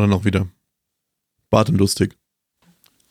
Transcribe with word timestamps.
Alle 0.00 0.08
noch 0.08 0.24
wieder. 0.24 0.46
Bart 1.50 1.68
und 1.68 1.76
lustig. 1.76 2.16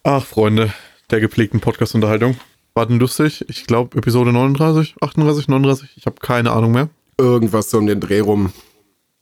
Ach, 0.03 0.25
Freunde 0.25 0.73
der 1.11 1.19
gepflegten 1.19 1.59
Podcast-Unterhaltung. 1.59 2.35
Warten 2.73 2.97
lustig. 2.97 3.45
Ich 3.47 3.67
glaube, 3.67 3.95
Episode 3.95 4.33
39, 4.33 4.95
38, 4.99 5.47
39. 5.49 5.91
Ich 5.97 6.07
habe 6.07 6.15
keine 6.19 6.51
Ahnung 6.51 6.71
mehr. 6.71 6.89
Irgendwas 7.19 7.69
so 7.69 7.77
um 7.77 7.85
den 7.85 7.99
Dreh 7.99 8.21
rum. 8.21 8.51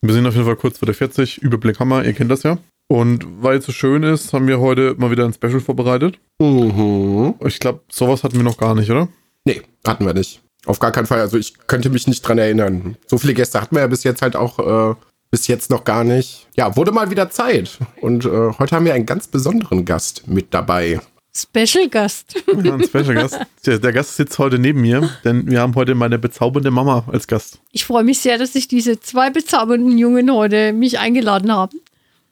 Wir 0.02 0.13
sind 0.13 0.26
auf 0.26 0.35
jeden 0.35 0.45
Fall 0.45 0.55
kurz 0.55 0.77
vor 0.77 0.85
der 0.85 0.95
40. 0.95 1.40
Überblick 1.40 1.77
Hammer, 1.81 2.05
ihr 2.05 2.13
kennt 2.13 2.31
das 2.31 2.43
ja. 2.43 2.57
Und 2.88 3.27
weil 3.43 3.57
es 3.57 3.66
so 3.66 3.73
schön 3.73 4.04
ist, 4.04 4.31
haben 4.31 4.48
wir 4.48 4.62
heute 4.62 4.95
mal 4.98 5.12
wieder 5.12 5.26
ein 5.26 5.34
Special 5.34 5.59
vorbereitet. 5.59 6.20
Mhm. 6.40 7.34
Ich 7.46 7.59
glaube, 7.59 7.81
sowas 7.90 8.24
hatten 8.24 8.37
wir 8.37 8.43
noch 8.43 8.57
gar 8.57 8.76
nicht, 8.76 8.90
oder? 8.90 9.09
Nee, 9.43 9.62
hatten 9.85 10.05
wir 10.05 10.13
nicht. 10.13 10.41
Auf 10.65 10.79
gar 10.79 10.93
keinen 10.93 11.05
Fall. 11.05 11.20
Also 11.20 11.37
ich 11.37 11.68
könnte 11.68 11.90
mich 11.90 12.07
nicht 12.07 12.21
dran 12.21 12.37
erinnern. 12.37 12.96
So 13.07 13.18
viele 13.18 13.34
Gäste 13.34 13.59
hatten 13.59 13.76
wir 13.76 13.81
ja 13.81 13.87
bis 13.87 14.05
jetzt 14.05 14.21
halt 14.21 14.37
auch 14.37 14.59
äh, 14.91 14.96
bis 15.32 15.48
jetzt 15.48 15.70
noch 15.70 15.84
gar 15.84 16.04
nicht. 16.04 16.48
Ja, 16.56 16.76
wurde 16.76 16.92
mal 16.92 17.10
wieder 17.10 17.30
Zeit. 17.30 17.78
Und 18.02 18.26
äh, 18.26 18.30
heute 18.58 18.76
haben 18.76 18.86
wir 18.86 18.94
einen 18.94 19.06
ganz 19.06 19.28
besonderen 19.28 19.86
Gast 19.86 20.28
mit 20.28 20.54
dabei. 20.54 21.00
Special 21.36 21.88
Gast. 21.90 22.44
Ja, 22.64 22.74
ein 22.74 22.84
Special 22.84 23.14
Gast. 23.14 23.40
Der, 23.66 23.80
der, 23.80 23.94
Gast 23.94 24.16
sitzt 24.16 24.40
heute 24.40 24.58
neben 24.58 24.82
mir, 24.82 25.10
denn 25.24 25.50
wir 25.50 25.62
haben 25.62 25.76
heute 25.76 25.94
meine 25.94 26.18
bezaubernde 26.18 26.72
Mama 26.72 27.04
als 27.12 27.28
Gast. 27.28 27.60
Ich 27.72 27.86
freue 27.86 28.04
mich 28.04 28.20
sehr, 28.20 28.38
dass 28.38 28.54
sich 28.54 28.68
diese 28.68 29.00
zwei 29.00 29.30
bezaubernden 29.30 29.98
Jungen 29.98 30.32
heute 30.32 30.74
mich 30.74 30.98
eingeladen 31.00 31.52
haben. 31.52 31.80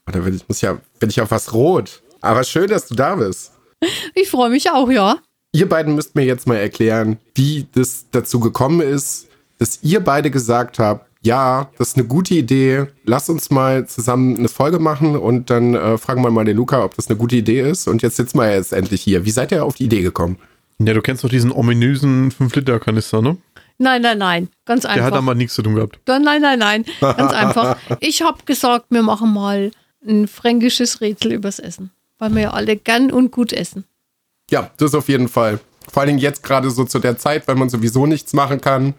Da 0.06 0.20
bin 0.20 0.36
ich, 0.36 0.48
muss 0.48 0.62
ja, 0.62 0.80
bin 1.00 1.10
ich 1.10 1.18
ja 1.18 1.26
fast 1.26 1.54
rot. 1.54 2.02
Aber 2.22 2.44
schön, 2.44 2.68
dass 2.68 2.88
du 2.88 2.96
da 2.96 3.16
bist. 3.16 3.52
Ich 4.16 4.30
freue 4.30 4.50
mich 4.50 4.72
auch, 4.72 4.90
ja. 4.90 5.18
Ihr 5.52 5.70
beiden 5.70 5.96
müsst 5.96 6.16
mir 6.16 6.26
jetzt 6.26 6.48
mal 6.48 6.56
erklären, 6.56 7.18
wie 7.36 7.68
das 7.74 8.06
dazu 8.12 8.40
gekommen 8.40 8.82
ist, 8.82 9.28
dass 9.60 9.80
ihr 9.84 10.00
beide 10.00 10.32
gesagt 10.32 10.80
habt, 10.80 11.10
ja, 11.26 11.72
das 11.80 11.90
ist 11.90 11.98
eine 11.98 12.06
gute 12.06 12.36
Idee. 12.36 12.86
Lass 13.04 13.30
uns 13.30 13.50
mal 13.50 13.88
zusammen 13.88 14.38
eine 14.38 14.48
Folge 14.48 14.78
machen 14.78 15.16
und 15.16 15.50
dann 15.50 15.74
äh, 15.74 15.98
fragen 15.98 16.22
wir 16.22 16.30
mal 16.30 16.46
den 16.46 16.56
Luca, 16.56 16.84
ob 16.84 16.96
das 16.96 17.08
eine 17.08 17.18
gute 17.18 17.36
Idee 17.36 17.62
ist. 17.62 17.88
Und 17.88 18.04
jetzt 18.04 18.18
sitzen 18.18 18.38
wir 18.38 18.54
jetzt 18.54 18.72
endlich 18.72 19.02
hier. 19.02 19.26
Wie 19.26 19.32
seid 19.32 19.52
ihr 19.52 19.66
auf 19.66 19.76
die 19.76 19.86
Idee 19.86 20.04
gekommen? 20.04 20.38
Ja, 20.78 20.94
du 20.94 21.02
kennst 21.02 21.24
doch 21.24 21.30
diesen 21.30 21.52
ominösen 21.52 22.32
5-Liter-Kanister, 22.32 23.24
ne? 23.24 23.38
Nein, 23.80 24.04
nein, 24.04 24.20
nein. 24.20 24.50
Ganz 24.66 24.86
einfach. 24.86 24.98
Der 24.98 25.04
hat 25.06 25.14
aber 25.14 25.34
nichts 25.34 25.56
zu 25.56 25.64
tun 25.64 25.74
gehabt. 25.74 26.00
Nein, 26.08 26.22
nein, 26.24 26.60
nein. 26.60 26.86
Ganz 27.02 27.34
einfach. 27.34 27.78
Ich 28.02 28.22
habe 28.22 28.38
gesagt, 28.46 28.86
wir 28.90 29.02
machen 29.02 29.34
mal 29.34 29.72
ein 30.08 30.28
fränkisches 30.28 31.02
Rätsel 31.02 31.34
übers 31.34 31.58
Essen. 31.58 31.90
Weil 32.20 32.36
wir 32.36 32.42
ja 32.44 32.52
alle 32.52 32.78
gern 32.78 33.12
und 33.12 33.32
gut 33.32 33.52
essen. 33.52 33.84
Ja, 34.52 34.70
das 34.78 34.94
auf 34.94 35.10
jeden 35.10 35.28
Fall. 35.28 35.60
Vor 35.92 36.02
allen 36.02 36.10
Dingen 36.10 36.20
jetzt 36.20 36.44
gerade 36.44 36.70
so 36.70 36.86
zu 36.86 37.00
der 37.00 37.18
Zeit, 37.18 37.48
weil 37.48 37.56
man 37.56 37.70
sowieso 37.70 38.06
nichts 38.06 38.34
machen 38.34 38.62
kann. 38.62 38.94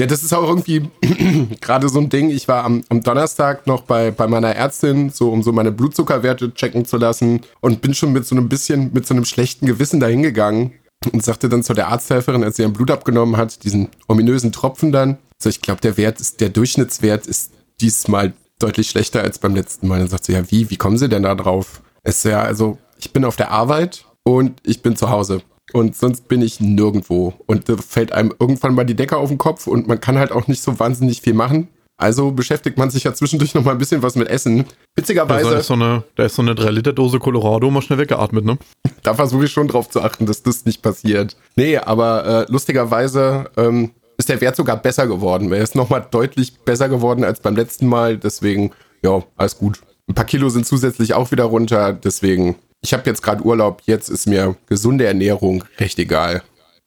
Ja, 0.00 0.06
das 0.06 0.22
ist 0.22 0.32
auch 0.32 0.48
irgendwie 0.48 0.88
gerade 1.60 1.90
so 1.90 1.98
ein 1.98 2.08
Ding. 2.08 2.30
Ich 2.30 2.48
war 2.48 2.64
am, 2.64 2.82
am, 2.88 3.02
Donnerstag 3.02 3.66
noch 3.66 3.82
bei, 3.82 4.10
bei 4.10 4.26
meiner 4.28 4.56
Ärztin, 4.56 5.10
so 5.10 5.30
um 5.30 5.42
so 5.42 5.52
meine 5.52 5.72
Blutzuckerwerte 5.72 6.54
checken 6.54 6.86
zu 6.86 6.96
lassen 6.96 7.42
und 7.60 7.82
bin 7.82 7.92
schon 7.92 8.10
mit 8.14 8.24
so 8.24 8.34
einem 8.34 8.48
bisschen, 8.48 8.94
mit 8.94 9.06
so 9.06 9.12
einem 9.12 9.26
schlechten 9.26 9.66
Gewissen 9.66 10.00
dahingegangen 10.00 10.72
und 11.12 11.22
sagte 11.22 11.50
dann 11.50 11.62
zu 11.62 11.74
der 11.74 11.88
Arzthelferin, 11.88 12.42
als 12.42 12.56
sie 12.56 12.62
ihren 12.62 12.72
Blut 12.72 12.90
abgenommen 12.90 13.36
hat, 13.36 13.62
diesen 13.62 13.88
ominösen 14.08 14.52
Tropfen 14.52 14.90
dann, 14.90 15.18
so 15.36 15.50
ich 15.50 15.60
glaube, 15.60 15.82
der 15.82 15.98
Wert 15.98 16.18
ist, 16.18 16.40
der 16.40 16.48
Durchschnittswert 16.48 17.26
ist 17.26 17.52
diesmal 17.82 18.32
deutlich 18.58 18.88
schlechter 18.88 19.20
als 19.20 19.38
beim 19.38 19.54
letzten 19.54 19.86
Mal. 19.86 19.98
Dann 19.98 20.08
sagt 20.08 20.24
sie, 20.24 20.32
ja, 20.32 20.50
wie, 20.50 20.70
wie 20.70 20.78
kommen 20.78 20.96
Sie 20.96 21.10
denn 21.10 21.24
da 21.24 21.34
drauf? 21.34 21.82
Es 22.04 22.24
ist 22.24 22.24
ja, 22.24 22.40
also, 22.40 22.78
ich 22.98 23.12
bin 23.12 23.26
auf 23.26 23.36
der 23.36 23.50
Arbeit 23.50 24.06
und 24.22 24.60
ich 24.64 24.80
bin 24.80 24.96
zu 24.96 25.10
Hause 25.10 25.42
und 25.72 25.96
sonst 25.96 26.28
bin 26.28 26.42
ich 26.42 26.60
nirgendwo. 26.60 27.34
Und 27.46 27.68
da 27.68 27.76
fällt 27.76 28.12
einem 28.12 28.34
irgendwann 28.38 28.74
mal 28.74 28.84
die 28.84 28.94
Decke 28.94 29.16
auf 29.16 29.28
den 29.28 29.38
Kopf 29.38 29.66
und 29.66 29.88
man 29.88 30.00
kann 30.00 30.18
halt 30.18 30.32
auch 30.32 30.46
nicht 30.46 30.62
so 30.62 30.78
wahnsinnig 30.78 31.22
viel 31.22 31.34
machen. 31.34 31.68
Also 32.00 32.32
beschäftigt 32.32 32.78
man 32.78 32.90
sich 32.90 33.04
ja 33.04 33.12
zwischendurch 33.12 33.54
noch 33.54 33.62
mal 33.62 33.72
ein 33.72 33.78
bisschen 33.78 34.02
was 34.02 34.16
mit 34.16 34.26
Essen. 34.28 34.64
Witzigerweise. 34.96 35.50
Da 35.50 35.58
ist 35.58 35.66
so 35.66 35.74
eine, 35.74 36.02
da 36.16 36.24
ist 36.24 36.34
so 36.34 36.40
eine 36.40 36.54
3-Liter-Dose 36.54 37.18
Colorado 37.18 37.70
mal 37.70 37.82
schnell 37.82 37.98
weggeatmet, 37.98 38.44
ne? 38.44 38.58
da 39.02 39.12
versuche 39.12 39.44
ich 39.44 39.52
schon 39.52 39.68
drauf 39.68 39.90
zu 39.90 40.00
achten, 40.00 40.24
dass 40.24 40.42
das 40.42 40.64
nicht 40.64 40.80
passiert. 40.80 41.36
Nee, 41.56 41.76
aber 41.76 42.46
äh, 42.48 42.50
lustigerweise 42.50 43.50
ähm, 43.58 43.90
ist 44.16 44.30
der 44.30 44.40
Wert 44.40 44.56
sogar 44.56 44.78
besser 44.78 45.06
geworden. 45.06 45.52
Er 45.52 45.62
ist 45.62 45.74
noch 45.74 45.90
mal 45.90 46.00
deutlich 46.00 46.58
besser 46.60 46.88
geworden 46.88 47.22
als 47.22 47.40
beim 47.40 47.54
letzten 47.54 47.86
Mal. 47.86 48.16
Deswegen, 48.16 48.70
ja, 49.02 49.22
alles 49.36 49.58
gut. 49.58 49.80
Ein 50.08 50.14
paar 50.14 50.24
Kilo 50.24 50.48
sind 50.48 50.66
zusätzlich 50.66 51.12
auch 51.12 51.30
wieder 51.32 51.44
runter. 51.44 51.92
Deswegen 51.92 52.56
ich 52.82 52.92
habe 52.92 53.02
jetzt 53.06 53.22
gerade 53.22 53.42
Urlaub, 53.44 53.82
jetzt 53.84 54.08
ist 54.08 54.26
mir 54.26 54.56
gesunde 54.66 55.06
Ernährung 55.06 55.64
recht 55.78 55.98
egal. 55.98 56.42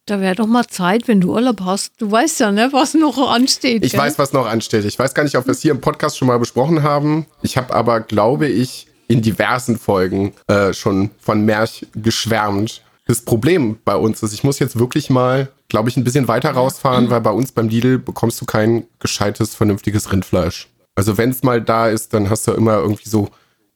Da 0.06 0.20
wäre 0.20 0.36
doch 0.36 0.48
mal 0.48 0.68
Zeit, 0.68 1.08
wenn 1.08 1.22
du 1.22 1.34
Urlaub 1.34 1.62
hast. 1.62 1.94
Du 2.00 2.12
weißt 2.12 2.42
ja, 2.42 2.52
ne, 2.52 2.70
was 2.74 2.94
noch 2.94 3.18
ansteht. 3.32 3.86
Ich 3.86 3.94
gell? 3.94 4.02
weiß, 4.02 4.20
was 4.20 4.34
noch 4.34 4.46
ansteht. 4.46 4.84
Ich 4.84 5.00
weiß 5.00 5.14
gar 5.14 5.24
nicht, 5.24 5.38
ob 5.38 5.46
wir 5.46 5.52
es 5.52 5.62
hier 5.62 5.72
im 5.72 5.80
Podcast 5.80 6.18
schon 6.18 6.28
mal 6.28 6.40
besprochen 6.40 6.84
haben. 6.84 7.26
Ich 7.42 7.56
habe 7.56 7.74
aber, 7.74 8.02
glaube 8.02 8.48
ich, 8.48 8.88
in 9.08 9.22
diversen 9.22 9.78
Folgen 9.78 10.34
äh, 10.48 10.74
schon 10.74 11.12
von 11.20 11.46
Merch 11.46 11.86
geschwärmt. 11.96 12.82
Das 13.06 13.22
Problem 13.22 13.78
bei 13.86 13.96
uns 13.96 14.24
ist, 14.24 14.34
ich 14.34 14.44
muss 14.44 14.60
jetzt 14.60 14.78
wirklich 14.78 15.10
mal, 15.10 15.50
glaube 15.70 15.90
ich, 15.90 15.96
ein 15.96 16.04
bisschen 16.04 16.28
weiter 16.28 16.52
rausfahren, 16.52 17.10
weil 17.10 17.22
bei 17.22 17.32
uns 17.32 17.54
beim 17.54 17.70
Lidl 17.70 17.98
bekommst 17.98 18.42
du 18.42 18.46
kein 18.46 18.86
gescheites, 19.00 19.56
vernünftiges 19.56 20.12
Rindfleisch. 20.12 20.68
Also 20.96 21.18
wenn 21.18 21.30
es 21.30 21.44
mal 21.44 21.62
da 21.62 21.88
ist, 21.88 22.14
dann 22.14 22.30
hast 22.30 22.48
du 22.48 22.52
immer 22.52 22.76
irgendwie 22.76 23.08
so 23.08 23.30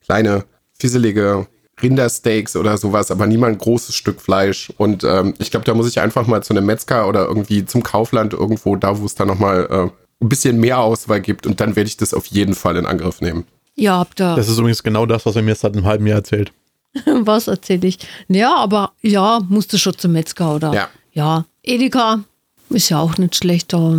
kleine, 0.03 0.43
fisselige 0.77 1.47
Rindersteaks 1.81 2.55
oder 2.55 2.77
sowas, 2.77 3.11
aber 3.11 3.27
niemand 3.27 3.55
ein 3.55 3.57
großes 3.59 3.95
Stück 3.95 4.21
Fleisch. 4.21 4.71
Und 4.77 5.03
ähm, 5.03 5.33
ich 5.37 5.51
glaube, 5.51 5.65
da 5.65 5.73
muss 5.73 5.87
ich 5.87 5.99
einfach 5.99 6.27
mal 6.27 6.43
zu 6.43 6.53
einem 6.53 6.65
Metzger 6.65 7.07
oder 7.07 7.25
irgendwie 7.25 7.65
zum 7.65 7.83
Kaufland 7.83 8.33
irgendwo, 8.33 8.75
da 8.75 8.99
wo 8.99 9.05
es 9.05 9.15
da 9.15 9.25
nochmal 9.25 9.67
äh, 9.69 10.23
ein 10.23 10.29
bisschen 10.29 10.59
mehr 10.59 10.79
Auswahl 10.79 11.21
gibt. 11.21 11.45
Und 11.45 11.59
dann 11.59 11.75
werde 11.75 11.87
ich 11.87 11.97
das 11.97 12.13
auf 12.13 12.25
jeden 12.27 12.55
Fall 12.55 12.77
in 12.77 12.85
Angriff 12.85 13.21
nehmen. 13.21 13.45
Ja, 13.75 13.99
habt 13.99 14.19
ihr. 14.19 14.35
Das 14.35 14.49
ist 14.49 14.57
übrigens 14.57 14.81
genau 14.81 15.05
das, 15.05 15.25
was 15.25 15.35
er 15.35 15.43
mir 15.43 15.53
seit 15.53 15.75
einem 15.75 15.85
halben 15.85 16.07
Jahr 16.07 16.17
erzählt. 16.17 16.51
was 17.05 17.47
erzähle 17.47 17.87
ich? 17.87 17.99
Ja, 18.27 18.55
aber 18.55 18.93
ja, 19.01 19.39
musst 19.47 19.71
du 19.73 19.77
schon 19.77 19.97
zum 19.97 20.13
Metzger 20.13 20.55
oder? 20.55 20.73
Ja. 20.73 20.89
Ja, 21.13 21.45
Edeka 21.63 22.23
ist 22.69 22.89
ja 22.89 22.99
auch 22.99 23.17
nicht 23.17 23.35
schlecht. 23.35 23.73
Da 23.73 23.97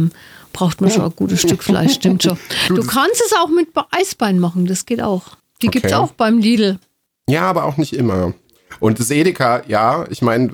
braucht 0.53 0.81
man 0.81 0.91
schon 0.91 1.05
ein 1.05 1.13
gutes 1.15 1.41
Stück 1.41 1.63
Fleisch, 1.63 1.95
stimmt 1.95 2.23
schon. 2.23 2.39
Du 2.69 2.85
kannst 2.85 3.23
es 3.25 3.33
auch 3.33 3.49
mit 3.49 3.69
Eisbein 3.91 4.39
machen, 4.39 4.67
das 4.67 4.87
geht 4.87 5.01
auch. 5.01 5.37
Die 5.63 5.69
okay. 5.69 5.81
gibt 5.81 5.87
es 5.87 5.93
auch 5.93 6.13
beim 6.13 6.39
Lidl. 6.39 6.79
Ja, 7.29 7.43
aber 7.43 7.65
auch 7.65 7.77
nicht 7.77 7.95
immer. 7.95 8.33
Und 8.81 8.99
das 8.99 9.11
Edeka, 9.11 9.63
ja, 9.69 10.07
ich 10.09 10.23
meine, 10.23 10.51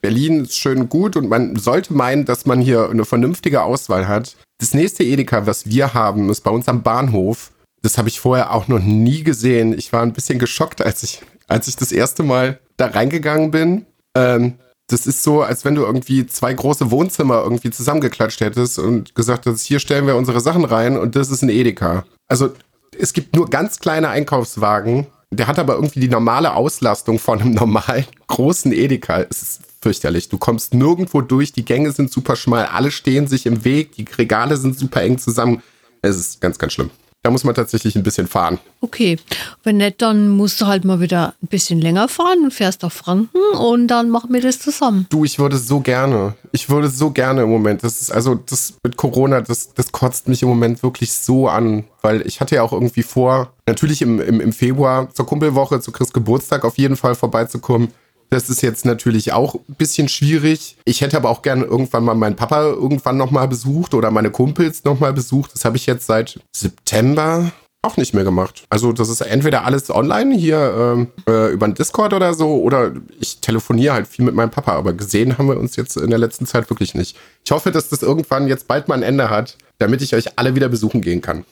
Berlin 0.00 0.44
ist 0.44 0.56
schön 0.56 0.88
gut 0.88 1.16
und 1.16 1.28
man 1.28 1.56
sollte 1.56 1.92
meinen, 1.92 2.24
dass 2.24 2.46
man 2.46 2.60
hier 2.60 2.88
eine 2.88 3.04
vernünftige 3.04 3.62
Auswahl 3.62 4.06
hat. 4.06 4.36
Das 4.58 4.72
nächste 4.72 5.02
Edeka, 5.04 5.46
was 5.46 5.66
wir 5.66 5.94
haben, 5.94 6.30
ist 6.30 6.42
bei 6.42 6.50
uns 6.50 6.68
am 6.68 6.82
Bahnhof. 6.82 7.50
Das 7.82 7.98
habe 7.98 8.08
ich 8.08 8.20
vorher 8.20 8.52
auch 8.52 8.68
noch 8.68 8.78
nie 8.78 9.24
gesehen. 9.24 9.76
Ich 9.76 9.92
war 9.92 10.02
ein 10.02 10.12
bisschen 10.12 10.38
geschockt, 10.38 10.80
als 10.80 11.02
ich, 11.02 11.22
als 11.48 11.66
ich 11.68 11.76
das 11.76 11.92
erste 11.92 12.22
Mal 12.22 12.60
da 12.76 12.86
reingegangen 12.86 13.50
bin. 13.50 13.86
Ähm, 14.16 14.54
das 14.88 15.06
ist 15.06 15.24
so, 15.24 15.42
als 15.42 15.64
wenn 15.64 15.74
du 15.74 15.82
irgendwie 15.82 16.26
zwei 16.26 16.54
große 16.54 16.92
Wohnzimmer 16.92 17.42
irgendwie 17.42 17.70
zusammengeklatscht 17.70 18.40
hättest 18.40 18.78
und 18.78 19.16
gesagt 19.16 19.46
hast, 19.46 19.62
hier 19.62 19.80
stellen 19.80 20.06
wir 20.06 20.14
unsere 20.14 20.40
Sachen 20.40 20.64
rein 20.64 20.96
und 20.96 21.16
das 21.16 21.30
ist 21.30 21.42
ein 21.42 21.48
Edeka. 21.48 22.04
Also 22.28 22.52
es 22.96 23.12
gibt 23.12 23.34
nur 23.34 23.50
ganz 23.50 23.80
kleine 23.80 24.08
Einkaufswagen 24.08 25.06
der 25.30 25.46
hat 25.46 25.58
aber 25.58 25.74
irgendwie 25.74 26.00
die 26.00 26.08
normale 26.08 26.54
Auslastung 26.54 27.18
von 27.18 27.40
einem 27.40 27.50
normalen 27.54 28.06
großen 28.26 28.72
Edeka. 28.72 29.26
Es 29.28 29.42
ist 29.42 29.62
fürchterlich. 29.80 30.28
Du 30.28 30.38
kommst 30.38 30.74
nirgendwo 30.74 31.20
durch, 31.20 31.52
die 31.52 31.64
Gänge 31.64 31.92
sind 31.92 32.10
super 32.10 32.36
schmal, 32.36 32.66
alle 32.66 32.90
stehen 32.90 33.28
sich 33.28 33.46
im 33.46 33.64
Weg, 33.64 33.92
die 33.92 34.04
Regale 34.04 34.56
sind 34.56 34.78
super 34.78 35.02
eng 35.02 35.18
zusammen. 35.18 35.62
Es 36.02 36.16
ist 36.16 36.40
ganz, 36.40 36.58
ganz 36.58 36.72
schlimm. 36.72 36.90
Da 37.26 37.32
muss 37.32 37.42
man 37.42 37.56
tatsächlich 37.56 37.96
ein 37.96 38.04
bisschen 38.04 38.28
fahren. 38.28 38.60
Okay, 38.80 39.18
wenn 39.64 39.78
nicht, 39.78 40.00
dann 40.00 40.28
musst 40.28 40.60
du 40.60 40.68
halt 40.68 40.84
mal 40.84 41.00
wieder 41.00 41.34
ein 41.42 41.48
bisschen 41.48 41.80
länger 41.80 42.06
fahren 42.06 42.44
und 42.44 42.54
fährst 42.54 42.84
auf 42.84 42.92
Franken 42.92 43.40
und 43.58 43.88
dann 43.88 44.10
machen 44.10 44.32
wir 44.32 44.40
das 44.40 44.60
zusammen. 44.60 45.06
Du, 45.08 45.24
ich 45.24 45.40
würde 45.40 45.58
so 45.58 45.80
gerne. 45.80 46.36
Ich 46.52 46.70
würde 46.70 46.88
so 46.88 47.10
gerne 47.10 47.42
im 47.42 47.50
Moment. 47.50 47.82
Das 47.82 48.00
ist 48.00 48.12
also 48.12 48.36
das 48.36 48.74
mit 48.84 48.96
Corona, 48.96 49.40
das, 49.40 49.74
das 49.74 49.90
kotzt 49.90 50.28
mich 50.28 50.42
im 50.42 50.48
Moment 50.48 50.84
wirklich 50.84 51.14
so 51.14 51.48
an, 51.48 51.82
weil 52.00 52.24
ich 52.24 52.40
hatte 52.40 52.54
ja 52.54 52.62
auch 52.62 52.72
irgendwie 52.72 53.02
vor, 53.02 53.52
natürlich 53.66 54.02
im, 54.02 54.20
im, 54.20 54.40
im 54.40 54.52
Februar 54.52 55.12
zur 55.12 55.26
Kumpelwoche, 55.26 55.80
zu 55.80 55.90
Chris 55.90 56.12
Geburtstag 56.12 56.64
auf 56.64 56.78
jeden 56.78 56.96
Fall 56.96 57.16
vorbeizukommen. 57.16 57.88
Das 58.30 58.50
ist 58.50 58.62
jetzt 58.62 58.84
natürlich 58.84 59.32
auch 59.32 59.54
ein 59.54 59.74
bisschen 59.76 60.08
schwierig. 60.08 60.76
Ich 60.84 61.00
hätte 61.00 61.16
aber 61.16 61.30
auch 61.30 61.42
gerne 61.42 61.64
irgendwann 61.64 62.04
mal 62.04 62.14
meinen 62.14 62.36
Papa 62.36 62.62
irgendwann 62.62 63.16
nochmal 63.16 63.48
besucht 63.48 63.94
oder 63.94 64.10
meine 64.10 64.30
Kumpels 64.30 64.84
nochmal 64.84 65.12
besucht. 65.12 65.52
Das 65.54 65.64
habe 65.64 65.76
ich 65.76 65.86
jetzt 65.86 66.06
seit 66.06 66.40
September 66.54 67.52
auch 67.86 67.96
nicht 67.96 68.14
mehr 68.14 68.24
gemacht. 68.24 68.64
Also 68.68 68.92
das 68.92 69.08
ist 69.08 69.20
entweder 69.20 69.64
alles 69.64 69.90
online 69.90 70.34
hier 70.34 71.06
äh, 71.26 71.30
äh, 71.30 71.52
über 71.52 71.68
den 71.68 71.74
Discord 71.74 72.12
oder 72.12 72.34
so 72.34 72.60
oder 72.60 72.92
ich 73.20 73.38
telefoniere 73.38 73.94
halt 73.94 74.08
viel 74.08 74.24
mit 74.24 74.34
meinem 74.34 74.50
Papa, 74.50 74.72
aber 74.72 74.92
gesehen 74.92 75.38
haben 75.38 75.48
wir 75.48 75.58
uns 75.58 75.76
jetzt 75.76 75.96
in 75.96 76.10
der 76.10 76.18
letzten 76.18 76.46
Zeit 76.46 76.68
wirklich 76.68 76.94
nicht. 76.94 77.16
Ich 77.44 77.50
hoffe, 77.52 77.70
dass 77.70 77.88
das 77.88 78.02
irgendwann 78.02 78.48
jetzt 78.48 78.66
bald 78.66 78.88
mal 78.88 78.96
ein 78.96 79.02
Ende 79.02 79.30
hat, 79.30 79.56
damit 79.78 80.02
ich 80.02 80.14
euch 80.14 80.38
alle 80.38 80.54
wieder 80.54 80.68
besuchen 80.68 81.00
gehen 81.00 81.20
kann. 81.20 81.44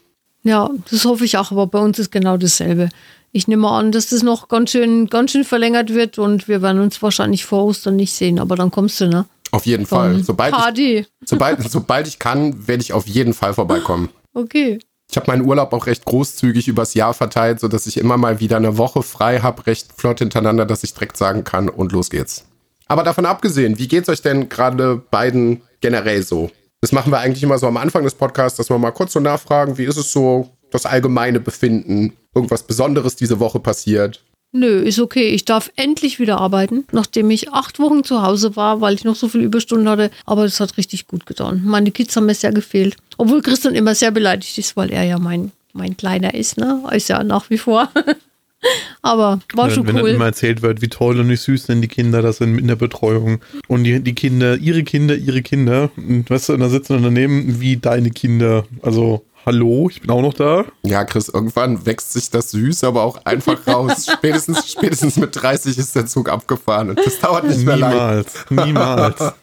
Ja, 0.43 0.69
das 0.91 1.05
hoffe 1.05 1.25
ich 1.25 1.39
auch, 1.39 1.53
aber 1.53 1.67
bei 1.67 1.79
uns 1.79 1.99
ist 1.99 2.11
genau 2.11 2.37
dasselbe 2.37 2.91
ich 3.35 3.49
nehme 3.49 3.69
an, 3.69 3.91
dass 3.91 4.11
das 4.11 4.23
noch 4.23 4.47
ganz 4.47 4.71
schön, 4.71 5.09
ganz 5.09 5.33
schön 5.33 5.43
verlängert 5.43 5.93
wird 5.93 6.19
und 6.19 6.47
wir 6.47 6.63
werden 6.63 6.81
uns 6.81 7.03
wahrscheinlich 7.03 7.45
vor 7.45 7.65
Ostern 7.65 7.97
nicht 7.97 8.13
sehen, 8.13 8.39
aber 8.39 8.55
dann 8.55 8.71
kommst 8.71 9.01
du, 9.01 9.09
ne? 9.09 9.27
Auf 9.51 9.67
jeden 9.67 9.87
Fall. 9.87 10.23
Sobald 10.23 10.55
Party. 10.55 10.99
Ich, 10.99 11.09
sobald, 11.29 11.61
sobald 11.69 12.07
ich 12.07 12.21
kann, 12.21 12.69
werde 12.69 12.83
ich 12.83 12.93
auf 12.93 13.09
jeden 13.09 13.35
Fall 13.35 13.53
vorbeikommen. 13.53 14.09
Okay. 14.37 14.81
Ich 15.09 15.17
habe 15.17 15.31
meinen 15.31 15.47
Urlaub 15.47 15.73
auch 15.73 15.87
recht 15.87 16.05
großzügig 16.07 16.67
übers 16.67 16.95
Jahr 16.95 17.15
verteilt, 17.15 17.61
sodass 17.61 17.87
ich 17.87 17.99
immer 17.99 18.17
mal 18.17 18.41
wieder 18.41 18.57
eine 18.57 18.79
Woche 18.79 19.05
frei 19.05 19.39
habe, 19.39 19.65
recht 19.69 19.93
flott 19.97 20.19
hintereinander, 20.19 20.67
dass 20.67 20.83
ich 20.83 20.93
direkt 20.93 21.17
sagen 21.17 21.45
kann 21.45 21.69
und 21.69 21.93
los 21.93 22.11
geht's. 22.11 22.47
Aber 22.87 23.05
davon 23.05 23.27
abgesehen, 23.27 23.79
wie 23.79 23.87
geht's 23.87 24.09
euch 24.09 24.23
denn 24.23 24.49
gerade 24.49 24.97
beiden 24.97 25.63
generell 25.81 26.25
so? 26.25 26.51
Das 26.81 26.91
machen 26.91 27.13
wir 27.13 27.21
eigentlich 27.21 27.45
immer 27.45 27.59
so 27.59 27.69
am 27.69 27.77
Anfang 27.77 28.03
des 28.03 28.17
Podcasts, 28.17 28.57
dass 28.57 28.71
wir 28.71 28.79
mal 28.79 28.91
kurz 28.91 29.13
so 29.13 29.21
nachfragen, 29.21 29.79
wie 29.79 29.85
ist 29.85 29.99
es 29.99 30.11
so, 30.11 30.51
das 30.73 30.85
allgemeine 30.85 31.39
Befinden, 31.39 32.17
irgendwas 32.35 32.67
Besonderes 32.67 33.17
diese 33.17 33.41
Woche 33.41 33.61
passiert. 33.61 34.23
Nö, 34.57 34.83
ist 34.83 35.01
okay. 35.01 35.31
Ich 35.31 35.45
darf 35.45 35.73
endlich 35.75 36.21
wieder 36.21 36.39
arbeiten, 36.39 36.85
nachdem 36.93 37.29
ich 37.33 37.53
acht 37.53 37.81
Wochen 37.81 38.05
zu 38.05 38.23
Hause 38.23 38.55
war, 38.55 38.81
weil 38.81 38.95
ich 38.95 39.03
noch 39.03 39.17
so 39.17 39.29
viel 39.29 39.41
Überstunden 39.41 39.89
hatte. 39.89 40.13
Aber 40.27 40.45
das 40.45 40.61
hat 40.61 40.77
richtig 40.77 41.09
gut 41.09 41.27
getan. 41.27 41.63
Meine 41.65 41.91
Kids 41.91 42.15
haben 42.15 42.27
mir 42.27 42.37
sehr 42.37 42.53
gefehlt. 42.53 42.97
Obwohl 43.19 43.43
Christian 43.43 43.75
immer 43.75 43.97
sehr 43.97 44.13
beleidigt 44.13 44.57
ist, 44.57 44.77
weil 44.77 44.93
er 44.93 45.03
ja 45.03 45.19
mein, 45.19 45.51
mein 45.73 45.97
Kleiner 45.97 46.35
ist, 46.35 46.57
ne? 46.57 46.85
Ist 46.93 47.09
ja 47.09 47.25
nach 47.25 47.51
wie 47.51 47.59
vor. 47.59 47.91
Aber 49.03 49.41
war 49.55 49.71
schon 49.71 49.87
wenn 49.87 49.97
cool. 49.97 50.03
dann 50.03 50.15
immer 50.15 50.27
erzählt 50.27 50.63
wird, 50.63 50.83
wie 50.83 50.89
toll 50.89 51.19
und 51.19 51.29
wie 51.29 51.37
süß 51.37 51.67
denn 51.67 51.83
die 51.83 51.89
Kinder 51.89 52.23
das 52.23 52.39
sind 52.39 52.53
mit 52.53 52.69
der 52.69 52.77
Betreuung. 52.77 53.41
Und 53.67 53.85
die, 53.85 54.01
die 54.01 54.15
Kinder, 54.15 54.57
ihre 54.57 54.85
Kinder, 54.85 55.17
ihre 55.17 55.43
Kinder. 55.43 55.91
Und 55.97 56.31
weißt 56.31 56.51
du, 56.51 56.53
und 56.55 56.61
da 56.61 56.69
sitzen 56.69 56.95
dann 56.95 57.03
daneben 57.03 57.61
wie 57.61 57.77
deine 57.77 58.11
Kinder. 58.11 58.67
Also, 58.83 59.25
hallo, 59.45 59.89
ich 59.91 60.01
bin 60.01 60.11
auch 60.11 60.23
noch 60.23 60.35
da. 60.35 60.65
Ja, 60.83 61.05
Chris, 61.05 61.29
irgendwann 61.29 61.85
wächst 61.87 62.13
sich 62.13 62.31
das 62.31 62.51
süß, 62.51 62.85
aber 62.85 63.03
auch 63.03 63.25
einfach 63.25 63.67
raus. 63.67 64.07
spätestens, 64.13 64.71
spätestens 64.71 65.17
mit 65.17 65.41
30 65.41 65.77
ist 65.79 65.95
der 65.95 66.07
Zug 66.07 66.29
abgefahren 66.29 66.91
und 66.91 66.99
das 67.05 67.19
dauert 67.21 67.45
nicht 67.47 67.65
mehr 67.65 67.77
lange. 67.77 68.25
Niemals, 68.51 68.51
niemals. 68.51 69.35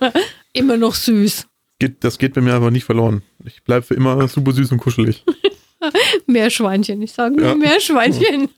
Immer 0.52 0.76
noch 0.76 0.94
süß. 0.94 1.46
Geht, 1.78 2.04
das 2.04 2.18
geht 2.18 2.34
bei 2.34 2.40
mir 2.40 2.54
aber 2.54 2.70
nicht 2.70 2.84
verloren. 2.84 3.22
Ich 3.44 3.62
bleibe 3.64 3.84
für 3.84 3.94
immer 3.94 4.28
super 4.28 4.52
süß 4.52 4.70
und 4.70 4.78
kuschelig. 4.78 5.24
Meerschweinchen, 6.26 7.02
ich 7.02 7.12
sage 7.12 7.34
nur 7.34 7.48
Ja. 7.48 7.54
Meerschweinchen. 7.56 8.48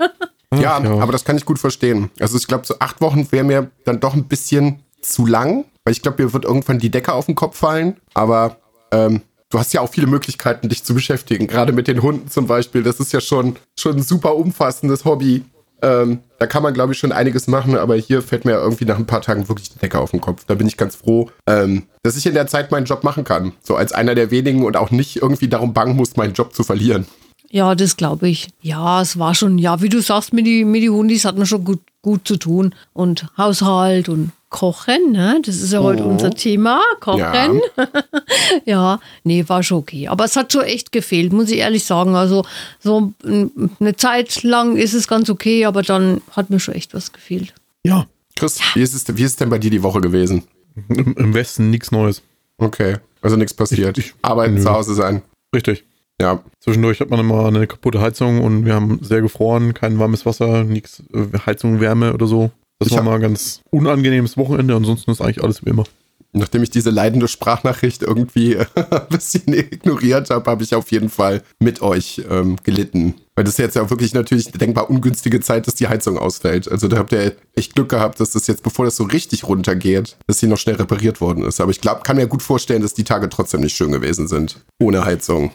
Ja, 0.55 0.77
aber 0.77 1.13
das 1.13 1.25
kann 1.25 1.37
ich 1.39 1.47
gut 1.47 1.59
verstehen. 1.59 2.11
Also 2.21 2.37
ich 2.37 2.47
glaube, 2.47 2.67
so 2.67 2.75
acht 2.81 3.01
Wochen 3.01 3.27
wäre 3.33 3.45
mir 3.45 3.71
dann 3.87 3.99
doch 4.01 4.13
ein 4.15 4.25
bisschen 4.29 4.81
zu 5.01 5.25
lang, 5.25 5.65
weil 5.85 5.93
ich 5.93 6.03
glaube, 6.03 6.23
mir 6.23 6.33
wird 6.35 6.45
irgendwann 6.45 6.79
die 6.79 6.91
Decke 6.91 7.15
auf 7.15 7.25
den 7.27 7.35
Kopf 7.35 7.57
fallen. 7.57 7.97
Aber 8.13 8.59
ähm, 8.93 9.23
du 9.55 9.61
hast 9.61 9.73
ja 9.73 9.81
auch 9.81 9.91
viele 9.91 10.09
Möglichkeiten, 10.09 10.69
dich 10.69 10.83
zu 10.83 10.95
beschäftigen. 10.95 11.47
Gerade 11.47 11.73
mit 11.73 11.87
den 11.87 12.03
Hunden 12.03 12.29
zum 12.29 12.49
Beispiel. 12.49 12.83
Das 12.83 12.99
ist 12.99 13.13
ja 13.13 13.21
schon, 13.21 13.57
schon 13.79 13.97
ein 13.97 14.03
super 14.03 14.35
umfassendes 14.35 15.05
Hobby. 15.05 15.45
Ähm, 15.81 16.21
da 16.39 16.47
kann 16.47 16.63
man, 16.63 16.75
glaube 16.75 16.93
ich, 16.93 16.99
schon 16.99 17.13
einiges 17.13 17.47
machen, 17.47 17.77
aber 17.77 17.95
hier 17.95 18.21
fällt 18.23 18.45
mir 18.45 18.55
irgendwie 18.55 18.85
nach 18.85 18.99
ein 18.99 19.07
paar 19.07 19.21
Tagen 19.21 19.49
wirklich 19.49 19.71
die 19.71 19.79
Decke 19.79 20.01
auf 20.01 20.11
den 20.11 20.21
Kopf. 20.21 20.45
Da 20.47 20.55
bin 20.55 20.67
ich 20.67 20.77
ganz 20.77 20.97
froh, 20.97 21.31
ähm, 21.47 21.85
dass 22.03 22.17
ich 22.17 22.27
in 22.27 22.35
der 22.35 22.49
Zeit 22.49 22.73
meinen 22.73 22.87
Job 22.87 23.05
machen 23.05 23.23
kann. 23.23 23.53
So 23.63 23.77
als 23.77 23.93
einer 23.93 24.17
der 24.17 24.33
wenigen 24.33 24.65
und 24.65 24.77
auch 24.77 24.91
nicht 24.91 25.23
irgendwie 25.23 25.49
darum 25.49 25.73
bangen 25.73 25.95
muss, 25.95 26.17
meinen 26.17 26.35
Job 26.35 26.53
zu 26.53 26.65
verlieren. 26.65 27.07
Ja, 27.51 27.77
das 27.77 27.97
glaube 27.97 28.29
ich. 28.29 28.49
Ja, 28.61 29.03
es 29.03 29.19
war 29.21 29.37
schon, 29.37 29.59
ja, 29.59 29.81
wie 29.81 29.89
du 29.89 30.01
sagst, 30.01 30.33
mit 30.33 30.47
die, 30.47 30.65
mit 30.65 30.83
die 30.83 30.91
Hundis 30.91 31.25
hat 31.25 31.37
man 31.37 31.47
schon 31.47 31.65
gut, 31.65 31.83
gut 32.03 32.27
zu 32.27 32.39
tun. 32.39 32.75
Und 32.93 33.29
Haushalt 33.39 34.09
und 34.09 34.33
Kochen, 34.55 35.11
ne? 35.11 35.41
Das 35.45 35.57
ist 35.57 35.73
ja 35.73 35.81
heute 35.81 36.05
unser 36.05 36.31
Thema. 36.31 36.81
Kochen. 37.01 37.61
Ja. 38.65 39.01
nee, 39.25 39.45
war 39.49 39.65
schon 39.65 39.79
okay. 39.79 40.07
Aber 40.07 40.25
es 40.25 40.37
hat 40.37 40.53
schon 40.53 40.63
echt 40.63 40.93
gefehlt, 40.93 41.33
muss 41.33 41.51
ich 41.51 41.59
ehrlich 41.59 41.85
sagen. 41.85 42.15
Also, 42.15 42.45
so 42.79 43.13
eine 43.25 43.97
Zeit 43.97 44.45
lang 44.45 44.77
ist 44.77 44.95
es 44.95 45.09
ganz 45.09 45.29
okay, 45.29 45.65
aber 45.65 45.83
dann 45.83 46.21
hat 46.31 46.51
mir 46.51 46.61
schon 46.61 46.75
echt 46.75 46.95
was 46.95 47.13
gefehlt. 47.13 47.53
Ja, 47.85 48.07
Chris, 48.37 48.61
wie 48.75 48.83
ist, 48.83 48.95
es, 48.95 49.05
wie 49.17 49.23
ist 49.25 49.33
es 49.33 49.37
denn 49.37 49.51
bei 49.51 49.59
dir 49.59 49.71
die 49.71 49.83
Woche 49.83 50.01
gewesen? 50.01 50.45
im, 50.89 51.15
im 51.17 51.35
Westen 51.35 51.71
nichts 51.71 51.91
Neues. 51.91 52.23
Okay, 52.59 52.97
also 53.23 53.35
nichts 53.37 53.55
passiert. 53.55 53.99
Ich- 53.99 54.07
ich- 54.07 54.15
Arbeiten, 54.23 54.55
nö. 54.55 54.63
zu 54.63 54.71
Hause 54.71 54.95
sein. 54.95 55.23
Richtig. 55.55 55.85
Ja, 56.21 56.45
Zwischendurch 56.61 57.01
hat 57.01 57.11
man 57.11 57.19
immer 57.19 57.47
eine 57.47 57.67
kaputte 57.67 58.01
Heizung 58.01 58.41
und 58.41 58.65
wir 58.65 58.75
haben 58.75 59.01
sehr 59.03 59.21
gefroren, 59.21 59.75
kein 59.75 59.99
warmes 59.99 60.25
Wasser, 60.25 60.63
nichts, 60.63 61.03
äh, 61.13 61.39
Heizung, 61.45 61.81
Wärme 61.81 62.15
oder 62.15 62.29
so. 62.29 62.53
Das 62.79 62.89
Ich 62.89 62.95
war 62.95 63.03
mal 63.03 63.15
ein 63.17 63.21
ganz 63.21 63.61
unangenehmes 63.71 64.37
Wochenende, 64.37 64.75
ansonsten 64.75 65.11
ist 65.11 65.21
eigentlich 65.21 65.43
alles 65.43 65.65
wie 65.65 65.71
immer. 65.71 65.85
nachdem 66.33 66.63
ich 66.65 66.71
diese 66.71 66.91
leidende 66.91 67.29
Sprachnachricht 67.29 68.03
irgendwie 68.03 68.57
ein 68.75 69.09
bisschen 69.09 69.53
ignoriert 69.55 70.31
habe, 70.31 70.51
habe 70.51 70.65
ich 70.65 70.75
auf 70.75 70.91
jeden 70.91 71.09
Fall 71.09 71.43
mit 71.61 71.81
euch 71.81 72.23
ähm, 72.29 72.57
gelitten. 72.65 73.15
Weil 73.37 73.45
das 73.45 73.55
ist 73.55 73.59
jetzt 73.59 73.77
ja 73.77 73.89
wirklich 73.89 74.15
natürlich 74.15 74.49
eine 74.49 74.59
denkbar 74.59 74.91
ungünstige 74.91 75.41
Zeit, 75.41 75.67
dass 75.67 75.77
die 75.77 75.89
Heizung 75.89 76.19
ausfällt. 76.19 76.71
Also 76.71 76.89
da 76.89 76.99
habt 76.99 77.13
ihr 77.13 77.37
echt 77.55 77.75
Glück 77.75 77.89
gehabt, 77.89 78.19
dass 78.21 78.31
das 78.31 78.47
jetzt, 78.47 78.63
bevor 78.63 78.85
das 78.85 78.97
so 78.97 79.05
richtig 79.05 79.45
runtergeht, 79.45 80.17
dass 80.27 80.39
sie 80.39 80.47
noch 80.47 80.59
schnell 80.59 80.77
repariert 80.77 81.21
worden 81.21 81.45
ist. 81.45 81.61
Aber 81.61 81.71
ich 81.71 81.81
glaube, 81.81 82.03
kann 82.03 82.17
mir 82.17 82.27
gut 82.27 82.43
vorstellen, 82.43 82.83
dass 82.83 82.95
die 82.95 83.05
Tage 83.05 83.29
trotzdem 83.29 83.61
nicht 83.61 83.77
schön 83.77 83.93
gewesen 83.93 84.27
sind. 84.29 84.65
Ohne 84.81 85.05
Heizung. 85.05 85.53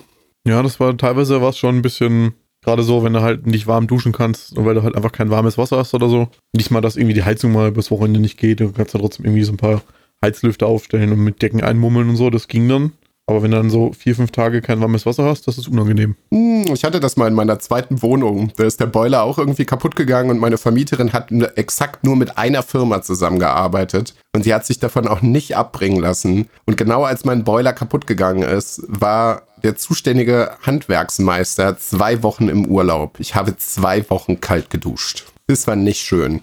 Ja, 0.47 0.63
das 0.63 0.79
war 0.79 0.95
teilweise 0.97 1.41
war 1.41 1.49
es 1.49 1.57
schon 1.57 1.75
ein 1.75 1.81
bisschen, 1.81 2.33
gerade 2.63 2.83
so, 2.83 3.03
wenn 3.03 3.13
du 3.13 3.21
halt 3.21 3.47
nicht 3.47 3.67
warm 3.67 3.87
duschen 3.87 4.11
kannst, 4.11 4.55
weil 4.55 4.75
du 4.75 4.83
halt 4.83 4.95
einfach 4.95 5.11
kein 5.11 5.29
warmes 5.29 5.57
Wasser 5.57 5.77
hast 5.77 5.93
oder 5.93 6.09
so. 6.09 6.27
Nicht 6.55 6.71
mal, 6.71 6.81
dass 6.81 6.95
irgendwie 6.97 7.13
die 7.15 7.23
Heizung 7.23 7.51
mal 7.51 7.69
übers 7.69 7.91
Wochenende 7.91 8.19
nicht 8.19 8.37
geht, 8.37 8.59
du 8.59 8.71
kannst 8.71 8.93
da 8.93 8.99
trotzdem 8.99 9.25
irgendwie 9.25 9.43
so 9.43 9.53
ein 9.53 9.57
paar 9.57 9.81
Heizlüfter 10.23 10.67
aufstellen 10.67 11.11
und 11.11 11.19
mit 11.23 11.41
Decken 11.41 11.63
einmummeln 11.63 12.09
und 12.09 12.15
so, 12.17 12.29
das 12.29 12.47
ging 12.47 12.67
dann. 12.67 12.91
Aber 13.25 13.43
wenn 13.43 13.51
du 13.51 13.57
dann 13.57 13.69
so 13.69 13.93
vier, 13.93 14.15
fünf 14.15 14.31
Tage 14.31 14.59
kein 14.59 14.81
warmes 14.81 15.05
Wasser 15.05 15.23
hast, 15.23 15.47
das 15.47 15.59
ist 15.59 15.67
unangenehm. 15.67 16.15
Hm, 16.33 16.65
Ich 16.73 16.83
hatte 16.83 16.99
das 16.99 17.15
mal 17.15 17.27
in 17.27 17.35
meiner 17.35 17.59
zweiten 17.59 18.01
Wohnung. 18.01 18.51
Da 18.57 18.63
ist 18.63 18.79
der 18.79 18.87
Boiler 18.87 19.21
auch 19.21 19.37
irgendwie 19.37 19.65
kaputt 19.65 19.95
gegangen 19.95 20.31
und 20.31 20.39
meine 20.39 20.57
Vermieterin 20.57 21.13
hat 21.13 21.31
exakt 21.55 22.03
nur 22.03 22.15
mit 22.15 22.39
einer 22.39 22.63
Firma 22.63 23.03
zusammengearbeitet 23.03 24.15
und 24.35 24.43
sie 24.43 24.53
hat 24.53 24.65
sich 24.65 24.79
davon 24.79 25.07
auch 25.07 25.21
nicht 25.21 25.55
abbringen 25.55 26.01
lassen. 26.01 26.49
Und 26.65 26.75
genau 26.75 27.03
als 27.03 27.23
mein 27.23 27.43
Boiler 27.43 27.71
kaputt 27.73 28.07
gegangen 28.07 28.41
ist, 28.41 28.81
war 28.87 29.43
der 29.63 29.75
zuständige 29.75 30.51
Handwerksmeister 30.61 31.77
zwei 31.77 32.23
Wochen 32.23 32.49
im 32.49 32.65
Urlaub. 32.67 33.19
Ich 33.19 33.35
habe 33.35 33.55
zwei 33.57 34.07
Wochen 34.09 34.41
kalt 34.41 34.69
geduscht. 34.69 35.25
Das 35.47 35.67
war 35.67 35.75
nicht 35.75 35.99
schön. 36.01 36.41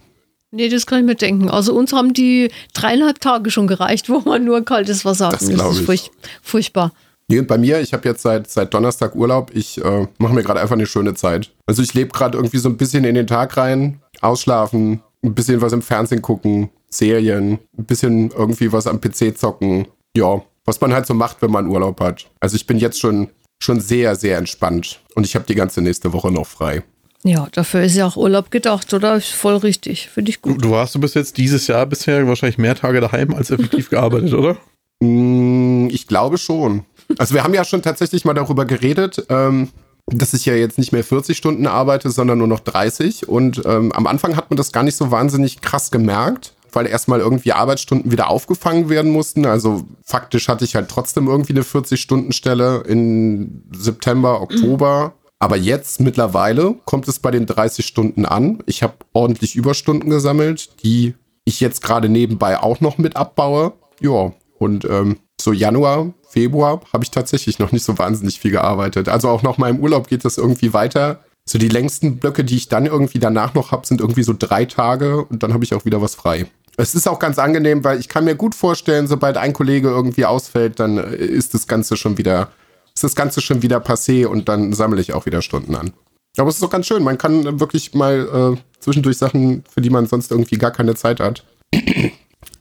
Nee, 0.50 0.68
das 0.68 0.87
kann 0.87 1.00
ich 1.00 1.04
mir 1.04 1.14
denken. 1.16 1.50
Also 1.50 1.75
uns 1.75 1.92
haben 1.92 2.12
die 2.12 2.50
dreieinhalb 2.73 3.20
Tage 3.20 3.50
schon 3.50 3.66
gereicht, 3.66 4.08
wo 4.08 4.20
man 4.20 4.44
nur 4.44 4.64
kaltes 4.64 5.04
Wasser 5.04 5.30
Das 5.30 5.42
hatten. 5.42 5.54
glaub 5.54 5.73
ist 5.73 5.80
furch 5.80 6.11
furchtbar. 6.42 6.92
Nee, 7.28 7.40
und 7.40 7.49
bei 7.49 7.58
mir, 7.58 7.80
ich 7.80 7.92
habe 7.92 8.08
jetzt 8.08 8.23
seit, 8.23 8.49
seit 8.49 8.73
Donnerstag 8.73 9.16
Urlaub. 9.16 9.50
Ich 9.52 9.85
äh, 9.85 10.06
mache 10.18 10.32
mir 10.32 10.44
gerade 10.44 10.61
einfach 10.61 10.76
eine 10.76 10.87
schöne 10.87 11.14
Zeit. 11.14 11.50
Also 11.66 11.82
ich 11.82 11.92
lebe 11.92 12.11
gerade 12.12 12.38
irgendwie 12.38 12.58
so 12.58 12.68
ein 12.68 12.76
bisschen 12.76 13.02
in 13.04 13.16
den 13.16 13.26
Tag 13.26 13.56
rein, 13.56 14.00
ausschlafen, 14.20 15.02
ein 15.25 15.35
bisschen 15.35 15.61
was 15.61 15.73
im 15.73 15.82
Fernsehen 15.82 16.23
gucken, 16.23 16.70
Serien, 16.88 17.58
ein 17.76 17.85
bisschen 17.85 18.30
irgendwie 18.30 18.73
was 18.73 18.87
am 18.87 19.00
PC 19.00 19.37
zocken. 19.37 19.88
Ja, 20.16 20.40
was 20.66 20.80
man 20.80 20.92
halt 20.92 21.06
so 21.06 21.14
macht, 21.14 21.40
wenn 21.40 21.50
man 21.50 21.66
Urlaub 21.68 22.00
hat. 22.00 22.26
Also 22.40 22.56
ich 22.56 22.66
bin 22.66 22.78
jetzt 22.78 23.00
schon, 23.00 23.28
schon 23.62 23.80
sehr, 23.80 24.14
sehr 24.16 24.37
entspannt. 24.38 25.00
Und 25.14 25.25
ich 25.25 25.35
habe 25.35 25.46
die 25.46 25.54
ganze 25.54 25.80
nächste 25.80 26.12
Woche 26.12 26.30
noch 26.30 26.46
frei. 26.46 26.82
Ja, 27.25 27.49
dafür 27.52 27.82
ist 27.82 27.96
ja 27.96 28.06
auch 28.06 28.16
Urlaub 28.16 28.50
gedacht, 28.50 28.92
oder? 28.92 29.16
Ist 29.16 29.30
voll 29.30 29.56
richtig. 29.56 30.08
Finde 30.11 30.30
ich 30.30 30.40
Du, 30.40 30.50
gut. 30.50 30.64
du 30.64 30.70
warst 30.70 30.94
du 30.94 31.00
bis 31.00 31.14
jetzt 31.14 31.38
dieses 31.38 31.66
Jahr 31.66 31.87
bisher 31.87 32.26
wahrscheinlich 32.28 32.58
mehr 32.58 32.75
Tage 32.75 33.00
daheim 33.00 33.35
als 33.35 33.50
effektiv 33.50 33.88
gearbeitet, 33.90 34.32
oder? 34.35 34.56
Mm, 35.00 35.88
Ich 35.90 36.06
glaube 36.06 36.38
schon. 36.38 36.85
Also 37.18 37.35
wir 37.35 37.44
haben 37.44 37.54
ja 37.54 37.64
schon 37.64 37.82
tatsächlich 37.82 38.25
mal 38.25 38.35
darüber 38.35 38.64
geredet, 38.64 39.25
ähm, 39.28 39.68
dass 40.08 40.35
ich 40.35 40.44
ja 40.46 40.54
jetzt 40.54 40.78
nicht 40.78 40.92
mehr 40.92 41.04
40 41.04 41.37
Stunden 41.37 41.66
arbeite, 41.66 42.11
sondern 42.11 42.38
nur 42.38 42.46
noch 42.49 42.61
30. 42.61 43.28
Und 43.28 43.62
ähm, 43.64 43.92
am 43.92 44.06
Anfang 44.06 44.37
hat 44.37 44.50
man 44.50 44.56
das 44.56 44.73
gar 44.73 44.82
nicht 44.82 44.96
so 44.96 45.11
wahnsinnig 45.11 45.61
krass 45.61 45.90
gemerkt, 45.90 46.54
weil 46.76 46.87
erstmal 46.87 47.21
irgendwie 47.21 47.52
Arbeitsstunden 47.52 48.12
wieder 48.12 48.28
aufgefangen 48.28 48.88
werden 48.88 49.11
mussten. 49.11 49.47
Also 49.47 49.85
faktisch 50.04 50.49
hatte 50.49 50.64
ich 50.64 50.76
halt 50.76 50.88
trotzdem 50.88 51.26
irgendwie 51.26 51.54
eine 51.54 51.62
40-Stunden-Stelle 51.62 52.83
in 52.87 53.64
September, 53.75 54.42
Oktober. 54.42 55.14
Aber 55.38 55.56
jetzt 55.56 56.00
mittlerweile 56.00 56.75
kommt 56.85 57.09
es 57.09 57.18
bei 57.18 57.30
den 57.30 57.47
30 57.47 57.85
Stunden 57.85 58.26
an. 58.26 58.62
Ich 58.66 58.83
habe 58.83 58.95
ordentlich 59.12 59.56
Überstunden 59.56 60.11
gesammelt, 60.11 60.83
die 60.83 61.14
ich 61.45 61.61
jetzt 61.61 61.83
gerade 61.83 62.09
nebenbei 62.09 62.59
auch 62.61 62.80
noch 62.80 62.99
mit 62.99 63.16
abbaue. 63.16 63.73
Ja, 64.00 64.33
und 64.59 64.85
ähm, 64.85 65.18
so 65.40 65.52
Januar, 65.52 66.12
Februar 66.28 66.80
habe 66.92 67.04
ich 67.04 67.11
tatsächlich 67.11 67.59
noch 67.59 67.73
nicht 67.73 67.85
so 67.85 67.97
wahnsinnig 67.99 68.40
viel 68.40 68.50
gearbeitet. 68.50 69.09
Also 69.09 69.28
auch 69.28 69.42
nach 69.42 69.59
meinem 69.59 69.80
Urlaub 69.80 70.09
geht 70.09 70.25
das 70.25 70.38
irgendwie 70.38 70.73
weiter. 70.73 71.21
So 71.49 71.59
die 71.59 71.68
längsten 71.68 72.16
Blöcke, 72.18 72.45
die 72.45 72.56
ich 72.56 72.68
dann 72.68 72.87
irgendwie 72.87 73.21
danach 73.21 73.54
noch 73.54 73.71
habe, 73.71 73.87
sind 73.87 74.00
irgendwie 74.00 74.25
so 74.25 74.35
drei 74.37 74.64
Tage 74.64 75.25
und 75.25 75.42
dann 75.42 75.54
habe 75.54 75.64
ich 75.64 75.75
auch 75.75 75.85
wieder 75.85 76.02
was 76.02 76.16
frei. 76.16 76.47
Es 76.76 76.95
ist 76.95 77.09
auch 77.09 77.18
ganz 77.18 77.38
angenehm, 77.38 77.85
weil 77.85 77.99
ich 77.99 78.09
kann 78.09 78.25
mir 78.25 78.35
gut 78.35 78.54
vorstellen, 78.54 79.06
sobald 79.06 79.37
ein 79.37 79.52
Kollege 79.52 79.88
irgendwie 79.88 80.26
ausfällt, 80.26 80.78
dann 80.78 80.99
äh, 80.99 81.16
ist 81.16 81.54
das 81.54 81.66
Ganze 81.66 81.97
schon 81.97 82.18
wieder, 82.18 82.50
ist 82.95 83.04
das 83.04 83.14
Ganze 83.14 83.40
schon 83.40 83.62
wieder 83.62 83.78
passé 83.78 84.26
und 84.26 84.49
dann 84.49 84.73
sammle 84.73 85.00
ich 85.00 85.12
auch 85.14 85.26
wieder 85.26 85.42
Stunden 85.42 85.75
an. 85.75 85.92
Aber 86.37 86.49
es 86.49 86.56
ist 86.56 86.62
doch 86.62 86.71
ganz 86.71 86.87
schön. 86.87 87.02
Man 87.02 87.16
kann 87.16 87.61
wirklich 87.61 87.95
mal 87.95 88.56
äh, 88.56 88.80
zwischendurch 88.80 89.16
Sachen, 89.16 89.64
für 89.73 89.80
die 89.80 89.90
man 89.90 90.06
sonst 90.06 90.30
irgendwie 90.30 90.59
gar 90.59 90.71
keine 90.71 90.95
Zeit 90.95 91.18
hat. 91.21 91.45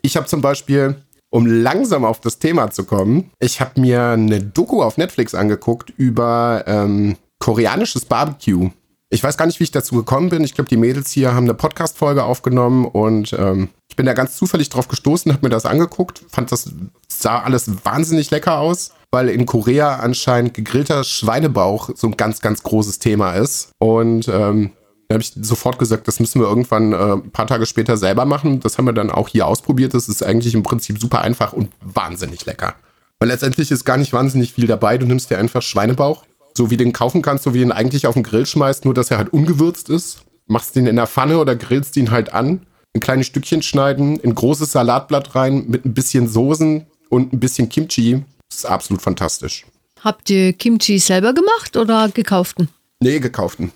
Ich 0.02 0.16
habe 0.16 0.28
zum 0.28 0.42
Beispiel, 0.42 0.96
um 1.30 1.46
langsam 1.46 2.06
auf 2.06 2.22
das 2.22 2.40
Thema 2.40 2.72
zu 2.72 2.86
kommen, 2.86 3.32
ich 3.40 3.60
habe 3.60 3.82
mir 3.82 4.02
eine 4.12 4.40
Doku 4.40 4.82
auf 4.82 4.98
Netflix 4.98 5.36
angeguckt 5.36 5.92
über 5.98 6.64
ähm, 6.68 7.18
koreanisches 7.40 8.06
Barbecue. 8.06 8.70
Ich 9.10 9.24
weiß 9.24 9.38
gar 9.38 9.46
nicht, 9.46 9.60
wie 9.60 9.66
ich 9.66 9.72
dazu 9.72 9.96
gekommen 9.96 10.30
bin. 10.30 10.44
Ich 10.44 10.56
glaube, 10.56 10.70
die 10.70 10.78
Mädels 10.78 11.12
hier 11.12 11.34
haben 11.34 11.46
eine 11.46 11.54
Podcast-Folge 11.54 12.24
aufgenommen 12.24 12.86
und 12.86 13.34
ähm, 13.34 13.70
ich 13.96 13.98
bin 13.98 14.08
da 14.08 14.14
ganz 14.14 14.36
zufällig 14.36 14.68
drauf 14.68 14.90
gestoßen, 14.90 15.32
habe 15.32 15.46
mir 15.46 15.50
das 15.50 15.66
angeguckt, 15.66 16.22
fand 16.28 16.52
das 16.52 16.70
sah 17.08 17.40
alles 17.40 17.86
wahnsinnig 17.86 18.30
lecker 18.30 18.60
aus, 18.60 18.92
weil 19.10 19.30
in 19.30 19.46
Korea 19.46 19.96
anscheinend 19.96 20.54
gegrillter 20.54 21.06
Schweinebauch 21.06 21.92
so 21.96 22.08
ein 22.08 22.18
ganz, 22.18 22.42
ganz 22.42 22.62
großes 22.62 23.00
Thema 23.00 23.36
ist. 23.36 23.70
Und 23.80 24.28
ähm, 24.28 24.72
da 25.08 25.14
habe 25.14 25.22
ich 25.22 25.32
sofort 25.40 25.80
gesagt, 25.80 26.10
das 26.10 26.20
müssen 26.20 26.42
wir 26.42 26.48
irgendwann 26.50 26.92
äh, 26.92 27.14
ein 27.14 27.32
paar 27.32 27.48
Tage 27.48 27.66
später 27.66 27.96
selber 27.96 28.26
machen. 28.26 28.60
Das 28.60 28.78
haben 28.78 28.84
wir 28.84 28.92
dann 28.92 29.12
auch 29.12 29.30
hier 29.30 29.48
ausprobiert. 29.48 29.94
Das 29.94 30.10
ist 30.10 30.22
eigentlich 30.22 30.56
im 30.56 30.64
Prinzip 30.64 31.00
super 31.00 31.22
einfach 31.22 31.54
und 31.54 31.70
wahnsinnig 31.80 32.46
lecker. 32.46 32.76
Weil 33.20 33.30
letztendlich 33.30 33.72
ist 33.72 33.86
gar 33.86 33.96
nicht 33.96 34.12
wahnsinnig 34.12 34.52
viel 34.52 34.68
dabei. 34.68 34.98
Du 34.98 35.06
nimmst 35.06 35.30
dir 35.30 35.38
einfach 35.38 35.62
Schweinebauch, 35.62 36.26
so 36.54 36.70
wie 36.70 36.76
den 36.76 36.92
kaufen 36.92 37.22
kannst, 37.22 37.46
so 37.46 37.54
wie 37.54 37.62
ihn 37.62 37.72
eigentlich 37.72 38.08
auf 38.08 38.16
den 38.16 38.24
Grill 38.24 38.46
schmeißt, 38.46 38.84
nur 38.84 38.94
dass 38.94 39.10
er 39.10 39.20
halt 39.20 39.32
ungewürzt 39.32 39.88
ist. 39.88 40.26
Machst 40.48 40.76
den 40.76 40.86
in 40.86 40.98
der 40.98 41.08
Pfanne 41.08 41.40
oder 41.40 41.56
grillst 41.56 41.96
ihn 41.96 42.12
halt 42.12 42.34
an. 42.34 42.68
In 42.96 43.02
kleine 43.02 43.26
Stückchen 43.26 43.62
schneiden, 43.62 44.22
in 44.22 44.34
großes 44.34 44.72
Salatblatt 44.72 45.36
rein 45.36 45.66
mit 45.68 45.84
ein 45.84 45.94
bisschen 45.94 46.30
Soßen 46.30 46.86
und 47.10 47.34
ein 47.34 47.42
bisschen 47.42 47.68
Kimchi. 47.68 48.24
Das 48.48 48.60
ist 48.60 48.66
absolut 48.66 49.02
fantastisch. 49.02 49.66
Habt 50.00 50.30
ihr 50.30 50.54
Kimchi 50.54 50.98
selber 51.00 51.34
gemacht 51.34 51.76
oder 51.76 52.08
gekauften? 52.08 52.70
Nee, 53.02 53.20
gekauften. 53.20 53.74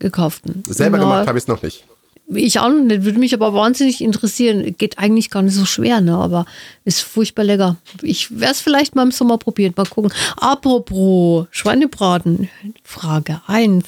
Gekauften. 0.00 0.64
Selber 0.66 0.98
ja, 0.98 1.04
gemacht 1.04 1.28
habe 1.28 1.38
ich 1.38 1.44
es 1.44 1.48
noch 1.48 1.62
nicht. 1.62 1.84
Ich 2.34 2.58
auch 2.58 2.68
nicht, 2.70 3.04
würde 3.04 3.20
mich 3.20 3.34
aber 3.34 3.54
wahnsinnig 3.54 4.00
interessieren. 4.00 4.74
Geht 4.76 4.98
eigentlich 4.98 5.30
gar 5.30 5.42
nicht 5.42 5.54
so 5.54 5.64
schwer, 5.64 6.00
ne? 6.00 6.16
aber 6.16 6.44
ist 6.84 7.02
furchtbar 7.02 7.44
lecker. 7.44 7.76
Ich 8.02 8.32
werde 8.40 8.54
es 8.54 8.60
vielleicht 8.60 8.96
mal 8.96 9.04
im 9.04 9.12
Sommer 9.12 9.38
probieren, 9.38 9.74
mal 9.76 9.86
gucken. 9.86 10.12
Apropos 10.38 11.46
Schweinebraten, 11.52 12.48
Frage 12.82 13.42
1. 13.46 13.84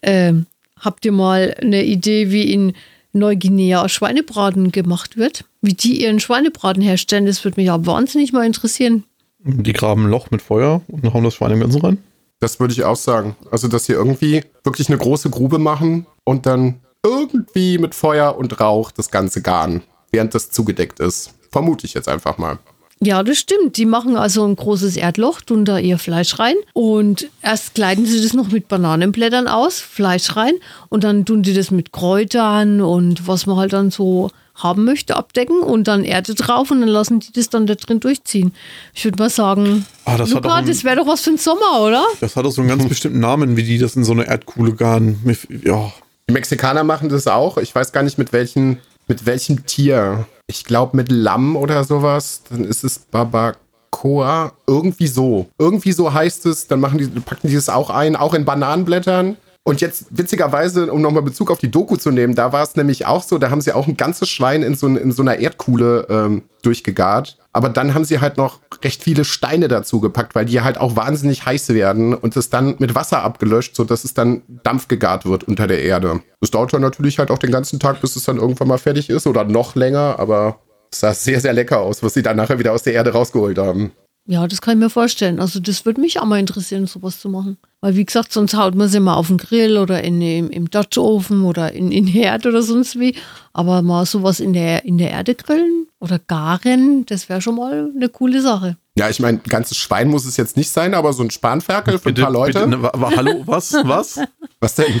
Ähm, 0.00 0.46
habt 0.78 1.04
ihr 1.04 1.10
mal 1.10 1.56
eine 1.60 1.82
Idee, 1.82 2.30
wie 2.30 2.52
in 2.52 2.74
Neuguinea 3.12 3.88
Schweinebraten 3.88 4.72
gemacht 4.72 5.16
wird? 5.16 5.44
Wie 5.60 5.74
die 5.74 6.02
ihren 6.02 6.20
Schweinebraten 6.20 6.82
herstellen, 6.82 7.26
das 7.26 7.44
würde 7.44 7.60
mich 7.60 7.66
ja 7.66 7.86
wahnsinnig 7.86 8.32
mal 8.32 8.46
interessieren. 8.46 9.04
Die 9.44 9.72
graben 9.72 10.04
ein 10.04 10.10
Loch 10.10 10.30
mit 10.30 10.40
Feuer 10.40 10.82
und 10.88 11.12
hauen 11.12 11.24
das 11.24 11.34
Schwein 11.34 11.52
im 11.52 11.60
Ganzen 11.60 11.80
rein? 11.80 11.98
Das 12.40 12.58
würde 12.58 12.72
ich 12.72 12.84
auch 12.84 12.96
sagen. 12.96 13.36
Also, 13.50 13.68
dass 13.68 13.84
sie 13.86 13.92
irgendwie 13.92 14.42
wirklich 14.64 14.88
eine 14.88 14.98
große 14.98 15.30
Grube 15.30 15.58
machen 15.58 16.06
und 16.24 16.46
dann 16.46 16.80
irgendwie 17.04 17.78
mit 17.78 17.94
Feuer 17.94 18.36
und 18.36 18.60
Rauch 18.60 18.90
das 18.90 19.10
Ganze 19.10 19.42
garen, 19.42 19.82
während 20.10 20.34
das 20.34 20.50
zugedeckt 20.50 21.00
ist. 21.00 21.34
Vermute 21.50 21.86
ich 21.86 21.94
jetzt 21.94 22.08
einfach 22.08 22.38
mal. 22.38 22.58
Ja, 23.04 23.22
das 23.24 23.38
stimmt. 23.38 23.76
Die 23.76 23.86
machen 23.86 24.16
also 24.16 24.44
ein 24.46 24.54
großes 24.54 24.96
Erdloch, 24.96 25.40
tun 25.40 25.64
da 25.64 25.78
ihr 25.78 25.98
Fleisch 25.98 26.38
rein 26.38 26.54
und 26.72 27.28
erst 27.42 27.74
kleiden 27.74 28.06
sie 28.06 28.22
das 28.22 28.32
noch 28.32 28.48
mit 28.48 28.68
Bananenblättern 28.68 29.48
aus, 29.48 29.80
Fleisch 29.80 30.36
rein 30.36 30.54
und 30.88 31.02
dann 31.02 31.24
tun 31.24 31.42
sie 31.42 31.52
das 31.52 31.72
mit 31.72 31.92
Kräutern 31.92 32.80
und 32.80 33.26
was 33.26 33.46
man 33.46 33.56
halt 33.56 33.72
dann 33.72 33.90
so 33.90 34.30
haben 34.54 34.84
möchte, 34.84 35.16
abdecken 35.16 35.60
und 35.60 35.88
dann 35.88 36.04
Erde 36.04 36.34
drauf 36.34 36.70
und 36.70 36.80
dann 36.80 36.88
lassen 36.88 37.18
die 37.18 37.32
das 37.32 37.48
dann 37.48 37.66
da 37.66 37.74
drin 37.74 37.98
durchziehen. 37.98 38.54
Ich 38.94 39.04
würde 39.04 39.18
mal 39.18 39.30
sagen, 39.30 39.84
ah, 40.04 40.16
das, 40.16 40.30
Luca, 40.30 40.62
das 40.62 40.84
wäre 40.84 40.96
doch 40.96 41.06
was 41.06 41.22
für 41.22 41.30
den 41.30 41.38
Sommer, 41.38 41.80
oder? 41.80 42.04
Das 42.20 42.36
hat 42.36 42.44
doch 42.44 42.52
so 42.52 42.60
einen 42.60 42.68
ganz 42.68 42.86
bestimmten 42.86 43.18
Namen, 43.18 43.56
wie 43.56 43.64
die 43.64 43.78
das 43.78 43.96
in 43.96 44.04
so 44.04 44.12
eine 44.12 44.26
Erdkuhle 44.26 44.74
garen. 44.74 45.18
Ja. 45.64 45.92
Die 46.28 46.32
Mexikaner 46.32 46.84
machen 46.84 47.08
das 47.08 47.26
auch. 47.26 47.58
Ich 47.58 47.74
weiß 47.74 47.92
gar 47.92 48.02
nicht 48.02 48.18
mit 48.18 48.32
welchen, 48.32 48.78
mit 49.08 49.26
welchem 49.26 49.66
Tier. 49.66 50.26
Ich 50.46 50.64
glaube 50.64 50.96
mit 50.96 51.10
Lamm 51.10 51.56
oder 51.56 51.84
sowas. 51.84 52.42
Dann 52.50 52.64
ist 52.64 52.84
es 52.84 52.98
Babacoa. 52.98 54.52
Irgendwie 54.66 55.06
so. 55.06 55.48
Irgendwie 55.58 55.92
so 55.92 56.12
heißt 56.12 56.46
es. 56.46 56.66
Dann 56.66 56.80
machen 56.80 56.98
die, 56.98 57.06
packen 57.20 57.48
die 57.48 57.54
das 57.54 57.68
auch 57.68 57.90
ein, 57.90 58.16
auch 58.16 58.34
in 58.34 58.44
Bananenblättern. 58.44 59.36
Und 59.64 59.80
jetzt 59.80 60.06
witzigerweise, 60.10 60.92
um 60.92 61.00
nochmal 61.00 61.22
Bezug 61.22 61.50
auf 61.50 61.58
die 61.58 61.70
Doku 61.70 61.96
zu 61.96 62.10
nehmen, 62.10 62.34
da 62.34 62.52
war 62.52 62.64
es 62.64 62.74
nämlich 62.74 63.06
auch 63.06 63.22
so, 63.22 63.38
da 63.38 63.50
haben 63.50 63.60
sie 63.60 63.72
auch 63.72 63.86
ein 63.86 63.96
ganzes 63.96 64.28
Schwein 64.28 64.64
in 64.64 64.74
so, 64.74 64.88
in 64.88 65.12
so 65.12 65.22
einer 65.22 65.38
Erdkuhle 65.38 66.06
ähm, 66.10 66.42
durchgegart. 66.62 67.38
Aber 67.52 67.68
dann 67.68 67.94
haben 67.94 68.04
sie 68.04 68.20
halt 68.20 68.38
noch 68.38 68.58
recht 68.82 69.04
viele 69.04 69.24
Steine 69.24 69.68
dazu 69.68 70.00
gepackt, 70.00 70.34
weil 70.34 70.46
die 70.46 70.62
halt 70.62 70.78
auch 70.78 70.96
wahnsinnig 70.96 71.46
heiß 71.46 71.68
werden 71.74 72.12
und 72.12 72.36
es 72.36 72.50
dann 72.50 72.74
mit 72.78 72.96
Wasser 72.96 73.22
abgelöscht, 73.22 73.76
sodass 73.76 74.02
es 74.02 74.14
dann 74.14 74.42
Dampf 74.64 74.88
gegart 74.88 75.26
wird 75.26 75.44
unter 75.44 75.68
der 75.68 75.82
Erde. 75.82 76.22
Das 76.40 76.50
dauert 76.50 76.72
dann 76.72 76.82
natürlich 76.82 77.20
halt 77.20 77.30
auch 77.30 77.38
den 77.38 77.52
ganzen 77.52 77.78
Tag, 77.78 78.00
bis 78.00 78.16
es 78.16 78.24
dann 78.24 78.38
irgendwann 78.38 78.68
mal 78.68 78.78
fertig 78.78 79.10
ist 79.10 79.28
oder 79.28 79.44
noch 79.44 79.76
länger, 79.76 80.18
aber 80.18 80.58
es 80.90 81.00
sah 81.00 81.14
sehr, 81.14 81.40
sehr 81.40 81.52
lecker 81.52 81.78
aus, 81.78 82.02
was 82.02 82.14
sie 82.14 82.22
dann 82.22 82.36
nachher 82.36 82.58
wieder 82.58 82.72
aus 82.72 82.82
der 82.82 82.94
Erde 82.94 83.12
rausgeholt 83.12 83.58
haben. 83.58 83.92
Ja, 84.26 84.46
das 84.46 84.60
kann 84.60 84.78
ich 84.78 84.84
mir 84.84 84.90
vorstellen. 84.90 85.40
Also 85.40 85.58
das 85.58 85.84
würde 85.84 86.00
mich 86.00 86.20
auch 86.20 86.24
mal 86.24 86.38
interessieren, 86.38 86.86
sowas 86.86 87.18
zu 87.18 87.28
machen. 87.28 87.56
Weil 87.80 87.96
wie 87.96 88.04
gesagt, 88.04 88.32
sonst 88.32 88.54
haut 88.54 88.76
man 88.76 88.88
sie 88.88 89.00
mal 89.00 89.14
auf 89.14 89.26
den 89.26 89.38
Grill 89.38 89.76
oder 89.76 90.04
in, 90.04 90.20
im, 90.20 90.48
im 90.50 90.70
Dutch-Ofen 90.70 91.42
oder 91.44 91.72
in, 91.72 91.90
in 91.90 92.06
Herd 92.06 92.46
oder 92.46 92.62
sonst 92.62 93.00
wie. 93.00 93.16
Aber 93.52 93.82
mal 93.82 94.06
sowas 94.06 94.38
in 94.38 94.52
der, 94.52 94.84
in 94.84 94.98
der 94.98 95.10
Erde 95.10 95.34
grillen 95.34 95.88
oder 95.98 96.20
garen, 96.20 97.04
das 97.06 97.28
wäre 97.28 97.40
schon 97.40 97.56
mal 97.56 97.90
eine 97.94 98.08
coole 98.08 98.40
Sache. 98.42 98.76
Ja, 98.96 99.08
ich 99.08 99.18
meine, 99.18 99.38
ein 99.38 99.48
ganzes 99.48 99.76
Schwein 99.78 100.08
muss 100.08 100.24
es 100.24 100.36
jetzt 100.36 100.56
nicht 100.56 100.70
sein, 100.70 100.94
aber 100.94 101.12
so 101.12 101.24
ein 101.24 101.30
Spanferkel 101.30 101.98
für 101.98 102.10
bitte, 102.10 102.22
ein 102.22 102.24
paar 102.24 102.32
Leute. 102.32 102.66
Bitte, 102.66 102.80
ne, 102.80 103.16
hallo, 103.16 103.42
was? 103.46 103.72
Was? 103.72 104.20
was 104.60 104.74
denn? 104.76 105.00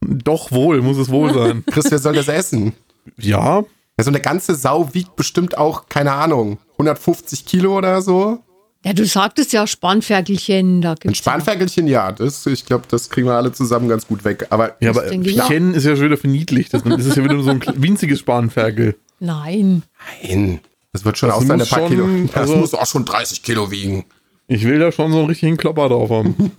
Doch 0.00 0.50
wohl, 0.52 0.82
muss 0.82 0.98
es 0.98 1.08
wohl 1.08 1.32
sein. 1.32 1.64
Chris, 1.66 1.90
wer 1.90 1.98
soll 1.98 2.14
das 2.14 2.28
essen? 2.28 2.74
Ja. 3.16 3.64
Also 3.96 4.10
eine 4.10 4.20
ganze 4.20 4.54
Sau 4.54 4.92
wiegt 4.92 5.16
bestimmt 5.16 5.56
auch, 5.56 5.86
keine 5.88 6.12
Ahnung, 6.12 6.58
150 6.72 7.46
Kilo 7.46 7.76
oder 7.76 8.02
so. 8.02 8.44
Ja, 8.88 8.94
du 8.94 9.04
sagtest 9.04 9.52
ja 9.52 9.66
Spanferkelchen. 9.66 10.80
Da 10.80 10.94
gibt's 10.94 11.08
Ein 11.08 11.14
Spanferkelchen, 11.14 11.86
ja. 11.88 12.10
Das, 12.10 12.46
ich 12.46 12.64
glaube, 12.64 12.84
das 12.88 13.10
kriegen 13.10 13.26
wir 13.26 13.34
alle 13.34 13.52
zusammen 13.52 13.86
ganz 13.86 14.06
gut 14.06 14.24
weg. 14.24 14.46
Aber 14.48 14.76
ja, 14.80 14.90
aber 14.90 15.10
Chen 15.10 15.74
ist 15.74 15.84
ja 15.84 15.94
schon 15.94 16.06
wieder 16.06 16.16
für 16.16 16.28
niedlich. 16.28 16.70
Das, 16.70 16.84
das 16.84 17.04
ist 17.04 17.18
ja 17.18 17.22
wieder 17.22 17.38
so 17.42 17.50
ein 17.50 17.62
winziges 17.74 18.20
Spanferkel. 18.20 18.96
Nein. 19.20 19.82
Nein. 20.22 20.60
Das 20.94 21.04
wird 21.04 21.18
schon 21.18 21.28
das 21.28 21.36
aus 21.36 21.46
seine 21.46 21.66
paar 21.66 21.86
Kilo. 21.86 22.06
Das 22.28 22.36
also, 22.36 22.56
muss 22.56 22.72
auch 22.72 22.86
schon 22.86 23.04
30 23.04 23.42
Kilo 23.42 23.70
wiegen. 23.70 24.06
Ich 24.46 24.64
will 24.64 24.78
da 24.78 24.90
schon 24.90 25.12
so 25.12 25.18
einen 25.18 25.26
richtigen 25.26 25.58
Klopper 25.58 25.90
drauf 25.90 26.08
haben. 26.08 26.34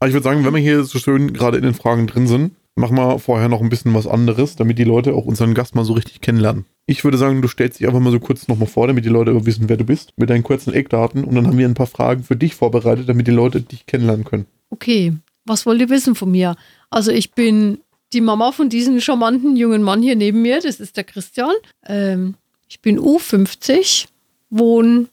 aber 0.00 0.08
ich 0.08 0.14
würde 0.14 0.24
sagen, 0.24 0.42
wenn 0.46 0.54
wir 0.54 0.62
hier 0.62 0.84
so 0.84 0.98
schön 0.98 1.34
gerade 1.34 1.58
in 1.58 1.64
den 1.64 1.74
Fragen 1.74 2.06
drin 2.06 2.26
sind, 2.26 2.52
machen 2.78 2.96
wir 2.96 3.18
vorher 3.18 3.48
noch 3.48 3.60
ein 3.60 3.68
bisschen 3.68 3.94
was 3.94 4.06
anderes, 4.06 4.56
damit 4.56 4.78
die 4.78 4.84
Leute 4.84 5.14
auch 5.14 5.26
unseren 5.26 5.54
Gast 5.54 5.74
mal 5.74 5.84
so 5.84 5.92
richtig 5.92 6.20
kennenlernen. 6.20 6.64
Ich 6.86 7.04
würde 7.04 7.18
sagen, 7.18 7.42
du 7.42 7.48
stellst 7.48 7.80
dich 7.80 7.86
einfach 7.86 8.00
mal 8.00 8.12
so 8.12 8.20
kurz 8.20 8.48
nochmal 8.48 8.68
vor, 8.68 8.86
damit 8.86 9.04
die 9.04 9.10
Leute 9.10 9.44
wissen, 9.44 9.68
wer 9.68 9.76
du 9.76 9.84
bist, 9.84 10.12
mit 10.16 10.30
deinen 10.30 10.42
kurzen 10.42 10.72
Eckdaten. 10.72 11.24
Und 11.24 11.34
dann 11.34 11.46
haben 11.46 11.58
wir 11.58 11.68
ein 11.68 11.74
paar 11.74 11.86
Fragen 11.86 12.22
für 12.22 12.36
dich 12.36 12.54
vorbereitet, 12.54 13.08
damit 13.08 13.26
die 13.26 13.32
Leute 13.32 13.60
dich 13.60 13.86
kennenlernen 13.86 14.24
können. 14.24 14.46
Okay, 14.70 15.12
was 15.44 15.66
wollt 15.66 15.80
ihr 15.80 15.90
wissen 15.90 16.14
von 16.14 16.30
mir? 16.30 16.56
Also 16.88 17.10
ich 17.10 17.32
bin 17.32 17.80
die 18.12 18.20
Mama 18.20 18.52
von 18.52 18.68
diesem 18.68 19.00
charmanten 19.00 19.56
jungen 19.56 19.82
Mann 19.82 20.02
hier 20.02 20.16
neben 20.16 20.40
mir, 20.40 20.60
das 20.60 20.80
ist 20.80 20.96
der 20.96 21.04
Christian. 21.04 21.54
Ähm, 21.86 22.34
ich 22.68 22.80
bin 22.80 22.98
U50, 22.98 24.06
wohne 24.50 25.06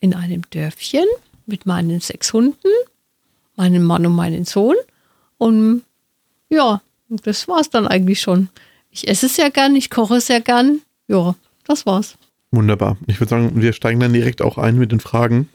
in 0.00 0.14
einem 0.14 0.42
Dörfchen 0.50 1.04
mit 1.46 1.66
meinen 1.66 2.00
sechs 2.00 2.32
Hunden, 2.32 2.68
meinem 3.56 3.84
Mann 3.84 4.06
und 4.06 4.14
meinem 4.14 4.44
Sohn. 4.44 4.76
Und 5.38 5.82
ja, 6.48 6.80
das 7.08 7.48
war's 7.48 7.70
dann 7.70 7.86
eigentlich 7.86 8.20
schon. 8.20 8.48
Ich 8.90 9.08
esse 9.08 9.28
sehr 9.28 9.50
gern, 9.50 9.76
ich 9.76 9.90
koche 9.90 10.20
sehr 10.20 10.40
gern 10.40 10.80
ja, 11.08 11.34
das 11.66 11.86
war's. 11.86 12.16
Wunderbar. 12.50 12.96
Ich 13.06 13.20
würde 13.20 13.30
sagen, 13.30 13.52
wir 13.54 13.72
steigen 13.72 14.00
dann 14.00 14.12
direkt 14.12 14.42
auch 14.42 14.58
ein 14.58 14.78
mit 14.78 14.92
den 14.92 15.00
Fragen. 15.00 15.48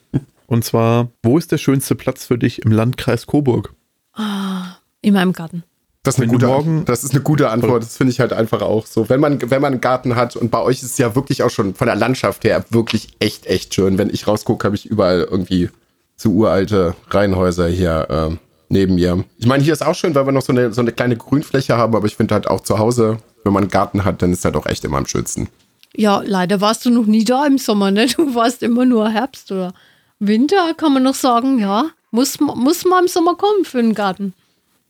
Und 0.48 0.66
zwar, 0.66 1.10
wo 1.24 1.38
ist 1.38 1.52
der 1.52 1.58
schönste 1.58 1.96
Platz 1.96 2.26
für 2.26 2.38
dich 2.38 2.64
im 2.64 2.72
Landkreis 2.72 3.26
Coburg? 3.26 3.74
Ah, 4.14 4.78
in 5.02 5.14
meinem 5.14 5.34
Garten. 5.34 5.64
Das 6.04 6.16
ist, 6.16 6.22
eine 6.22 6.32
gute, 6.32 6.48
morgen, 6.48 6.84
das 6.86 7.04
ist 7.04 7.12
eine 7.12 7.22
gute 7.22 7.50
Antwort. 7.50 7.84
Das 7.84 7.96
finde 7.96 8.12
ich 8.12 8.20
halt 8.20 8.34
einfach 8.34 8.62
auch 8.62 8.88
so. 8.88 9.08
Wenn 9.08 9.20
man, 9.20 9.40
wenn 9.40 9.62
man 9.62 9.74
einen 9.74 9.82
Garten 9.82 10.16
hat 10.16 10.36
und 10.36 10.50
bei 10.50 10.60
euch 10.60 10.78
ist 10.78 10.92
es 10.92 10.98
ja 10.98 11.16
wirklich 11.16 11.44
auch 11.44 11.52
schon 11.52 11.76
von 11.76 11.88
der 11.88 11.96
Landschaft 11.96 12.44
her 12.44 12.66
wirklich 12.72 13.10
echt, 13.20 13.46
echt 13.46 13.76
schön. 13.76 14.00
Wenn 14.00 14.10
ich 14.10 14.28
rausgucke, 14.28 14.66
habe 14.66 14.76
ich 14.76 14.88
überall 14.88 15.28
irgendwie 15.30 15.70
so 16.16 16.32
uralte 16.32 16.96
Reihenhäuser 17.10 17.68
hier 17.68 18.08
äh, 18.10 18.36
neben 18.72 18.96
mir. 18.96 19.24
Ich 19.38 19.46
meine, 19.46 19.64
hier 19.64 19.74
ist 19.74 19.86
auch 19.86 19.96
schön, 19.96 20.16
weil 20.16 20.26
wir 20.26 20.32
noch 20.32 20.42
so 20.42 20.54
eine, 20.54 20.74
so 20.74 20.82
eine 20.82 20.92
kleine 20.92 21.18
Grünfläche 21.18 21.78
haben, 21.78 21.96
aber 21.96 22.08
ich 22.08 22.16
finde 22.16 22.34
halt 22.34 22.48
auch 22.48 22.62
zu 22.62 22.80
Hause 22.80 23.20
wenn 23.44 23.54
man 23.54 23.64
einen 23.64 23.72
Garten 23.72 24.04
hat, 24.04 24.22
dann 24.22 24.32
ist 24.32 24.46
er 24.46 24.52
doch 24.52 24.66
echt 24.66 24.84
immer 24.84 24.98
am 24.98 25.06
schönsten. 25.06 25.48
Ja, 25.96 26.22
leider 26.26 26.62
warst 26.62 26.86
du 26.86 26.90
noch 26.90 27.06
nie 27.06 27.24
da 27.24 27.46
im 27.46 27.58
Sommer, 27.58 27.92
ne? 27.92 28.08
Du 28.16 28.36
warst 28.36 28.64
immer 28.64 28.86
nur 28.86 29.10
Herbst 29.10 29.52
oder 29.52 29.74
Winter, 30.20 30.74
kann 30.76 30.94
man 30.94 31.04
noch 31.04 31.16
sagen, 31.16 31.60
ja. 31.60 31.90
Muss, 32.12 32.40
muss 32.40 32.86
mal 32.86 33.02
im 33.02 33.08
Sommer 33.08 33.36
kommen 33.36 33.64
für 33.64 33.80
einen 33.80 33.94
Garten. 33.94 34.34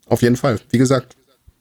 Auf 0.07 0.21
jeden 0.21 0.35
Fall. 0.35 0.59
Wie 0.69 0.77
gesagt, 0.77 1.15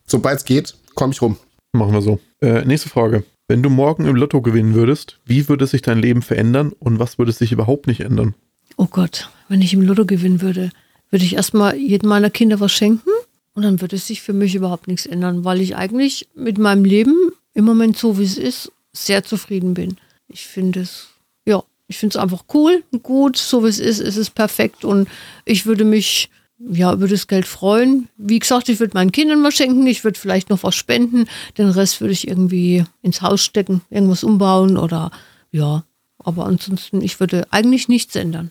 sobald 0.06 0.38
es 0.38 0.44
geht, 0.44 0.74
komme 0.94 1.12
ich 1.12 1.22
rum. 1.22 1.36
Machen 1.72 1.92
wir 1.92 2.02
so. 2.02 2.18
Äh, 2.40 2.64
nächste 2.64 2.88
Frage. 2.88 3.24
Wenn 3.46 3.62
du 3.62 3.68
morgen 3.68 4.06
im 4.06 4.16
Lotto 4.16 4.40
gewinnen 4.40 4.74
würdest, 4.74 5.18
wie 5.26 5.48
würde 5.48 5.66
sich 5.66 5.82
dein 5.82 5.98
Leben 5.98 6.22
verändern 6.22 6.72
und 6.78 6.98
was 6.98 7.18
würde 7.18 7.32
sich 7.32 7.52
überhaupt 7.52 7.86
nicht 7.86 8.00
ändern? 8.00 8.34
Oh 8.76 8.86
Gott, 8.86 9.28
wenn 9.48 9.60
ich 9.60 9.74
im 9.74 9.82
Lotto 9.82 10.06
gewinnen 10.06 10.40
würde, 10.40 10.70
würde 11.10 11.24
ich 11.24 11.34
erstmal 11.34 11.76
jedem 11.76 12.08
meiner 12.08 12.30
Kinder 12.30 12.60
was 12.60 12.72
schenken 12.72 13.10
und 13.54 13.62
dann 13.62 13.80
würde 13.80 13.98
sich 13.98 14.22
für 14.22 14.32
mich 14.32 14.54
überhaupt 14.54 14.88
nichts 14.88 15.06
ändern, 15.06 15.44
weil 15.44 15.60
ich 15.60 15.76
eigentlich 15.76 16.28
mit 16.34 16.58
meinem 16.58 16.84
Leben 16.84 17.32
im 17.54 17.64
Moment 17.64 17.96
so 17.98 18.18
wie 18.18 18.24
es 18.24 18.38
ist, 18.38 18.72
sehr 18.92 19.24
zufrieden 19.24 19.74
bin. 19.74 19.96
Ich 20.28 20.46
finde 20.46 20.80
es, 20.80 21.08
ja, 21.46 21.62
ich 21.88 21.98
finde 21.98 22.16
es 22.16 22.22
einfach 22.22 22.44
cool, 22.54 22.84
gut, 23.02 23.36
so 23.36 23.64
wie 23.64 23.68
es 23.68 23.78
ist, 23.78 24.00
ist 24.00 24.16
es 24.16 24.30
perfekt 24.30 24.84
und 24.84 25.08
ich 25.44 25.66
würde 25.66 25.84
mich 25.84 26.30
ja, 26.58 26.92
über 26.92 27.08
das 27.08 27.26
Geld 27.26 27.46
freuen. 27.46 28.08
Wie 28.16 28.38
gesagt, 28.38 28.68
ich 28.68 28.80
würde 28.80 28.94
meinen 28.94 29.12
Kindern 29.12 29.42
was 29.42 29.54
schenken, 29.54 29.86
ich 29.86 30.04
würde 30.04 30.18
vielleicht 30.18 30.50
noch 30.50 30.62
was 30.62 30.74
spenden, 30.74 31.26
den 31.56 31.70
Rest 31.70 32.00
würde 32.00 32.12
ich 32.12 32.28
irgendwie 32.28 32.84
ins 33.02 33.22
Haus 33.22 33.42
stecken, 33.42 33.80
irgendwas 33.90 34.24
umbauen 34.24 34.76
oder 34.76 35.10
ja, 35.50 35.84
Aber 36.18 36.46
ansonsten, 36.46 37.00
ich 37.00 37.18
würde 37.18 37.46
eigentlich 37.50 37.88
nichts 37.88 38.14
ändern. 38.14 38.50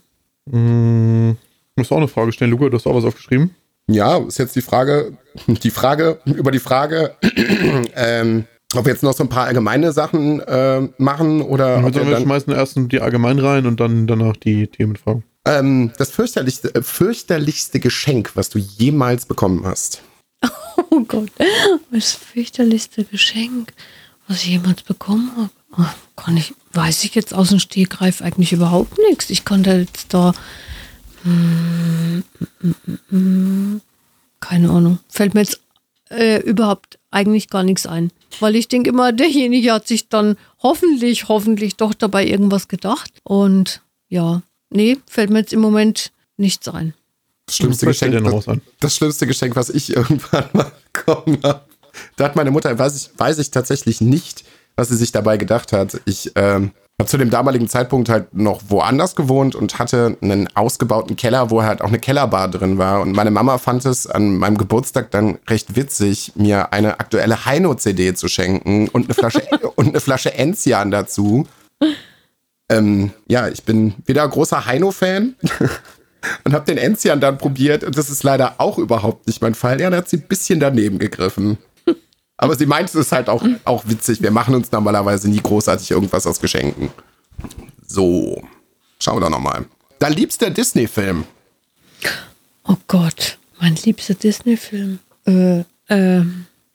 Hm, 0.50 1.38
musst 1.80 1.92
du 1.92 1.96
auch 1.96 2.00
eine 2.00 2.08
Frage 2.08 2.32
stellen, 2.32 2.52
Luca, 2.52 2.70
du 2.70 2.78
hast 2.78 2.86
auch 2.86 2.96
was 2.96 3.06
aufgeschrieben. 3.06 3.56
Ja, 3.88 4.18
ist 4.20 4.38
jetzt 4.38 4.56
die 4.56 4.62
Frage, 4.62 5.18
die 5.48 5.72
Frage 5.72 6.20
über 6.26 6.52
die 6.52 6.60
Frage, 6.60 7.16
ähm, 7.96 8.46
ob 8.76 8.86
wir 8.86 8.94
jetzt 8.94 9.02
noch 9.02 9.14
so 9.14 9.24
ein 9.24 9.30
paar 9.30 9.48
allgemeine 9.48 9.92
Sachen 9.92 10.42
äh, 10.42 10.88
machen 10.98 11.42
oder. 11.42 11.78
Also 11.84 12.06
wir 12.06 12.12
dann, 12.12 12.24
schmeißen 12.24 12.54
erst 12.54 12.78
die 12.78 13.02
allgemein 13.02 13.40
rein 13.40 13.66
und 13.66 13.80
dann 13.80 14.06
danach 14.06 14.38
die 14.38 14.68
Themenfragen. 14.68 15.24
Ähm, 15.46 15.92
das 15.98 16.12
fürchterlichste, 16.12 16.76
äh, 16.76 16.84
fürchterlichste 16.84 17.80
Geschenk, 17.80 18.32
was 18.36 18.50
du 18.50 18.60
jemals 18.60 19.26
bekommen 19.26 19.66
hast. 19.66 20.02
Oh 20.92 21.02
Gott, 21.02 21.30
das 21.92 22.14
fürchterlichste 22.14 23.04
Geschenk, 23.04 23.74
was 24.28 24.44
ich 24.44 24.48
jemals 24.48 24.82
bekommen 24.82 25.32
habe. 25.38 25.50
Oh, 25.78 25.86
kann 26.16 26.36
ich, 26.36 26.54
weiß 26.74 27.04
ich 27.04 27.16
jetzt 27.16 27.34
aus 27.34 27.50
dem 27.50 27.60
Stegreif 27.60 28.22
eigentlich 28.22 28.54
überhaupt 28.54 28.98
nichts. 29.10 29.30
Ich 29.30 29.46
konnte 29.46 29.72
jetzt 29.72 30.14
da. 30.14 30.34
Keine 34.40 34.70
Ahnung. 34.70 35.00
Fällt 35.10 35.34
mir 35.34 35.42
jetzt 35.42 35.60
äh, 36.10 36.42
überhaupt 36.42 37.00
eigentlich 37.12 37.50
gar 37.50 37.64
nichts 37.64 37.86
ein. 37.86 38.12
Weil 38.40 38.56
ich 38.56 38.68
denke 38.68 38.90
immer, 38.90 39.12
derjenige 39.12 39.74
hat 39.74 39.88
sich 39.88 40.10
dann 40.10 40.38
hoffentlich, 40.62 41.28
hoffentlich 41.28 41.76
doch 41.76 41.94
dabei 41.94 42.26
irgendwas 42.26 42.68
gedacht. 42.68 43.12
Und 43.24 43.82
ja, 44.08 44.42
nee, 44.70 44.98
fällt 45.08 45.30
mir 45.30 45.40
jetzt 45.40 45.54
im 45.54 45.62
Moment 45.62 46.12
nichts 46.38 46.68
ein. 46.68 46.94
Das 47.46 47.58
schlimmste, 47.58 47.88
Geschenk, 47.88 48.24
das, 48.24 48.46
das, 48.80 48.96
schlimmste 48.96 49.28
Geschenk, 49.28 49.56
was 49.56 49.70
ich 49.70 49.90
irgendwann 49.96 50.46
mal 50.54 50.72
bekommen 50.94 51.40
habe. 51.44 51.62
Da 52.16 52.26
hat 52.26 52.36
meine 52.36 52.52
Mutter, 52.52 52.78
weiß 52.78 52.96
ich, 52.96 53.10
weiß 53.18 53.40
ich 53.40 53.50
tatsächlich 53.50 54.02
nicht, 54.02 54.44
was 54.76 54.90
sie 54.90 54.96
sich 54.96 55.12
dabei 55.12 55.38
gedacht 55.38 55.74
hat. 55.74 56.00
Ich 56.06 56.32
ähm, 56.36 56.72
habe 57.00 57.10
zu 57.10 57.18
dem 57.18 57.30
damaligen 57.30 57.70
Zeitpunkt 57.70 58.10
halt 58.10 58.34
noch 58.34 58.62
woanders 58.68 59.16
gewohnt 59.16 59.56
und 59.56 59.80
hatte 59.80 60.18
einen 60.22 60.54
ausgebauten 60.56 61.16
Keller, 61.16 61.50
wo 61.50 61.64
halt 61.64 61.82
auch 61.82 61.88
eine 61.88 62.00
Kellerbar 62.00 62.50
drin 62.50 62.78
war. 62.78 63.00
Und 63.02 63.14
meine 63.14 63.32
Mama 63.32 63.58
fand 63.58 63.86
es 63.86 64.06
an 64.06 64.36
meinem 64.36 64.58
Geburtstag 64.58 65.10
dann 65.12 65.40
recht 65.48 65.78
witzig, 65.78 66.34
mir 66.36 66.74
eine 66.74 67.00
aktuelle 67.00 67.46
Heino-CD 67.46 68.14
zu 68.16 68.28
schenken 68.28 68.90
und 68.90 69.06
eine 69.06 69.14
Flasche 69.14 69.42
und 69.76 69.88
eine 69.88 70.02
Flasche 70.02 70.34
Enzian 70.34 70.92
dazu. 70.92 71.48
Ähm, 72.70 73.12
ja, 73.28 73.48
ich 73.48 73.64
bin 73.64 73.96
wieder 74.06 74.28
großer 74.28 74.66
Heino-Fan 74.66 75.36
und 76.44 76.54
habe 76.54 76.66
den 76.66 76.78
Enzian 76.78 77.22
dann 77.22 77.38
probiert 77.38 77.86
und 77.86 77.98
das 77.98 78.10
ist 78.10 78.24
leider 78.24 78.56
auch 78.58 78.78
überhaupt 78.78 79.26
nicht 79.26 79.42
mein 79.42 79.56
Fall. 79.56 79.80
Ja, 79.80 79.90
da 79.90 79.98
hat 79.98 80.10
sie 80.10 80.18
ein 80.18 80.28
bisschen 80.28 80.60
daneben 80.60 81.00
gegriffen. 81.00 81.58
Aber 82.42 82.56
sie 82.56 82.66
meinte 82.66 82.98
es 82.98 83.12
halt 83.12 83.28
auch, 83.28 83.44
auch 83.66 83.84
witzig. 83.86 84.22
Wir 84.22 84.32
machen 84.32 84.56
uns 84.56 84.72
normalerweise 84.72 85.30
nie 85.30 85.42
großartig 85.42 85.92
irgendwas 85.92 86.26
aus 86.26 86.40
Geschenken. 86.40 86.90
So, 87.86 88.42
schauen 88.98 89.18
wir 89.18 89.22
doch 89.22 89.30
nochmal. 89.30 89.66
Dein 90.00 90.14
liebster 90.14 90.50
Disney-Film? 90.50 91.26
Oh 92.64 92.78
Gott, 92.88 93.38
mein 93.60 93.76
liebster 93.76 94.14
Disney-Film. 94.14 95.00
Äh, 95.26 95.64
äh, 95.90 96.24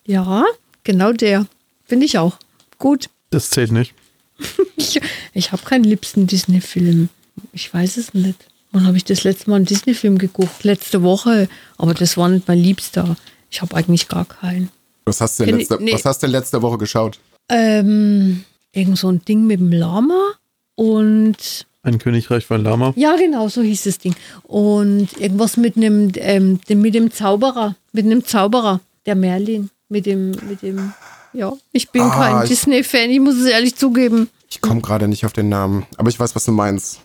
ja, 0.05 0.45
genau 0.83 1.13
der. 1.13 1.47
Finde 1.87 2.05
ich 2.05 2.19
auch. 2.19 2.37
Gut. 2.79 3.09
Das 3.31 3.49
zählt 3.49 3.73
nicht. 3.73 3.95
ich 4.77 5.01
ich 5.33 5.53
habe 5.53 5.63
keinen 5.63 5.85
liebsten 5.85 6.27
Disney-Film. 6.27 7.09
Ich 7.53 7.73
weiß 7.73 7.97
es 7.97 8.13
nicht. 8.13 8.51
Wann 8.71 8.87
habe 8.87 8.99
ich 8.99 9.05
das 9.05 9.25
letzte 9.25 9.49
Mal 9.49 9.57
einen 9.57 9.65
Disney-Film 9.65 10.19
geguckt? 10.19 10.63
Letzte 10.63 11.03
Woche. 11.03 11.49
Aber 11.79 11.95
das 11.95 12.19
war 12.19 12.29
nicht 12.29 12.49
mein 12.49 12.59
Liebster. 12.59 13.17
Ich 13.49 13.63
habe 13.63 13.75
eigentlich 13.75 14.09
gar 14.09 14.27
keinen. 14.27 14.69
Was 15.07 15.21
hast 15.21 15.39
du 15.39 15.45
denn, 15.45 15.59
letzte, 15.59 15.79
nee. 15.83 15.93
was 15.93 16.05
hast 16.05 16.23
du 16.23 16.27
letzte 16.27 16.63
Woche 16.63 16.79
geschaut? 16.79 17.19
Ähm, 17.49 18.45
irgend 18.73 18.99
so 18.99 19.09
ein 19.09 19.25
Ding 19.25 19.47
mit 19.47 19.61
dem 19.61 19.73
Lama 19.73 20.33
und. 20.75 21.67
Ein 21.83 21.99
Königreich 21.99 22.47
von 22.47 22.63
Lama? 22.63 22.95
Ja, 22.97 23.17
genau, 23.17 23.49
so 23.49 23.61
hieß 23.61 23.85
das 23.85 23.99
Ding. 23.99 24.15
Und 24.45 25.09
irgendwas 25.21 25.59
mit 25.59 25.77
einem, 25.77 26.13
ähm, 26.17 26.59
mit 26.69 26.95
dem 26.95 27.11
Zauberer, 27.11 27.77
mit 27.93 28.07
einem 28.07 28.25
Zauberer, 28.25 28.81
der 29.05 29.15
Merlin, 29.15 29.69
mit 29.91 30.07
dem, 30.07 30.31
mit 30.49 30.63
dem, 30.63 30.95
ja. 31.35 31.53
Ich 31.73 31.91
bin 31.91 32.03
ah, 32.03 32.11
kein 32.11 32.49
Disney-Fan, 32.49 33.11
ich 33.11 33.21
muss 33.21 33.35
es 33.35 33.47
ehrlich 33.47 33.77
zugeben. 33.77 34.31
Ich 34.49 34.63
komme 34.63 34.81
gerade 34.81 35.09
nicht 35.09 35.27
auf 35.27 35.35
den 35.35 35.51
Namen, 35.51 35.85
aber 35.99 36.09
ich 36.09 36.19
weiß, 36.19 36.35
was 36.35 36.47
du 36.47 36.53
meinst. 36.53 37.01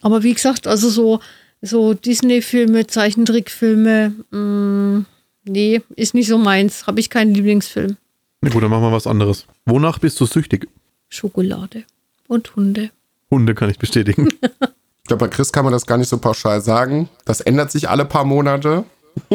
Aber 0.00 0.24
wie 0.24 0.34
gesagt, 0.34 0.66
also 0.66 0.90
so, 0.90 1.20
so 1.62 1.94
Disney-Filme, 1.94 2.88
Zeichentrickfilme, 2.88 4.14
mh, 4.30 4.38
mm, 4.38 5.06
nee, 5.48 5.82
ist 5.96 6.14
nicht 6.14 6.28
so 6.28 6.38
meins. 6.38 6.86
Habe 6.86 7.00
ich 7.00 7.10
keinen 7.10 7.34
Lieblingsfilm. 7.34 7.96
Na 8.40 8.50
gut, 8.50 8.62
dann 8.62 8.70
machen 8.70 8.82
wir 8.82 8.92
was 8.92 9.06
anderes. 9.06 9.46
Wonach 9.66 9.98
bist 9.98 10.20
du 10.20 10.26
süchtig? 10.26 10.68
Schokolade 11.08 11.84
und 12.28 12.54
Hunde. 12.54 12.90
Hunde 13.30 13.54
kann 13.54 13.70
ich 13.70 13.78
bestätigen. 13.78 14.28
ich 14.42 15.08
glaube, 15.08 15.26
bei 15.26 15.28
Chris 15.28 15.52
kann 15.52 15.64
man 15.64 15.72
das 15.72 15.86
gar 15.86 15.98
nicht 15.98 16.08
so 16.08 16.18
pauschal 16.18 16.60
sagen. 16.60 17.08
Das 17.24 17.40
ändert 17.40 17.72
sich 17.72 17.88
alle 17.88 18.04
paar 18.04 18.24
Monate. 18.24 18.84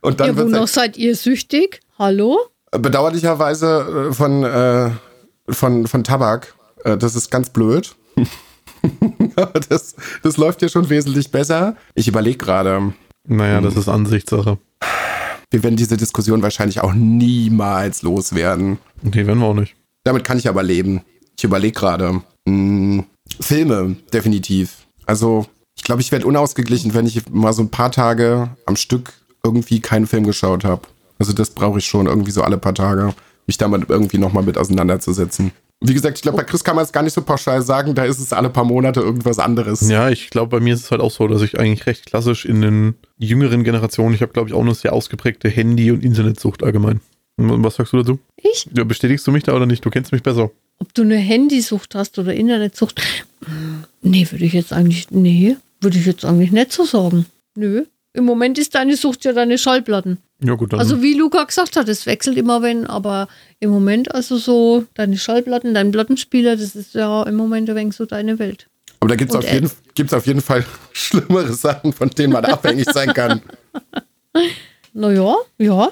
und 0.00 0.20
dann 0.20 0.26
ja, 0.26 0.36
wonach 0.36 0.66
seid 0.66 0.96
ihr 0.96 1.14
süchtig? 1.14 1.80
Hallo? 1.98 2.38
Bedauerlicherweise 2.72 4.08
äh, 4.10 4.12
von, 4.12 4.42
äh, 4.42 4.90
von, 5.48 5.86
von 5.86 6.02
Tabak. 6.02 6.54
Äh, 6.84 6.96
das 6.96 7.14
ist 7.14 7.30
ganz 7.30 7.50
blöd. 7.50 7.94
das, 9.68 9.94
das 10.22 10.36
läuft 10.36 10.62
ja 10.62 10.68
schon 10.68 10.88
wesentlich 10.90 11.30
besser. 11.30 11.76
Ich 11.94 12.08
überlege 12.08 12.38
gerade. 12.38 12.92
Naja, 13.26 13.60
das 13.60 13.76
ist 13.76 13.88
Ansichtssache. 13.88 14.58
Wir 15.54 15.62
werden 15.62 15.76
diese 15.76 15.96
Diskussion 15.96 16.42
wahrscheinlich 16.42 16.80
auch 16.80 16.94
niemals 16.94 18.02
loswerden. 18.02 18.78
Nee, 19.02 19.24
werden 19.24 19.38
wir 19.38 19.46
auch 19.46 19.54
nicht. 19.54 19.76
Damit 20.02 20.24
kann 20.24 20.36
ich 20.36 20.48
aber 20.48 20.64
leben. 20.64 21.02
Ich 21.38 21.44
überlege 21.44 21.78
gerade. 21.78 22.22
Hm, 22.48 23.04
Filme, 23.38 23.94
definitiv. 24.12 24.78
Also, 25.06 25.46
ich 25.76 25.84
glaube, 25.84 26.02
ich 26.02 26.10
werde 26.10 26.26
unausgeglichen, 26.26 26.92
wenn 26.92 27.06
ich 27.06 27.30
mal 27.30 27.52
so 27.52 27.62
ein 27.62 27.70
paar 27.70 27.92
Tage 27.92 28.50
am 28.66 28.74
Stück 28.74 29.12
irgendwie 29.44 29.78
keinen 29.78 30.08
Film 30.08 30.24
geschaut 30.24 30.64
habe. 30.64 30.82
Also, 31.20 31.32
das 31.32 31.50
brauche 31.50 31.78
ich 31.78 31.86
schon 31.86 32.06
irgendwie 32.06 32.32
so 32.32 32.42
alle 32.42 32.58
paar 32.58 32.74
Tage, 32.74 33.14
mich 33.46 33.56
damit 33.56 33.88
irgendwie 33.88 34.18
nochmal 34.18 34.42
mit 34.42 34.58
auseinanderzusetzen. 34.58 35.52
Wie 35.80 35.92
gesagt, 35.92 36.16
ich 36.16 36.22
glaube, 36.22 36.38
bei 36.38 36.44
Chris 36.44 36.64
kann 36.64 36.76
man 36.76 36.84
es 36.84 36.92
gar 36.92 37.02
nicht 37.02 37.12
so 37.12 37.22
pauschal 37.22 37.60
sagen, 37.62 37.94
da 37.94 38.04
ist 38.04 38.18
es 38.18 38.32
alle 38.32 38.48
paar 38.48 38.64
Monate 38.64 39.00
irgendwas 39.00 39.38
anderes. 39.38 39.88
Ja, 39.88 40.08
ich 40.08 40.30
glaube, 40.30 40.56
bei 40.56 40.60
mir 40.60 40.74
ist 40.74 40.84
es 40.84 40.90
halt 40.90 41.00
auch 41.00 41.10
so, 41.10 41.28
dass 41.28 41.42
ich 41.42 41.58
eigentlich 41.58 41.86
recht 41.86 42.06
klassisch 42.06 42.46
in 42.46 42.62
den 42.62 42.94
jüngeren 43.18 43.64
Generationen, 43.64 44.14
ich 44.14 44.22
habe, 44.22 44.32
glaube 44.32 44.48
ich, 44.48 44.54
auch 44.54 44.62
eine 44.62 44.74
sehr 44.74 44.92
ausgeprägte 44.94 45.48
Handy- 45.48 45.90
und 45.90 46.02
Internetsucht 46.02 46.62
allgemein. 46.62 47.00
Was 47.36 47.76
sagst 47.76 47.92
du 47.92 47.98
dazu? 47.98 48.18
Ich? 48.36 48.68
Ja, 48.74 48.84
bestätigst 48.84 49.26
du 49.26 49.32
mich 49.32 49.42
da 49.42 49.54
oder 49.54 49.66
nicht? 49.66 49.84
Du 49.84 49.90
kennst 49.90 50.12
mich 50.12 50.22
besser. 50.22 50.50
Ob 50.78 50.94
du 50.94 51.02
eine 51.02 51.16
Handysucht 51.16 51.94
hast 51.94 52.18
oder 52.18 52.32
Internetsucht? 52.32 53.02
Hm, 53.44 53.84
nee, 54.02 54.26
würde 54.30 54.44
ich 54.44 54.52
jetzt 54.52 54.72
eigentlich, 54.72 55.10
nee, 55.10 55.56
würde 55.80 55.98
ich 55.98 56.06
jetzt 56.06 56.24
eigentlich 56.24 56.52
nicht 56.52 56.72
so 56.72 56.84
sagen. 56.84 57.26
Nö. 57.56 57.84
Im 58.12 58.24
Moment 58.24 58.58
ist 58.58 58.74
deine 58.76 58.96
Sucht 58.96 59.24
ja 59.24 59.32
deine 59.32 59.58
Schallplatten. 59.58 60.18
Ja, 60.44 60.54
gut, 60.54 60.72
dann. 60.72 60.80
Also 60.80 61.00
wie 61.02 61.14
Luca 61.14 61.42
gesagt 61.44 61.76
hat, 61.76 61.88
es 61.88 62.04
wechselt 62.04 62.36
immer 62.36 62.60
wenn, 62.60 62.86
aber 62.86 63.28
im 63.60 63.70
Moment 63.70 64.14
also 64.14 64.36
so 64.36 64.84
deine 64.94 65.16
Schallplatten, 65.16 65.72
dein 65.72 65.90
Plattenspieler, 65.90 66.56
das 66.56 66.76
ist 66.76 66.94
ja 66.94 67.22
im 67.22 67.34
Moment 67.34 67.70
ein 67.70 67.76
wenig 67.76 67.96
so 67.96 68.04
deine 68.04 68.38
Welt. 68.38 68.68
Aber 69.00 69.08
da 69.08 69.16
gibt 69.16 69.30
es 69.30 69.36
auf, 69.36 69.50
jeden, 69.50 69.70
auf 70.12 70.26
jeden 70.26 70.40
Fall 70.42 70.64
schlimmere 70.92 71.54
Sachen, 71.54 71.92
von 71.92 72.10
denen 72.10 72.32
man 72.32 72.44
abhängig 72.44 72.86
sein 72.92 73.12
kann. 73.12 73.42
Naja, 74.96 75.34
ja. 75.58 75.90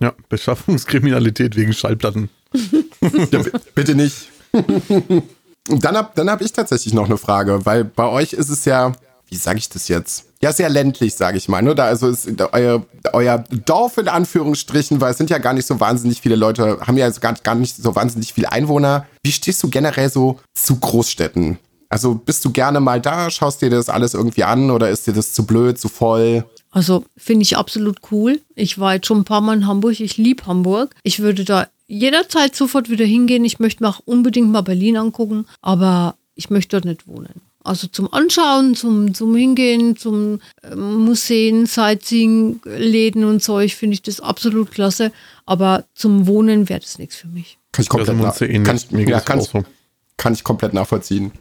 Ja, 0.00 0.14
Beschaffungskriminalität 0.28 1.56
wegen 1.56 1.72
Schallplatten. 1.72 2.28
ja, 3.32 3.42
bitte 3.74 3.96
nicht. 3.96 4.28
Und 4.52 5.84
dann 5.84 5.96
habe 5.96 6.10
dann 6.14 6.30
hab 6.30 6.40
ich 6.40 6.52
tatsächlich 6.52 6.94
noch 6.94 7.06
eine 7.06 7.16
Frage, 7.16 7.66
weil 7.66 7.84
bei 7.84 8.06
euch 8.06 8.32
ist 8.32 8.50
es 8.50 8.64
ja, 8.64 8.92
wie 9.34 9.38
sage 9.38 9.58
ich 9.58 9.68
das 9.68 9.88
jetzt? 9.88 10.26
Ja, 10.40 10.52
sehr 10.52 10.68
ländlich, 10.68 11.16
sage 11.16 11.38
ich 11.38 11.48
mal. 11.48 11.60
Ne? 11.60 11.74
Da 11.74 11.86
also 11.86 12.08
ist 12.08 12.28
euer, 12.52 12.86
euer 13.12 13.38
Dorf 13.66 13.98
in 13.98 14.06
Anführungsstrichen, 14.06 15.00
weil 15.00 15.10
es 15.10 15.18
sind 15.18 15.28
ja 15.28 15.38
gar 15.38 15.54
nicht 15.54 15.66
so 15.66 15.80
wahnsinnig 15.80 16.20
viele 16.20 16.36
Leute, 16.36 16.78
haben 16.82 16.96
ja 16.96 17.06
also 17.06 17.20
gar, 17.20 17.34
gar 17.34 17.56
nicht 17.56 17.74
so 17.74 17.96
wahnsinnig 17.96 18.32
viele 18.32 18.52
Einwohner. 18.52 19.08
Wie 19.24 19.32
stehst 19.32 19.60
du 19.64 19.68
generell 19.70 20.08
so 20.08 20.38
zu 20.54 20.78
Großstädten? 20.78 21.58
Also 21.88 22.14
bist 22.14 22.44
du 22.44 22.52
gerne 22.52 22.78
mal 22.78 23.00
da, 23.00 23.28
schaust 23.28 23.60
dir 23.60 23.70
das 23.70 23.88
alles 23.88 24.14
irgendwie 24.14 24.44
an 24.44 24.70
oder 24.70 24.88
ist 24.88 25.04
dir 25.08 25.12
das 25.12 25.32
zu 25.32 25.44
blöd, 25.44 25.80
zu 25.80 25.88
voll? 25.88 26.44
Also 26.70 27.04
finde 27.16 27.42
ich 27.42 27.56
absolut 27.56 27.98
cool. 28.12 28.40
Ich 28.54 28.78
war 28.78 28.94
jetzt 28.94 29.08
schon 29.08 29.18
ein 29.18 29.24
paar 29.24 29.40
Mal 29.40 29.56
in 29.56 29.66
Hamburg. 29.66 29.98
Ich 29.98 30.16
liebe 30.16 30.46
Hamburg. 30.46 30.94
Ich 31.02 31.18
würde 31.18 31.44
da 31.44 31.66
jederzeit 31.88 32.54
sofort 32.54 32.88
wieder 32.88 33.04
hingehen. 33.04 33.44
Ich 33.44 33.58
möchte 33.58 33.82
mir 33.82 33.88
auch 33.88 34.00
unbedingt 34.04 34.50
mal 34.50 34.62
Berlin 34.62 34.96
angucken, 34.96 35.46
aber 35.60 36.14
ich 36.36 36.50
möchte 36.50 36.76
dort 36.76 36.84
nicht 36.84 37.08
wohnen. 37.08 37.42
Also 37.64 37.86
zum 37.86 38.12
Anschauen, 38.12 38.74
zum, 38.74 39.14
zum 39.14 39.34
Hingehen, 39.34 39.96
zum 39.96 40.40
äh, 40.62 40.74
Museen, 40.76 41.64
Sightseeing, 41.64 42.60
Läden 42.64 43.24
und 43.24 43.42
Zeug 43.42 43.74
finde 43.74 43.94
ich 43.94 44.02
das 44.02 44.20
absolut 44.20 44.70
klasse. 44.70 45.12
Aber 45.46 45.84
zum 45.94 46.26
Wohnen 46.26 46.68
wäre 46.68 46.80
das 46.80 46.98
nichts 46.98 47.16
für 47.16 47.28
mich. 47.28 47.58
Kann 47.72 47.82
ich 47.82 47.88
komplett, 47.88 48.16
nach, 48.18 48.38
kann 48.38 48.76
ich, 48.76 49.08
ja, 49.08 49.20
kann, 49.20 49.40
ich, 49.40 49.50
kann 50.18 50.34
ich 50.34 50.44
komplett 50.44 50.74
nachvollziehen. 50.74 51.32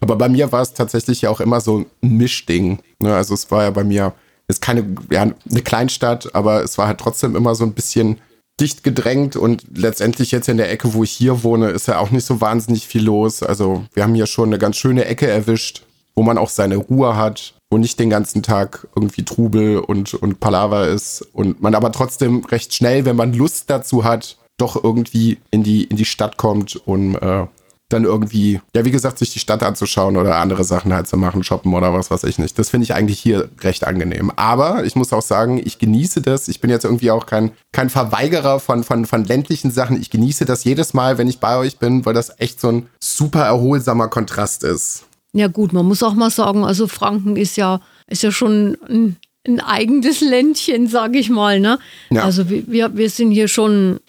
Aber 0.00 0.16
bei 0.16 0.28
mir 0.28 0.50
war 0.50 0.62
es 0.62 0.72
tatsächlich 0.72 1.22
ja 1.22 1.30
auch 1.30 1.40
immer 1.40 1.60
so 1.60 1.84
ein 2.02 2.16
Mischding. 2.16 2.78
Ne? 2.98 3.14
Also 3.14 3.34
es 3.34 3.50
war 3.50 3.64
ja 3.64 3.70
bei 3.70 3.84
mir, 3.84 4.14
ist 4.48 4.62
keine, 4.62 4.96
ja, 5.10 5.22
eine 5.22 5.62
Kleinstadt, 5.62 6.34
aber 6.34 6.62
es 6.62 6.78
war 6.78 6.86
halt 6.86 6.98
trotzdem 6.98 7.36
immer 7.36 7.54
so 7.54 7.64
ein 7.64 7.72
bisschen 7.72 8.18
dicht 8.60 8.84
gedrängt 8.84 9.36
und 9.36 9.64
letztendlich 9.74 10.30
jetzt 10.30 10.48
in 10.48 10.56
der 10.56 10.70
Ecke, 10.70 10.94
wo 10.94 11.04
ich 11.04 11.10
hier 11.10 11.42
wohne, 11.42 11.70
ist 11.70 11.88
ja 11.88 11.98
auch 11.98 12.10
nicht 12.10 12.24
so 12.24 12.40
wahnsinnig 12.40 12.86
viel 12.86 13.04
los. 13.04 13.42
Also 13.42 13.84
wir 13.92 14.02
haben 14.02 14.14
hier 14.14 14.26
schon 14.26 14.48
eine 14.48 14.58
ganz 14.58 14.76
schöne 14.76 15.04
Ecke 15.04 15.26
erwischt, 15.26 15.82
wo 16.14 16.22
man 16.22 16.38
auch 16.38 16.48
seine 16.48 16.76
Ruhe 16.76 17.16
hat, 17.16 17.54
wo 17.70 17.76
nicht 17.76 17.98
den 17.98 18.08
ganzen 18.10 18.42
Tag 18.42 18.86
irgendwie 18.96 19.24
Trubel 19.24 19.78
und, 19.78 20.14
und 20.14 20.40
Palaver 20.40 20.88
ist 20.88 21.22
und 21.32 21.60
man 21.60 21.74
aber 21.74 21.92
trotzdem 21.92 22.44
recht 22.44 22.74
schnell, 22.74 23.04
wenn 23.04 23.16
man 23.16 23.34
Lust 23.34 23.68
dazu 23.68 24.04
hat, 24.04 24.38
doch 24.56 24.82
irgendwie 24.82 25.38
in 25.50 25.62
die, 25.62 25.84
in 25.84 25.96
die 25.96 26.06
Stadt 26.06 26.38
kommt, 26.38 26.80
um 26.86 27.16
äh, 27.16 27.46
dann 27.88 28.04
irgendwie, 28.04 28.60
ja, 28.74 28.84
wie 28.84 28.90
gesagt, 28.90 29.18
sich 29.18 29.32
die 29.32 29.38
Stadt 29.38 29.62
anzuschauen 29.62 30.16
oder 30.16 30.36
andere 30.36 30.64
Sachen 30.64 30.92
halt 30.92 31.06
zu 31.06 31.16
machen, 31.16 31.44
shoppen 31.44 31.72
oder 31.72 31.92
was 31.92 32.10
weiß 32.10 32.24
ich 32.24 32.38
nicht. 32.38 32.58
Das 32.58 32.70
finde 32.70 32.84
ich 32.84 32.94
eigentlich 32.94 33.20
hier 33.20 33.48
recht 33.60 33.86
angenehm. 33.86 34.32
Aber 34.34 34.84
ich 34.84 34.96
muss 34.96 35.12
auch 35.12 35.22
sagen, 35.22 35.60
ich 35.64 35.78
genieße 35.78 36.20
das. 36.20 36.48
Ich 36.48 36.60
bin 36.60 36.68
jetzt 36.68 36.84
irgendwie 36.84 37.12
auch 37.12 37.26
kein, 37.26 37.52
kein 37.72 37.88
Verweigerer 37.88 38.58
von, 38.58 38.82
von, 38.82 39.06
von 39.06 39.24
ländlichen 39.24 39.70
Sachen. 39.70 40.00
Ich 40.00 40.10
genieße 40.10 40.44
das 40.44 40.64
jedes 40.64 40.94
Mal, 40.94 41.16
wenn 41.16 41.28
ich 41.28 41.38
bei 41.38 41.56
euch 41.58 41.78
bin, 41.78 42.04
weil 42.04 42.14
das 42.14 42.32
echt 42.40 42.60
so 42.60 42.72
ein 42.72 42.86
super 42.98 43.44
erholsamer 43.44 44.08
Kontrast 44.08 44.64
ist. 44.64 45.04
Ja, 45.32 45.46
gut, 45.46 45.72
man 45.72 45.86
muss 45.86 46.02
auch 46.02 46.14
mal 46.14 46.30
sagen, 46.30 46.64
also 46.64 46.88
Franken 46.88 47.36
ist 47.36 47.56
ja, 47.56 47.80
ist 48.08 48.22
ja 48.24 48.32
schon 48.32 48.78
ein, 48.88 49.16
ein 49.46 49.60
eigenes 49.60 50.20
Ländchen, 50.22 50.88
sage 50.88 51.18
ich 51.18 51.30
mal. 51.30 51.60
Ne? 51.60 51.78
Ja. 52.10 52.24
Also 52.24 52.50
wir, 52.50 52.96
wir 52.96 53.10
sind 53.10 53.30
hier 53.30 53.46
schon, 53.46 54.00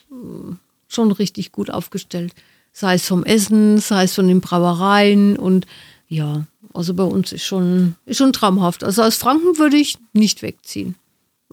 schon 0.88 1.12
richtig 1.12 1.52
gut 1.52 1.70
aufgestellt 1.70 2.34
sei 2.78 2.94
es 2.94 3.08
vom 3.08 3.24
Essen, 3.24 3.80
sei 3.80 4.04
es 4.04 4.14
von 4.14 4.28
den 4.28 4.40
Brauereien 4.40 5.36
und 5.36 5.66
ja, 6.08 6.46
also 6.76 6.94
bei 6.94 7.04
uns 7.04 7.32
ist 7.32 7.44
schon, 7.44 7.96
ist 8.06 8.18
schon 8.18 8.34
traumhaft. 8.34 8.84
Also 8.84 9.02
aus 9.02 9.16
Franken 9.16 9.58
würde 9.58 9.78
ich 9.78 9.98
nicht 10.14 10.44
wegziehen. 10.44 10.94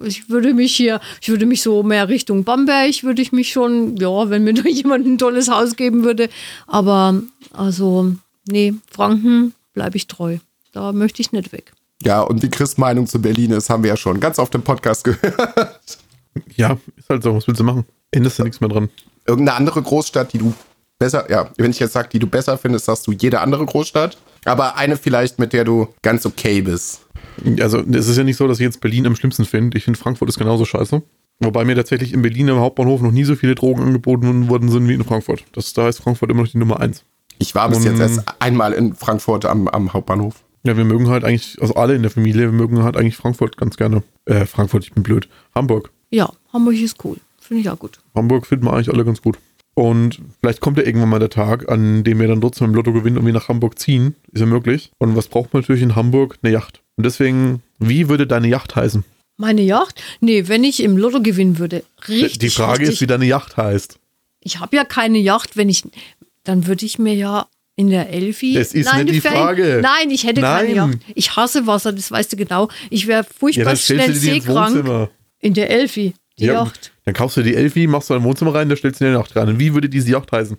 Ich 0.02 0.28
würde 0.28 0.52
mich 0.52 0.76
hier, 0.76 1.00
ich 1.22 1.30
würde 1.30 1.46
mich 1.46 1.62
so 1.62 1.82
mehr 1.82 2.10
Richtung 2.10 2.44
Bamberg, 2.44 3.04
würde 3.04 3.22
ich 3.22 3.32
mich 3.32 3.50
schon, 3.50 3.96
ja, 3.96 4.28
wenn 4.28 4.44
mir 4.44 4.52
da 4.62 4.68
jemand 4.68 5.06
ein 5.06 5.16
tolles 5.16 5.48
Haus 5.48 5.76
geben 5.76 6.04
würde. 6.04 6.28
Aber 6.66 7.22
also, 7.52 8.14
nee, 8.50 8.74
Franken 8.90 9.54
bleibe 9.72 9.96
ich 9.96 10.08
treu. 10.08 10.36
Da 10.72 10.92
möchte 10.92 11.22
ich 11.22 11.32
nicht 11.32 11.52
weg. 11.52 11.72
Ja, 12.02 12.20
und 12.20 12.42
die 12.42 12.50
Chris-Meinung 12.50 13.06
zu 13.06 13.22
Berlin 13.22 13.52
ist, 13.52 13.70
haben 13.70 13.82
wir 13.82 13.88
ja 13.88 13.96
schon 13.96 14.20
ganz 14.20 14.38
oft 14.38 14.54
im 14.54 14.62
Podcast 14.62 15.04
gehört. 15.04 15.98
Ja, 16.54 16.76
ist 16.96 17.08
halt 17.08 17.22
so, 17.22 17.34
was 17.34 17.46
willst 17.46 17.60
du 17.60 17.64
machen? 17.64 17.86
Änderst 18.10 18.38
du 18.38 18.42
nichts 18.42 18.60
mehr 18.60 18.68
dran. 18.68 18.90
Irgendeine 19.24 19.56
andere 19.56 19.80
Großstadt, 19.80 20.34
die 20.34 20.38
du 20.38 20.52
besser, 20.98 21.30
ja, 21.30 21.50
wenn 21.56 21.70
ich 21.70 21.78
jetzt 21.78 21.92
sage, 21.92 22.08
die 22.12 22.18
du 22.18 22.26
besser 22.26 22.58
findest, 22.58 22.86
sagst 22.86 23.06
du 23.06 23.12
jede 23.12 23.40
andere 23.40 23.64
Großstadt. 23.66 24.16
Aber 24.44 24.76
eine 24.76 24.96
vielleicht, 24.96 25.38
mit 25.38 25.52
der 25.52 25.64
du 25.64 25.88
ganz 26.02 26.26
okay 26.26 26.60
bist. 26.62 27.00
Also, 27.60 27.78
es 27.80 28.08
ist 28.08 28.16
ja 28.16 28.24
nicht 28.24 28.36
so, 28.36 28.46
dass 28.46 28.58
ich 28.60 28.64
jetzt 28.64 28.80
Berlin 28.80 29.06
am 29.06 29.16
schlimmsten 29.16 29.44
finde. 29.44 29.76
Ich 29.78 29.84
finde, 29.84 29.98
Frankfurt 29.98 30.28
ist 30.28 30.38
genauso 30.38 30.64
scheiße. 30.64 31.02
Wobei 31.40 31.64
mir 31.64 31.74
tatsächlich 31.74 32.12
in 32.12 32.22
Berlin 32.22 32.48
im 32.48 32.58
Hauptbahnhof 32.58 33.00
noch 33.00 33.10
nie 33.10 33.24
so 33.24 33.34
viele 33.34 33.54
Drogen 33.54 33.82
angeboten 33.82 34.48
worden 34.48 34.68
sind 34.68 34.86
wie 34.88 34.94
in 34.94 35.04
Frankfurt. 35.04 35.44
Das, 35.52 35.72
da 35.72 35.88
ist 35.88 35.98
Frankfurt 35.98 36.30
immer 36.30 36.42
noch 36.42 36.48
die 36.48 36.58
Nummer 36.58 36.80
eins. 36.80 37.04
Ich 37.38 37.54
war 37.54 37.68
bis 37.68 37.78
Und, 37.78 37.84
jetzt 37.84 38.00
erst 38.00 38.22
einmal 38.38 38.72
in 38.72 38.94
Frankfurt 38.94 39.44
am, 39.44 39.66
am 39.68 39.92
Hauptbahnhof. 39.92 40.44
Ja, 40.62 40.76
wir 40.76 40.84
mögen 40.84 41.08
halt 41.08 41.24
eigentlich, 41.24 41.58
also 41.60 41.74
alle 41.74 41.94
in 41.94 42.02
der 42.02 42.10
Familie, 42.10 42.42
wir 42.42 42.52
mögen 42.52 42.82
halt 42.84 42.96
eigentlich 42.96 43.16
Frankfurt 43.16 43.56
ganz 43.56 43.76
gerne. 43.76 44.02
Äh, 44.24 44.46
Frankfurt, 44.46 44.84
ich 44.84 44.92
bin 44.92 45.02
blöd. 45.02 45.28
Hamburg. 45.54 45.90
Ja, 46.10 46.32
Hamburg 46.52 46.76
ist 46.76 47.04
cool. 47.04 47.16
Finde 47.38 47.62
ich 47.62 47.68
auch 47.68 47.78
gut. 47.78 47.98
Hamburg 48.14 48.46
finden 48.46 48.64
wir 48.66 48.72
eigentlich 48.72 48.88
alle 48.88 49.04
ganz 49.04 49.20
gut. 49.20 49.36
Und 49.74 50.20
vielleicht 50.40 50.60
kommt 50.60 50.78
ja 50.78 50.84
irgendwann 50.84 51.08
mal 51.08 51.18
der 51.18 51.30
Tag, 51.30 51.68
an 51.68 52.04
dem 52.04 52.20
wir 52.20 52.28
dann 52.28 52.40
trotzdem 52.40 52.68
im 52.68 52.74
Lotto 52.74 52.92
gewinnen 52.92 53.18
und 53.18 53.26
wir 53.26 53.32
nach 53.32 53.48
Hamburg 53.48 53.78
ziehen. 53.78 54.14
Ist 54.30 54.40
ja 54.40 54.46
möglich. 54.46 54.92
Und 54.98 55.16
was 55.16 55.26
braucht 55.26 55.52
man 55.52 55.62
natürlich 55.62 55.82
in 55.82 55.96
Hamburg? 55.96 56.38
Eine 56.42 56.52
Yacht. 56.52 56.82
Und 56.96 57.04
deswegen, 57.04 57.62
wie 57.78 58.08
würde 58.08 58.26
deine 58.26 58.48
Yacht 58.48 58.76
heißen? 58.76 59.04
Meine 59.36 59.62
Yacht? 59.62 60.00
Nee, 60.20 60.46
wenn 60.46 60.62
ich 60.62 60.80
im 60.80 60.96
Lotto 60.96 61.20
gewinnen 61.20 61.58
würde. 61.58 61.82
Richtig. 62.08 62.38
Die 62.38 62.50
Frage 62.50 62.80
richtig. 62.80 62.94
ist, 62.94 63.00
wie 63.00 63.06
deine 63.08 63.24
Yacht 63.24 63.56
heißt. 63.56 63.98
Ich 64.40 64.60
habe 64.60 64.76
ja 64.76 64.84
keine 64.84 65.18
Yacht, 65.18 65.56
wenn 65.56 65.68
ich. 65.68 65.82
Dann 66.44 66.66
würde 66.66 66.86
ich 66.86 66.98
mir 66.98 67.14
ja 67.14 67.48
in 67.74 67.90
der 67.90 68.10
Elfi. 68.10 68.54
Das 68.54 68.74
ist 68.74 68.86
Nein, 68.86 69.06
nicht 69.06 69.16
die 69.16 69.20
Frage. 69.28 69.80
Nein, 69.82 70.10
ich 70.10 70.24
hätte 70.24 70.40
Nein. 70.40 70.66
keine 70.66 70.76
Yacht. 70.76 70.98
Ich 71.14 71.34
hasse 71.34 71.66
Wasser, 71.66 71.92
das 71.92 72.10
weißt 72.10 72.32
du 72.32 72.36
genau. 72.36 72.68
Ich 72.90 73.06
wäre 73.06 73.24
furchtbar 73.24 73.72
ja, 73.72 73.76
schnell 73.76 74.14
seekrank. 74.14 75.10
In 75.40 75.54
der 75.54 75.70
Elfi. 75.70 76.14
Die 76.38 76.44
ja, 76.44 76.54
Yacht. 76.54 76.92
Dann 77.04 77.14
kaufst 77.14 77.36
du 77.36 77.42
die 77.42 77.54
Elfi, 77.54 77.86
machst 77.86 78.08
du 78.08 78.14
dein 78.14 78.24
Wohnzimmer 78.24 78.54
rein, 78.54 78.68
da 78.68 78.76
stellst 78.76 79.00
du 79.00 79.04
dir 79.04 79.10
eine 79.10 79.18
Yacht 79.18 79.36
rein. 79.36 79.48
Und 79.48 79.58
wie 79.58 79.74
würde 79.74 79.88
diese 79.88 80.10
Yacht 80.10 80.32
heißen? 80.32 80.56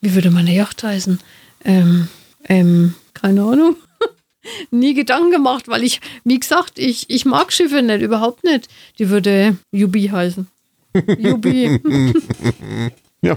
Wie 0.00 0.14
würde 0.14 0.30
meine 0.30 0.54
Yacht 0.54 0.82
heißen? 0.82 1.18
Ähm, 1.64 2.08
ähm, 2.44 2.94
keine 3.14 3.42
Ahnung. 3.42 3.76
Nie 4.70 4.94
Gedanken 4.94 5.30
gemacht, 5.30 5.68
weil 5.68 5.82
ich, 5.82 6.00
wie 6.24 6.38
gesagt, 6.38 6.78
ich, 6.78 7.08
ich 7.08 7.24
mag 7.24 7.52
Schiffe 7.52 7.82
nicht, 7.82 8.02
überhaupt 8.02 8.44
nicht. 8.44 8.68
Die 8.98 9.08
würde 9.08 9.56
Jubi 9.72 10.08
heißen. 10.08 10.46
Jubi. 11.18 11.80
ja, 13.22 13.36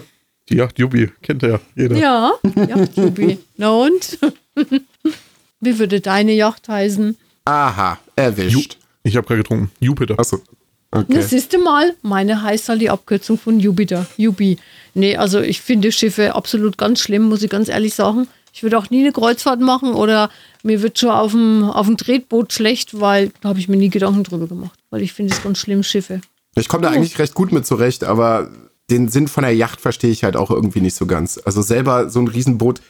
die 0.50 0.56
Yacht 0.56 0.78
Jubi, 0.78 1.10
kennt 1.22 1.44
ja 1.44 1.60
jeder. 1.76 1.98
Ja, 1.98 2.34
Yacht 2.68 2.98
Jubi. 2.98 3.40
Na 3.58 3.72
und? 3.72 4.20
wie 5.60 5.80
würde 5.80 6.02
deine 6.02 6.34
Yacht 6.34 6.68
heißen? 6.68 7.18
Aha, 7.46 8.00
erwischt. 8.16 8.74
Ju 8.74 8.80
ich 9.04 9.16
habe 9.16 9.26
gerade 9.26 9.42
getrunken. 9.42 9.72
Jupiter. 9.80 10.20
Achso. 10.20 10.42
Okay. 10.92 11.14
Das 11.14 11.30
siehste 11.30 11.58
mal, 11.58 11.96
meine 12.02 12.44
heißt 12.44 12.68
halt 12.68 12.82
die 12.82 12.90
Abkürzung 12.90 13.38
von 13.38 13.60
Jupiter. 13.60 14.06
Jubi. 14.18 14.58
Nee, 14.94 15.16
also 15.16 15.40
ich 15.40 15.62
finde 15.62 15.92
Schiffe 15.92 16.36
absolut 16.36 16.78
ganz 16.78 17.00
schlimm, 17.00 17.24
muss 17.24 17.44
ich 17.44 17.50
ganz 17.50 17.70
ehrlich 17.70 17.96
sagen. 17.96 18.28
Ich 18.54 18.64
würde 18.64 18.78
auch 18.78 18.90
nie 18.90 19.02
eine 19.02 19.14
Kreuzfahrt 19.14 19.62
machen 19.62 19.94
oder 19.94 20.30
mir 20.64 20.82
wird 20.82 21.00
schon 21.00 21.12
auf 21.12 21.32
dem, 21.32 21.64
auf 21.64 21.88
dem 21.88 21.96
Tretboot 21.96 22.52
schlecht, 22.52 23.00
weil 23.00 23.32
da 23.40 23.50
habe 23.50 23.60
ich 23.60 23.70
mir 23.70 23.78
nie 23.78 23.90
Gedanken 23.90 24.24
drüber 24.24 24.48
gemacht. 24.48 24.78
Weil 24.90 25.02
ich 25.02 25.14
finde 25.14 25.34
es 25.34 25.42
ganz 25.42 25.60
schlimm, 25.60 25.84
Schiffe. 25.84 26.20
Ich 26.56 26.68
komme 26.68 26.84
da 26.84 26.90
oh. 26.90 26.94
eigentlich 26.94 27.18
recht 27.20 27.34
gut 27.34 27.54
mit 27.54 27.66
zurecht, 27.66 28.04
aber 28.04 28.52
den 28.90 29.08
Sinn 29.08 29.30
von 29.30 29.44
der 29.44 29.56
Yacht 29.56 29.80
verstehe 29.80 30.12
ich 30.12 30.26
halt 30.26 30.36
auch 30.36 30.52
irgendwie 30.52 30.82
nicht 30.82 30.96
so 30.96 31.06
ganz. 31.06 31.40
Also 31.46 31.62
selber 31.62 32.10
so 32.10 32.20
ein 32.20 32.28
Riesenboot, 32.28 32.82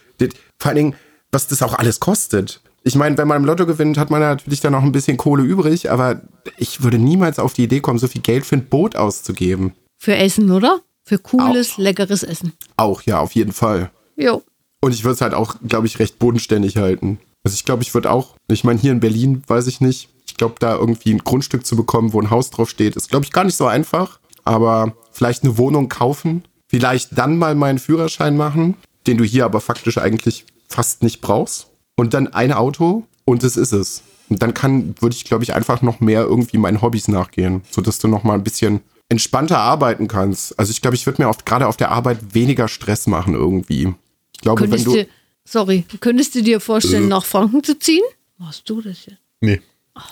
vor 0.57 0.69
allen 0.69 0.75
Dingen, 0.75 0.95
was 1.31 1.47
das 1.47 1.61
auch 1.61 1.75
alles 1.75 1.99
kostet. 1.99 2.61
Ich 2.83 2.95
meine, 2.95 3.17
wenn 3.17 3.27
man 3.27 3.37
im 3.37 3.45
Lotto 3.45 3.65
gewinnt, 3.65 3.97
hat 3.97 4.09
man 4.09 4.21
natürlich 4.21 4.59
dann 4.59 4.73
noch 4.73 4.83
ein 4.83 4.91
bisschen 4.91 5.17
Kohle 5.17 5.43
übrig, 5.43 5.91
aber 5.91 6.21
ich 6.57 6.81
würde 6.81 6.97
niemals 6.97 7.37
auf 7.37 7.53
die 7.53 7.63
Idee 7.63 7.79
kommen, 7.79 7.99
so 7.99 8.07
viel 8.07 8.21
Geld 8.21 8.45
für 8.45 8.55
ein 8.55 8.65
Boot 8.65 8.95
auszugeben. 8.95 9.73
Für 9.97 10.15
Essen, 10.15 10.49
oder? 10.51 10.81
Für 11.03 11.19
cooles, 11.19 11.73
auch. 11.73 11.77
leckeres 11.77 12.23
Essen. 12.23 12.53
Auch, 12.77 13.03
ja, 13.03 13.19
auf 13.19 13.33
jeden 13.33 13.51
Fall. 13.51 13.91
Jo. 14.15 14.41
Und 14.81 14.93
ich 14.93 15.03
würde 15.03 15.13
es 15.13 15.21
halt 15.21 15.35
auch, 15.35 15.55
glaube 15.67 15.85
ich, 15.85 15.99
recht 15.99 16.17
bodenständig 16.17 16.77
halten. 16.77 17.19
Also 17.43 17.53
ich 17.53 17.65
glaube, 17.65 17.83
ich 17.83 17.93
würde 17.93 18.11
auch, 18.11 18.35
ich 18.49 18.63
meine, 18.63 18.79
hier 18.79 18.91
in 18.91 18.99
Berlin 18.99 19.43
weiß 19.45 19.67
ich 19.67 19.79
nicht. 19.81 20.09
Ich 20.25 20.37
glaube, 20.37 20.55
da 20.59 20.75
irgendwie 20.75 21.13
ein 21.13 21.23
Grundstück 21.23 21.65
zu 21.65 21.75
bekommen, 21.75 22.13
wo 22.13 22.21
ein 22.21 22.31
Haus 22.31 22.49
drauf 22.49 22.69
steht, 22.69 22.95
ist, 22.95 23.09
glaube 23.09 23.25
ich, 23.25 23.31
gar 23.31 23.43
nicht 23.43 23.57
so 23.57 23.67
einfach. 23.67 24.19
Aber 24.43 24.95
vielleicht 25.11 25.43
eine 25.43 25.57
Wohnung 25.59 25.87
kaufen, 25.87 26.43
vielleicht 26.67 27.15
dann 27.17 27.37
mal 27.37 27.53
meinen 27.53 27.77
Führerschein 27.77 28.35
machen, 28.35 28.75
den 29.05 29.17
du 29.17 29.23
hier 29.23 29.45
aber 29.45 29.61
faktisch 29.61 29.99
eigentlich 29.99 30.45
fast 30.67 31.03
nicht 31.03 31.21
brauchst 31.21 31.70
und 31.95 32.13
dann 32.13 32.27
ein 32.27 32.51
Auto 32.51 33.05
und 33.25 33.43
das 33.43 33.57
ist 33.57 33.71
es. 33.71 34.03
Und 34.29 34.41
dann 34.41 34.53
kann, 34.53 34.95
würde 34.99 35.15
ich, 35.15 35.25
glaube 35.25 35.43
ich, 35.43 35.53
einfach 35.53 35.81
noch 35.81 35.99
mehr 35.99 36.21
irgendwie 36.21 36.57
meinen 36.57 36.81
Hobbys 36.81 37.07
nachgehen, 37.09 37.63
sodass 37.69 37.99
du 37.99 38.07
noch 38.07 38.23
mal 38.23 38.35
ein 38.35 38.43
bisschen 38.43 38.81
entspannter 39.09 39.57
arbeiten 39.57 40.07
kannst. 40.07 40.57
Also 40.57 40.71
ich 40.71 40.81
glaube, 40.81 40.95
ich 40.95 41.05
würde 41.05 41.21
mir 41.21 41.27
oft 41.27 41.45
gerade 41.45 41.67
auf 41.67 41.75
der 41.75 41.91
Arbeit 41.91 42.33
weniger 42.33 42.69
Stress 42.69 43.07
machen 43.07 43.33
irgendwie. 43.33 43.93
Ich 44.33 44.39
glaube, 44.41 44.61
könntest 44.61 44.85
wenn 44.85 44.93
du. 44.93 44.99
Dir, 44.99 45.07
sorry, 45.43 45.85
könntest 45.99 46.33
du 46.33 46.41
dir 46.41 46.61
vorstellen, 46.61 47.03
äh, 47.03 47.07
nach 47.07 47.25
Franken 47.25 47.61
zu 47.61 47.77
ziehen? 47.77 48.03
Machst 48.37 48.69
du 48.69 48.81
das 48.81 49.05
jetzt? 49.05 49.19
Nee. 49.41 49.61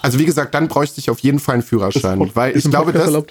Also 0.02 0.20
wie 0.20 0.26
gesagt, 0.26 0.54
dann 0.54 0.68
bräuchte 0.68 1.00
ich 1.00 1.10
auf 1.10 1.20
jeden 1.20 1.40
Fall 1.40 1.54
einen 1.54 1.64
Führerschein, 1.64 2.30
weil 2.36 2.58
ich 2.58 2.66
glaube, 2.70 2.92
das, 2.92 3.24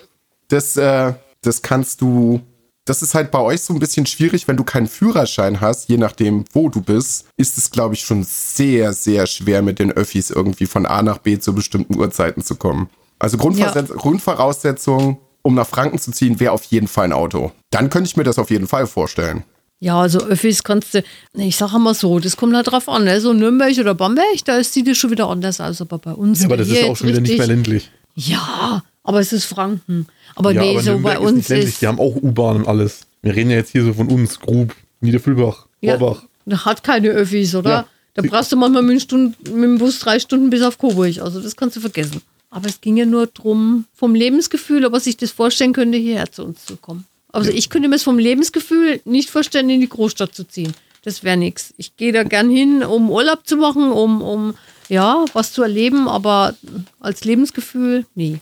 das, 0.48 0.76
äh, 0.78 1.12
das 1.42 1.60
kannst 1.60 2.00
du 2.00 2.40
das 2.88 3.02
ist 3.02 3.14
halt 3.14 3.30
bei 3.30 3.40
euch 3.40 3.60
so 3.60 3.74
ein 3.74 3.78
bisschen 3.78 4.06
schwierig, 4.06 4.48
wenn 4.48 4.56
du 4.56 4.64
keinen 4.64 4.86
Führerschein 4.86 5.60
hast, 5.60 5.88
je 5.88 5.96
nachdem, 5.96 6.44
wo 6.52 6.68
du 6.68 6.80
bist, 6.80 7.26
ist 7.36 7.58
es, 7.58 7.70
glaube 7.70 7.94
ich, 7.94 8.00
schon 8.00 8.24
sehr, 8.24 8.92
sehr 8.92 9.26
schwer, 9.26 9.62
mit 9.62 9.78
den 9.78 9.92
Öffis 9.92 10.30
irgendwie 10.30 10.66
von 10.66 10.86
A 10.86 11.02
nach 11.02 11.18
B 11.18 11.38
zu 11.38 11.54
bestimmten 11.54 11.98
Uhrzeiten 11.98 12.42
zu 12.42 12.56
kommen. 12.56 12.88
Also 13.18 13.36
Grundvoraussetzung, 13.36 13.96
ja. 13.96 14.02
Grundvoraussetzung 14.02 15.18
um 15.42 15.54
nach 15.54 15.66
Franken 15.66 15.98
zu 15.98 16.12
ziehen, 16.12 16.40
wäre 16.40 16.52
auf 16.52 16.64
jeden 16.64 16.88
Fall 16.88 17.06
ein 17.06 17.12
Auto. 17.12 17.52
Dann 17.70 17.90
könnte 17.90 18.08
ich 18.08 18.16
mir 18.16 18.24
das 18.24 18.38
auf 18.38 18.50
jeden 18.50 18.68
Fall 18.68 18.86
vorstellen. 18.86 19.44
Ja, 19.80 20.00
also 20.00 20.18
Öffis 20.18 20.64
kannst 20.64 20.94
du, 20.94 21.04
ich 21.34 21.56
sage 21.56 21.78
mal 21.78 21.94
so, 21.94 22.18
das 22.18 22.36
kommt 22.36 22.54
halt 22.54 22.66
drauf 22.66 22.88
an, 22.88 23.04
ne? 23.04 23.20
so 23.20 23.32
Nürnberg 23.32 23.78
oder 23.78 23.94
Bamberg, 23.94 24.44
da 24.44 24.62
sieht 24.62 24.88
es 24.88 24.98
schon 24.98 25.10
wieder 25.10 25.28
anders 25.28 25.60
aus, 25.60 25.80
aber 25.80 25.98
bei 25.98 26.12
uns. 26.12 26.40
Ja, 26.40 26.46
aber 26.46 26.56
das 26.56 26.68
ist 26.68 26.84
auch 26.84 26.96
schon 26.96 27.08
wieder 27.08 27.20
nicht 27.20 27.38
mehr 27.38 27.46
ländlich. 27.46 27.90
Ja, 28.14 28.82
aber 29.08 29.20
es 29.20 29.32
ist 29.32 29.46
Franken. 29.46 30.06
Aber 30.34 30.52
ja, 30.52 30.60
nee, 30.60 30.70
aber 30.72 30.82
so 30.82 30.90
Nürnberg 30.90 31.18
bei 31.18 31.26
uns 31.26 31.48
ist, 31.48 31.64
ist 31.64 31.80
Die 31.80 31.86
haben 31.86 31.98
auch 31.98 32.14
U-Bahn 32.14 32.56
und 32.56 32.68
alles. 32.68 33.06
Wir 33.22 33.34
reden 33.34 33.50
ja 33.50 33.56
jetzt 33.56 33.72
hier 33.72 33.82
so 33.82 33.94
von 33.94 34.08
uns, 34.08 34.38
Grub, 34.38 34.74
Niederfüllbach, 35.00 35.66
Vorbach. 35.82 36.24
Ja, 36.44 36.66
hat 36.66 36.84
keine 36.84 37.08
Öffis, 37.08 37.54
oder? 37.54 37.70
Ja. 37.70 37.86
Da 38.12 38.22
brauchst 38.22 38.52
du 38.52 38.56
manchmal 38.56 38.82
mit, 38.82 39.00
Stunden, 39.00 39.34
mit, 39.44 39.64
dem 39.64 39.78
Bus 39.78 39.98
drei 40.00 40.18
Stunden 40.18 40.50
bis 40.50 40.60
auf 40.60 40.76
Coburg. 40.76 41.22
Also 41.22 41.40
das 41.40 41.56
kannst 41.56 41.76
du 41.76 41.80
vergessen. 41.80 42.20
Aber 42.50 42.68
es 42.68 42.82
ging 42.82 42.98
ja 42.98 43.06
nur 43.06 43.28
darum, 43.28 43.86
vom 43.94 44.14
Lebensgefühl, 44.14 44.84
ob 44.84 44.92
er 44.92 45.00
sich 45.00 45.16
das 45.16 45.30
vorstellen 45.30 45.72
könnte, 45.72 45.96
hierher 45.96 46.30
zu 46.30 46.44
uns 46.44 46.66
zu 46.66 46.76
kommen. 46.76 47.06
Also 47.32 47.50
ich 47.50 47.70
könnte 47.70 47.88
mir 47.88 47.96
es 47.96 48.02
vom 48.02 48.18
Lebensgefühl 48.18 49.00
nicht 49.06 49.30
vorstellen, 49.30 49.70
in 49.70 49.80
die 49.80 49.88
Großstadt 49.88 50.34
zu 50.34 50.44
ziehen. 50.44 50.74
Das 51.02 51.24
wäre 51.24 51.38
nichts. 51.38 51.72
Ich 51.78 51.96
gehe 51.96 52.12
da 52.12 52.24
gern 52.24 52.50
hin, 52.50 52.82
um 52.82 53.10
Urlaub 53.10 53.46
zu 53.46 53.56
machen, 53.56 53.90
um, 53.90 54.20
um 54.20 54.54
ja, 54.90 55.24
was 55.32 55.54
zu 55.54 55.62
erleben, 55.62 56.08
aber 56.08 56.54
als 57.00 57.24
Lebensgefühl, 57.24 58.04
nee. 58.14 58.40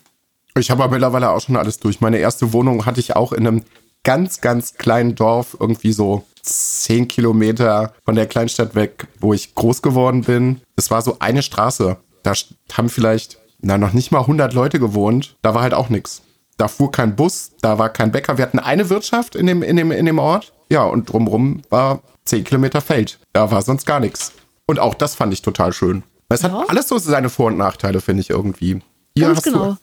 Ich 0.59 0.71
habe 0.71 0.83
aber 0.83 0.93
mittlerweile 0.93 1.31
auch 1.31 1.41
schon 1.41 1.57
alles 1.57 1.79
durch. 1.79 2.01
Meine 2.01 2.19
erste 2.19 2.53
Wohnung 2.53 2.87
hatte 2.87 3.01
ich 3.01 3.15
auch 3.15 3.33
in 3.33 3.47
einem 3.47 3.63
ganz, 4.05 4.41
ganz 4.41 4.75
kleinen 4.75 5.15
Dorf, 5.15 5.57
irgendwie 5.59 5.93
so 5.93 6.25
zehn 6.43 7.09
Kilometer 7.09 7.93
von 8.05 8.15
der 8.15 8.27
Kleinstadt 8.27 8.75
weg, 8.75 9.09
wo 9.21 9.35
ich 9.35 9.55
groß 9.55 9.83
geworden 9.83 10.23
bin. 10.23 10.61
Es 10.77 10.91
war 10.91 11.03
so 11.03 11.17
eine 11.19 11.43
Straße. 11.43 11.97
Da 12.23 12.33
haben 12.73 12.89
vielleicht, 12.89 13.39
na, 13.61 13.79
noch 13.79 13.93
nicht 13.93 14.13
mal 14.13 14.21
100 14.21 14.55
Leute 14.55 14.79
gewohnt. 14.79 15.37
Da 15.43 15.55
war 15.55 15.63
halt 15.63 15.75
auch 15.75 15.89
nichts. 15.89 16.23
Da 16.57 16.69
fuhr 16.69 16.91
kein 16.91 17.17
Bus, 17.17 17.53
da 17.61 17.79
war 17.79 17.91
kein 17.91 18.13
Bäcker. 18.13 18.39
Wir 18.39 18.45
hatten 18.45 18.59
eine 18.59 18.89
Wirtschaft 18.89 19.37
in 19.37 19.47
dem, 19.47 19.63
in 19.63 19.77
dem, 19.77 19.91
in 19.91 20.07
dem 20.07 20.19
Ort. 20.19 20.53
Ja, 20.71 20.85
und 20.85 21.13
drumrum 21.13 21.63
war 21.69 22.01
zehn 22.25 22.45
Kilometer 22.45 22.81
Feld. 22.81 23.19
Da 23.33 23.51
war 23.51 23.61
sonst 23.63 23.87
gar 23.87 24.01
nichts. 24.01 24.33
Und 24.67 24.79
auch 24.79 24.95
das 24.95 25.15
fand 25.15 25.33
ich 25.33 25.43
total 25.43 25.73
schön. 25.73 26.03
Es 26.29 26.43
ja. 26.43 26.51
hat 26.51 26.71
alles 26.71 26.89
so 26.89 26.99
seine 26.99 27.29
Vor- 27.29 27.47
und 27.47 27.59
Nachteile, 27.59 28.01
finde 28.01 28.23
ich 28.23 28.31
irgendwie. 28.31 28.81
Ganz 29.19 29.43
genau. 29.43 29.73
Du, 29.73 29.77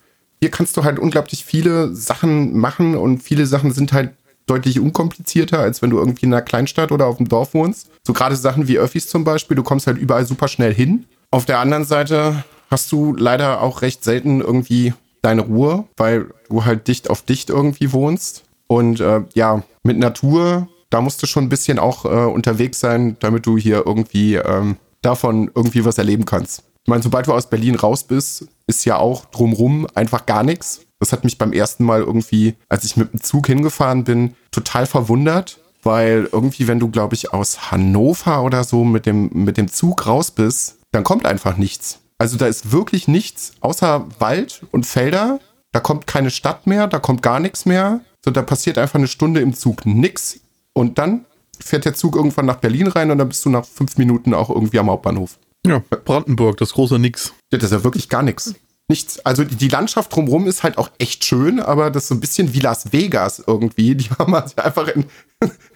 hier 0.43 0.51
kannst 0.51 0.75
du 0.75 0.83
halt 0.83 0.99
unglaublich 0.99 1.45
viele 1.45 1.95
Sachen 1.95 2.57
machen 2.57 2.97
und 2.97 3.23
viele 3.23 3.45
Sachen 3.45 3.71
sind 3.71 3.93
halt 3.93 4.11
deutlich 4.45 4.77
unkomplizierter, 4.77 5.59
als 5.59 5.81
wenn 5.81 5.89
du 5.89 5.97
irgendwie 5.97 6.25
in 6.25 6.33
einer 6.33 6.41
Kleinstadt 6.41 6.91
oder 6.91 7.05
auf 7.05 7.15
dem 7.15 7.29
Dorf 7.29 7.53
wohnst. 7.53 7.89
So 8.05 8.11
gerade 8.11 8.35
Sachen 8.35 8.67
wie 8.67 8.77
Öffis 8.77 9.07
zum 9.07 9.23
Beispiel, 9.23 9.55
du 9.55 9.63
kommst 9.63 9.87
halt 9.87 9.97
überall 9.97 10.25
super 10.25 10.49
schnell 10.49 10.73
hin. 10.73 11.05
Auf 11.31 11.45
der 11.45 11.59
anderen 11.59 11.85
Seite 11.85 12.43
hast 12.69 12.91
du 12.91 13.15
leider 13.15 13.61
auch 13.61 13.81
recht 13.81 14.03
selten 14.03 14.41
irgendwie 14.41 14.93
deine 15.21 15.43
Ruhe, 15.43 15.85
weil 15.95 16.27
du 16.49 16.65
halt 16.65 16.89
dicht 16.89 17.09
auf 17.09 17.21
dicht 17.21 17.49
irgendwie 17.49 17.93
wohnst. 17.93 18.43
Und 18.67 18.99
äh, 18.99 19.21
ja, 19.35 19.63
mit 19.83 19.97
Natur, 19.97 20.67
da 20.89 20.99
musst 20.99 21.23
du 21.23 21.25
schon 21.25 21.45
ein 21.45 21.49
bisschen 21.49 21.79
auch 21.79 22.03
äh, 22.03 22.09
unterwegs 22.09 22.81
sein, 22.81 23.15
damit 23.21 23.45
du 23.45 23.57
hier 23.57 23.83
irgendwie 23.85 24.35
ähm, 24.35 24.75
davon 25.01 25.49
irgendwie 25.55 25.85
was 25.85 25.97
erleben 25.97 26.25
kannst. 26.25 26.63
Ich 26.83 26.89
meine, 26.89 27.01
sobald 27.01 27.27
du 27.27 27.33
aus 27.33 27.49
Berlin 27.49 27.75
raus 27.75 28.03
bist, 28.03 28.49
ist 28.73 28.85
ja 28.85 28.97
auch 28.97 29.25
drumrum 29.25 29.87
einfach 29.93 30.25
gar 30.25 30.43
nichts. 30.43 30.81
Das 30.99 31.11
hat 31.11 31.23
mich 31.23 31.37
beim 31.37 31.53
ersten 31.53 31.83
Mal 31.83 32.01
irgendwie, 32.01 32.55
als 32.69 32.85
ich 32.85 32.97
mit 32.97 33.13
dem 33.13 33.21
Zug 33.21 33.47
hingefahren 33.47 34.03
bin, 34.03 34.35
total 34.51 34.85
verwundert, 34.85 35.59
weil 35.83 36.27
irgendwie, 36.31 36.67
wenn 36.67 36.79
du, 36.79 36.89
glaube 36.89 37.15
ich, 37.15 37.33
aus 37.33 37.71
Hannover 37.71 38.43
oder 38.43 38.63
so 38.63 38.83
mit 38.83 39.05
dem, 39.05 39.29
mit 39.33 39.57
dem 39.57 39.69
Zug 39.69 40.07
raus 40.07 40.31
bist, 40.31 40.77
dann 40.91 41.03
kommt 41.03 41.25
einfach 41.25 41.57
nichts. 41.57 41.99
Also 42.17 42.37
da 42.37 42.47
ist 42.47 42.71
wirklich 42.71 43.07
nichts 43.07 43.51
außer 43.59 44.07
Wald 44.19 44.61
und 44.71 44.85
Felder. 44.85 45.39
Da 45.71 45.79
kommt 45.79 46.07
keine 46.07 46.31
Stadt 46.31 46.67
mehr, 46.67 46.87
da 46.87 46.99
kommt 46.99 47.21
gar 47.21 47.39
nichts 47.39 47.65
mehr. 47.65 48.01
So, 48.23 48.31
da 48.31 48.41
passiert 48.41 48.77
einfach 48.77 48.95
eine 48.95 49.07
Stunde 49.07 49.41
im 49.41 49.53
Zug 49.53 49.85
nix. 49.85 50.39
Und 50.73 50.97
dann 50.97 51.25
fährt 51.59 51.85
der 51.85 51.93
Zug 51.93 52.15
irgendwann 52.15 52.45
nach 52.45 52.57
Berlin 52.57 52.87
rein 52.87 53.11
und 53.11 53.17
dann 53.17 53.27
bist 53.27 53.43
du 53.45 53.49
nach 53.49 53.65
fünf 53.65 53.97
Minuten 53.97 54.33
auch 54.33 54.49
irgendwie 54.49 54.79
am 54.79 54.89
Hauptbahnhof. 54.89 55.37
Ja, 55.65 55.79
Brandenburg, 55.79 56.57
das 56.57 56.73
große 56.73 56.99
Nix. 56.99 57.33
Ja, 57.51 57.57
das 57.57 57.71
ist 57.71 57.77
ja 57.77 57.83
wirklich 57.83 58.09
gar 58.09 58.21
nichts. 58.21 58.53
Nichts. 58.89 59.19
Also 59.25 59.43
die 59.43 59.69
Landschaft 59.69 60.13
drumherum 60.13 60.47
ist 60.47 60.63
halt 60.63 60.77
auch 60.77 60.91
echt 60.97 61.23
schön, 61.23 61.59
aber 61.59 61.89
das 61.89 62.03
ist 62.03 62.09
so 62.09 62.15
ein 62.15 62.19
bisschen 62.19 62.53
wie 62.53 62.59
Las 62.59 62.91
Vegas 62.91 63.43
irgendwie. 63.45 63.95
Die 63.95 64.09
haben 64.19 64.33
halt 64.33 64.57
einfach 64.59 64.87
in, 64.89 65.05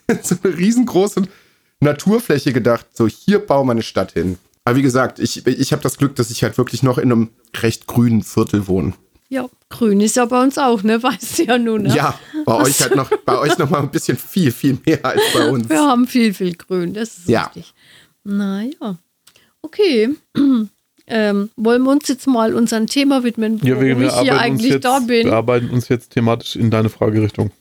in 0.08 0.20
so 0.22 0.36
eine 0.44 0.58
riesengroße 0.58 1.24
Naturfläche 1.80 2.54
gedacht. 2.54 2.86
So, 2.94 3.08
hier 3.08 3.40
bauen 3.40 3.68
wir 3.68 3.72
eine 3.72 3.84
Stadt 3.84 4.14
hin. 4.14 4.38
Aber 4.66 4.76
wie 4.76 4.82
gesagt, 4.82 5.20
ich, 5.20 5.48
ich 5.48 5.72
habe 5.72 5.82
das 5.82 5.98
Glück, 5.98 6.16
dass 6.16 6.30
ich 6.30 6.44
halt 6.44 6.58
wirklich 6.58 6.84
noch 6.84 6.98
in 6.98 7.12
einem 7.12 7.30
recht 7.56 7.88
grünen 7.88 8.22
Viertel 8.24 8.68
wohne. 8.68 8.94
Ja, 9.30 9.50
grün 9.70 10.00
ist 10.02 10.16
ja 10.16 10.26
bei 10.26 10.42
uns 10.42 10.58
auch, 10.58 10.84
ne? 10.84 11.02
Weißt 11.04 11.40
du 11.40 11.44
ja 11.44 11.58
nun. 11.58 11.84
Ne? 11.84 11.96
Ja, 11.96 12.20
bei 12.46 12.54
Was? 12.54 12.68
euch 12.68 12.82
halt 12.82 12.96
noch, 12.96 13.10
bei 13.26 13.38
euch 13.40 13.58
noch 13.58 13.70
mal 13.70 13.80
ein 13.80 13.92
bisschen 13.92 14.18
viel, 14.18 14.52
viel 14.52 14.78
mehr 14.86 15.06
als 15.06 15.22
bei 15.34 15.50
uns. 15.50 15.70
Wir 15.70 15.82
haben 15.82 16.08
viel, 16.08 16.34
viel 16.34 16.56
grün, 16.56 16.94
das 16.94 17.18
ist 17.18 17.30
ja. 17.30 17.46
richtig. 17.46 17.74
Naja. 18.24 18.98
Okay. 19.62 20.10
Ähm, 21.10 21.50
wollen 21.56 21.84
wir 21.84 21.92
uns 21.92 22.08
jetzt 22.10 22.28
mal 22.28 22.54
unserem 22.54 22.88
Thema 22.88 23.24
widmen, 23.24 23.62
wo 23.62 23.66
ja, 23.66 23.80
wir, 23.80 23.98
wir 24.00 24.08
ich 24.08 24.20
hier 24.20 24.38
eigentlich 24.38 24.74
jetzt, 24.74 24.86
da 24.86 25.00
bin? 25.00 25.26
Wir 25.26 25.34
arbeiten 25.34 25.70
uns 25.70 25.88
jetzt 25.88 26.12
thematisch 26.12 26.58
in 26.58 26.70
deine 26.70 26.90
Fragerichtung. 26.90 27.52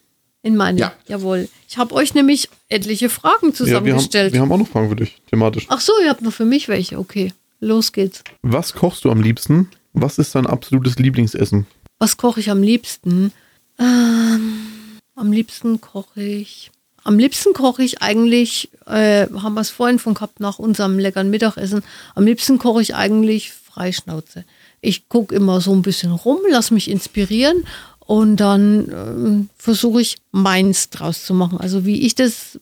In 0.42 0.56
meine, 0.56 0.78
ja. 0.78 0.92
jawohl. 1.06 1.48
Ich 1.68 1.78
habe 1.78 1.94
euch 1.94 2.14
nämlich 2.14 2.48
etliche 2.68 3.08
Fragen 3.08 3.54
zusammengestellt. 3.54 4.32
Ja, 4.32 4.34
wir, 4.34 4.40
haben, 4.40 4.48
wir 4.48 4.54
haben 4.54 4.62
auch 4.62 4.66
noch 4.66 4.72
Fragen 4.72 4.88
für 4.90 4.96
dich, 4.96 5.20
thematisch. 5.30 5.66
Ach 5.68 5.80
so, 5.80 5.92
ihr 6.02 6.10
habt 6.10 6.22
noch 6.22 6.32
für 6.32 6.44
mich 6.44 6.68
welche. 6.68 6.98
Okay, 6.98 7.32
los 7.60 7.92
geht's. 7.92 8.24
Was 8.42 8.74
kochst 8.74 9.04
du 9.04 9.10
am 9.10 9.22
liebsten? 9.22 9.70
Was 9.92 10.18
ist 10.18 10.34
dein 10.34 10.46
absolutes 10.46 10.98
Lieblingsessen? 10.98 11.66
Was 11.98 12.16
koche 12.16 12.40
ich 12.40 12.50
am 12.50 12.62
liebsten? 12.62 13.32
Ähm, 13.78 14.98
am 15.14 15.32
liebsten 15.32 15.80
koche 15.80 16.22
ich 16.22 16.70
am 17.06 17.18
liebsten 17.18 17.52
koche 17.52 17.82
ich 17.84 18.02
eigentlich, 18.02 18.70
äh, 18.86 19.26
haben 19.28 19.54
wir 19.54 19.60
es 19.60 19.70
vorhin 19.70 19.98
von 19.98 20.14
gehabt 20.14 20.40
nach 20.40 20.58
unserem 20.58 20.98
leckeren 20.98 21.30
Mittagessen, 21.30 21.82
am 22.14 22.24
liebsten 22.24 22.58
koche 22.58 22.82
ich 22.82 22.94
eigentlich 22.94 23.52
Freischnauze. 23.52 24.44
Ich 24.80 25.08
gucke 25.08 25.34
immer 25.34 25.60
so 25.60 25.72
ein 25.72 25.82
bisschen 25.82 26.12
rum, 26.12 26.38
lasse 26.50 26.74
mich 26.74 26.90
inspirieren 26.90 27.64
und 28.00 28.36
dann 28.36 28.88
äh, 28.88 29.62
versuche 29.62 30.00
ich 30.00 30.16
meins 30.32 30.90
draus 30.90 31.24
zu 31.24 31.34
machen. 31.34 31.58
Also 31.58 31.84
wie 31.84 32.06
ich 32.06 32.14
das 32.14 32.58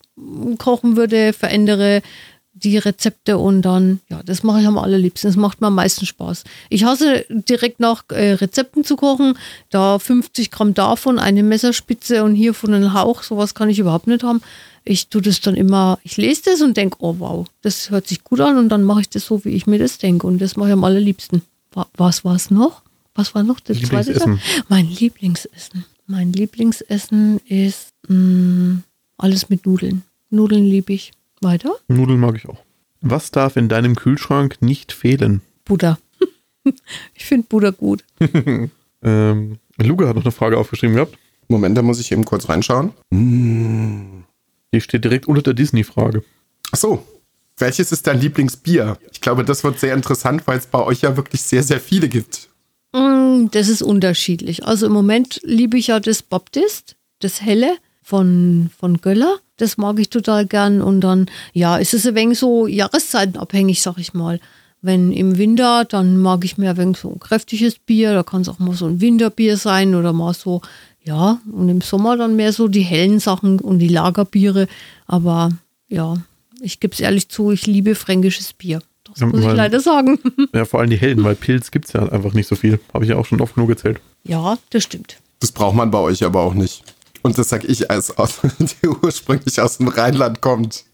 kochen 0.58 0.96
würde, 0.96 1.32
verändere 1.32 2.02
die 2.54 2.78
Rezepte 2.78 3.36
und 3.36 3.62
dann, 3.62 4.00
ja, 4.08 4.22
das 4.22 4.44
mache 4.44 4.60
ich 4.60 4.66
am 4.66 4.78
allerliebsten. 4.78 5.28
Das 5.28 5.36
macht 5.36 5.60
mir 5.60 5.66
am 5.66 5.74
meisten 5.74 6.06
Spaß. 6.06 6.44
Ich 6.70 6.84
hasse 6.84 7.26
direkt 7.28 7.80
nach 7.80 8.04
äh, 8.10 8.32
Rezepten 8.32 8.84
zu 8.84 8.96
kochen. 8.96 9.36
Da 9.70 9.98
50 9.98 10.50
Gramm 10.50 10.72
davon, 10.72 11.18
eine 11.18 11.42
Messerspitze 11.42 12.22
und 12.22 12.34
hier 12.34 12.54
von 12.54 12.72
einem 12.72 12.94
Hauch, 12.94 13.24
sowas 13.24 13.54
kann 13.54 13.68
ich 13.68 13.80
überhaupt 13.80 14.06
nicht 14.06 14.22
haben. 14.22 14.40
Ich 14.84 15.08
tue 15.08 15.22
das 15.22 15.40
dann 15.40 15.54
immer, 15.54 15.98
ich 16.04 16.16
lese 16.16 16.42
das 16.44 16.62
und 16.62 16.76
denke, 16.76 16.98
oh 17.00 17.16
wow, 17.18 17.46
das 17.62 17.90
hört 17.90 18.06
sich 18.06 18.22
gut 18.22 18.40
an 18.40 18.56
und 18.56 18.68
dann 18.68 18.84
mache 18.84 19.00
ich 19.00 19.08
das 19.08 19.26
so, 19.26 19.44
wie 19.44 19.50
ich 19.50 19.66
mir 19.66 19.78
das 19.78 19.98
denke. 19.98 20.26
Und 20.26 20.40
das 20.40 20.56
mache 20.56 20.68
ich 20.68 20.74
am 20.74 20.84
allerliebsten. 20.84 21.42
Was 21.96 22.24
war 22.24 22.36
es 22.36 22.50
noch? 22.50 22.82
Was 23.14 23.34
war 23.34 23.42
noch 23.42 23.60
das 23.60 23.80
zweite? 23.80 24.38
Mein 24.68 24.88
Lieblingsessen. 24.88 25.84
Mein 26.06 26.32
Lieblingsessen 26.32 27.40
ist 27.46 27.94
mh, 28.08 28.16
mm, 28.16 28.82
alles 29.16 29.48
mit 29.48 29.66
Nudeln. 29.66 30.02
Nudeln 30.30 30.64
liebe 30.64 30.92
ich. 30.92 31.12
Weiter? 31.44 31.74
Nudeln 31.88 32.18
mag 32.18 32.36
ich 32.36 32.48
auch. 32.48 32.62
Was 33.00 33.30
darf 33.30 33.56
in 33.56 33.68
deinem 33.68 33.96
Kühlschrank 33.96 34.56
nicht 34.60 34.92
fehlen? 34.92 35.42
Buddha. 35.64 35.98
ich 37.14 37.24
finde 37.24 37.46
Buddha 37.48 37.70
gut. 37.70 38.04
ähm, 39.02 39.58
Luca 39.76 40.08
hat 40.08 40.16
noch 40.16 40.24
eine 40.24 40.32
Frage 40.32 40.58
aufgeschrieben 40.58 40.96
gehabt. 40.96 41.16
Moment, 41.48 41.76
da 41.76 41.82
muss 41.82 42.00
ich 42.00 42.10
eben 42.10 42.24
kurz 42.24 42.48
reinschauen. 42.48 42.92
Die 43.10 44.80
steht 44.80 45.04
direkt 45.04 45.26
unter 45.26 45.42
der 45.42 45.54
Disney-Frage. 45.54 46.24
Ach 46.72 46.76
so. 46.76 47.06
Welches 47.56 47.92
ist 47.92 48.06
dein 48.06 48.20
Lieblingsbier? 48.20 48.98
Ich 49.12 49.20
glaube, 49.20 49.44
das 49.44 49.62
wird 49.62 49.78
sehr 49.78 49.94
interessant, 49.94 50.46
weil 50.46 50.58
es 50.58 50.66
bei 50.66 50.82
euch 50.82 51.02
ja 51.02 51.16
wirklich 51.16 51.42
sehr, 51.42 51.62
sehr 51.62 51.78
viele 51.78 52.08
gibt. 52.08 52.48
Mm, 52.92 53.46
das 53.52 53.68
ist 53.68 53.82
unterschiedlich. 53.82 54.64
Also 54.64 54.86
im 54.86 54.92
Moment 54.92 55.40
liebe 55.44 55.76
ich 55.76 55.88
ja 55.88 56.00
das 56.00 56.22
Baptist, 56.22 56.96
das 57.20 57.42
Helle 57.42 57.76
von, 58.02 58.70
von 58.76 59.00
Göller. 59.00 59.38
Das 59.56 59.76
mag 59.76 59.98
ich 59.98 60.10
total 60.10 60.46
gern. 60.46 60.82
Und 60.82 61.00
dann, 61.00 61.26
ja, 61.52 61.76
ist 61.76 61.94
es 61.94 62.06
ein 62.06 62.14
wenig 62.14 62.38
so 62.38 62.66
jahreszeitenabhängig, 62.66 63.82
sag 63.82 63.98
ich 63.98 64.14
mal. 64.14 64.40
Wenn 64.82 65.12
im 65.12 65.38
Winter, 65.38 65.84
dann 65.84 66.18
mag 66.18 66.44
ich 66.44 66.58
mehr 66.58 66.72
ein 66.72 66.76
wenig 66.76 66.98
so 66.98 67.10
ein 67.10 67.20
kräftiges 67.20 67.78
Bier. 67.78 68.12
Da 68.14 68.22
kann 68.22 68.42
es 68.42 68.48
auch 68.48 68.58
mal 68.58 68.74
so 68.74 68.86
ein 68.86 69.00
Winterbier 69.00 69.56
sein 69.56 69.94
oder 69.94 70.12
mal 70.12 70.34
so, 70.34 70.60
ja. 71.02 71.40
Und 71.50 71.68
im 71.68 71.80
Sommer 71.80 72.16
dann 72.16 72.36
mehr 72.36 72.52
so 72.52 72.68
die 72.68 72.82
hellen 72.82 73.20
Sachen 73.20 73.60
und 73.60 73.78
die 73.78 73.88
Lagerbiere. 73.88 74.66
Aber 75.06 75.50
ja, 75.88 76.16
ich 76.60 76.80
gebe 76.80 76.92
es 76.92 77.00
ehrlich 77.00 77.28
zu, 77.28 77.50
ich 77.50 77.66
liebe 77.66 77.94
fränkisches 77.94 78.52
Bier. 78.52 78.80
Das 79.04 79.20
ja, 79.20 79.26
muss 79.26 79.40
ich 79.40 79.52
leider 79.52 79.80
sagen. 79.80 80.18
Ja, 80.52 80.64
vor 80.64 80.80
allem 80.80 80.90
die 80.90 80.96
hellen, 80.96 81.22
weil 81.24 81.34
Pilz 81.34 81.70
gibt 81.70 81.86
es 81.86 81.92
ja 81.92 82.08
einfach 82.08 82.32
nicht 82.32 82.48
so 82.48 82.56
viel. 82.56 82.80
Habe 82.92 83.04
ich 83.04 83.10
ja 83.10 83.16
auch 83.16 83.26
schon 83.26 83.40
oft 83.40 83.56
nur 83.56 83.66
gezählt. 83.66 84.00
Ja, 84.24 84.58
das 84.70 84.82
stimmt. 84.82 85.18
Das 85.40 85.52
braucht 85.52 85.74
man 85.74 85.90
bei 85.90 85.98
euch 85.98 86.24
aber 86.24 86.40
auch 86.40 86.54
nicht. 86.54 86.82
Und 87.24 87.38
das 87.38 87.48
sag 87.48 87.64
ich 87.64 87.90
als 87.90 88.16
aus, 88.18 88.40
die 88.58 88.86
ursprünglich 88.86 89.58
aus 89.58 89.78
dem 89.78 89.88
Rheinland 89.88 90.42
kommt, 90.42 90.84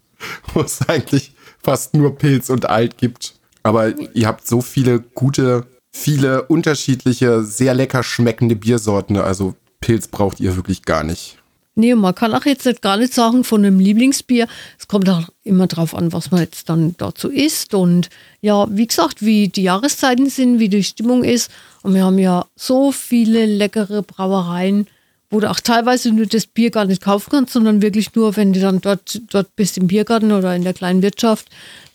wo 0.54 0.60
es 0.60 0.88
eigentlich 0.88 1.32
fast 1.60 1.92
nur 1.92 2.16
Pilz 2.16 2.50
und 2.50 2.70
Alt 2.70 2.96
gibt. 2.98 3.34
Aber 3.64 3.92
ihr 4.14 4.28
habt 4.28 4.46
so 4.46 4.62
viele 4.62 5.00
gute, 5.00 5.66
viele 5.90 6.44
unterschiedliche, 6.44 7.42
sehr 7.42 7.74
lecker 7.74 8.04
schmeckende 8.04 8.54
Biersorten. 8.54 9.16
Also 9.16 9.56
Pilz 9.80 10.06
braucht 10.06 10.38
ihr 10.38 10.54
wirklich 10.54 10.84
gar 10.84 11.02
nicht. 11.02 11.36
Nee, 11.74 11.96
man 11.96 12.14
kann 12.14 12.32
auch 12.32 12.44
jetzt 12.44 12.80
gar 12.80 12.96
nicht 12.96 13.12
sagen 13.12 13.42
von 13.42 13.64
einem 13.64 13.80
Lieblingsbier. 13.80 14.46
Es 14.78 14.86
kommt 14.86 15.08
auch 15.08 15.28
immer 15.42 15.66
drauf 15.66 15.96
an, 15.96 16.12
was 16.12 16.30
man 16.30 16.42
jetzt 16.42 16.68
dann 16.68 16.94
dazu 16.96 17.28
isst. 17.28 17.74
Und 17.74 18.08
ja, 18.40 18.68
wie 18.70 18.86
gesagt, 18.86 19.22
wie 19.22 19.48
die 19.48 19.64
Jahreszeiten 19.64 20.30
sind, 20.30 20.60
wie 20.60 20.68
die 20.68 20.84
Stimmung 20.84 21.24
ist. 21.24 21.50
Und 21.82 21.94
wir 21.94 22.04
haben 22.04 22.18
ja 22.18 22.46
so 22.54 22.92
viele 22.92 23.46
leckere 23.46 24.02
Brauereien 24.02 24.86
wo 25.30 25.38
du 25.40 25.48
auch 25.48 25.60
teilweise 25.60 26.12
nur 26.12 26.26
das 26.26 26.46
Bier 26.46 26.70
gar 26.70 26.84
nicht 26.84 27.02
kaufen 27.02 27.30
kannst, 27.30 27.52
sondern 27.52 27.82
wirklich 27.82 28.14
nur, 28.14 28.36
wenn 28.36 28.52
du 28.52 28.60
dann 28.60 28.80
dort, 28.80 29.20
dort 29.30 29.54
bist 29.56 29.78
im 29.78 29.86
Biergarten 29.86 30.32
oder 30.32 30.54
in 30.54 30.64
der 30.64 30.74
kleinen 30.74 31.02
Wirtschaft. 31.02 31.48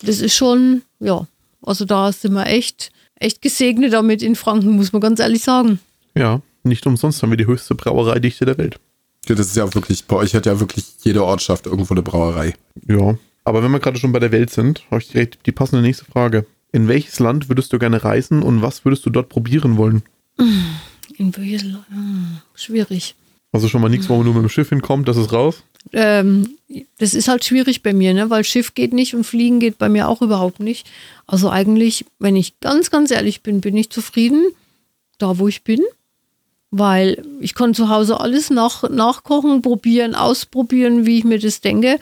Das 0.03 0.21
ist 0.21 0.35
schon, 0.35 0.81
ja, 0.99 1.27
also 1.61 1.83
da 1.85 2.11
sind 2.11 2.33
wir 2.33 2.47
echt, 2.47 2.91
echt 3.15 3.41
gesegnet 3.41 3.93
damit 3.93 4.23
in 4.23 4.35
Franken, 4.35 4.77
muss 4.77 4.93
man 4.93 5.01
ganz 5.01 5.19
ehrlich 5.19 5.43
sagen. 5.43 5.79
Ja, 6.15 6.41
nicht 6.63 6.87
umsonst 6.87 7.21
haben 7.21 7.29
wir 7.29 7.37
die 7.37 7.45
höchste 7.45 7.75
Brauereidichte 7.75 8.45
der 8.45 8.57
Welt. 8.57 8.79
Ja, 9.27 9.35
das 9.35 9.47
ist 9.47 9.57
ja 9.57 9.73
wirklich, 9.73 10.05
bei 10.05 10.15
euch 10.15 10.33
hat 10.33 10.45
ja 10.45 10.59
wirklich 10.59 10.85
jede 11.03 11.23
Ortschaft 11.23 11.65
irgendwo 11.65 11.93
eine 11.93 12.03
Brauerei. 12.03 12.53
Ja, 12.87 13.17
aber 13.43 13.63
wenn 13.63 13.71
wir 13.71 13.79
gerade 13.79 13.99
schon 13.99 14.11
bei 14.11 14.19
der 14.19 14.31
Welt 14.31 14.49
sind, 14.49 14.83
habe 14.89 15.01
ich 15.01 15.09
direkt 15.09 15.45
die 15.45 15.51
passende 15.51 15.81
nächste 15.81 16.05
Frage. 16.05 16.45
In 16.71 16.87
welches 16.87 17.19
Land 17.19 17.49
würdest 17.49 17.73
du 17.73 17.79
gerne 17.79 18.03
reisen 18.03 18.43
und 18.43 18.61
was 18.61 18.85
würdest 18.85 19.05
du 19.05 19.09
dort 19.09 19.29
probieren 19.29 19.77
wollen? 19.77 20.03
In 21.17 21.35
welches 21.35 21.63
Land? 21.63 21.87
Hm, 21.89 22.37
schwierig. 22.53 23.15
Also 23.55 23.69
schon 23.69 23.79
mal 23.79 23.87
nichts, 23.87 24.09
wo 24.09 24.17
man 24.17 24.25
nur 24.25 24.33
mit 24.33 24.43
dem 24.43 24.49
Schiff 24.49 24.67
hinkommt, 24.67 25.07
das 25.07 25.15
ist 25.15 25.31
raus? 25.31 25.63
Ähm, 25.93 26.57
das 26.97 27.13
ist 27.13 27.29
halt 27.29 27.45
schwierig 27.45 27.83
bei 27.83 27.93
mir, 27.93 28.13
ne? 28.13 28.29
weil 28.29 28.43
Schiff 28.43 28.73
geht 28.73 28.91
nicht 28.91 29.15
und 29.15 29.23
Fliegen 29.23 29.61
geht 29.61 29.77
bei 29.77 29.87
mir 29.87 30.09
auch 30.09 30.21
überhaupt 30.21 30.59
nicht. 30.59 30.85
Also 31.25 31.49
eigentlich, 31.49 32.03
wenn 32.19 32.35
ich 32.35 32.59
ganz, 32.59 32.91
ganz 32.91 33.11
ehrlich 33.11 33.43
bin, 33.43 33.61
bin 33.61 33.77
ich 33.77 33.89
zufrieden 33.89 34.43
da, 35.19 35.39
wo 35.39 35.47
ich 35.47 35.63
bin, 35.63 35.79
weil 36.69 37.25
ich 37.39 37.55
kann 37.55 37.73
zu 37.73 37.87
Hause 37.87 38.19
alles 38.19 38.49
nach, 38.49 38.89
nachkochen, 38.89 39.61
probieren, 39.61 40.15
ausprobieren, 40.15 41.05
wie 41.05 41.19
ich 41.19 41.23
mir 41.23 41.39
das 41.39 41.61
denke. 41.61 41.97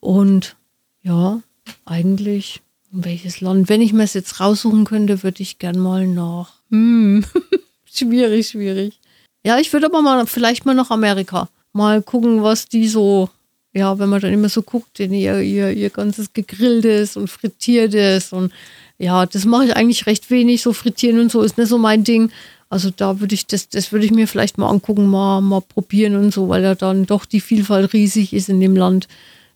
Und 0.00 0.56
ja, 1.00 1.40
eigentlich, 1.86 2.60
welches 2.90 3.40
Land? 3.40 3.70
Wenn 3.70 3.80
ich 3.80 3.94
mir 3.94 4.02
es 4.02 4.12
jetzt 4.12 4.40
raussuchen 4.40 4.84
könnte, 4.84 5.22
würde 5.22 5.42
ich 5.42 5.58
gern 5.58 5.78
mal 5.78 6.06
nach. 6.06 6.52
Hm. 6.70 7.24
schwierig, 7.86 8.48
schwierig. 8.48 9.00
Ja, 9.44 9.58
ich 9.58 9.72
würde 9.72 9.86
aber 9.86 10.02
mal 10.02 10.26
vielleicht 10.26 10.66
mal 10.66 10.74
nach 10.74 10.90
Amerika. 10.90 11.48
Mal 11.72 12.02
gucken, 12.02 12.42
was 12.42 12.66
die 12.66 12.88
so, 12.88 13.30
ja, 13.72 13.98
wenn 13.98 14.08
man 14.08 14.20
dann 14.20 14.32
immer 14.32 14.48
so 14.48 14.62
guckt, 14.62 15.00
in 15.00 15.12
ihr, 15.12 15.40
ihr, 15.40 15.70
ihr 15.70 15.90
ganzes 15.90 16.32
gegrilltes 16.32 17.16
und 17.16 17.28
frittiertes 17.28 18.32
und 18.32 18.52
ja, 18.98 19.26
das 19.26 19.44
mache 19.44 19.66
ich 19.66 19.76
eigentlich 19.76 20.06
recht 20.06 20.30
wenig. 20.30 20.62
So 20.62 20.72
frittieren 20.72 21.20
und 21.20 21.30
so 21.30 21.42
ist 21.42 21.56
nicht 21.56 21.68
so 21.68 21.78
mein 21.78 22.04
Ding. 22.04 22.30
Also 22.68 22.90
da 22.94 23.20
würde 23.20 23.34
ich 23.34 23.46
das, 23.46 23.68
das 23.68 23.92
würde 23.92 24.04
ich 24.04 24.12
mir 24.12 24.28
vielleicht 24.28 24.58
mal 24.58 24.68
angucken, 24.68 25.06
mal, 25.06 25.40
mal 25.40 25.62
probieren 25.62 26.16
und 26.16 26.34
so, 26.34 26.48
weil 26.48 26.62
da 26.62 26.74
dann 26.74 27.06
doch 27.06 27.24
die 27.24 27.40
Vielfalt 27.40 27.92
riesig 27.92 28.32
ist 28.32 28.48
in 28.48 28.60
dem 28.60 28.76
Land. 28.76 29.08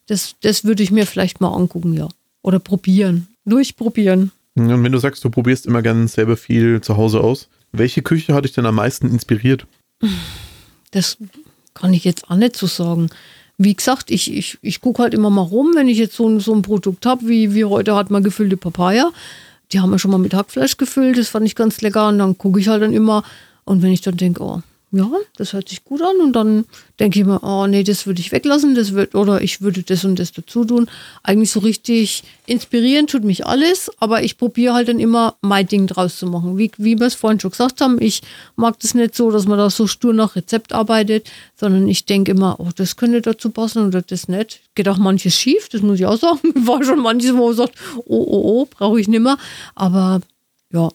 Das, 0.06 0.36
das 0.40 0.64
würde 0.64 0.82
ich 0.82 0.90
mir 0.90 1.06
vielleicht 1.06 1.40
mal 1.40 1.52
angucken, 1.52 1.92
ja. 1.92 2.08
Oder 2.42 2.58
probieren. 2.58 3.28
Durchprobieren. 3.44 4.32
Und 4.54 4.82
wenn 4.82 4.92
du 4.92 4.98
sagst, 4.98 5.24
du 5.24 5.30
probierst 5.30 5.66
immer 5.66 5.82
gerne 5.82 6.08
selber 6.08 6.36
viel 6.36 6.80
zu 6.80 6.96
Hause 6.96 7.20
aus, 7.20 7.48
welche 7.72 8.02
Küche 8.02 8.34
hat 8.34 8.44
dich 8.44 8.52
denn 8.52 8.66
am 8.66 8.76
meisten 8.76 9.08
inspiriert? 9.08 9.66
Das 10.90 11.16
kann 11.74 11.94
ich 11.94 12.04
jetzt 12.04 12.30
auch 12.30 12.36
nicht 12.36 12.56
so 12.56 12.66
sagen. 12.66 13.10
Wie 13.58 13.74
gesagt, 13.74 14.10
ich, 14.10 14.32
ich, 14.32 14.58
ich 14.62 14.80
gucke 14.80 15.02
halt 15.02 15.14
immer 15.14 15.30
mal 15.30 15.42
rum, 15.42 15.72
wenn 15.74 15.88
ich 15.88 15.98
jetzt 15.98 16.16
so, 16.16 16.38
so 16.38 16.54
ein 16.54 16.62
Produkt 16.62 17.06
habe, 17.06 17.28
wie, 17.28 17.54
wie 17.54 17.64
heute 17.64 17.94
hat 17.94 18.10
man 18.10 18.22
gefüllte 18.22 18.56
Papaya. 18.56 19.10
Die 19.72 19.80
haben 19.80 19.90
wir 19.90 19.98
schon 19.98 20.10
mal 20.10 20.18
mit 20.18 20.34
Hackfleisch 20.34 20.76
gefüllt, 20.76 21.16
das 21.16 21.28
fand 21.28 21.46
ich 21.46 21.54
ganz 21.54 21.80
lecker. 21.80 22.08
Und 22.08 22.18
dann 22.18 22.36
gucke 22.36 22.60
ich 22.60 22.68
halt 22.68 22.82
dann 22.82 22.92
immer. 22.92 23.24
Und 23.64 23.82
wenn 23.82 23.92
ich 23.92 24.00
dann 24.00 24.16
denke, 24.16 24.42
oh, 24.42 24.62
ja, 24.94 25.10
das 25.38 25.54
hört 25.54 25.70
sich 25.70 25.84
gut 25.84 26.02
an 26.02 26.16
und 26.20 26.34
dann 26.34 26.66
denke 27.00 27.18
ich 27.18 27.24
mir, 27.24 27.42
oh 27.42 27.66
nee, 27.66 27.82
das 27.82 28.06
würde 28.06 28.20
ich 28.20 28.30
weglassen, 28.30 28.74
das 28.74 28.92
wird, 28.92 29.14
oder 29.14 29.40
ich 29.40 29.62
würde 29.62 29.82
das 29.82 30.04
und 30.04 30.18
das 30.18 30.32
dazu 30.32 30.66
tun. 30.66 30.86
Eigentlich 31.22 31.50
so 31.50 31.60
richtig 31.60 32.24
inspirieren 32.44 33.06
tut 33.06 33.24
mich 33.24 33.46
alles, 33.46 33.90
aber 34.00 34.22
ich 34.22 34.36
probiere 34.36 34.74
halt 34.74 34.88
dann 34.88 35.00
immer 35.00 35.36
mein 35.40 35.66
Ding 35.66 35.86
draus 35.86 36.18
zu 36.18 36.26
machen. 36.26 36.58
Wie, 36.58 36.70
wie 36.76 37.00
wir 37.00 37.06
es 37.06 37.14
vorhin 37.14 37.40
schon 37.40 37.52
gesagt 37.52 37.80
haben, 37.80 38.02
ich 38.02 38.20
mag 38.56 38.78
das 38.80 38.92
nicht 38.92 39.14
so, 39.14 39.30
dass 39.30 39.46
man 39.46 39.56
da 39.56 39.70
so 39.70 39.86
stur 39.86 40.12
nach 40.12 40.36
Rezept 40.36 40.74
arbeitet, 40.74 41.26
sondern 41.56 41.88
ich 41.88 42.04
denke 42.04 42.32
immer, 42.32 42.60
oh, 42.60 42.68
das 42.76 42.96
könnte 42.96 43.22
dazu 43.22 43.48
passen 43.48 43.86
oder 43.86 44.02
das 44.02 44.28
nicht. 44.28 44.60
Geht 44.74 44.90
auch 44.90 44.98
manches 44.98 45.34
schief, 45.34 45.70
das 45.70 45.80
muss 45.80 46.00
ich 46.00 46.06
auch 46.06 46.18
sagen. 46.18 46.40
War 46.66 46.84
schon 46.84 47.00
manches, 47.00 47.32
wo 47.34 47.46
man 47.46 47.56
sagt, 47.56 47.74
oh, 48.04 48.26
oh, 48.28 48.42
oh, 48.44 48.68
brauche 48.68 49.00
ich 49.00 49.08
nicht 49.08 49.22
mehr. 49.22 49.38
Aber 49.74 50.20
ja, 50.70 50.90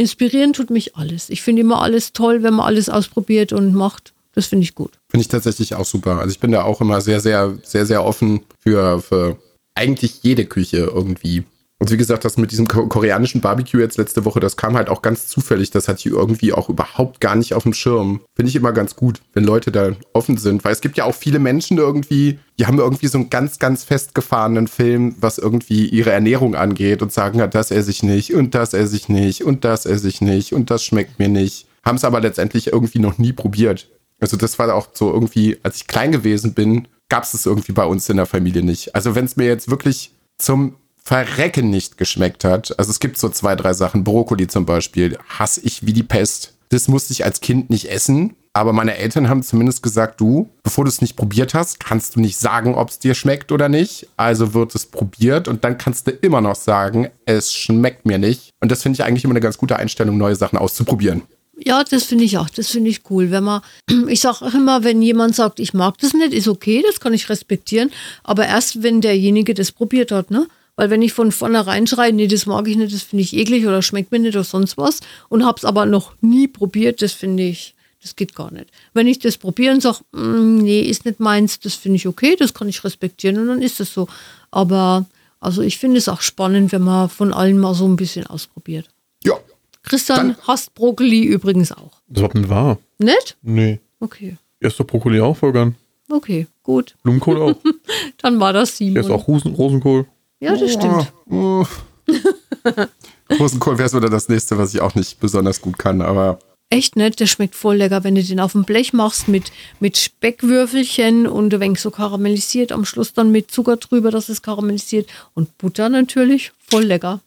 inspirieren 0.00 0.54
tut 0.54 0.70
mich 0.70 0.96
alles. 0.96 1.28
Ich 1.28 1.42
finde 1.42 1.60
immer 1.60 1.82
alles 1.82 2.12
toll, 2.12 2.42
wenn 2.42 2.54
man 2.54 2.66
alles 2.66 2.88
ausprobiert 2.88 3.52
und 3.52 3.74
macht. 3.74 4.14
Das 4.32 4.46
finde 4.46 4.64
ich 4.64 4.74
gut. 4.74 4.98
Finde 5.10 5.22
ich 5.22 5.28
tatsächlich 5.28 5.74
auch 5.74 5.84
super. 5.84 6.18
Also 6.18 6.30
ich 6.30 6.40
bin 6.40 6.52
da 6.52 6.62
auch 6.62 6.80
immer 6.80 7.00
sehr, 7.00 7.20
sehr, 7.20 7.58
sehr, 7.62 7.84
sehr 7.84 8.04
offen 8.04 8.40
für, 8.58 9.02
für 9.02 9.36
eigentlich 9.74 10.22
jede 10.22 10.46
Küche 10.46 10.78
irgendwie. 10.78 11.44
Und 11.80 11.90
wie 11.90 11.96
gesagt, 11.96 12.26
das 12.26 12.36
mit 12.36 12.52
diesem 12.52 12.68
koreanischen 12.68 13.40
Barbecue 13.40 13.80
jetzt 13.80 13.96
letzte 13.96 14.26
Woche, 14.26 14.38
das 14.38 14.58
kam 14.58 14.76
halt 14.76 14.90
auch 14.90 15.00
ganz 15.00 15.28
zufällig. 15.28 15.70
Das 15.70 15.88
hatte 15.88 16.00
ich 16.00 16.06
irgendwie 16.12 16.52
auch 16.52 16.68
überhaupt 16.68 17.22
gar 17.22 17.34
nicht 17.36 17.54
auf 17.54 17.62
dem 17.62 17.72
Schirm. 17.72 18.20
Finde 18.36 18.50
ich 18.50 18.56
immer 18.56 18.72
ganz 18.72 18.96
gut, 18.96 19.22
wenn 19.32 19.44
Leute 19.44 19.72
da 19.72 19.92
offen 20.12 20.36
sind. 20.36 20.62
Weil 20.62 20.74
es 20.74 20.82
gibt 20.82 20.98
ja 20.98 21.04
auch 21.04 21.14
viele 21.14 21.38
Menschen 21.38 21.78
irgendwie, 21.78 22.38
die 22.58 22.66
haben 22.66 22.78
irgendwie 22.78 23.06
so 23.06 23.16
einen 23.16 23.30
ganz, 23.30 23.58
ganz 23.58 23.84
festgefahrenen 23.84 24.68
Film, 24.68 25.16
was 25.20 25.38
irgendwie 25.38 25.86
ihre 25.86 26.10
Ernährung 26.10 26.54
angeht 26.54 27.00
und 27.00 27.14
sagen, 27.14 27.38
ja, 27.38 27.46
das 27.46 27.70
esse 27.70 27.90
ich 27.90 28.02
nicht 28.02 28.34
und 28.34 28.54
das 28.54 28.74
esse 28.74 28.94
ich 28.94 29.08
nicht 29.08 29.42
und 29.42 29.64
das 29.64 29.86
esse 29.86 30.06
ich 30.06 30.20
nicht 30.20 30.52
und 30.52 30.70
das 30.70 30.84
schmeckt 30.84 31.18
mir 31.18 31.30
nicht. 31.30 31.66
Haben 31.82 31.96
es 31.96 32.04
aber 32.04 32.20
letztendlich 32.20 32.74
irgendwie 32.74 32.98
noch 32.98 33.16
nie 33.16 33.32
probiert. 33.32 33.88
Also 34.20 34.36
das 34.36 34.58
war 34.58 34.74
auch 34.74 34.88
so 34.92 35.10
irgendwie, 35.10 35.56
als 35.62 35.76
ich 35.76 35.86
klein 35.86 36.12
gewesen 36.12 36.52
bin, 36.52 36.88
gab 37.08 37.22
es 37.24 37.32
das 37.32 37.46
irgendwie 37.46 37.72
bei 37.72 37.86
uns 37.86 38.06
in 38.10 38.18
der 38.18 38.26
Familie 38.26 38.62
nicht. 38.62 38.94
Also 38.94 39.14
wenn 39.14 39.24
es 39.24 39.36
mir 39.36 39.46
jetzt 39.46 39.70
wirklich 39.70 40.12
zum 40.36 40.74
Verrecken 41.10 41.70
nicht 41.70 41.98
geschmeckt 41.98 42.44
hat. 42.44 42.78
Also 42.78 42.92
es 42.92 43.00
gibt 43.00 43.18
so 43.18 43.28
zwei, 43.30 43.56
drei 43.56 43.72
Sachen. 43.72 44.04
Brokkoli 44.04 44.46
zum 44.46 44.64
Beispiel 44.64 45.18
hasse 45.28 45.60
ich 45.64 45.84
wie 45.84 45.92
die 45.92 46.04
Pest. 46.04 46.54
Das 46.68 46.86
musste 46.86 47.12
ich 47.12 47.24
als 47.24 47.40
Kind 47.40 47.68
nicht 47.68 47.90
essen. 47.90 48.36
Aber 48.52 48.72
meine 48.72 48.96
Eltern 48.96 49.28
haben 49.28 49.42
zumindest 49.42 49.82
gesagt, 49.82 50.20
du, 50.20 50.48
bevor 50.62 50.84
du 50.84 50.88
es 50.88 51.00
nicht 51.00 51.16
probiert 51.16 51.52
hast, 51.52 51.80
kannst 51.80 52.14
du 52.14 52.20
nicht 52.20 52.38
sagen, 52.38 52.76
ob 52.76 52.90
es 52.90 53.00
dir 53.00 53.14
schmeckt 53.14 53.50
oder 53.50 53.68
nicht. 53.68 54.06
Also 54.16 54.54
wird 54.54 54.72
es 54.76 54.86
probiert 54.86 55.48
und 55.48 55.64
dann 55.64 55.78
kannst 55.78 56.06
du 56.06 56.12
immer 56.12 56.40
noch 56.40 56.54
sagen, 56.54 57.08
es 57.24 57.52
schmeckt 57.52 58.06
mir 58.06 58.18
nicht. 58.18 58.50
Und 58.60 58.70
das 58.70 58.84
finde 58.84 58.94
ich 58.94 59.04
eigentlich 59.04 59.24
immer 59.24 59.32
eine 59.32 59.40
ganz 59.40 59.58
gute 59.58 59.74
Einstellung, 59.74 60.16
neue 60.16 60.36
Sachen 60.36 60.60
auszuprobieren. 60.60 61.22
Ja, 61.58 61.82
das 61.82 62.04
finde 62.04 62.22
ich 62.22 62.38
auch. 62.38 62.48
Das 62.50 62.68
finde 62.68 62.88
ich 62.88 63.02
cool. 63.10 63.32
Wenn 63.32 63.42
man, 63.42 63.62
ich 64.06 64.20
sage 64.20 64.48
immer, 64.54 64.84
wenn 64.84 65.02
jemand 65.02 65.34
sagt, 65.34 65.58
ich 65.58 65.74
mag 65.74 65.98
das 65.98 66.14
nicht, 66.14 66.32
ist 66.32 66.46
okay, 66.46 66.84
das 66.86 67.00
kann 67.00 67.14
ich 67.14 67.28
respektieren. 67.28 67.90
Aber 68.22 68.46
erst 68.46 68.84
wenn 68.84 69.00
derjenige 69.00 69.54
das 69.54 69.72
probiert 69.72 70.12
hat, 70.12 70.30
ne? 70.30 70.46
Weil 70.80 70.88
wenn 70.88 71.02
ich 71.02 71.12
von 71.12 71.30
vornherein 71.30 71.86
schreie, 71.86 72.10
nee, 72.10 72.26
das 72.26 72.46
mag 72.46 72.66
ich 72.66 72.74
nicht, 72.74 72.94
das 72.94 73.02
finde 73.02 73.22
ich 73.22 73.36
eklig 73.36 73.66
oder 73.66 73.82
schmeckt 73.82 74.10
mir 74.12 74.18
nicht 74.18 74.34
oder 74.34 74.44
sonst 74.44 74.78
was 74.78 75.00
und 75.28 75.44
habe 75.44 75.58
es 75.58 75.66
aber 75.66 75.84
noch 75.84 76.14
nie 76.22 76.48
probiert, 76.48 77.02
das 77.02 77.12
finde 77.12 77.42
ich, 77.42 77.74
das 78.00 78.16
geht 78.16 78.34
gar 78.34 78.50
nicht. 78.50 78.70
Wenn 78.94 79.06
ich 79.06 79.18
das 79.18 79.36
probiere 79.36 79.74
und 79.74 79.82
sage, 79.82 79.98
mm, 80.12 80.56
nee, 80.62 80.80
ist 80.80 81.04
nicht 81.04 81.20
meins, 81.20 81.60
das 81.60 81.74
finde 81.74 81.96
ich 81.96 82.06
okay, 82.06 82.34
das 82.34 82.54
kann 82.54 82.66
ich 82.66 82.82
respektieren 82.82 83.38
und 83.38 83.48
dann 83.48 83.60
ist 83.60 83.78
es 83.78 83.92
so. 83.92 84.08
Aber 84.50 85.04
also 85.38 85.60
ich 85.60 85.76
finde 85.76 85.98
es 85.98 86.08
auch 86.08 86.22
spannend, 86.22 86.72
wenn 86.72 86.80
man 86.80 87.10
von 87.10 87.34
allem 87.34 87.58
mal 87.58 87.74
so 87.74 87.86
ein 87.86 87.96
bisschen 87.96 88.26
ausprobiert. 88.26 88.88
Ja. 89.22 89.34
Christian 89.82 90.28
dann 90.28 90.36
hasst 90.46 90.74
Brokkoli 90.74 91.24
übrigens 91.24 91.72
auch. 91.72 92.00
Das 92.08 92.20
überhaupt 92.20 92.36
nicht 92.36 92.48
wahr. 92.48 92.78
Nicht? 92.96 93.36
Nee. 93.42 93.80
Okay. 93.98 94.38
Erst 94.60 94.80
doch 94.80 94.86
Brokkoli 94.86 95.20
auch 95.20 95.36
voll 95.36 95.52
gern. 95.52 95.74
Okay, 96.08 96.46
gut. 96.62 96.96
Blumenkohl 97.02 97.36
auch. 97.42 97.56
dann 98.22 98.40
war 98.40 98.54
das 98.54 98.78
Simon. 98.78 98.96
Er 98.96 99.02
ist 99.02 99.10
auch 99.10 99.28
Rosen 99.28 99.54
Rosenkohl. 99.54 100.06
Ja, 100.40 100.56
das 100.56 100.72
stimmt. 100.72 101.12
Oh. 101.30 101.66
Rosenkohl 103.38 103.78
wäre 103.78 103.88
so 103.88 104.00
das 104.00 104.28
nächste, 104.28 104.58
was 104.58 104.74
ich 104.74 104.80
auch 104.80 104.94
nicht 104.94 105.20
besonders 105.20 105.60
gut 105.60 105.78
kann, 105.78 106.00
aber. 106.00 106.38
Echt 106.70 106.96
nett, 106.96 107.18
der 107.18 107.26
schmeckt 107.26 107.56
voll 107.56 107.76
lecker, 107.76 108.04
wenn 108.04 108.14
du 108.14 108.22
den 108.22 108.40
auf 108.40 108.52
dem 108.52 108.64
Blech 108.64 108.92
machst 108.92 109.28
mit, 109.28 109.50
mit 109.80 109.98
Speckwürfelchen 109.98 111.26
und 111.26 111.52
ein 111.52 111.60
wenig 111.60 111.80
so 111.80 111.90
karamellisiert, 111.90 112.70
am 112.70 112.84
Schluss 112.84 113.12
dann 113.12 113.32
mit 113.32 113.50
Zucker 113.50 113.76
drüber, 113.76 114.10
dass 114.10 114.28
es 114.28 114.40
karamellisiert 114.40 115.08
und 115.34 115.58
Butter 115.58 115.88
natürlich, 115.88 116.52
voll 116.70 116.84
lecker. 116.84 117.20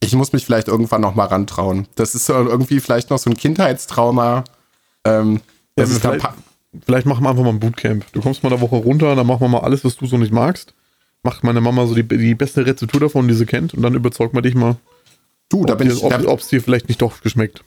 Ich 0.00 0.14
muss 0.14 0.32
mich 0.32 0.44
vielleicht 0.44 0.68
irgendwann 0.68 1.02
noch 1.02 1.14
mal 1.14 1.26
rantrauen. 1.26 1.86
Das 1.94 2.14
ist 2.14 2.26
so 2.26 2.34
irgendwie 2.34 2.80
vielleicht 2.80 3.10
noch 3.10 3.18
so 3.18 3.30
ein 3.30 3.36
Kindheitstrauma. 3.36 4.44
Ähm, 5.04 5.40
ja, 5.78 5.86
vielleicht, 5.86 6.26
vielleicht 6.84 7.06
machen 7.06 7.24
wir 7.24 7.30
einfach 7.30 7.44
mal 7.44 7.50
ein 7.50 7.60
Bootcamp. 7.60 8.12
Du 8.12 8.20
kommst 8.20 8.42
mal 8.42 8.52
eine 8.52 8.60
Woche 8.60 8.76
runter, 8.76 9.14
dann 9.14 9.26
machen 9.26 9.40
wir 9.40 9.48
mal 9.48 9.60
alles, 9.60 9.84
was 9.84 9.96
du 9.96 10.06
so 10.06 10.18
nicht 10.18 10.32
magst 10.32 10.74
macht 11.24 11.42
meine 11.42 11.60
Mama 11.60 11.86
so 11.86 11.94
die, 11.94 12.04
die 12.04 12.34
beste 12.34 12.64
Rezeptur 12.64 13.00
davon, 13.00 13.26
die 13.26 13.34
sie 13.34 13.46
kennt, 13.46 13.74
und 13.74 13.82
dann 13.82 13.94
überzeugt 13.94 14.34
man 14.34 14.42
dich 14.42 14.54
mal. 14.54 14.76
Du, 15.48 15.64
da 15.64 15.74
bin 15.74 15.88
dir, 15.88 15.94
ich. 15.94 16.04
Ob 16.04 16.40
es 16.40 16.48
dir 16.48 16.60
vielleicht 16.60 16.88
nicht 16.88 17.02
doch 17.02 17.20
geschmeckt. 17.20 17.64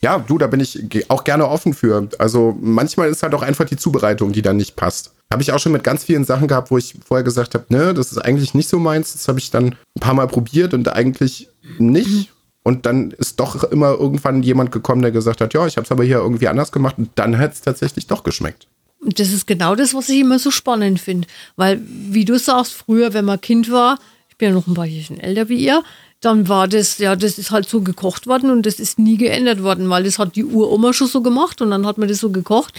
Ja, 0.00 0.18
du, 0.18 0.38
da 0.38 0.46
bin 0.46 0.60
ich 0.60 1.10
auch 1.10 1.24
gerne 1.24 1.48
offen 1.48 1.74
für. 1.74 2.08
Also 2.18 2.56
manchmal 2.60 3.08
ist 3.08 3.24
halt 3.24 3.34
auch 3.34 3.42
einfach 3.42 3.64
die 3.64 3.76
Zubereitung, 3.76 4.32
die 4.32 4.42
dann 4.42 4.56
nicht 4.56 4.76
passt. 4.76 5.12
Habe 5.30 5.42
ich 5.42 5.52
auch 5.52 5.58
schon 5.58 5.72
mit 5.72 5.82
ganz 5.82 6.04
vielen 6.04 6.24
Sachen 6.24 6.46
gehabt, 6.46 6.70
wo 6.70 6.78
ich 6.78 6.94
vorher 7.04 7.24
gesagt 7.24 7.54
habe, 7.54 7.64
ne, 7.68 7.92
das 7.94 8.12
ist 8.12 8.18
eigentlich 8.18 8.54
nicht 8.54 8.68
so 8.68 8.78
meins. 8.78 9.12
Das 9.14 9.26
habe 9.26 9.40
ich 9.40 9.50
dann 9.50 9.66
ein 9.66 10.00
paar 10.00 10.14
Mal 10.14 10.28
probiert 10.28 10.72
und 10.72 10.88
eigentlich 10.88 11.48
nicht. 11.78 12.32
Und 12.62 12.86
dann 12.86 13.10
ist 13.12 13.40
doch 13.40 13.64
immer 13.64 13.92
irgendwann 13.92 14.42
jemand 14.42 14.70
gekommen, 14.70 15.02
der 15.02 15.10
gesagt 15.10 15.40
hat, 15.40 15.52
ja, 15.52 15.66
ich 15.66 15.76
habe 15.76 15.84
es 15.84 15.90
aber 15.90 16.04
hier 16.04 16.18
irgendwie 16.18 16.48
anders 16.48 16.70
gemacht. 16.70 16.96
Und 16.98 17.10
dann 17.16 17.38
hat 17.38 17.54
es 17.54 17.60
tatsächlich 17.60 18.06
doch 18.06 18.22
geschmeckt. 18.22 18.68
Und 19.00 19.20
das 19.20 19.32
ist 19.32 19.46
genau 19.46 19.74
das, 19.74 19.94
was 19.94 20.08
ich 20.08 20.20
immer 20.20 20.38
so 20.38 20.50
spannend 20.50 21.00
finde. 21.00 21.28
Weil, 21.56 21.80
wie 21.86 22.24
du 22.24 22.38
sagst, 22.38 22.72
früher, 22.72 23.14
wenn 23.14 23.24
man 23.24 23.40
Kind 23.40 23.70
war, 23.70 23.98
ich 24.28 24.36
bin 24.36 24.48
ja 24.48 24.54
noch 24.54 24.66
ein 24.66 24.74
paar 24.74 24.86
Jährchen 24.86 25.20
älter 25.20 25.48
wie 25.48 25.64
ihr, 25.64 25.82
dann 26.20 26.48
war 26.48 26.66
das, 26.66 26.98
ja, 26.98 27.14
das 27.14 27.38
ist 27.38 27.50
halt 27.52 27.68
so 27.68 27.80
gekocht 27.80 28.26
worden 28.26 28.50
und 28.50 28.66
das 28.66 28.80
ist 28.80 28.98
nie 28.98 29.16
geändert 29.16 29.62
worden, 29.62 29.88
weil 29.88 30.02
das 30.02 30.18
hat 30.18 30.34
die 30.34 30.44
Uroma 30.44 30.92
schon 30.92 31.06
so 31.06 31.22
gemacht 31.22 31.62
und 31.62 31.70
dann 31.70 31.86
hat 31.86 31.98
man 31.98 32.08
das 32.08 32.18
so 32.18 32.30
gekocht. 32.30 32.74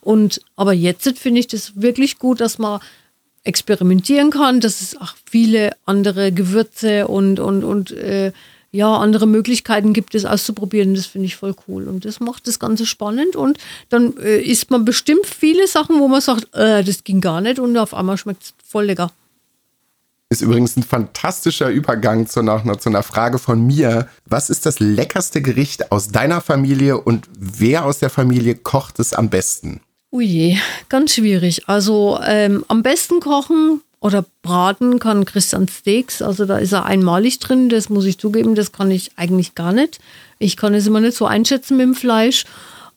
Und 0.00 0.40
aber 0.54 0.72
jetzt 0.72 1.18
finde 1.18 1.40
ich 1.40 1.48
das 1.48 1.80
wirklich 1.80 2.18
gut, 2.18 2.40
dass 2.40 2.58
man 2.58 2.80
experimentieren 3.42 4.30
kann, 4.30 4.60
dass 4.60 4.80
es 4.80 5.00
auch 5.00 5.14
viele 5.28 5.72
andere 5.86 6.30
Gewürze 6.30 7.08
und, 7.08 7.40
und, 7.40 7.64
und 7.64 7.90
äh, 7.90 8.32
ja, 8.74 8.96
andere 8.96 9.28
Möglichkeiten 9.28 9.92
gibt 9.92 10.16
es 10.16 10.24
auszuprobieren. 10.24 10.96
Das 10.96 11.06
finde 11.06 11.26
ich 11.26 11.36
voll 11.36 11.54
cool. 11.68 11.86
Und 11.86 12.04
das 12.04 12.18
macht 12.18 12.48
das 12.48 12.58
Ganze 12.58 12.86
spannend. 12.86 13.36
Und 13.36 13.58
dann 13.88 14.16
äh, 14.16 14.40
isst 14.40 14.72
man 14.72 14.84
bestimmt 14.84 15.26
viele 15.26 15.68
Sachen, 15.68 16.00
wo 16.00 16.08
man 16.08 16.20
sagt, 16.20 16.52
äh, 16.54 16.82
das 16.82 17.04
ging 17.04 17.20
gar 17.20 17.40
nicht 17.40 17.60
und 17.60 17.78
auf 17.78 17.94
einmal 17.94 18.18
schmeckt 18.18 18.42
es 18.42 18.54
voll 18.66 18.86
lecker. 18.86 19.12
Ist 20.28 20.42
übrigens 20.42 20.76
ein 20.76 20.82
fantastischer 20.82 21.68
Übergang 21.68 22.26
zu 22.26 22.40
einer, 22.40 22.76
zu 22.80 22.88
einer 22.88 23.04
Frage 23.04 23.38
von 23.38 23.64
mir. 23.64 24.08
Was 24.26 24.50
ist 24.50 24.66
das 24.66 24.80
leckerste 24.80 25.40
Gericht 25.40 25.92
aus 25.92 26.08
deiner 26.08 26.40
Familie 26.40 27.00
und 27.00 27.28
wer 27.38 27.84
aus 27.84 28.00
der 28.00 28.10
Familie 28.10 28.56
kocht 28.56 28.98
es 28.98 29.12
am 29.12 29.30
besten? 29.30 29.82
Ui, 30.10 30.58
ganz 30.88 31.14
schwierig. 31.14 31.68
Also 31.68 32.18
ähm, 32.26 32.64
am 32.66 32.82
besten 32.82 33.20
kochen 33.20 33.82
oder 34.04 34.22
braten 34.42 34.98
kann 34.98 35.24
Christian 35.24 35.66
Steaks. 35.66 36.20
Also 36.20 36.44
da 36.44 36.58
ist 36.58 36.72
er 36.72 36.84
einmalig 36.84 37.38
drin, 37.38 37.70
das 37.70 37.88
muss 37.88 38.04
ich 38.04 38.18
zugeben, 38.18 38.54
das 38.54 38.70
kann 38.70 38.90
ich 38.90 39.12
eigentlich 39.16 39.54
gar 39.54 39.72
nicht. 39.72 39.98
Ich 40.38 40.58
kann 40.58 40.74
es 40.74 40.86
immer 40.86 41.00
nicht 41.00 41.16
so 41.16 41.24
einschätzen 41.24 41.78
mit 41.78 41.86
dem 41.86 41.94
Fleisch. 41.94 42.44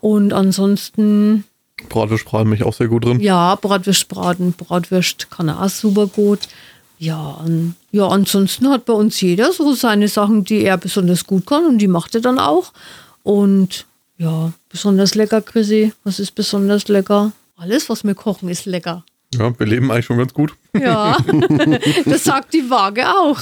Und 0.02 0.34
ansonsten. 0.34 1.46
Bratwurst 1.88 2.26
braten 2.26 2.50
mich 2.50 2.64
auch 2.64 2.74
sehr 2.74 2.90
gut 2.90 3.06
drin. 3.06 3.22
Ja, 3.22 3.56
Bratwurst 3.56 4.10
braten, 4.10 4.52
Bratwurst 4.52 5.32
kann 5.32 5.48
er 5.48 5.64
auch 5.64 5.70
super 5.70 6.08
gut. 6.08 6.40
Ja, 7.00 7.38
an, 7.42 7.76
ja, 7.92 8.06
ansonsten 8.10 8.70
hat 8.70 8.84
bei 8.84 8.94
uns 8.94 9.22
jeder 9.22 9.54
so 9.54 9.74
seine 9.76 10.10
Sachen, 10.10 10.44
die 10.44 10.64
er 10.64 10.78
besonders 10.78 11.26
gut 11.26 11.46
kann 11.46 11.66
und 11.68 11.78
die 11.78 11.88
macht 11.88 12.16
er 12.16 12.22
dann 12.22 12.38
auch. 12.38 12.74
Und 13.24 13.86
ja, 14.18 14.52
besonders 14.68 15.16
lecker, 15.16 15.42
Chrissy. 15.42 15.94
Was 16.04 16.20
ist 16.20 16.36
besonders 16.36 16.90
lecker? 16.90 17.32
Alles, 17.56 17.88
was 17.88 18.04
wir 18.04 18.14
kochen, 18.14 18.50
ist 18.50 18.66
lecker. 18.66 19.06
Ja, 19.36 19.58
wir 19.58 19.66
leben 19.66 19.92
eigentlich 19.92 20.06
schon 20.06 20.18
ganz 20.18 20.34
gut. 20.34 20.56
Ja, 20.74 21.18
das 22.06 22.24
sagt 22.24 22.54
die 22.54 22.70
Waage 22.70 23.08
auch. 23.08 23.40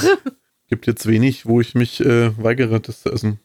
Gibt 0.70 0.88
jetzt 0.88 1.06
wenig, 1.06 1.46
wo 1.46 1.62
ich 1.62 1.76
mich 1.76 2.00
äh, 2.02 2.32
weigere, 2.42 2.80
das 2.80 3.04
zu 3.04 3.12
essen. 3.12 3.40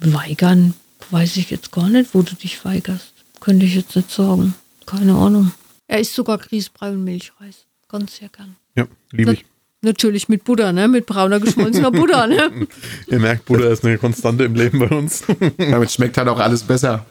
Weigern, 0.00 0.74
weiß 1.10 1.36
ich 1.36 1.50
jetzt 1.50 1.70
gar 1.70 1.88
nicht, 1.88 2.14
wo 2.14 2.22
du 2.22 2.34
dich 2.34 2.64
weigerst. 2.64 3.12
Könnte 3.40 3.66
ich 3.66 3.74
jetzt 3.74 3.94
nicht 3.94 4.10
sagen. 4.10 4.54
Keine 4.86 5.14
Ahnung. 5.14 5.52
Er 5.86 6.00
isst 6.00 6.14
sogar 6.14 6.38
Grießbrei 6.38 6.90
und 6.90 7.04
Milchreis. 7.04 7.66
Ganz 7.88 8.16
sehr 8.16 8.28
gern. 8.30 8.56
Ja, 8.74 8.86
liebe 9.10 9.34
ich. 9.34 9.44
Natürlich 9.82 10.28
mit 10.28 10.44
Butter, 10.44 10.72
ne? 10.72 10.86
Mit 10.86 11.06
brauner 11.06 11.40
geschmolzener 11.40 11.90
Butter, 11.90 12.28
ne? 12.28 12.68
Ihr 13.08 13.18
merkt, 13.18 13.44
Butter 13.46 13.68
ist 13.70 13.84
eine 13.84 13.98
Konstante 13.98 14.44
im 14.44 14.54
Leben 14.54 14.78
bei 14.78 14.88
uns. 14.88 15.24
Damit 15.58 15.90
schmeckt 15.90 16.16
halt 16.16 16.28
auch 16.28 16.38
alles 16.38 16.62
besser. 16.62 17.04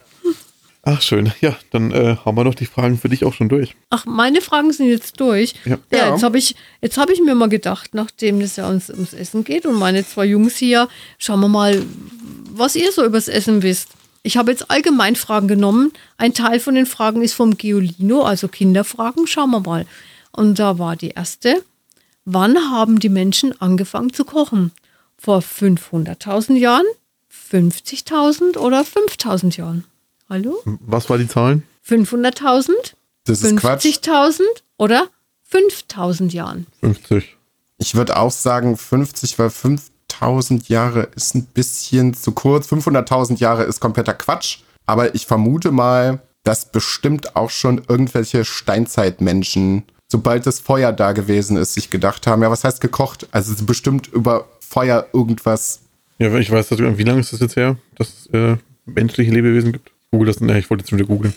Ach, 0.84 1.00
schön. 1.00 1.32
Ja, 1.40 1.56
dann 1.70 1.92
äh, 1.92 2.16
haben 2.24 2.36
wir 2.36 2.42
doch 2.42 2.56
die 2.56 2.66
Fragen 2.66 2.98
für 2.98 3.08
dich 3.08 3.24
auch 3.24 3.32
schon 3.32 3.48
durch. 3.48 3.76
Ach, 3.90 4.04
meine 4.04 4.40
Fragen 4.40 4.72
sind 4.72 4.88
jetzt 4.88 5.20
durch. 5.20 5.54
Ja. 5.64 5.78
Ja, 5.92 6.10
jetzt 6.10 6.24
habe 6.24 6.38
ich, 6.38 6.56
jetzt 6.80 6.98
hab 6.98 7.08
ich 7.08 7.20
mir 7.20 7.36
mal 7.36 7.48
gedacht, 7.48 7.94
nachdem 7.94 8.40
es 8.40 8.56
ja 8.56 8.68
uns 8.68 8.90
ums 8.90 9.12
Essen 9.12 9.44
geht 9.44 9.64
und 9.64 9.78
meine 9.78 10.04
zwei 10.04 10.24
Jungs 10.24 10.56
hier, 10.56 10.88
schauen 11.18 11.40
wir 11.40 11.48
mal, 11.48 11.80
was 12.50 12.74
ihr 12.74 12.90
so 12.90 13.04
übers 13.04 13.28
Essen 13.28 13.62
wisst. 13.62 13.90
Ich 14.24 14.36
habe 14.36 14.50
jetzt 14.50 14.70
allgemein 14.70 15.14
Fragen 15.14 15.46
genommen. 15.46 15.92
Ein 16.16 16.34
Teil 16.34 16.58
von 16.58 16.74
den 16.74 16.86
Fragen 16.86 17.22
ist 17.22 17.34
vom 17.34 17.56
Geolino, 17.56 18.22
also 18.22 18.48
Kinderfragen. 18.48 19.28
Schauen 19.28 19.50
wir 19.50 19.60
mal. 19.60 19.86
Und 20.32 20.58
da 20.58 20.78
war 20.78 20.96
die 20.96 21.10
erste. 21.10 21.62
Wann 22.24 22.56
haben 22.70 22.98
die 22.98 23.08
Menschen 23.08 23.60
angefangen 23.60 24.12
zu 24.12 24.24
kochen? 24.24 24.72
Vor 25.16 25.40
500.000 25.40 26.56
Jahren, 26.56 26.86
50.000 27.50 28.58
oder 28.58 28.82
5.000 28.82 29.56
Jahren? 29.56 29.84
Hallo? 30.32 30.62
Was 30.64 31.10
war 31.10 31.18
die 31.18 31.28
Zahlen? 31.28 31.62
500.000? 31.86 32.70
Das 33.26 33.42
ist 33.42 33.54
Quatsch. 33.58 33.84
50.000 33.84 34.40
oder 34.78 35.08
5.000 35.52 36.32
Jahren. 36.32 36.66
50. 36.80 37.36
Ich 37.76 37.94
würde 37.94 38.16
auch 38.16 38.30
sagen 38.30 38.78
50, 38.78 39.38
weil 39.38 39.50
5000 39.50 40.70
Jahre 40.70 41.10
ist 41.14 41.34
ein 41.34 41.44
bisschen 41.44 42.14
zu 42.14 42.32
kurz. 42.32 42.72
500.000 42.72 43.40
Jahre 43.40 43.64
ist 43.64 43.80
kompletter 43.80 44.14
Quatsch. 44.14 44.60
Aber 44.86 45.14
ich 45.14 45.26
vermute 45.26 45.70
mal, 45.70 46.22
dass 46.44 46.72
bestimmt 46.72 47.36
auch 47.36 47.50
schon 47.50 47.82
irgendwelche 47.86 48.46
Steinzeitmenschen, 48.46 49.82
sobald 50.08 50.46
das 50.46 50.60
Feuer 50.60 50.92
da 50.92 51.12
gewesen 51.12 51.58
ist, 51.58 51.74
sich 51.74 51.90
gedacht 51.90 52.26
haben, 52.26 52.40
ja, 52.40 52.50
was 52.50 52.64
heißt 52.64 52.80
gekocht? 52.80 53.28
Also 53.32 53.52
bestimmt 53.66 54.06
über 54.06 54.48
Feuer 54.60 55.08
irgendwas. 55.12 55.82
Ja, 56.18 56.34
ich 56.38 56.50
weiß, 56.50 56.70
dass, 56.70 56.78
wie 56.78 57.04
lange 57.04 57.20
ist 57.20 57.34
das 57.34 57.40
jetzt 57.40 57.56
her, 57.56 57.76
dass 57.96 58.08
es 58.08 58.26
äh, 58.28 58.56
menschliche 58.86 59.30
Lebewesen 59.30 59.72
gibt? 59.72 59.92
Google 60.12 60.26
das. 60.26 60.40
Ne, 60.40 60.58
ich 60.58 60.70
wollte 60.70 60.84
jetzt 60.84 60.92
wieder 60.92 61.06
googeln. 61.06 61.34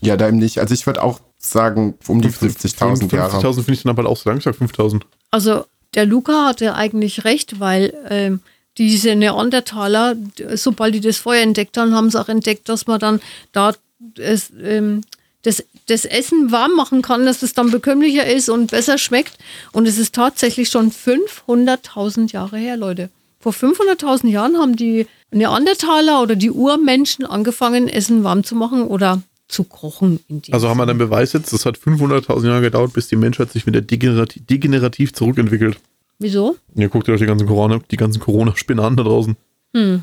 Ja, 0.00 0.16
da 0.16 0.28
eben 0.28 0.38
nicht. 0.38 0.58
Also 0.58 0.74
ich 0.74 0.86
würde 0.86 1.02
auch 1.02 1.20
sagen, 1.38 1.94
um 2.06 2.20
die 2.20 2.28
50.000 2.28 3.14
Jahre. 3.14 3.38
50.000 3.38 3.54
finde 3.54 3.72
ich 3.72 3.82
dann 3.84 3.96
aber 3.96 4.08
auch 4.08 4.16
so 4.16 4.28
lang. 4.28 4.38
Ich 4.38 4.44
sag 4.44 4.56
5.000. 4.56 5.02
Also 5.30 5.64
der 5.94 6.04
Luca 6.04 6.46
hatte 6.46 6.74
eigentlich 6.74 7.24
recht, 7.24 7.60
weil 7.60 7.94
ähm, 8.10 8.40
diese 8.76 9.14
Neandertaler, 9.14 10.16
sobald 10.54 10.94
die 10.94 11.00
das 11.00 11.16
Feuer 11.16 11.42
entdeckt 11.42 11.78
haben, 11.78 11.94
haben 11.94 12.10
sie 12.10 12.20
auch 12.20 12.28
entdeckt, 12.28 12.68
dass 12.68 12.86
man 12.86 13.00
dann 13.00 13.20
da 13.52 13.72
es, 14.18 14.52
ähm, 14.62 15.02
das, 15.42 15.64
das 15.86 16.04
Essen 16.04 16.50
warm 16.50 16.72
machen 16.74 17.02
kann, 17.02 17.24
dass 17.24 17.42
es 17.42 17.54
dann 17.54 17.70
bekömmlicher 17.70 18.26
ist 18.26 18.48
und 18.48 18.70
besser 18.72 18.98
schmeckt. 18.98 19.38
Und 19.72 19.86
es 19.86 19.96
ist 19.96 20.14
tatsächlich 20.14 20.68
schon 20.68 20.90
500.000 20.90 22.32
Jahre 22.32 22.58
her, 22.58 22.76
Leute. 22.76 23.10
Vor 23.40 23.52
500.000 23.52 24.28
Jahren 24.28 24.58
haben 24.58 24.76
die 24.76 25.06
Neandertaler 25.30 26.22
oder 26.22 26.36
die 26.36 26.50
Urmenschen 26.50 27.26
angefangen, 27.26 27.88
Essen 27.88 28.24
warm 28.24 28.44
zu 28.44 28.54
machen 28.54 28.84
oder 28.84 29.22
zu 29.48 29.64
kochen. 29.64 30.20
Also 30.50 30.68
haben 30.68 30.78
wir 30.78 30.86
dann 30.86 30.98
Beweis 30.98 31.32
jetzt, 31.32 31.52
das 31.52 31.66
hat 31.66 31.78
500.000 31.78 32.46
Jahre 32.46 32.60
gedauert, 32.62 32.92
bis 32.92 33.08
die 33.08 33.16
Menschheit 33.16 33.52
sich 33.52 33.66
wieder 33.66 33.80
degenerativ, 33.80 34.44
degenerativ 34.46 35.12
zurückentwickelt. 35.12 35.78
Wieso? 36.18 36.56
Ihr 36.74 36.88
guckt 36.88 37.08
euch 37.08 37.20
die 37.20 37.26
ganzen 37.26 37.46
Corona, 37.46 37.78
die 37.90 37.96
ganzen 37.96 38.20
Corona-Spinner 38.20 38.84
an 38.84 38.96
da 38.96 39.02
draußen. 39.02 39.36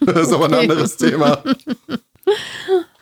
Das 0.00 0.28
ist 0.28 0.32
aber 0.32 0.46
ein 0.46 0.54
anderes 0.54 0.96
Thema. 0.96 1.42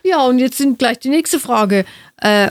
Ja, 0.05 0.25
und 0.25 0.39
jetzt 0.39 0.57
sind 0.57 0.79
gleich 0.79 0.99
die 1.01 1.11
nächste 1.11 1.39
Frage. 1.39 1.85
Äh, 2.17 2.51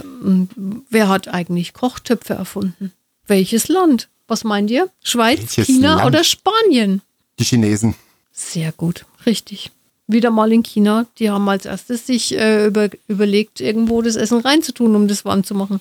wer 0.90 1.10
hat 1.10 1.28
eigentlich 1.28 1.74
Kochtöpfe 1.74 2.34
erfunden? 2.34 2.92
Welches 3.26 3.68
Land? 3.68 4.10
Was 4.28 4.44
meint 4.44 4.70
ihr? 4.70 4.90
Schweiz, 5.02 5.40
Welches 5.40 5.66
China 5.66 5.96
Land? 5.96 6.06
oder 6.08 6.24
Spanien? 6.24 7.02
Die 7.40 7.46
Chinesen. 7.46 7.96
Sehr 8.40 8.72
gut, 8.72 9.06
richtig. 9.26 9.72
Wieder 10.06 10.30
mal 10.30 10.54
in 10.54 10.62
China. 10.62 11.08
Die 11.18 11.32
haben 11.32 11.50
als 11.50 11.66
erstes 11.66 12.06
sich 12.06 12.38
äh, 12.38 12.68
über, 12.68 12.90
überlegt, 13.08 13.60
irgendwo 13.60 14.04
das 14.04 14.16
Essen 14.16 14.40
reinzutun, 14.42 14.96
um 14.96 15.08
das 15.08 15.26
warm 15.26 15.44
zu 15.44 15.56
machen. 15.56 15.80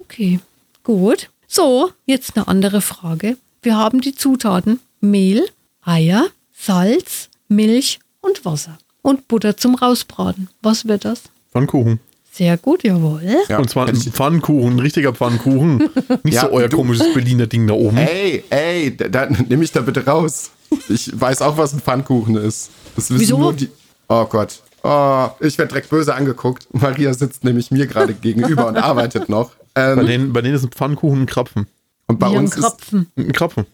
Okay, 0.00 0.40
gut. 0.82 1.28
So, 1.46 1.90
jetzt 2.06 2.34
eine 2.36 2.48
andere 2.48 2.80
Frage. 2.80 3.36
Wir 3.62 3.76
haben 3.76 4.00
die 4.00 4.14
Zutaten 4.14 4.80
Mehl, 5.00 5.46
Eier, 5.82 6.26
Salz, 6.58 7.28
Milch 7.46 8.00
und 8.22 8.44
Wasser. 8.46 8.78
Und 9.02 9.28
Butter 9.28 9.56
zum 9.58 9.74
Rausbraten. 9.74 10.48
Was 10.62 10.88
wird 10.88 11.04
das? 11.04 11.24
Pfannkuchen. 11.52 12.00
Sehr 12.32 12.56
gut, 12.56 12.82
jawohl. 12.84 13.22
Ja, 13.48 13.58
Und 13.58 13.68
zwar 13.70 13.86
ein 13.86 13.96
Pfannkuchen, 13.96 14.76
ein 14.76 14.78
richtiger 14.80 15.12
Pfannkuchen. 15.12 15.78
Nicht 16.24 16.34
Ja, 16.34 16.42
so 16.42 16.50
euer 16.52 16.68
komisches 16.68 17.12
Berliner 17.14 17.46
Ding 17.46 17.66
da 17.66 17.74
oben. 17.74 17.98
Ey, 17.98 18.44
ey, 18.50 18.96
da, 18.96 19.08
da, 19.08 19.26
nimm 19.26 19.60
mich 19.60 19.72
da 19.72 19.82
bitte 19.82 20.04
raus. 20.04 20.50
Ich 20.88 21.18
weiß 21.18 21.42
auch, 21.42 21.56
was 21.58 21.72
ein 21.72 21.80
Pfannkuchen 21.80 22.36
ist. 22.36 22.70
Das 22.94 23.10
wissen 23.10 23.20
Wieso? 23.20 23.38
nur 23.38 23.52
die. 23.52 23.68
Oh 24.08 24.24
Gott. 24.26 24.60
Oh, 24.82 25.28
ich 25.40 25.58
werde 25.58 25.70
direkt 25.70 25.90
böse 25.90 26.14
angeguckt. 26.14 26.68
Maria 26.72 27.12
sitzt 27.12 27.42
nämlich 27.44 27.70
mir 27.70 27.86
gerade 27.86 28.14
gegenüber 28.20 28.66
und 28.68 28.76
arbeitet 28.76 29.28
noch. 29.28 29.50
Bei, 29.74 29.92
Ähm, 29.92 30.06
denen, 30.06 30.32
bei 30.32 30.42
denen 30.42 30.54
ist 30.54 30.62
ein 30.64 30.70
Pfannkuchen 30.70 31.22
ein 31.22 31.26
Krapfen. 31.26 31.66
und 32.06 32.18
bei 32.18 32.30
Wie 32.30 32.34
ein 32.36 32.38
uns 32.44 32.54
ist, 32.56 32.62
Krapfen. 32.62 33.10
Ein 33.16 33.32
Krapfen. 33.32 33.66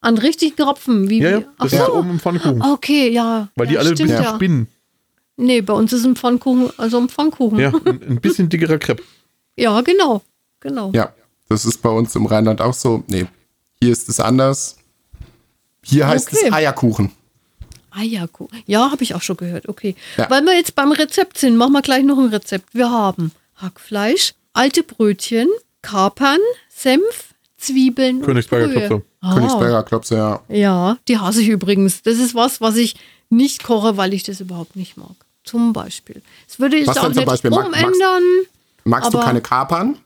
An 0.00 0.18
richtigen 0.18 0.54
Krapfen. 0.56 1.08
Wie, 1.08 1.20
Ja, 1.20 1.30
ja, 1.30 1.42
das 1.58 1.72
ist 1.72 1.84
so. 1.86 1.94
oben 1.94 2.10
ein 2.10 2.20
Pfannkuchen. 2.20 2.62
Okay, 2.62 3.08
ja. 3.10 3.48
Weil 3.56 3.66
die 3.66 3.74
ja, 3.74 3.80
alle 3.80 3.90
ein 3.90 3.96
stimmt, 3.96 4.10
bisschen 4.10 4.24
ja. 4.24 4.34
spinnen. 4.34 4.68
Nee, 5.36 5.60
bei 5.62 5.72
uns 5.72 5.92
ist 5.92 6.04
ein 6.04 6.16
Pfannkuchen, 6.16 6.70
also 6.78 6.98
ein 6.98 7.08
Pfannkuchen. 7.08 7.58
Ja, 7.58 7.72
ein, 7.84 8.02
ein 8.02 8.20
bisschen 8.20 8.48
dickerer 8.48 8.78
Crepe. 8.78 9.02
Ja, 9.56 9.80
genau. 9.80 10.22
Genau. 10.60 10.90
ja, 10.94 11.12
das 11.48 11.64
ist 11.64 11.80
bei 11.82 11.88
uns 11.90 12.14
im 12.16 12.26
Rheinland 12.26 12.60
auch 12.60 12.74
so. 12.74 13.04
Nee, 13.06 13.26
hier 13.80 13.92
ist 13.92 14.08
es 14.08 14.18
anders. 14.20 14.76
Hier 15.88 16.06
heißt 16.06 16.28
Okay. 16.32 16.46
es 16.46 16.52
Eierkuchen. 16.52 17.12
Eierkuchen. 17.90 18.62
Ja, 18.66 18.90
habe 18.90 19.02
ich 19.02 19.14
auch 19.14 19.22
schon 19.22 19.36
gehört. 19.36 19.68
Okay. 19.68 19.96
Ja. 20.16 20.28
Weil 20.30 20.42
wir 20.44 20.54
jetzt 20.54 20.74
beim 20.74 20.92
Rezept 20.92 21.38
sind, 21.38 21.56
machen 21.56 21.72
wir 21.72 21.82
gleich 21.82 22.04
noch 22.04 22.18
ein 22.18 22.28
Rezept. 22.28 22.74
Wir 22.74 22.90
haben 22.90 23.32
Hackfleisch, 23.56 24.34
alte 24.52 24.82
Brötchen, 24.82 25.48
Kapern, 25.82 26.38
Senf, 26.68 27.34
Zwiebeln 27.56 28.22
Königsberger. 28.22 28.68
Klopse. 28.68 29.02
Ah, 29.20 29.34
Königsberger 29.34 29.82
Klopse, 29.82 30.16
ja. 30.16 30.40
Ja, 30.48 30.98
die 31.08 31.18
hasse 31.18 31.40
ich 31.42 31.48
übrigens. 31.48 32.02
Das 32.02 32.18
ist 32.18 32.34
was, 32.34 32.60
was 32.60 32.76
ich 32.76 32.94
nicht 33.30 33.64
koche, 33.64 33.96
weil 33.96 34.14
ich 34.14 34.22
das 34.22 34.40
überhaupt 34.40 34.76
nicht 34.76 34.96
mag. 34.96 35.16
Zum 35.44 35.72
Beispiel. 35.72 36.22
Das 36.46 36.60
würde 36.60 36.76
ich 36.76 36.86
Was 36.86 36.98
auch 36.98 37.08
nicht 37.08 37.24
Beispiel? 37.24 37.50
Mag- 37.50 37.66
magst- 37.70 37.82
umändern. 37.84 38.22
Magst 38.84 39.12
du 39.14 39.18
keine 39.18 39.40
Kapern? 39.40 39.96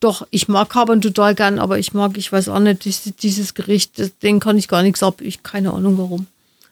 Doch, 0.00 0.26
ich 0.30 0.48
mag 0.48 0.68
Kapern 0.68 1.00
total 1.00 1.34
gern, 1.34 1.58
aber 1.58 1.78
ich 1.78 1.94
mag, 1.94 2.18
ich 2.18 2.30
weiß 2.30 2.48
auch 2.48 2.58
nicht, 2.58 2.84
dieses, 2.84 3.16
dieses 3.16 3.54
Gericht, 3.54 3.98
das, 3.98 4.16
den 4.18 4.40
kann 4.40 4.58
ich 4.58 4.68
gar 4.68 4.82
nichts 4.82 5.02
ab. 5.02 5.20
Ich 5.20 5.42
keine 5.42 5.72
Ahnung 5.72 5.96
warum. 5.98 6.26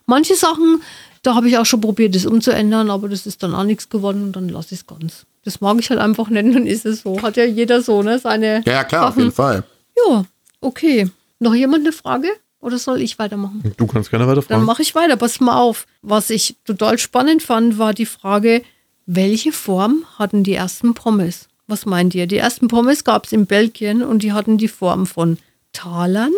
Manche 0.06 0.34
Sachen, 0.36 0.82
da 1.22 1.34
habe 1.34 1.48
ich 1.48 1.56
auch 1.56 1.64
schon 1.64 1.80
probiert, 1.80 2.14
das 2.14 2.26
umzuändern, 2.26 2.90
aber 2.90 3.08
das 3.08 3.26
ist 3.26 3.42
dann 3.42 3.54
auch 3.54 3.64
nichts 3.64 3.88
geworden 3.88 4.22
und 4.24 4.36
dann 4.36 4.48
lasse 4.50 4.74
ich 4.74 4.80
es 4.80 4.86
ganz. 4.86 5.24
Das 5.44 5.60
mag 5.60 5.78
ich 5.80 5.88
halt 5.90 6.00
einfach 6.00 6.28
nicht, 6.28 6.54
dann 6.54 6.66
ist 6.66 6.84
es 6.84 7.02
so. 7.02 7.20
Hat 7.22 7.36
ja 7.36 7.44
jeder 7.44 7.80
so, 7.82 8.02
ne? 8.02 8.18
Seine. 8.18 8.62
Ja, 8.66 8.72
ja, 8.72 8.84
klar, 8.84 9.04
auf 9.04 9.10
Sachen. 9.10 9.20
jeden 9.22 9.32
Fall. 9.32 9.64
Ja, 10.08 10.24
okay. 10.60 11.10
Noch 11.38 11.54
jemand 11.54 11.84
eine 11.84 11.92
Frage? 11.92 12.28
Oder 12.60 12.78
soll 12.78 13.02
ich 13.02 13.18
weitermachen? 13.18 13.74
Du 13.76 13.86
kannst 13.86 14.10
gerne 14.10 14.24
Dann 14.24 14.32
weiterfragen. 14.36 14.64
mache 14.64 14.80
ich 14.80 14.94
weiter. 14.94 15.16
Pass 15.16 15.38
mal 15.40 15.58
auf. 15.60 15.86
Was 16.00 16.30
ich 16.30 16.56
total 16.64 16.98
spannend 16.98 17.42
fand, 17.42 17.78
war 17.78 17.92
die 17.92 18.06
Frage, 18.06 18.62
welche 19.04 19.52
Form 19.52 20.04
hatten 20.18 20.44
die 20.44 20.54
ersten 20.54 20.94
Pommes? 20.94 21.48
Was 21.66 21.86
meint 21.86 22.14
ihr? 22.14 22.26
Die 22.26 22.36
ersten 22.36 22.68
Pommes 22.68 23.04
gab 23.04 23.24
es 23.26 23.32
in 23.32 23.46
Belgien 23.46 24.02
und 24.02 24.22
die 24.22 24.32
hatten 24.32 24.58
die 24.58 24.68
Form 24.68 25.06
von 25.06 25.38
Talern, 25.72 26.32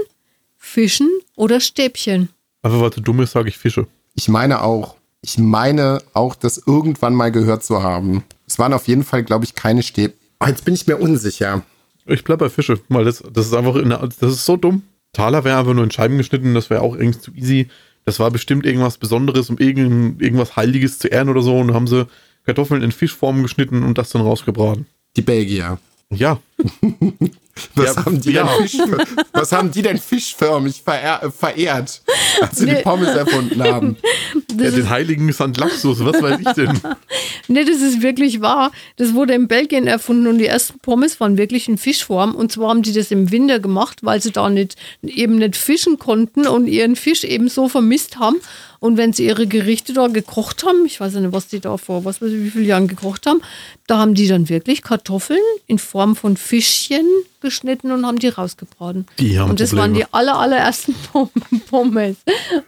Fischen 0.57 1.11
oder 1.35 1.61
Stäbchen? 1.61 2.29
Einfach 2.63 2.81
weil 2.81 2.91
du 2.91 3.01
dumm 3.01 3.21
ist, 3.21 3.33
sage 3.33 3.49
ich 3.49 3.59
Fische. 3.59 3.87
Ich 4.15 4.29
meine 4.29 4.63
auch. 4.63 4.97
Ich 5.23 5.39
meine 5.39 6.01
auch, 6.13 6.37
das 6.37 6.63
irgendwann 6.67 7.15
mal 7.15 7.33
gehört 7.33 7.65
zu 7.65 7.83
haben. 7.83 8.23
Es 8.47 8.59
waren 8.59 8.73
auf 8.73 8.87
jeden 8.87 9.03
Fall, 9.03 9.25
glaube 9.25 9.45
ich, 9.45 9.55
keine 9.55 9.83
Stäbchen. 9.83 10.19
Oh, 10.39 10.47
jetzt 10.47 10.65
bin 10.65 10.75
ich 10.75 10.87
mir 10.87 10.97
unsicher. 10.97 11.63
Ich 12.07 12.23
bleib 12.23 12.39
bei 12.39 12.49
Fische, 12.49 12.79
weil 12.89 13.05
das, 13.05 13.23
das 13.33 13.47
ist 13.47 13.55
einfach, 13.55 13.75
in 13.77 13.89
der, 13.89 13.99
das 14.21 14.33
ist 14.33 14.45
so 14.45 14.57
dumm. 14.57 14.83
Taler 15.13 15.45
wäre 15.45 15.59
einfach 15.59 15.75
nur 15.75 15.83
in 15.83 15.91
Scheiben 15.91 16.19
geschnitten, 16.19 16.55
das 16.55 16.71
wäre 16.71 16.83
auch 16.83 16.95
irgendwie 16.95 17.19
zu 17.19 17.33
easy. 17.33 17.69
Das 18.05 18.21
war 18.21 18.31
bestimmt 18.31 18.65
irgendwas 18.65 18.99
Besonderes, 18.99 19.51
um 19.51 19.59
irgend, 19.59 20.23
irgendwas 20.23 20.55
Heiliges 20.55 21.01
zu 21.01 21.09
ehren 21.09 21.29
oder 21.29 21.43
so. 21.43 21.59
Und 21.59 21.75
haben 21.75 21.89
sie 21.89 22.07
Kartoffeln 22.45 22.83
in 22.83 22.93
Fischformen 22.93 23.43
geschnitten 23.43 23.83
und 23.83 23.99
das 23.99 24.11
dann 24.11 24.23
rausgebraten. 24.23 24.87
Die 25.17 25.23
Belgier. 25.23 25.79
Ja. 26.11 26.39
Was, 27.75 27.97
Ja, 27.97 28.05
haben, 28.05 28.21
die 28.21 28.33
ja. 28.33 28.45
denn 28.45 28.69
Fisch, 28.69 28.79
was 29.33 29.51
haben 29.53 29.71
die 29.71 29.81
denn 29.81 29.97
fischförmig 29.97 30.83
verehr, 30.83 31.23
äh, 31.23 31.31
verehrt, 31.31 32.03
als 32.43 32.59
sie 32.59 32.67
Nee. 32.67 32.77
die 32.77 32.83
Pommes 32.83 33.09
erfunden 33.09 33.63
haben? 33.63 33.97
ja 34.61 34.71
den 34.71 34.91
heiligen 34.91 35.33
St. 35.33 35.57
Laxus, 35.57 36.05
was 36.05 36.21
weiß 36.23 36.39
ich 36.41 36.53
denn? 36.53 36.79
nee, 37.49 37.65
das 37.65 37.81
ist 37.81 38.03
wirklich 38.03 38.43
wahr. 38.43 38.73
Das 38.97 39.15
wurde 39.15 39.33
in 39.33 39.49
Belgien 39.49 39.87
erfunden 39.87 40.27
und 40.27 40.37
die 40.37 40.45
ersten 40.47 40.79
Pommes 40.81 41.19
waren 41.19 41.39
wirklich 41.39 41.67
in 41.67 41.79
Fischform. 41.79 42.35
Und 42.35 42.53
zwar 42.53 42.69
haben 42.69 42.83
die 42.83 42.93
das 42.93 43.11
im 43.11 43.31
Winter 43.31 43.59
gemacht, 43.59 44.01
weil 44.03 44.21
sie 44.21 44.33
da 44.33 44.51
nicht, 44.51 44.77
eben 45.03 45.37
nicht 45.37 45.57
fischen 45.57 45.99
konnten 45.99 46.47
und 46.47 46.67
ihren 46.67 46.95
Fisch 46.95 47.25
eben 47.25 47.49
so 47.49 47.71
vermisst 47.71 48.19
haben. 48.19 48.37
Und 48.87 48.97
wenn 48.97 49.13
sie 49.13 49.27
ihre 49.27 49.47
Gerichte 49.47 49.93
da 49.93 50.07
gekocht 50.07 50.65
haben, 50.65 50.87
ich 50.87 51.01
weiß 51.01 51.15
ja 51.15 51.21
nicht, 51.21 51.33
was 51.33 51.49
die 51.49 51.61
da 51.61 51.77
vor, 51.77 52.05
was 52.05 52.23
weiß 52.23 52.31
ich, 52.31 52.43
wie 52.45 52.51
viele 52.51 52.65
Jahren 52.67 52.87
gekocht 52.89 53.27
haben, 53.27 53.41
da 53.87 53.99
haben 53.99 54.15
die 54.15 54.29
dann 54.29 54.49
wirklich 54.49 54.83
Kartoffeln 54.83 55.41
in 55.67 55.79
Form 55.79 56.15
von 56.17 56.37
Fischchen 56.37 57.05
geschnitten 57.41 57.91
und 57.93 58.07
haben 58.07 58.19
die 58.19 58.29
rausgebraten. 58.29 59.07
Die 59.19 59.39
haben 59.39 59.51
und 59.51 59.61
das 59.61 59.71
Probleme. 59.71 59.83
waren 59.83 59.95
die 59.95 60.05
aller, 60.15 60.39
allerersten 60.39 60.95
Pom- 61.13 61.31
Pommes. 61.69 62.17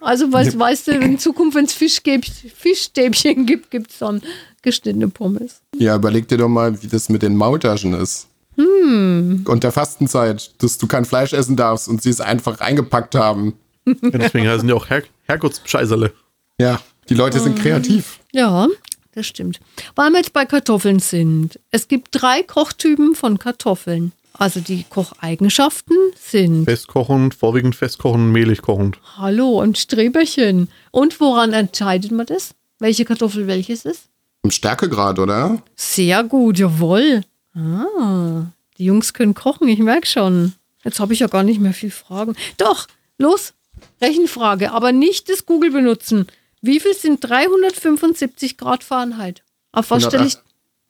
Also, 0.01 0.31
weißt, 0.31 0.59
weißt 0.59 0.87
du, 0.87 0.91
in 0.91 1.17
Zukunft, 1.19 1.55
wenn 1.55 1.65
es 1.65 1.73
Fischstäbchen 1.73 3.45
gibt, 3.45 3.71
gibt 3.71 3.91
es 3.91 3.99
dann 3.99 4.21
geschnittene 4.61 5.07
Pommes. 5.07 5.61
Ja, 5.77 5.95
überleg 5.95 6.27
dir 6.27 6.37
doch 6.37 6.49
mal, 6.49 6.81
wie 6.81 6.87
das 6.87 7.09
mit 7.09 7.21
den 7.21 7.35
Maultaschen 7.35 7.93
ist. 7.93 8.27
Und 8.57 9.59
der 9.63 9.71
Fastenzeit, 9.71 10.51
dass 10.61 10.77
du 10.77 10.85
kein 10.87 11.05
Fleisch 11.05 11.31
essen 11.31 11.55
darfst 11.55 11.87
und 11.87 12.01
sie 12.03 12.09
es 12.09 12.19
einfach 12.19 12.59
eingepackt 12.59 13.15
haben. 13.15 13.53
Ja, 14.01 14.17
deswegen 14.17 14.47
heißen 14.47 14.67
die 14.67 14.73
auch 14.73 14.89
Her 14.89 15.03
Herrgottsscheißerle. 15.25 16.13
Ja, 16.59 16.81
die 17.07 17.13
Leute 17.13 17.39
sind 17.39 17.57
kreativ. 17.59 18.19
Ja, 18.31 18.67
das 19.13 19.27
stimmt. 19.27 19.59
Weil 19.95 20.11
wir 20.11 20.17
jetzt 20.17 20.33
bei 20.33 20.45
Kartoffeln 20.45 20.99
sind. 20.99 21.59
Es 21.71 21.87
gibt 21.87 22.09
drei 22.11 22.43
Kochtypen 22.43 23.15
von 23.15 23.39
Kartoffeln. 23.39 24.11
Also 24.33 24.61
die 24.61 24.85
Kocheigenschaften 24.89 25.97
sind 26.15 26.65
Festkochend, 26.65 27.33
vorwiegend 27.33 27.75
festkochend, 27.75 28.31
mehlig 28.31 28.61
kochend. 28.61 28.97
Hallo 29.17 29.59
und 29.59 29.77
Streberchen. 29.77 30.69
Und 30.91 31.19
woran 31.19 31.51
entscheidet 31.51 32.11
man 32.11 32.25
das? 32.25 32.55
Welche 32.79 33.03
Kartoffel 33.03 33.47
welches 33.47 33.83
ist? 33.83 34.03
Im 34.43 34.51
Stärkegrad, 34.51 35.19
oder? 35.19 35.61
Sehr 35.75 36.23
gut, 36.23 36.57
jawohl. 36.59 37.21
Ah, 37.53 38.45
die 38.77 38.85
Jungs 38.85 39.13
können 39.13 39.33
kochen, 39.33 39.67
ich 39.67 39.79
merke 39.79 40.07
schon. 40.07 40.53
Jetzt 40.85 41.01
habe 41.01 41.13
ich 41.13 41.19
ja 41.19 41.27
gar 41.27 41.43
nicht 41.43 41.59
mehr 41.59 41.73
viel 41.73 41.91
Fragen. 41.91 42.35
Doch, 42.57 42.87
los, 43.17 43.53
Rechenfrage, 44.01 44.71
aber 44.71 44.91
nicht 44.91 45.29
das 45.29 45.45
Google 45.45 45.71
benutzen. 45.71 46.27
Wie 46.61 46.79
viel 46.79 46.93
sind 46.93 47.23
375 47.23 48.57
Grad 48.57 48.83
Fahrenheit? 48.83 49.43
Auf 49.71 49.91
was 49.91 50.05
stelle 50.05 50.25
ich, 50.25 50.37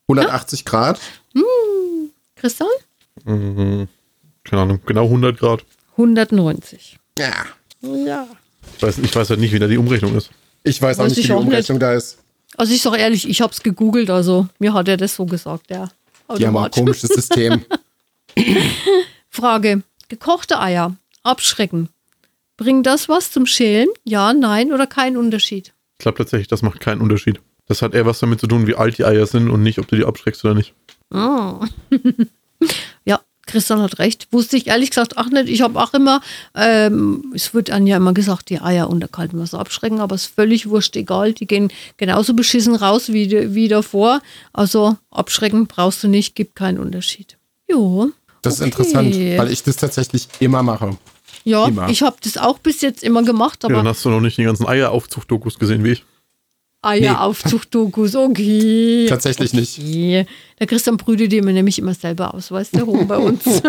180 0.08 0.66
Grad? 0.66 1.00
Christian? 2.36 2.70
Mhm. 3.26 3.88
Keine 4.44 4.62
Ahnung, 4.64 4.80
genau 4.86 5.04
100 5.06 5.38
Grad. 5.38 5.66
190. 5.92 6.98
Ja. 7.20 7.46
Ja. 7.82 8.28
Ich 8.78 8.84
weiß, 8.84 8.98
ich 9.00 9.16
weiß 9.16 9.30
halt 9.30 9.40
nicht, 9.40 9.54
wie 9.54 9.60
da 9.60 9.68
die 9.68 9.78
Umrechnung 9.78 10.16
ist. 10.16 10.32
Ich 10.64 10.82
weiß 10.82 11.00
auch 11.00 11.04
Weiß 11.06 11.12
nicht, 11.12 11.24
wie 11.24 11.28
die 11.28 11.34
auch 11.34 11.40
nicht. 11.40 11.48
Umrechnung 11.48 11.80
da 11.80 11.94
ist. 11.94 12.18
Also 12.58 12.74
ich 12.74 12.82
sage 12.82 12.98
ehrlich, 12.98 13.30
ich 13.30 13.42
habe 13.42 13.54
es 13.54 13.62
gegoogelt, 13.62 14.10
also 14.10 14.48
mir 14.60 14.74
hat 14.74 14.88
er 14.88 14.98
das 14.98 15.16
so 15.16 15.26
gesagt, 15.26 15.70
ja. 15.70 15.90
Die 16.38 16.46
haben 16.46 16.58
auch 16.58 16.66
ein 16.66 16.72
komisches 16.72 17.10
System. 17.10 17.66
Frage. 19.30 19.84
Gekochte 20.08 20.60
Eier. 20.60 20.96
Abschrecken. 21.24 21.90
Bringt 22.60 22.86
das 22.86 23.08
was 23.08 23.32
zum 23.32 23.46
Schälen? 23.46 23.88
Ja, 24.04 24.34
nein 24.34 24.74
oder 24.74 24.86
kein 24.86 25.16
Unterschied? 25.16 25.74
Ich 25.98 26.04
glaube 26.04 26.18
tatsächlich, 26.18 26.50
das 26.50 26.62
macht 26.62 26.82
keinen 26.82 27.00
Unterschied. 27.00 27.40
Das 27.68 27.82
hat 27.82 27.94
eher 27.94 28.06
was 28.06 28.20
damit 28.20 28.42
zu 28.42 28.48
tun, 28.48 28.68
wie 28.68 28.76
alt 28.76 28.98
die 28.98 29.06
Eier 29.06 29.26
sind 29.28 29.50
und 29.50 29.64
nicht, 29.64 29.80
ob 29.80 29.88
du 29.88 29.96
die 29.96 30.04
abschreckst 30.04 30.44
oder 30.44 30.56
nicht. 30.56 30.74
Ah. 31.10 31.66
ja, 33.06 33.22
Christian 33.48 33.82
hat 33.82 34.00
recht. 34.00 34.28
Wusste 34.32 34.58
ich 34.58 34.68
ehrlich 34.68 34.90
gesagt 34.90 35.18
auch 35.18 35.28
nicht. 35.28 35.48
Ich 35.48 35.62
habe 35.62 35.80
auch 35.80 35.94
immer, 35.94 36.20
ähm, 36.54 37.32
es 37.34 37.54
wird 37.54 37.70
dann 37.70 37.88
ja 37.88 37.96
immer 37.96 38.14
gesagt, 38.14 38.50
die 38.50 38.60
Eier 38.60 38.90
unter 38.90 39.08
kaltem 39.08 39.40
Wasser 39.40 39.60
abschrecken, 39.60 40.02
aber 40.02 40.16
es 40.16 40.26
ist 40.26 40.36
völlig 40.36 40.68
wurscht, 40.68 40.98
egal. 40.98 41.32
Die 41.32 41.48
gehen 41.48 41.72
genauso 41.96 42.34
beschissen 42.34 42.76
raus 42.76 43.14
wie, 43.14 43.56
wie 43.56 43.70
davor. 43.70 44.22
Also 44.52 44.98
abschrecken 45.12 45.68
brauchst 45.68 46.04
du 46.04 46.10
nicht, 46.10 46.36
gibt 46.36 46.58
keinen 46.58 46.78
Unterschied. 46.78 47.38
Jo. 47.70 48.12
Das 48.42 48.56
ist 48.56 48.60
okay. 48.60 48.68
interessant, 48.68 49.16
weil 49.16 49.50
ich 49.50 49.64
das 49.64 49.78
tatsächlich 49.78 50.28
immer 50.42 50.62
mache. 50.62 50.98
Ja, 51.44 51.68
immer. 51.68 51.90
ich 51.90 52.02
habe 52.02 52.18
das 52.24 52.38
auch 52.38 52.60
bis 52.60 52.82
jetzt 52.82 53.04
immer 53.04 53.24
gemacht, 53.24 53.64
Ja, 53.64 53.70
aber 53.70 53.78
dann 53.78 53.88
hast 53.88 54.04
du 54.06 54.10
noch 54.10 54.22
nicht 54.22 54.38
die 54.38 54.44
ganzen 54.44 54.68
Eieraufzucht-Dokus 54.68 55.60
gesehen 55.60 55.84
wie 55.84 55.92
ich. 55.92 56.06
Eieraufzucht-Dokus, 56.82 58.16
okay. 58.16 59.06
Tatsächlich 59.10 59.54
nicht. 59.54 59.80
Okay. 59.80 60.26
Der 60.60 60.68
Christian 60.68 60.98
brütet 60.98 61.32
die 61.32 61.42
mir 61.42 61.54
nämlich 61.54 61.80
immer 61.80 61.94
selber 61.94 62.34
aus, 62.34 62.52
weißt 62.52 62.76
du, 62.78 62.88
oben 62.88 63.08
bei 63.08 63.18
uns. 63.18 63.44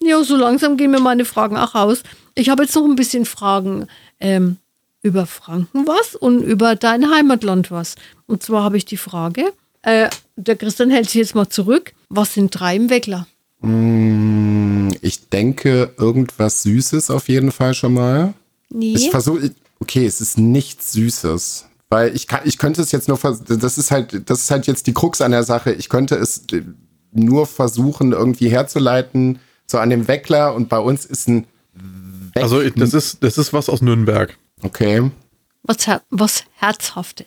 ja, 0.00 0.22
so 0.22 0.36
langsam 0.36 0.76
gehen 0.76 0.90
mir 0.90 1.00
meine 1.00 1.24
Fragen 1.24 1.56
auch 1.56 1.74
aus. 1.74 2.02
Ich 2.34 2.50
habe 2.50 2.64
jetzt 2.64 2.74
noch 2.74 2.84
ein 2.84 2.96
bisschen 2.96 3.24
Fragen 3.24 3.86
ähm, 4.20 4.58
über 5.02 5.26
Franken 5.26 5.86
was 5.86 6.14
und 6.14 6.42
über 6.42 6.76
dein 6.76 7.10
Heimatland 7.10 7.70
was. 7.70 7.94
Und 8.26 8.42
zwar 8.42 8.62
habe 8.62 8.76
ich 8.76 8.84
die 8.84 8.96
Frage, 8.96 9.52
äh, 9.82 10.10
der 10.36 10.56
Christian 10.56 10.90
hält 10.90 11.06
sich 11.06 11.14
jetzt 11.14 11.34
mal 11.34 11.48
zurück. 11.48 11.94
Was 12.10 12.34
sind 12.34 12.50
drei 12.50 12.76
im 12.76 12.90
Weckler? 12.90 13.26
Mm, 13.60 14.88
Ich 15.00 15.28
denke, 15.28 15.92
irgendwas 15.98 16.62
Süßes 16.62 17.10
auf 17.10 17.28
jeden 17.28 17.52
Fall 17.52 17.74
schon 17.74 17.94
mal. 17.94 18.34
Nee. 18.70 18.94
Ich 18.94 19.10
versuche, 19.10 19.52
okay, 19.80 20.06
es 20.06 20.20
ist 20.20 20.38
nichts 20.38 20.92
Süßes. 20.92 21.66
Weil 21.90 22.14
ich 22.14 22.26
kann, 22.26 22.40
ich 22.44 22.58
könnte 22.58 22.82
es 22.82 22.92
jetzt 22.92 23.08
nur, 23.08 23.18
das 23.18 23.78
ist 23.78 23.90
halt, 23.90 24.28
das 24.28 24.40
ist 24.40 24.50
halt 24.50 24.66
jetzt 24.66 24.86
die 24.86 24.92
Krux 24.92 25.20
an 25.20 25.30
der 25.30 25.42
Sache. 25.44 25.72
Ich 25.72 25.88
könnte 25.88 26.16
es 26.16 26.42
äh, 26.52 26.62
nur 27.12 27.46
versuchen, 27.46 28.12
irgendwie 28.12 28.50
herzuleiten, 28.50 29.38
so 29.66 29.78
an 29.78 29.90
dem 29.90 30.06
Weckler 30.08 30.54
und 30.54 30.68
bei 30.68 30.78
uns 30.78 31.06
ist 31.06 31.28
ein 31.28 31.46
Weck 32.34 32.42
Also 32.42 32.62
das 32.70 32.92
ist, 32.92 33.22
das 33.22 33.38
ist 33.38 33.52
was 33.52 33.68
aus 33.70 33.80
Nürnberg. 33.80 34.36
Okay. 34.62 35.10
was, 35.62 35.78
was 36.10 36.44
Herzhaftes. 36.56 37.26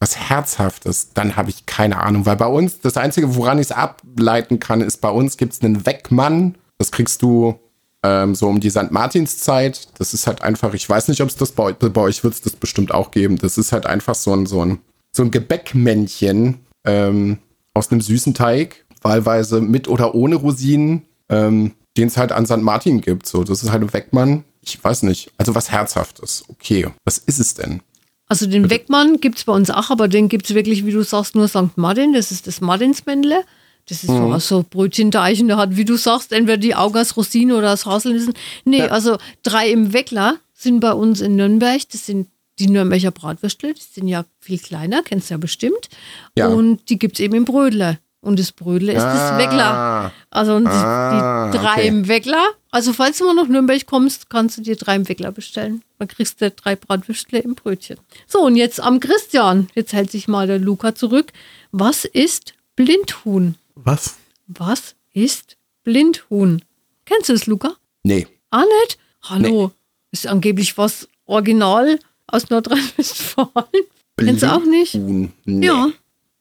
Was 0.00 0.16
Herzhaftes, 0.16 1.10
dann 1.14 1.34
habe 1.36 1.50
ich 1.50 1.66
keine 1.66 1.98
Ahnung. 2.00 2.24
Weil 2.26 2.36
bei 2.36 2.46
uns, 2.46 2.80
das 2.80 2.96
Einzige, 2.96 3.34
woran 3.34 3.58
ich 3.58 3.66
es 3.66 3.72
ableiten 3.72 4.60
kann, 4.60 4.80
ist, 4.80 4.98
bei 5.00 5.10
uns 5.10 5.36
gibt 5.36 5.52
es 5.54 5.62
einen 5.62 5.86
Weckmann. 5.86 6.56
Das 6.78 6.92
kriegst 6.92 7.22
du 7.22 7.58
ähm, 8.04 8.36
so 8.36 8.46
um 8.46 8.60
die 8.60 8.70
St. 8.70 8.92
Martinszeit. 8.92 9.88
Das 9.98 10.14
ist 10.14 10.28
halt 10.28 10.42
einfach, 10.42 10.72
ich 10.74 10.88
weiß 10.88 11.08
nicht, 11.08 11.20
ob 11.20 11.28
es 11.28 11.36
das 11.36 11.50
bei, 11.50 11.64
euch- 11.64 11.76
bei 11.76 12.00
euch 12.00 12.22
wird 12.22 12.34
es 12.34 12.40
das 12.42 12.52
bestimmt 12.54 12.92
auch 12.94 13.10
geben. 13.10 13.38
Das 13.38 13.58
ist 13.58 13.72
halt 13.72 13.86
einfach 13.86 14.14
so 14.14 14.32
ein, 14.34 14.46
so 14.46 14.64
ein, 14.64 14.78
so 15.10 15.24
ein 15.24 15.32
Gebäckmännchen 15.32 16.60
ähm, 16.86 17.38
aus 17.74 17.90
einem 17.90 18.00
süßen 18.00 18.34
Teig, 18.34 18.84
wahlweise 19.02 19.60
mit 19.60 19.88
oder 19.88 20.14
ohne 20.14 20.36
Rosinen, 20.36 21.02
ähm, 21.28 21.72
den 21.96 22.06
es 22.08 22.16
halt 22.16 22.30
an 22.30 22.46
St. 22.46 22.58
Martin 22.58 23.00
gibt. 23.00 23.26
So, 23.26 23.42
das 23.42 23.62
ist 23.64 23.72
halt 23.72 23.82
ein 23.82 23.92
Weckmann. 23.92 24.44
Ich 24.60 24.82
weiß 24.82 25.02
nicht. 25.04 25.32
Also 25.38 25.54
was 25.56 25.70
Herzhaftes. 25.72 26.44
Okay. 26.48 26.86
Was 27.04 27.18
ist 27.18 27.40
es 27.40 27.54
denn? 27.54 27.80
Also 28.28 28.46
den 28.46 28.68
Weckmann 28.70 29.20
gibt 29.20 29.38
es 29.38 29.44
bei 29.44 29.52
uns 29.52 29.70
auch, 29.70 29.90
aber 29.90 30.06
den 30.08 30.28
gibt 30.28 30.48
es 30.48 30.54
wirklich, 30.54 30.84
wie 30.84 30.92
du 30.92 31.02
sagst, 31.02 31.34
nur 31.34 31.48
St. 31.48 31.76
Martin. 31.76 32.12
Das 32.12 32.30
ist 32.30 32.46
das 32.46 32.60
Martinsmännle. 32.60 33.42
Das 33.88 34.04
ist 34.04 34.08
so 34.08 34.32
aus 34.34 34.48
so 34.48 34.66
Brötchenteig 34.68 35.40
und 35.40 35.48
der 35.48 35.56
hat, 35.56 35.76
wie 35.76 35.86
du 35.86 35.96
sagst, 35.96 36.32
entweder 36.32 36.58
die 36.58 36.74
Augen 36.74 36.98
aus 36.98 37.16
Rosinen 37.16 37.56
oder 37.56 37.72
aus 37.72 37.86
Haselnüssen. 37.86 38.34
Nee, 38.66 38.82
also 38.82 39.16
drei 39.42 39.70
im 39.70 39.94
Weckler 39.94 40.34
sind 40.52 40.80
bei 40.80 40.92
uns 40.92 41.22
in 41.22 41.36
Nürnberg. 41.36 41.80
Das 41.90 42.04
sind 42.04 42.28
die 42.58 42.66
Nürnberger 42.68 43.12
Bratwürstle. 43.12 43.72
Die 43.72 43.80
sind 43.80 44.08
ja 44.08 44.26
viel 44.40 44.58
kleiner, 44.58 45.02
kennst 45.02 45.30
du 45.30 45.34
ja 45.34 45.38
bestimmt. 45.38 45.88
Ja. 46.36 46.48
Und 46.48 46.90
die 46.90 46.98
gibt 46.98 47.14
es 47.14 47.20
eben 47.20 47.34
im 47.34 47.46
Brödler. 47.46 47.96
Und 48.20 48.38
das 48.38 48.52
Brödler 48.52 48.92
ist 48.92 49.02
das 49.04 49.32
Ah. 49.32 49.38
Weckler. 49.38 50.12
Also 50.28 50.52
Ah, 50.66 51.50
die 51.50 51.56
drei 51.56 51.72
okay. 51.74 51.86
im 51.88 52.08
Weckler. 52.08 52.44
Also 52.70 52.92
falls 52.92 53.18
du 53.18 53.24
mal 53.24 53.34
nach 53.34 53.48
Nürnberg 53.48 53.86
kommst, 53.86 54.28
kannst 54.28 54.58
du 54.58 54.62
dir 54.62 54.76
drei 54.76 54.96
im 54.96 55.08
Weckler 55.08 55.32
bestellen. 55.32 55.82
Dann 55.98 56.08
kriegst 56.08 56.40
du 56.40 56.50
drei 56.50 56.76
Bratwürstle 56.76 57.38
im 57.38 57.54
Brötchen. 57.54 57.98
So, 58.26 58.40
und 58.40 58.56
jetzt 58.56 58.80
am 58.80 59.00
Christian. 59.00 59.68
Jetzt 59.74 59.92
hält 59.92 60.10
sich 60.10 60.28
mal 60.28 60.46
der 60.46 60.58
Luca 60.58 60.94
zurück. 60.94 61.32
Was 61.72 62.04
ist 62.04 62.54
Blindhuhn? 62.76 63.56
Was? 63.74 64.16
Was 64.46 64.94
ist 65.14 65.56
Blindhuhn? 65.82 66.62
Kennst 67.06 67.30
du 67.30 67.32
das, 67.32 67.46
Luca? 67.46 67.74
Nee. 68.02 68.26
Ah, 68.50 68.64
nicht? 68.82 68.98
Hallo. 69.22 69.72
Ist 70.10 70.26
angeblich 70.26 70.76
was 70.76 71.08
original 71.24 71.98
aus 72.26 72.50
Nordrhein-Westfalen. 72.50 73.84
Kennst 74.18 74.42
du 74.42 74.52
auch 74.52 74.64
nicht? 74.64 74.92
Blindhuhn. 74.92 75.32
Nee. 75.46 75.66
Ja. 75.66 75.88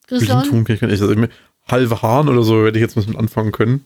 Christian? 0.08 0.42
Blindhuhn 0.42 0.66
kenn 0.66 0.76
ich 0.76 0.82
gar 0.82 0.88
nicht. 0.88 1.02
Also, 1.02 1.28
halbe 1.68 2.02
Hahn 2.02 2.28
oder 2.28 2.44
so 2.44 2.66
hätte 2.66 2.78
ich 2.78 2.82
jetzt 2.82 2.98
was 2.98 3.08
mit 3.08 3.18
anfangen 3.18 3.52
können. 3.54 3.86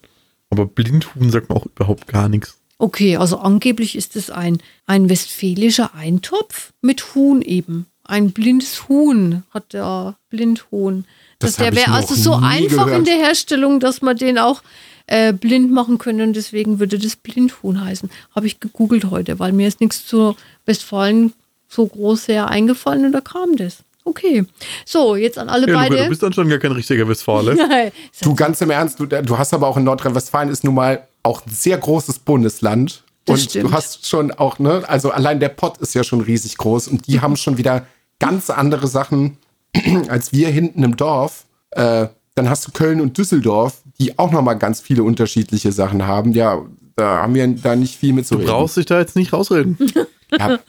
Aber 0.51 0.65
Blindhuhn 0.65 1.31
sagt 1.31 1.49
man 1.49 1.57
auch 1.57 1.65
überhaupt 1.65 2.07
gar 2.07 2.29
nichts. 2.29 2.57
Okay, 2.77 3.17
also 3.17 3.37
angeblich 3.37 3.95
ist 3.95 4.15
es 4.15 4.29
ein, 4.29 4.57
ein 4.85 5.09
westfälischer 5.09 5.95
Eintopf 5.95 6.73
mit 6.81 7.15
Huhn 7.15 7.41
eben. 7.41 7.87
Ein 8.03 8.31
blindes 8.31 8.89
Huhn 8.89 9.43
hat 9.51 9.73
der 9.73 10.17
Blindhuhn. 10.29 11.05
Das 11.39 11.51
Das 11.51 11.57
der 11.57 11.67
hab 11.67 11.73
ich 11.73 11.79
wäre 11.79 11.91
also 11.91 12.15
so 12.15 12.33
einfach 12.33 12.85
gehört. 12.85 12.99
in 12.99 13.05
der 13.05 13.15
Herstellung, 13.15 13.79
dass 13.79 14.01
man 14.01 14.17
den 14.17 14.37
auch 14.37 14.61
äh, 15.07 15.31
blind 15.31 15.71
machen 15.71 15.97
könnte 15.97 16.23
und 16.23 16.35
deswegen 16.35 16.79
würde 16.79 16.97
das 16.99 17.15
Blindhuhn 17.15 17.83
heißen. 17.83 18.09
Habe 18.35 18.47
ich 18.47 18.59
gegoogelt 18.59 19.05
heute, 19.09 19.39
weil 19.39 19.53
mir 19.53 19.67
ist 19.67 19.79
nichts 19.79 20.05
zu 20.05 20.35
Westfalen 20.65 21.33
so 21.67 21.85
groß 21.87 22.25
sehr 22.25 22.49
eingefallen 22.49 23.05
und 23.05 23.11
da 23.13 23.21
kam 23.21 23.55
das. 23.55 23.83
Okay. 24.03 24.45
So, 24.85 25.15
jetzt 25.15 25.37
an 25.37 25.49
alle 25.49 25.67
Ja, 25.67 25.73
Luca, 25.73 25.83
beide. 25.89 26.03
du 26.03 26.09
bist 26.09 26.23
dann 26.23 26.33
schon 26.33 26.49
gar 26.49 26.57
kein 26.59 26.71
richtiger 26.71 27.07
Westfale. 27.07 27.55
Nein, 27.69 27.91
Du 28.21 28.33
ganz 28.35 28.59
im 28.61 28.69
Ernst, 28.71 28.99
du, 28.99 29.05
du 29.05 29.37
hast 29.37 29.53
aber 29.53 29.67
auch 29.67 29.77
in 29.77 29.83
Nordrhein-Westfalen 29.83 30.49
ist 30.49 30.63
nun 30.63 30.73
mal 30.75 31.07
auch 31.23 31.45
ein 31.45 31.51
sehr 31.51 31.77
großes 31.77 32.19
Bundesland. 32.19 33.03
Das 33.25 33.41
und 33.41 33.49
stimmt. 33.51 33.65
du 33.69 33.71
hast 33.73 34.07
schon 34.07 34.31
auch, 34.31 34.57
ne, 34.57 34.83
also 34.87 35.11
allein 35.11 35.39
der 35.39 35.49
Pott 35.49 35.77
ist 35.77 35.93
ja 35.93 36.03
schon 36.03 36.21
riesig 36.21 36.57
groß 36.57 36.87
und 36.87 37.05
die 37.07 37.21
haben 37.21 37.35
schon 37.37 37.57
wieder 37.57 37.85
ganz 38.19 38.49
andere 38.49 38.87
Sachen 38.87 39.37
als 40.09 40.31
wir 40.33 40.47
hinten 40.49 40.83
im 40.83 40.97
Dorf. 40.97 41.45
Äh, 41.71 42.07
dann 42.33 42.49
hast 42.49 42.65
du 42.67 42.71
Köln 42.71 42.99
und 43.01 43.17
Düsseldorf, 43.19 43.81
die 43.99 44.17
auch 44.17 44.31
nochmal 44.31 44.57
ganz 44.57 44.81
viele 44.81 45.03
unterschiedliche 45.03 45.71
Sachen 45.71 46.07
haben. 46.07 46.31
Ja, 46.31 46.61
da 46.95 47.21
haben 47.21 47.35
wir 47.35 47.47
da 47.47 47.75
nicht 47.75 47.97
viel 47.99 48.13
mit 48.13 48.25
zu 48.25 48.35
Du 48.35 48.39
reden. 48.41 48.49
brauchst 48.51 48.77
dich 48.77 48.85
da 48.87 48.99
jetzt 48.99 49.15
nicht 49.15 49.31
rausreden. 49.33 49.77
Ja, 50.39 50.59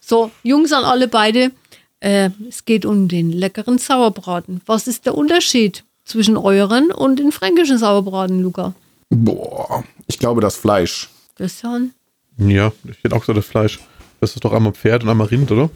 So, 0.00 0.30
Jungs 0.42 0.72
an 0.72 0.84
alle 0.84 1.08
beide. 1.08 1.50
Äh, 2.00 2.30
es 2.48 2.64
geht 2.64 2.84
um 2.84 3.08
den 3.08 3.32
leckeren 3.32 3.78
Sauerbraten. 3.78 4.60
Was 4.66 4.86
ist 4.86 5.06
der 5.06 5.14
Unterschied 5.14 5.84
zwischen 6.04 6.36
euren 6.36 6.90
und 6.90 7.18
den 7.18 7.32
fränkischen 7.32 7.78
Sauerbraten, 7.78 8.42
Luca? 8.42 8.74
boah, 9.10 9.84
ich 10.06 10.18
glaube 10.18 10.40
das 10.40 10.56
Fleisch. 10.56 11.08
Christian? 11.36 11.92
ja, 12.38 12.72
ich 12.84 13.02
hätte 13.02 13.14
auch 13.14 13.20
gesagt, 13.20 13.38
das 13.38 13.46
Fleisch. 13.46 13.80
Das 14.20 14.34
ist 14.34 14.44
doch 14.44 14.52
einmal 14.52 14.72
Pferd 14.72 15.02
und 15.02 15.10
einmal 15.10 15.26
Rind, 15.26 15.50
oder? 15.50 15.70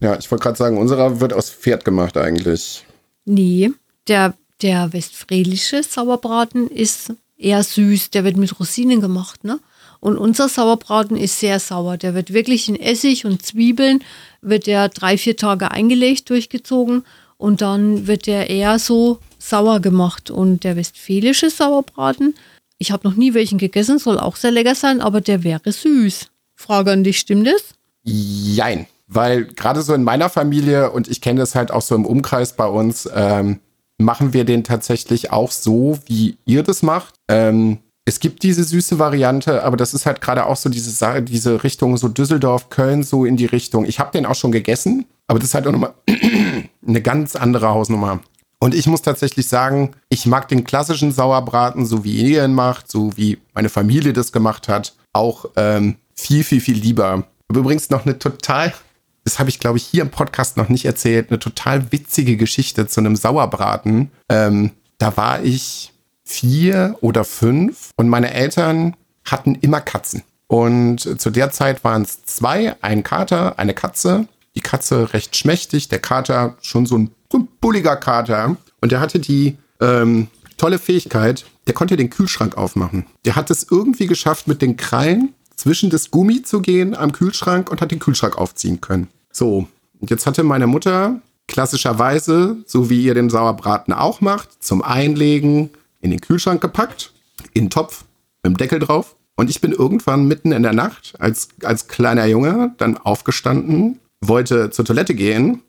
Ja, 0.00 0.18
ich 0.18 0.30
wollte 0.30 0.42
gerade 0.42 0.58
sagen, 0.58 0.78
unserer 0.78 1.20
wird 1.20 1.32
aus 1.32 1.50
Pferd 1.50 1.84
gemacht 1.84 2.16
eigentlich. 2.16 2.84
Nee, 3.24 3.70
der, 4.08 4.34
der 4.62 4.92
westfälische 4.92 5.82
Sauerbraten 5.82 6.68
ist 6.68 7.12
eher 7.36 7.62
süß. 7.62 8.10
Der 8.10 8.24
wird 8.24 8.36
mit 8.36 8.58
Rosinen 8.58 9.00
gemacht, 9.00 9.44
ne? 9.44 9.60
Und 10.00 10.16
unser 10.18 10.48
Sauerbraten 10.48 11.16
ist 11.16 11.38
sehr 11.38 11.60
sauer. 11.60 11.96
Der 11.96 12.14
wird 12.14 12.32
wirklich 12.32 12.68
in 12.68 12.74
Essig 12.74 13.24
und 13.24 13.46
Zwiebeln, 13.46 14.02
wird 14.42 14.66
der 14.66 14.88
drei, 14.88 15.16
vier 15.16 15.36
Tage 15.36 15.70
eingelegt, 15.70 16.28
durchgezogen 16.28 17.04
und 17.38 17.60
dann 17.60 18.06
wird 18.06 18.26
der 18.26 18.50
eher 18.50 18.78
so 18.78 19.18
sauer 19.38 19.80
gemacht. 19.80 20.30
Und 20.30 20.64
der 20.64 20.76
westfälische 20.76 21.50
Sauerbraten, 21.50 22.34
ich 22.78 22.92
habe 22.92 23.08
noch 23.08 23.16
nie 23.16 23.34
welchen 23.34 23.58
gegessen, 23.58 23.98
soll 23.98 24.18
auch 24.18 24.36
sehr 24.36 24.50
lecker 24.50 24.74
sein, 24.74 25.00
aber 25.00 25.20
der 25.20 25.44
wäre 25.44 25.72
süß. 25.72 26.28
Frage 26.54 26.92
an 26.92 27.04
dich, 27.04 27.18
stimmt 27.18 27.46
das? 27.46 27.74
Jein. 28.02 28.86
Weil 29.06 29.44
gerade 29.44 29.82
so 29.82 29.94
in 29.94 30.04
meiner 30.04 30.28
Familie 30.28 30.90
und 30.90 31.08
ich 31.08 31.20
kenne 31.20 31.40
das 31.40 31.54
halt 31.54 31.70
auch 31.70 31.82
so 31.82 31.94
im 31.94 32.06
Umkreis 32.06 32.54
bei 32.54 32.66
uns, 32.66 33.08
ähm, 33.14 33.60
machen 33.98 34.32
wir 34.32 34.44
den 34.44 34.64
tatsächlich 34.64 35.32
auch 35.32 35.50
so, 35.50 35.98
wie 36.06 36.36
ihr 36.44 36.62
das 36.62 36.82
macht. 36.82 37.14
Ähm, 37.28 37.78
es 38.04 38.18
gibt 38.18 38.42
diese 38.42 38.64
süße 38.64 38.98
Variante, 38.98 39.62
aber 39.62 39.76
das 39.76 39.94
ist 39.94 40.06
halt 40.06 40.20
gerade 40.20 40.46
auch 40.46 40.56
so 40.56 40.68
diese, 40.68 41.22
diese 41.22 41.62
Richtung, 41.62 41.96
so 41.96 42.08
Düsseldorf, 42.08 42.68
Köln, 42.68 43.04
so 43.04 43.24
in 43.24 43.36
die 43.36 43.46
Richtung. 43.46 43.84
Ich 43.84 44.00
habe 44.00 44.10
den 44.10 44.26
auch 44.26 44.34
schon 44.34 44.50
gegessen, 44.50 45.06
aber 45.28 45.38
das 45.38 45.50
ist 45.50 45.54
halt 45.54 45.66
auch 45.66 45.72
nochmal 45.72 45.94
eine 46.86 47.02
ganz 47.02 47.36
andere 47.36 47.68
Hausnummer. 47.68 48.20
Und 48.58 48.74
ich 48.74 48.86
muss 48.86 49.02
tatsächlich 49.02 49.48
sagen, 49.48 49.92
ich 50.08 50.26
mag 50.26 50.48
den 50.48 50.64
klassischen 50.64 51.12
Sauerbraten, 51.12 51.86
so 51.86 52.04
wie 52.04 52.14
ihr 52.14 52.44
ihn 52.44 52.54
macht, 52.54 52.90
so 52.90 53.16
wie 53.16 53.38
meine 53.54 53.68
Familie 53.68 54.12
das 54.12 54.32
gemacht 54.32 54.68
hat, 54.68 54.94
auch 55.12 55.46
ähm, 55.56 55.96
viel, 56.14 56.44
viel, 56.44 56.60
viel 56.60 56.76
lieber. 56.76 57.24
Übrigens 57.52 57.90
noch 57.90 58.04
eine 58.04 58.18
total, 58.18 58.72
das 59.24 59.38
habe 59.38 59.50
ich 59.50 59.60
glaube 59.60 59.78
ich 59.78 59.84
hier 59.84 60.02
im 60.02 60.10
Podcast 60.10 60.56
noch 60.56 60.68
nicht 60.68 60.84
erzählt, 60.84 61.30
eine 61.30 61.38
total 61.38 61.92
witzige 61.92 62.36
Geschichte 62.36 62.86
zu 62.86 63.00
einem 63.00 63.16
Sauerbraten. 63.16 64.10
Ähm, 64.28 64.70
da 64.98 65.16
war 65.16 65.42
ich 65.42 65.91
vier 66.24 66.96
oder 67.00 67.24
fünf 67.24 67.90
und 67.96 68.08
meine 68.08 68.32
Eltern 68.32 68.96
hatten 69.24 69.54
immer 69.56 69.80
Katzen. 69.80 70.22
Und 70.46 71.20
zu 71.20 71.30
der 71.30 71.50
Zeit 71.50 71.82
waren 71.84 72.02
es 72.02 72.24
zwei, 72.24 72.76
ein 72.82 73.02
Kater, 73.02 73.58
eine 73.58 73.72
Katze. 73.72 74.28
Die 74.54 74.60
Katze 74.60 75.14
recht 75.14 75.34
schmächtig, 75.34 75.88
der 75.88 75.98
Kater 75.98 76.56
schon 76.60 76.84
so 76.84 76.98
ein, 76.98 77.10
bulliger 77.62 77.96
Kater. 77.96 78.56
Und 78.82 78.92
der 78.92 79.00
hatte 79.00 79.18
die 79.18 79.56
ähm, 79.80 80.28
tolle 80.58 80.78
Fähigkeit, 80.78 81.46
der 81.66 81.72
konnte 81.72 81.96
den 81.96 82.10
Kühlschrank 82.10 82.58
aufmachen. 82.58 83.06
Der 83.24 83.36
hat 83.36 83.50
es 83.50 83.66
irgendwie 83.70 84.06
geschafft, 84.06 84.46
mit 84.46 84.60
den 84.60 84.76
Krallen 84.76 85.32
zwischen 85.56 85.88
das 85.88 86.10
Gummi 86.10 86.42
zu 86.42 86.60
gehen 86.60 86.94
am 86.94 87.12
Kühlschrank 87.12 87.70
und 87.70 87.80
hat 87.80 87.90
den 87.90 87.98
Kühlschrank 87.98 88.36
aufziehen 88.36 88.82
können. 88.82 89.08
So, 89.32 89.66
und 90.00 90.10
jetzt 90.10 90.26
hatte 90.26 90.42
meine 90.42 90.66
Mutter 90.66 91.20
klassischerweise, 91.48 92.56
so 92.66 92.90
wie 92.90 93.02
ihr 93.02 93.14
den 93.14 93.30
Sauerbraten 93.30 93.94
auch 93.94 94.20
macht, 94.20 94.62
zum 94.62 94.82
Einlegen 94.82 95.70
in 96.02 96.10
den 96.10 96.20
Kühlschrank 96.20 96.60
gepackt, 96.60 97.12
in 97.54 97.64
den 97.64 97.70
Topf, 97.70 98.04
mit 98.42 98.52
dem 98.52 98.56
Deckel 98.58 98.78
drauf. 98.78 99.16
Und 99.36 99.48
ich 99.48 99.62
bin 99.62 99.72
irgendwann 99.72 100.28
mitten 100.28 100.52
in 100.52 100.62
der 100.62 100.74
Nacht 100.74 101.14
als, 101.18 101.48
als 101.62 101.88
kleiner 101.88 102.26
Junge 102.26 102.74
dann 102.76 102.98
aufgestanden, 102.98 103.98
wollte 104.20 104.70
zur 104.70 104.84
Toilette 104.84 105.14
gehen, 105.14 105.62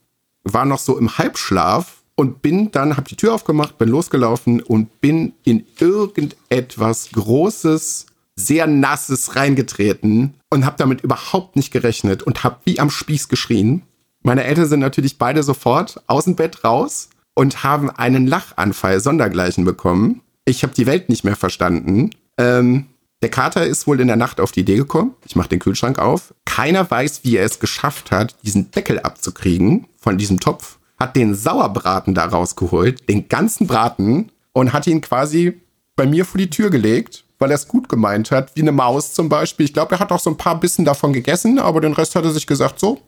war 0.44 0.66
noch 0.66 0.80
so 0.80 0.98
im 0.98 1.18
Halbschlaf 1.18 2.04
und 2.16 2.42
bin 2.42 2.72
dann, 2.72 2.98
hab 2.98 3.08
die 3.08 3.16
Tür 3.16 3.34
aufgemacht, 3.34 3.78
bin 3.78 3.90
losgelaufen 3.90 4.62
und 4.62 5.00
bin 5.00 5.34
in 5.44 5.66
irgendetwas 5.80 7.10
Großes, 7.14 8.08
sehr 8.36 8.68
Nasses 8.68 9.36
reingetreten 9.36 10.34
und 10.50 10.66
habe 10.66 10.76
damit 10.78 11.02
überhaupt 11.02 11.56
nicht 11.56 11.72
gerechnet 11.72 12.24
und 12.24 12.44
habe 12.44 12.58
wie 12.66 12.80
am 12.80 12.90
Spieß 12.90 13.30
geschrien. 13.30 13.84
Meine 14.24 14.44
Eltern 14.44 14.66
sind 14.66 14.80
natürlich 14.80 15.18
beide 15.18 15.44
sofort 15.44 16.02
aus 16.08 16.26
dem 16.26 16.36
Bett 16.36 16.64
raus 16.64 17.10
und 17.36 17.64
haben 17.64 17.90
einen 17.90 18.28
Lachanfall 18.28 19.00
sondergleichen 19.00 19.66
bekommen. 19.66 20.22
Ich 20.46 20.64
habe 20.64 20.74
die 20.74 20.86
Welt 20.86 21.10
nicht 21.10 21.24
mehr 21.24 21.36
verstanden. 21.36 22.12
Ähm, 22.38 22.88
der 23.22 23.30
Kater 23.30 23.66
ist 23.66 23.88
wohl 23.88 24.02
in 24.02 24.08
der 24.08 24.18
Nacht 24.18 24.42
auf 24.42 24.52
die 24.52 24.60
Idee 24.60 24.76
gekommen. 24.76 25.14
Ich 25.26 25.36
mache 25.36 25.48
den 25.48 25.60
Kühlschrank 25.60 25.98
auf. 25.98 26.34
Keiner 26.44 26.90
weiß, 26.90 27.22
wie 27.24 27.38
er 27.38 27.46
es 27.46 27.60
geschafft 27.60 28.12
hat, 28.12 28.36
diesen 28.44 28.72
Deckel 28.72 29.00
abzukriegen 29.00 29.88
von 29.98 30.18
diesem 30.18 30.42
Topf. 30.42 30.78
Hat 31.00 31.16
den 31.16 31.34
Sauerbraten 31.34 32.14
da 32.14 32.26
rausgeholt, 32.26 33.08
den 33.08 33.30
ganzen 33.30 33.66
Braten 33.66 34.32
und 34.52 34.74
hat 34.74 34.88
ihn 34.88 35.02
quasi 35.02 35.62
bei 35.96 36.06
mir 36.06 36.26
vor 36.26 36.38
die 36.38 36.50
Tür 36.50 36.70
gelegt, 36.70 37.24
weil 37.40 37.52
er 37.52 37.56
es 37.56 37.68
gut 37.68 37.88
gemeint 37.88 38.32
hat, 38.32 38.56
wie 38.56 38.62
eine 38.62 38.72
Maus 38.72 39.14
zum 39.14 39.30
Beispiel. 39.30 39.66
Ich 39.66 39.74
glaube, 39.74 39.96
er 39.96 40.00
hat 40.00 40.12
auch 40.12 40.20
so 40.20 40.30
ein 40.30 40.38
paar 40.38 40.60
Bissen 40.60 40.86
davon 40.86 41.14
gegessen, 41.14 41.60
aber 41.60 41.82
den 41.82 41.94
Rest 41.94 42.16
hat 42.16 42.26
er 42.26 42.32
sich 42.32 42.48
gesagt, 42.48 42.80
so, 42.80 43.00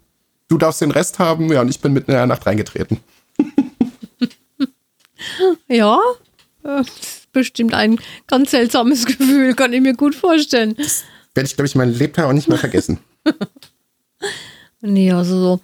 du 0.47 0.57
darfst 0.57 0.81
den 0.81 0.91
Rest 0.91 1.19
haben. 1.19 1.51
Ja, 1.51 1.61
und 1.61 1.69
ich 1.69 1.81
bin 1.81 1.93
mitten 1.93 2.11
in 2.11 2.17
der 2.17 2.27
Nacht 2.27 2.45
reingetreten. 2.45 2.99
Ja, 5.67 5.99
äh, 6.63 6.83
das 6.83 7.27
bestimmt 7.31 7.73
ein 7.73 7.99
ganz 8.27 8.51
seltsames 8.51 9.05
Gefühl, 9.05 9.53
kann 9.55 9.73
ich 9.73 9.81
mir 9.81 9.95
gut 9.95 10.15
vorstellen. 10.15 10.75
Werde 11.33 11.47
ich, 11.47 11.55
glaube 11.55 11.67
ich, 11.67 11.75
mein 11.75 11.93
Lebtag 11.93 12.25
auch 12.25 12.33
nicht 12.33 12.47
mehr 12.49 12.57
vergessen. 12.57 12.99
Nee, 14.81 15.11
also 15.11 15.39
so, 15.39 15.59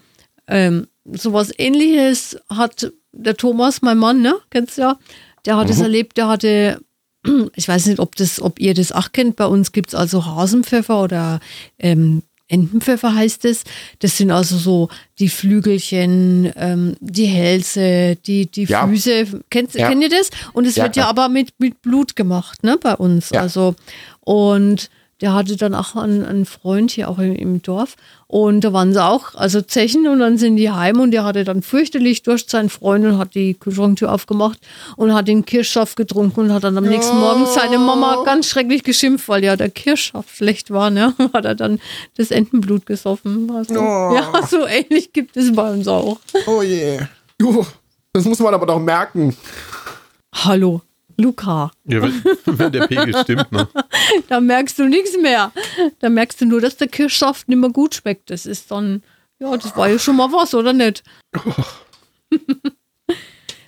ähm, 0.48 0.88
sowas 1.06 1.52
ähnliches 1.58 2.38
hat 2.50 2.92
der 3.12 3.36
Thomas, 3.38 3.82
mein 3.82 3.98
Mann, 3.98 4.22
ne? 4.22 4.36
Kennst 4.50 4.78
du 4.78 4.82
ja? 4.82 5.00
Der 5.46 5.58
hat 5.58 5.70
es 5.70 5.80
erlebt, 5.80 6.18
der 6.18 6.28
hatte, 6.28 6.82
ich 7.56 7.68
weiß 7.68 7.86
nicht, 7.88 8.00
ob 8.00 8.16
das, 8.16 8.42
ob 8.42 8.60
ihr 8.60 8.74
das 8.74 8.92
auch 8.92 9.12
kennt, 9.12 9.36
bei 9.36 9.46
uns 9.46 9.72
gibt 9.72 9.90
es 9.90 9.96
also 9.96 10.26
Hasenpfeffer 10.26 11.02
oder 11.04 11.40
ähm, 11.78 12.24
Entenpfeffer 12.52 13.16
heißt 13.16 13.46
es. 13.46 13.64
Das 14.00 14.18
sind 14.18 14.30
also 14.32 14.58
so 14.58 14.90
die 15.20 15.30
Flügelchen, 15.30 16.52
ähm, 16.56 16.96
die 17.00 17.26
Hälse, 17.26 18.16
die, 18.18 18.46
die 18.52 18.64
Ja. 18.66 18.88
Füße. 18.88 19.42
Kennt, 19.50 19.74
Ja. 19.74 19.88
Kennt 19.90 20.04
ihr 20.04 20.10
das? 20.10 20.30
Und 20.54 20.66
es 20.68 20.76
Ja, 20.76 20.84
wird 20.84 20.96
ja 20.96 21.08
aber 21.08 21.30
mit, 21.30 21.54
mit 21.60 21.82
Blut 21.82 22.16
gemacht, 22.16 22.64
ne, 22.64 22.78
bei 22.82 22.94
uns. 22.96 23.30
Ja. 23.32 23.42
Also, 23.42 23.76
und 24.20 24.90
der 25.22 25.34
hatte 25.34 25.56
dann 25.56 25.76
auch 25.76 25.96
einen, 25.96 26.26
einen 26.26 26.46
Freund 26.46 26.92
hier 26.92 27.08
auch 27.10 27.20
im, 27.20 27.36
im 27.36 27.62
Dorf. 27.62 27.96
Und 28.28 28.62
da 28.62 28.74
waren 28.74 28.94
sie 28.94 29.04
auch, 29.04 29.36
also 29.36 29.62
Zechen, 29.62 30.08
und 30.08 30.20
dann 30.20 30.38
sind 30.38 30.56
die 30.56 30.72
heim 30.72 31.00
und 31.00 31.12
der 31.12 31.24
hatte 31.24 31.44
dann 31.44 31.62
fürchterlich 31.62 32.24
durch 32.24 32.46
seinen 32.48 32.70
Freund 32.70 33.06
und 33.06 33.18
hat 33.18 33.36
die 33.36 33.54
Kühlschranktür 33.54 34.12
aufgemacht 34.12 34.58
und 34.96 35.14
hat 35.14 35.28
den 35.28 35.46
Kirschsaft 35.46 35.96
getrunken 35.96 36.42
und 36.42 36.54
hat 36.54 36.64
dann 36.64 36.78
am 36.78 36.86
nächsten 36.86 37.20
Morgen 37.20 37.46
seine 37.46 37.78
Mama 37.78 38.24
ganz 38.26 38.48
schrecklich 38.48 38.84
geschimpft, 38.84 39.28
weil 39.28 39.44
ja 39.44 39.56
der 39.56 39.70
Kirschsaft 39.70 40.30
schlecht 40.36 40.72
war, 40.72 40.90
ne? 40.90 41.14
Hat 41.34 41.46
er 41.46 41.56
dann 41.56 41.80
das 42.18 42.32
Entenblut 42.32 42.86
gesoffen. 42.86 43.52
Also, 43.52 43.76
Oh. 43.80 44.16
Ja, 44.16 44.48
so 44.48 44.66
ähnlich 44.66 45.14
gibt 45.14 45.38
es 45.38 45.54
bei 45.54 45.70
uns 45.72 45.88
auch. 45.88 46.20
Oh 46.48 46.62
je. 46.62 47.00
Juh, 47.40 47.66
das 48.14 48.26
muss 48.26 48.40
man 48.40 48.54
aber 48.54 48.66
doch 48.66 48.80
merken. 48.80 49.36
Hallo, 50.34 50.82
Luca. 51.22 51.72
Ja, 51.86 52.02
wenn, 52.02 52.24
wenn 52.58 52.72
der 52.72 52.88
Pegel 52.88 53.16
stimmt, 53.18 53.52
ne? 53.52 53.68
Da 54.28 54.40
merkst 54.40 54.80
du 54.80 54.88
nichts 54.88 55.18
mehr. 55.18 55.52
Da 56.00 56.10
merkst 56.10 56.42
du 56.42 56.46
nur, 56.46 56.62
dass 56.62 56.78
der 56.78 56.88
Kirschsaft 56.88 57.48
nicht 57.48 57.58
mehr 57.58 57.70
gut 57.70 57.96
schmeckt. 57.96 58.30
Das 58.30 58.46
ist 58.46 58.72
dann, 58.72 59.04
ja, 59.40 59.56
das 59.56 59.76
war 59.78 59.90
ja 59.90 60.00
schon 60.00 60.18
mal 60.18 60.32
was, 60.32 60.54
oder 60.54 60.74
nicht? 60.74 61.04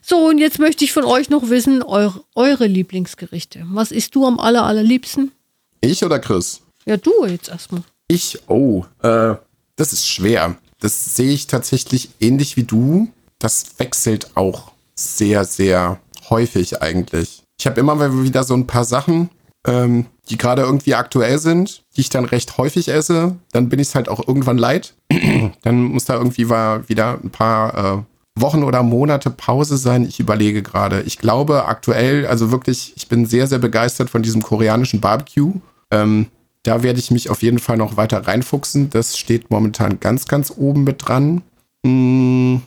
So, 0.06 0.28
und 0.28 0.38
jetzt 0.38 0.60
möchte 0.60 0.84
ich 0.84 0.91
von 0.91 1.06
euch 1.06 1.30
noch 1.30 1.49
wissen, 1.49 1.82
eure, 1.82 2.26
eure 2.36 2.68
Lieblingsgerichte. 2.68 3.64
Was 3.70 3.93
isst 3.93 4.14
du 4.16 4.26
am 4.28 4.38
aller, 4.38 4.64
allerliebsten? 4.64 5.32
Ich 5.80 6.04
oder 6.04 6.20
Chris? 6.20 6.62
Ja, 6.86 6.97
du 6.97 7.26
jetzt 7.26 7.47
erstmal. 7.47 7.84
Ich, 8.10 8.38
oh, 8.49 8.84
äh, 9.01 9.36
das 9.78 9.93
ist 9.93 10.10
schwer. 10.10 10.58
Das 10.80 11.16
sehe 11.16 11.32
ich 11.32 11.47
tatsächlich 11.47 12.10
ähnlich 12.20 12.58
wie 12.58 12.64
du. 12.64 13.14
Das 13.39 13.80
wechselt 13.80 14.36
auch 14.36 14.74
sehr, 14.93 15.45
sehr 15.45 16.01
häufig 16.30 16.82
eigentlich. 16.82 17.43
Ich 17.60 17.66
habe 17.68 17.80
immer 17.80 18.24
wieder 18.24 18.43
so 18.43 18.54
ein 18.54 18.68
paar 18.68 18.86
Sachen, 18.86 19.30
ähm, 19.66 20.06
die 20.30 20.38
gerade 20.38 20.64
irgendwie 20.64 20.95
aktuell 20.95 21.38
sind, 21.39 21.84
die 21.95 22.01
ich 22.01 22.10
dann 22.10 22.26
recht 22.26 22.58
häufig 22.58 22.89
esse. 22.89 23.36
Dann 23.51 23.70
bin 23.70 23.80
ich 23.80 23.89
es 23.89 23.95
halt 23.95 24.10
auch 24.10 24.28
irgendwann 24.28 24.58
leid. 24.58 24.93
dann 25.62 25.84
muss 25.84 26.06
da 26.06 26.16
irgendwie 26.16 26.49
wieder 26.49 27.20
ein 27.24 27.30
paar 27.30 27.97
äh, 27.97 28.41
Wochen 28.41 28.64
oder 28.64 28.84
Monate 28.84 29.30
Pause 29.30 29.78
sein. 29.78 30.06
Ich 30.06 30.20
überlege 30.20 30.64
gerade. 30.64 31.01
Ich 31.01 31.18
glaube 31.18 31.66
aktuell, 31.66 32.26
also 32.26 32.51
wirklich, 32.51 32.93
ich 32.95 33.08
bin 33.08 33.26
sehr, 33.26 33.47
sehr 33.47 33.60
begeistert 33.60 34.10
von 34.10 34.24
diesem 34.24 34.41
koreanischen 34.41 35.01
Barbecue. 35.01 35.54
Ähm, 35.91 36.28
da 36.64 36.82
werde 36.82 36.99
ich 36.99 37.12
mich 37.12 37.30
auf 37.30 37.43
jeden 37.43 37.60
Fall 37.60 37.78
noch 37.78 37.97
weiter 37.97 38.26
reinfuchsen. 38.26 38.89
Das 38.89 39.18
steht 39.18 39.51
momentan 39.51 39.99
ganz, 39.99 40.28
ganz 40.28 40.51
oben 40.56 40.84
mit 40.84 41.08
dran. 41.08 41.41
Hm, 41.86 42.62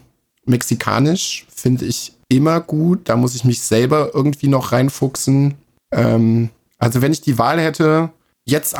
mexikanisch 0.44 1.46
finde 1.52 1.86
ich 1.86 2.12
immer 2.28 2.60
gut. 2.60 3.08
Da 3.08 3.16
muss 3.16 3.34
ich 3.34 3.44
mich 3.44 3.62
selber 3.62 4.10
irgendwie 4.14 4.48
noch 4.48 4.72
reinfuchsen. 4.72 5.54
Ähm, 5.92 6.50
also 6.78 7.02
wenn 7.02 7.12
ich 7.12 7.20
die 7.20 7.38
Wahl 7.38 7.60
hätte, 7.60 8.10
jetzt 8.44 8.76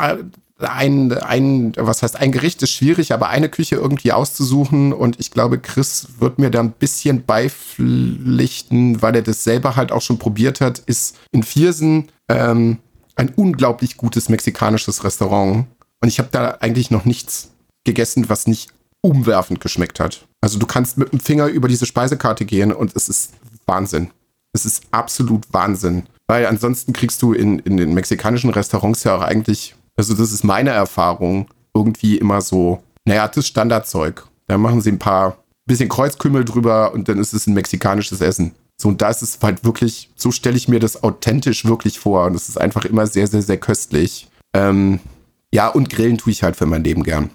ein, 0.59 1.11
ein, 1.13 1.73
was 1.77 2.01
heißt, 2.01 2.15
ein 2.15 2.31
Gericht 2.31 2.61
ist 2.63 2.71
schwierig, 2.71 3.13
aber 3.13 3.29
eine 3.29 3.49
Küche 3.49 3.75
irgendwie 3.75 4.11
auszusuchen 4.11 4.93
und 4.93 5.19
ich 5.19 5.31
glaube, 5.31 5.59
Chris 5.59 6.07
wird 6.19 6.39
mir 6.39 6.49
da 6.49 6.59
ein 6.61 6.71
bisschen 6.71 7.23
beipflichten, 7.25 9.01
weil 9.01 9.15
er 9.15 9.21
das 9.21 9.43
selber 9.43 9.75
halt 9.75 9.91
auch 9.91 10.01
schon 10.01 10.17
probiert 10.17 10.61
hat, 10.61 10.79
ist 10.79 11.17
in 11.31 11.43
Viersen 11.43 12.09
ähm, 12.27 12.79
ein 13.15 13.29
unglaublich 13.35 13.97
gutes 13.97 14.29
mexikanisches 14.29 15.03
Restaurant 15.03 15.67
und 16.01 16.07
ich 16.07 16.19
habe 16.19 16.29
da 16.31 16.57
eigentlich 16.59 16.91
noch 16.91 17.05
nichts 17.05 17.51
gegessen, 17.83 18.29
was 18.29 18.47
nicht 18.47 18.69
umwerfend 19.01 19.61
geschmeckt 19.61 19.99
hat. 19.99 20.26
Also 20.41 20.59
du 20.59 20.65
kannst 20.65 20.97
mit 20.97 21.11
dem 21.11 21.19
Finger 21.19 21.47
über 21.47 21.67
diese 21.67 21.85
Speisekarte 21.85 22.45
gehen 22.45 22.71
und 22.71 22.95
es 22.95 23.09
ist 23.09 23.33
Wahnsinn. 23.65 24.11
Es 24.53 24.65
ist 24.65 24.83
absolut 24.91 25.45
Wahnsinn. 25.51 26.03
Weil 26.27 26.45
ansonsten 26.45 26.93
kriegst 26.93 27.21
du 27.21 27.33
in, 27.33 27.59
in 27.59 27.77
den 27.77 27.93
mexikanischen 27.93 28.49
Restaurants 28.49 29.03
ja 29.03 29.15
auch 29.15 29.21
eigentlich, 29.21 29.75
also 29.95 30.13
das 30.13 30.31
ist 30.31 30.43
meine 30.43 30.71
Erfahrung, 30.71 31.47
irgendwie 31.73 32.17
immer 32.17 32.41
so, 32.41 32.81
naja, 33.05 33.27
das 33.27 33.47
Standardzeug. 33.47 34.27
Da 34.47 34.57
machen 34.57 34.81
sie 34.81 34.91
ein 34.91 34.99
paar, 34.99 35.37
bisschen 35.67 35.89
Kreuzkümmel 35.89 36.45
drüber 36.45 36.93
und 36.93 37.09
dann 37.09 37.19
ist 37.19 37.33
es 37.33 37.45
ein 37.45 37.53
mexikanisches 37.53 38.21
Essen. 38.21 38.55
So, 38.77 38.89
und 38.89 39.01
da 39.01 39.09
ist 39.09 39.21
es 39.21 39.37
halt 39.41 39.63
wirklich, 39.63 40.09
so 40.15 40.31
stelle 40.31 40.55
ich 40.55 40.67
mir 40.67 40.79
das 40.79 41.03
authentisch 41.03 41.65
wirklich 41.65 41.99
vor. 41.99 42.25
Und 42.25 42.35
es 42.35 42.47
ist 42.47 42.59
einfach 42.59 42.85
immer 42.85 43.05
sehr, 43.05 43.27
sehr, 43.27 43.41
sehr 43.41 43.57
köstlich. 43.57 44.29
Ähm, 44.53 44.99
ja, 45.51 45.67
und 45.67 45.89
grillen 45.89 46.17
tue 46.17 46.31
ich 46.31 46.43
halt 46.43 46.55
für 46.55 46.65
mein 46.65 46.83
Leben 46.83 47.03
gern. 47.03 47.31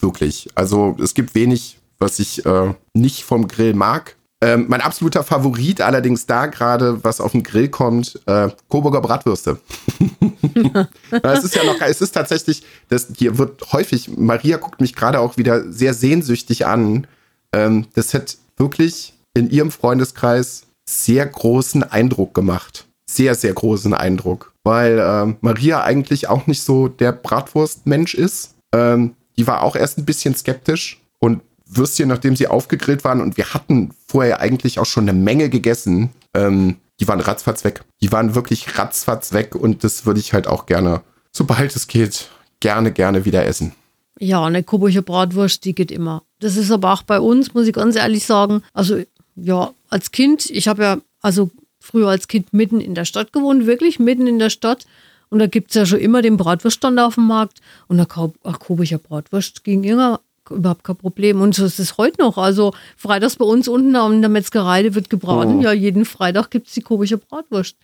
Wirklich. 0.00 0.48
Also 0.54 0.96
es 1.02 1.14
gibt 1.14 1.34
wenig, 1.34 1.78
was 1.98 2.18
ich 2.18 2.44
äh, 2.46 2.74
nicht 2.94 3.24
vom 3.24 3.48
Grill 3.48 3.74
mag. 3.74 4.16
Ähm, 4.42 4.66
mein 4.68 4.82
absoluter 4.82 5.24
Favorit 5.24 5.80
allerdings 5.80 6.26
da 6.26 6.46
gerade, 6.46 7.02
was 7.02 7.22
auf 7.22 7.32
den 7.32 7.42
Grill 7.42 7.68
kommt, 7.68 8.20
äh, 8.26 8.50
Coburger 8.68 9.00
Bratwürste. 9.00 9.58
es 11.22 11.44
ist 11.44 11.54
ja 11.54 11.64
noch, 11.64 11.80
es 11.80 12.02
ist 12.02 12.12
tatsächlich, 12.12 12.62
das 12.88 13.08
hier 13.16 13.38
wird 13.38 13.72
häufig, 13.72 14.10
Maria 14.16 14.58
guckt 14.58 14.82
mich 14.82 14.94
gerade 14.94 15.20
auch 15.20 15.38
wieder 15.38 15.72
sehr 15.72 15.94
sehnsüchtig 15.94 16.66
an. 16.66 17.06
Ähm, 17.54 17.86
das 17.94 18.12
hat 18.12 18.36
wirklich 18.58 19.14
in 19.32 19.48
ihrem 19.48 19.70
Freundeskreis 19.70 20.66
sehr 20.88 21.24
großen 21.26 21.82
Eindruck 21.82 22.34
gemacht. 22.34 22.86
Sehr, 23.08 23.34
sehr 23.34 23.54
großen 23.54 23.94
Eindruck. 23.94 24.52
Weil 24.64 24.98
äh, 24.98 25.34
Maria 25.40 25.82
eigentlich 25.82 26.28
auch 26.28 26.46
nicht 26.46 26.62
so 26.62 26.88
der 26.88 27.12
Bratwurstmensch 27.12 28.14
ist. 28.14 28.54
Ähm, 28.74 29.14
die 29.38 29.46
war 29.46 29.62
auch 29.62 29.76
erst 29.76 29.98
ein 29.98 30.04
bisschen 30.04 30.34
skeptisch 30.34 31.00
und 31.18 31.40
Würstchen, 31.66 32.08
nachdem 32.08 32.36
sie 32.36 32.46
aufgegrillt 32.46 33.04
waren 33.04 33.20
und 33.20 33.36
wir 33.36 33.52
hatten 33.52 33.90
vorher 34.06 34.40
eigentlich 34.40 34.78
auch 34.78 34.86
schon 34.86 35.08
eine 35.08 35.18
Menge 35.18 35.50
gegessen, 35.50 36.10
ähm, 36.34 36.76
die 37.00 37.08
waren 37.08 37.20
ratzfatz 37.20 37.64
weg. 37.64 37.82
Die 38.00 38.12
waren 38.12 38.34
wirklich 38.34 38.78
ratzfatz 38.78 39.32
weg 39.32 39.54
und 39.54 39.84
das 39.84 40.06
würde 40.06 40.20
ich 40.20 40.32
halt 40.32 40.46
auch 40.46 40.66
gerne, 40.66 41.02
sobald 41.32 41.74
es 41.74 41.88
geht, 41.88 42.28
gerne, 42.60 42.92
gerne 42.92 43.24
wieder 43.24 43.44
essen. 43.44 43.72
Ja, 44.18 44.44
eine 44.44 44.62
Coburger 44.62 45.02
Bratwurst, 45.02 45.64
die 45.64 45.74
geht 45.74 45.90
immer. 45.90 46.22
Das 46.40 46.56
ist 46.56 46.70
aber 46.70 46.92
auch 46.92 47.02
bei 47.02 47.20
uns, 47.20 47.52
muss 47.52 47.66
ich 47.66 47.74
ganz 47.74 47.96
ehrlich 47.96 48.24
sagen. 48.24 48.62
Also, 48.72 49.02
ja, 49.34 49.72
als 49.90 50.10
Kind, 50.10 50.48
ich 50.48 50.68
habe 50.68 50.82
ja, 50.82 50.98
also 51.20 51.50
früher 51.80 52.08
als 52.08 52.26
Kind 52.28 52.52
mitten 52.52 52.80
in 52.80 52.94
der 52.94 53.04
Stadt 53.04 53.32
gewohnt, 53.32 53.66
wirklich 53.66 53.98
mitten 53.98 54.26
in 54.26 54.38
der 54.38 54.50
Stadt. 54.50 54.86
Und 55.28 55.40
da 55.40 55.46
gibt 55.46 55.70
es 55.70 55.74
ja 55.74 55.84
schon 55.84 55.98
immer 55.98 56.22
den 56.22 56.36
Bratwurststand 56.36 56.98
auf 56.98 57.16
dem 57.16 57.26
Markt. 57.26 57.60
Und 57.88 57.98
da 57.98 58.06
ach, 58.44 58.58
Coburger 58.58 58.98
Bratwurst 58.98 59.64
ging 59.64 59.84
immer 59.84 60.20
überhaupt 60.50 60.84
kein 60.84 60.96
Problem. 60.96 61.40
Und 61.40 61.54
so 61.54 61.64
ist 61.64 61.78
es 61.78 61.98
heute 61.98 62.20
noch. 62.20 62.38
Also 62.38 62.72
freitags 62.96 63.36
bei 63.36 63.44
uns 63.44 63.68
unten 63.68 63.96
an 63.96 64.20
der 64.20 64.30
Metzgerei 64.30 64.94
wird 64.94 65.10
gebraten. 65.10 65.58
Oh. 65.58 65.62
Ja, 65.62 65.72
jeden 65.72 66.04
Freitag 66.04 66.50
gibt 66.50 66.68
es 66.68 66.74
die 66.74 66.82
komische 66.82 67.18
Bratwurst. 67.18 67.76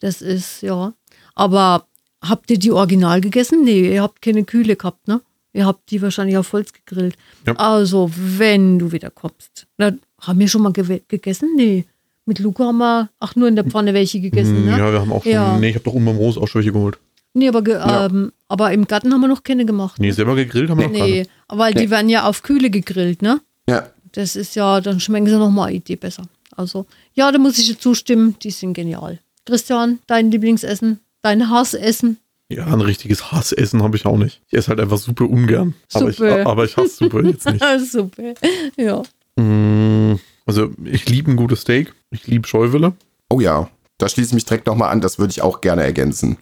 Das 0.00 0.22
ist, 0.22 0.62
ja. 0.62 0.92
Aber 1.34 1.86
habt 2.22 2.50
ihr 2.50 2.58
die 2.58 2.72
original 2.72 3.20
gegessen? 3.20 3.64
Nee, 3.64 3.94
ihr 3.94 4.02
habt 4.02 4.22
keine 4.22 4.44
Kühle 4.44 4.76
gehabt, 4.76 5.08
ne? 5.08 5.20
Ihr 5.52 5.66
habt 5.66 5.90
die 5.90 6.00
wahrscheinlich 6.00 6.36
auf 6.36 6.52
Holz 6.52 6.72
gegrillt. 6.72 7.16
Ja. 7.46 7.54
Also, 7.56 8.10
wenn 8.14 8.78
du 8.78 8.92
wieder 8.92 9.10
kommst. 9.10 9.66
Na, 9.78 9.92
haben 10.20 10.38
wir 10.38 10.48
schon 10.48 10.62
mal 10.62 10.72
ge 10.72 11.02
gegessen? 11.08 11.50
Nee. 11.56 11.86
Mit 12.24 12.38
Luca 12.38 12.66
haben 12.66 12.78
wir, 12.78 13.10
ach, 13.18 13.34
nur 13.34 13.48
in 13.48 13.56
der 13.56 13.64
Pfanne 13.64 13.92
welche 13.92 14.20
gegessen, 14.20 14.64
ne? 14.64 14.78
Ja, 14.78 14.92
wir 14.92 15.00
haben 15.00 15.10
auch 15.10 15.22
schon, 15.22 15.32
ja. 15.32 15.58
nee, 15.58 15.70
ich 15.70 15.74
habe 15.74 15.84
doch 15.84 15.94
oben 15.94 16.04
beim 16.04 16.16
Rose 16.16 16.40
auch 16.40 16.46
schon 16.46 16.60
welche 16.60 16.72
geholt. 16.72 16.98
Nee, 17.32 17.48
aber, 17.48 17.68
ja. 17.68 18.06
ähm, 18.06 18.32
aber 18.48 18.72
im 18.72 18.86
Garten 18.86 19.12
haben 19.12 19.20
wir 19.20 19.28
noch 19.28 19.44
keine 19.44 19.64
gemacht. 19.64 20.00
Nee, 20.00 20.10
selber 20.10 20.34
gegrillt 20.34 20.70
haben 20.70 20.78
wir 20.80 20.88
noch 20.88 20.92
Nee, 20.92 21.24
keine. 21.24 21.60
weil 21.60 21.74
nee. 21.74 21.82
die 21.82 21.90
werden 21.90 22.08
ja 22.08 22.24
auf 22.24 22.42
Kühle 22.42 22.70
gegrillt, 22.70 23.22
ne? 23.22 23.40
Ja. 23.68 23.88
Das 24.12 24.34
ist 24.34 24.56
ja, 24.56 24.80
dann 24.80 24.98
schmecken 24.98 25.26
sie 25.26 25.38
nochmal 25.38 25.68
eine 25.68 25.76
Idee 25.76 25.96
besser. 25.96 26.24
Also, 26.56 26.86
ja, 27.14 27.30
da 27.30 27.38
muss 27.38 27.58
ich 27.58 27.68
dir 27.68 27.78
zustimmen, 27.78 28.36
die 28.42 28.50
sind 28.50 28.74
genial. 28.74 29.20
Christian, 29.46 30.00
dein 30.06 30.30
Lieblingsessen, 30.30 31.00
dein 31.22 31.48
Hassessen? 31.48 32.18
Ja, 32.48 32.66
ein 32.66 32.80
richtiges 32.80 33.30
Hassessen 33.30 33.82
habe 33.82 33.96
ich 33.96 34.04
auch 34.06 34.16
nicht. 34.16 34.42
Ich 34.48 34.58
esse 34.58 34.68
halt 34.68 34.80
einfach 34.80 34.98
Suppe 34.98 35.24
ungern. 35.24 35.74
Suppe. 35.88 36.06
Aber 36.06 36.40
ich, 36.40 36.46
aber 36.46 36.64
ich 36.64 36.76
hasse 36.76 36.96
Suppe 36.96 37.22
jetzt 37.22 37.46
nicht. 37.48 37.64
Suppe, 37.90 38.34
ja. 38.76 39.02
Mm, 39.36 40.18
also, 40.46 40.70
ich 40.84 41.08
liebe 41.08 41.30
ein 41.30 41.36
gutes 41.36 41.60
Steak. 41.60 41.94
Ich 42.10 42.26
liebe 42.26 42.48
Scheuwille. 42.48 42.94
Oh 43.28 43.38
ja, 43.38 43.70
da 43.98 44.08
schließe 44.08 44.30
ich 44.30 44.34
mich 44.34 44.44
direkt 44.44 44.66
nochmal 44.66 44.90
an. 44.90 45.00
Das 45.00 45.20
würde 45.20 45.30
ich 45.30 45.42
auch 45.42 45.60
gerne 45.60 45.84
ergänzen. 45.84 46.38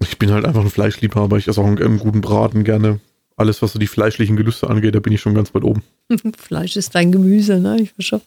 Ich 0.00 0.18
bin 0.18 0.30
halt 0.30 0.44
einfach 0.44 0.62
ein 0.62 0.70
Fleischliebhaber. 0.70 1.36
Ich 1.38 1.48
esse 1.48 1.60
auch 1.60 1.66
einen, 1.66 1.78
einen 1.82 1.98
guten 1.98 2.20
Braten 2.20 2.64
gerne. 2.64 3.00
Alles, 3.36 3.62
was 3.62 3.72
so 3.72 3.78
die 3.78 3.86
fleischlichen 3.86 4.36
Gelüste 4.36 4.68
angeht, 4.68 4.94
da 4.94 5.00
bin 5.00 5.12
ich 5.12 5.20
schon 5.20 5.34
ganz 5.34 5.54
weit 5.54 5.64
oben. 5.64 5.82
Fleisch 6.36 6.76
ist 6.76 6.94
dein 6.94 7.12
Gemüse, 7.12 7.58
ne? 7.58 7.80
Ich 7.80 7.92
verstehe. 7.92 8.20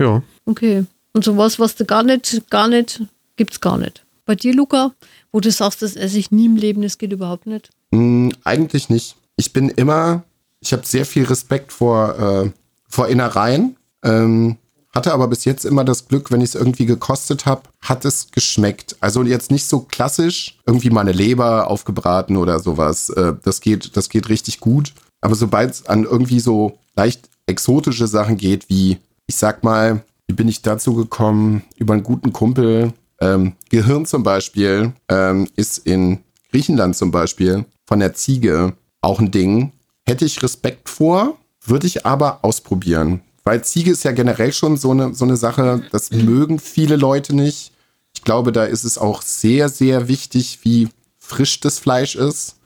Ja. 0.00 0.22
Okay. 0.44 0.84
Und 1.12 1.24
sowas, 1.24 1.58
was 1.58 1.76
du 1.76 1.84
gar 1.84 2.02
nicht, 2.02 2.50
gar 2.50 2.68
nicht, 2.68 3.02
gibt's 3.36 3.60
gar 3.60 3.78
nicht. 3.78 4.04
Bei 4.26 4.34
dir, 4.34 4.54
Luca, 4.54 4.92
wo 5.32 5.40
du 5.40 5.50
sagst, 5.50 5.82
das 5.82 5.96
esse 5.96 6.18
ich 6.18 6.30
nie 6.30 6.46
im 6.46 6.56
Leben, 6.56 6.82
das 6.82 6.98
geht 6.98 7.12
überhaupt 7.12 7.46
nicht? 7.46 7.70
Mm, 7.90 8.30
eigentlich 8.44 8.88
nicht. 8.88 9.16
Ich 9.36 9.52
bin 9.52 9.68
immer, 9.70 10.24
ich 10.60 10.72
habe 10.72 10.86
sehr 10.86 11.04
viel 11.04 11.24
Respekt 11.24 11.72
vor, 11.72 12.18
äh, 12.18 12.50
vor 12.88 13.08
Innereien. 13.08 13.76
Ähm, 14.04 14.56
hatte 14.94 15.12
aber 15.12 15.28
bis 15.28 15.44
jetzt 15.44 15.64
immer 15.64 15.84
das 15.84 16.08
Glück, 16.08 16.30
wenn 16.30 16.40
ich 16.40 16.50
es 16.50 16.54
irgendwie 16.54 16.86
gekostet 16.86 17.46
habe, 17.46 17.62
hat 17.80 18.04
es 18.04 18.30
geschmeckt. 18.32 18.96
Also 19.00 19.22
jetzt 19.22 19.50
nicht 19.50 19.66
so 19.66 19.80
klassisch, 19.80 20.58
irgendwie 20.66 20.90
mal 20.90 21.02
eine 21.02 21.12
Leber 21.12 21.68
aufgebraten 21.68 22.36
oder 22.36 22.58
sowas. 22.58 23.10
Äh, 23.10 23.34
das 23.42 23.60
geht, 23.60 23.96
das 23.96 24.08
geht 24.08 24.28
richtig 24.28 24.60
gut. 24.60 24.92
Aber 25.20 25.34
sobald 25.34 25.70
es 25.70 25.86
an 25.86 26.04
irgendwie 26.04 26.40
so 26.40 26.78
leicht 26.96 27.28
exotische 27.46 28.06
Sachen 28.06 28.36
geht, 28.36 28.68
wie, 28.68 28.98
ich 29.26 29.36
sag 29.36 29.62
mal, 29.62 30.02
wie 30.28 30.34
bin 30.34 30.48
ich 30.48 30.62
dazu 30.62 30.94
gekommen? 30.94 31.62
Über 31.76 31.94
einen 31.94 32.02
guten 32.02 32.32
Kumpel. 32.32 32.92
Ähm, 33.20 33.54
Gehirn 33.68 34.06
zum 34.06 34.22
Beispiel 34.22 34.92
ähm, 35.08 35.48
ist 35.56 35.78
in 35.78 36.20
Griechenland 36.50 36.96
zum 36.96 37.10
Beispiel 37.10 37.64
von 37.86 38.00
der 38.00 38.14
Ziege 38.14 38.74
auch 39.02 39.20
ein 39.20 39.30
Ding. 39.30 39.72
Hätte 40.06 40.24
ich 40.24 40.42
Respekt 40.42 40.88
vor, 40.88 41.36
würde 41.64 41.86
ich 41.86 42.06
aber 42.06 42.44
ausprobieren. 42.44 43.20
Weil 43.50 43.64
Ziege 43.64 43.90
ist 43.90 44.04
ja 44.04 44.12
generell 44.12 44.52
schon 44.52 44.76
so 44.76 44.92
eine, 44.92 45.12
so 45.12 45.24
eine 45.24 45.36
Sache, 45.36 45.82
das 45.90 46.12
mögen 46.12 46.60
viele 46.60 46.94
Leute 46.94 47.34
nicht. 47.34 47.72
Ich 48.14 48.22
glaube, 48.22 48.52
da 48.52 48.62
ist 48.62 48.84
es 48.84 48.96
auch 48.96 49.22
sehr, 49.22 49.68
sehr 49.68 50.06
wichtig, 50.06 50.60
wie 50.62 50.88
frisch 51.18 51.58
das 51.58 51.80
Fleisch 51.80 52.14
ist, 52.14 52.58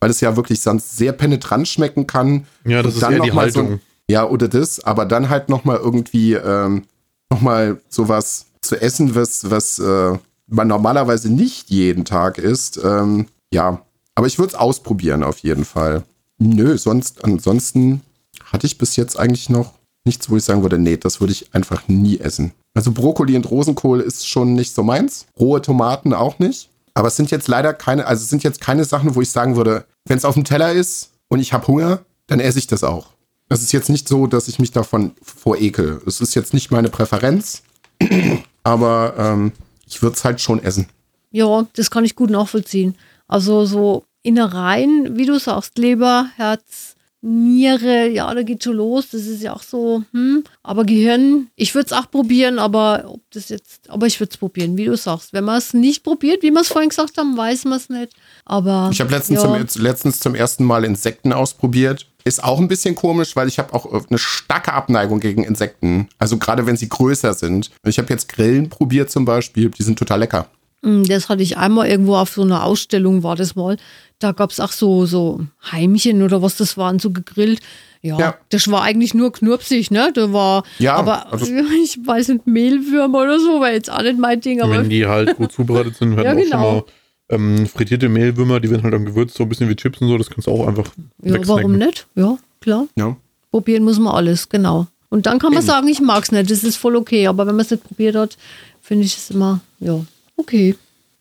weil 0.00 0.10
es 0.10 0.20
ja 0.20 0.34
wirklich 0.34 0.60
sonst 0.60 0.96
sehr 0.96 1.12
penetrant 1.12 1.68
schmecken 1.68 2.08
kann. 2.08 2.48
Ja, 2.64 2.82
das 2.82 2.96
ist 2.96 3.02
eher 3.02 3.20
die 3.20 3.30
Haltung. 3.30 3.68
So, 3.68 3.78
ja, 4.08 4.28
oder 4.28 4.48
das, 4.48 4.82
aber 4.82 5.06
dann 5.06 5.28
halt 5.28 5.48
nochmal 5.48 5.76
irgendwie 5.76 6.32
ähm, 6.32 6.86
nochmal 7.30 7.80
sowas 7.88 8.46
zu 8.62 8.82
essen, 8.82 9.14
was, 9.14 9.48
was 9.48 9.78
äh, 9.78 10.18
man 10.48 10.66
normalerweise 10.66 11.32
nicht 11.32 11.70
jeden 11.70 12.04
Tag 12.04 12.38
isst. 12.38 12.80
Ähm, 12.82 13.28
ja, 13.54 13.80
aber 14.16 14.26
ich 14.26 14.40
würde 14.40 14.54
es 14.54 14.58
ausprobieren 14.58 15.22
auf 15.22 15.38
jeden 15.38 15.64
Fall. 15.64 16.02
Nö, 16.38 16.76
sonst, 16.78 17.24
ansonsten 17.24 18.00
hatte 18.46 18.66
ich 18.66 18.76
bis 18.76 18.96
jetzt 18.96 19.16
eigentlich 19.16 19.48
noch 19.48 19.74
nichts, 20.04 20.30
wo 20.30 20.36
ich 20.36 20.44
sagen 20.44 20.62
würde, 20.62 20.78
nee, 20.78 20.96
das 20.96 21.20
würde 21.20 21.32
ich 21.32 21.54
einfach 21.54 21.88
nie 21.88 22.18
essen. 22.18 22.52
Also 22.74 22.92
Brokkoli 22.92 23.36
und 23.36 23.50
Rosenkohl 23.50 24.00
ist 24.00 24.26
schon 24.26 24.54
nicht 24.54 24.74
so 24.74 24.82
meins. 24.82 25.26
Rohe 25.38 25.62
Tomaten 25.62 26.12
auch 26.14 26.38
nicht. 26.38 26.68
Aber 26.94 27.08
es 27.08 27.16
sind 27.16 27.30
jetzt 27.30 27.48
leider 27.48 27.72
keine, 27.72 28.06
also 28.06 28.22
es 28.22 28.30
sind 28.30 28.42
jetzt 28.42 28.60
keine 28.60 28.84
Sachen, 28.84 29.14
wo 29.14 29.22
ich 29.22 29.30
sagen 29.30 29.56
würde, 29.56 29.84
wenn 30.06 30.18
es 30.18 30.24
auf 30.24 30.34
dem 30.34 30.44
Teller 30.44 30.72
ist 30.72 31.10
und 31.28 31.40
ich 31.40 31.52
habe 31.52 31.66
Hunger, 31.66 32.00
dann 32.26 32.40
esse 32.40 32.58
ich 32.58 32.66
das 32.66 32.84
auch. 32.84 33.08
Es 33.48 33.62
ist 33.62 33.72
jetzt 33.72 33.90
nicht 33.90 34.08
so, 34.08 34.26
dass 34.26 34.48
ich 34.48 34.58
mich 34.58 34.72
davon 34.72 35.12
vorekel. 35.22 36.00
Es 36.06 36.20
ist 36.20 36.34
jetzt 36.34 36.54
nicht 36.54 36.70
meine 36.70 36.88
Präferenz, 36.88 37.62
aber 38.62 39.14
ähm, 39.18 39.52
ich 39.86 40.02
würde 40.02 40.16
es 40.16 40.24
halt 40.24 40.40
schon 40.40 40.62
essen. 40.62 40.86
Ja, 41.30 41.66
das 41.74 41.90
kann 41.90 42.04
ich 42.04 42.16
gut 42.16 42.30
nachvollziehen. 42.30 42.94
Also 43.28 43.64
so 43.64 44.04
Innereien, 44.22 45.16
wie 45.16 45.26
du 45.26 45.38
sagst, 45.38 45.78
Leber, 45.78 46.26
Herz, 46.36 46.96
Niere, 47.24 48.08
ja, 48.08 48.34
da 48.34 48.42
geht 48.42 48.64
schon 48.64 48.74
los. 48.74 49.10
Das 49.10 49.22
ist 49.22 49.42
ja 49.42 49.54
auch 49.54 49.62
so, 49.62 50.02
hm. 50.12 50.42
Aber 50.64 50.84
Gehirn, 50.84 51.48
ich 51.54 51.72
würde 51.72 51.86
es 51.86 51.92
auch 51.92 52.10
probieren, 52.10 52.58
aber 52.58 53.04
ob 53.06 53.20
das 53.30 53.48
jetzt, 53.48 53.88
aber 53.88 54.08
ich 54.08 54.18
würde 54.18 54.30
es 54.32 54.36
probieren, 54.36 54.76
wie 54.76 54.86
du 54.86 54.96
sagst. 54.96 55.32
Wenn 55.32 55.44
man 55.44 55.58
es 55.58 55.72
nicht 55.72 56.02
probiert, 56.02 56.42
wie 56.42 56.50
wir 56.50 56.60
es 56.60 56.68
vorhin 56.68 56.88
gesagt 56.88 57.16
haben, 57.18 57.36
weiß 57.36 57.64
man 57.66 57.78
es 57.78 57.88
nicht. 57.88 58.12
Aber. 58.44 58.90
Ich 58.92 59.00
habe 59.00 59.12
letztens, 59.12 59.40
ja. 59.40 59.66
zum, 59.66 59.82
letztens 59.82 60.18
zum 60.18 60.34
ersten 60.34 60.64
Mal 60.64 60.84
Insekten 60.84 61.32
ausprobiert. 61.32 62.08
Ist 62.24 62.42
auch 62.42 62.58
ein 62.58 62.68
bisschen 62.68 62.96
komisch, 62.96 63.36
weil 63.36 63.46
ich 63.46 63.60
habe 63.60 63.72
auch 63.72 63.86
eine 63.86 64.18
starke 64.18 64.72
Abneigung 64.72 65.20
gegen 65.20 65.44
Insekten. 65.44 66.08
Also 66.18 66.38
gerade 66.38 66.66
wenn 66.66 66.76
sie 66.76 66.88
größer 66.88 67.34
sind. 67.34 67.70
Ich 67.84 67.98
habe 67.98 68.12
jetzt 68.12 68.28
Grillen 68.28 68.68
probiert 68.68 69.12
zum 69.12 69.24
Beispiel, 69.24 69.70
die 69.70 69.82
sind 69.84 69.96
total 69.96 70.20
lecker. 70.20 70.48
Mm, 70.82 71.04
das 71.04 71.28
hatte 71.28 71.42
ich 71.42 71.56
einmal 71.56 71.88
irgendwo 71.88 72.16
auf 72.16 72.30
so 72.30 72.42
einer 72.42 72.64
Ausstellung, 72.64 73.22
war 73.22 73.36
das 73.36 73.54
mal. 73.54 73.76
Da 74.22 74.32
gab 74.32 74.50
es 74.50 74.60
auch 74.60 74.72
so, 74.72 75.06
so 75.06 75.40
Heimchen 75.70 76.22
oder 76.22 76.42
was 76.42 76.56
das 76.56 76.76
waren, 76.76 76.98
so 76.98 77.10
gegrillt. 77.10 77.60
Ja, 78.02 78.18
ja, 78.18 78.34
das 78.50 78.68
war 78.70 78.82
eigentlich 78.82 79.14
nur 79.14 79.32
knurpsig, 79.32 79.90
ne? 79.90 80.10
Da 80.12 80.32
war, 80.32 80.64
ja, 80.78 80.96
aber 80.96 81.32
also, 81.32 81.46
ich 81.82 81.98
weiß 82.04 82.28
nicht, 82.28 82.46
Mehlwürmer 82.46 83.22
oder 83.22 83.38
so, 83.38 83.60
war 83.60 83.72
jetzt 83.72 83.90
auch 83.90 84.02
nicht 84.02 84.18
mein 84.18 84.40
Ding. 84.40 84.60
Aber 84.60 84.78
wenn 84.78 84.90
die 84.90 85.06
halt 85.06 85.36
gut 85.36 85.52
zubereitet 85.52 85.96
sind, 85.96 86.16
werden 86.16 86.38
ja, 86.38 86.44
genau. 86.44 86.56
auch 86.56 86.86
schon 87.28 87.46
mal 87.48 87.58
ähm, 87.58 87.66
frittierte 87.66 88.08
Mehlwürmer, 88.08 88.60
die 88.60 88.70
werden 88.70 88.82
halt 88.82 88.94
dann 88.94 89.04
gewürzt, 89.04 89.36
so 89.36 89.44
ein 89.44 89.48
bisschen 89.48 89.68
wie 89.68 89.76
Chips 89.76 90.00
und 90.00 90.08
so, 90.08 90.18
das 90.18 90.30
kannst 90.30 90.48
du 90.48 90.50
auch 90.50 90.66
einfach 90.66 90.90
Ja, 91.22 91.36
warum 91.46 91.76
nicht? 91.76 92.06
Ja, 92.16 92.36
klar. 92.60 92.86
Ja. 92.96 93.16
Probieren 93.50 93.84
muss 93.84 93.98
man 93.98 94.14
alles, 94.14 94.48
genau. 94.48 94.86
Und 95.10 95.26
dann 95.26 95.38
kann 95.38 95.52
man 95.52 95.62
sagen, 95.62 95.86
ich 95.88 96.00
mag 96.00 96.24
es 96.24 96.32
nicht, 96.32 96.50
das 96.50 96.64
ist 96.64 96.76
voll 96.76 96.96
okay. 96.96 97.26
Aber 97.26 97.46
wenn 97.46 97.54
man 97.54 97.64
es 97.64 97.70
nicht 97.70 97.84
probiert 97.84 98.16
hat, 98.16 98.38
finde 98.80 99.04
ich 99.04 99.16
es 99.16 99.30
immer, 99.30 99.60
ja, 99.78 100.00
Okay. 100.36 100.76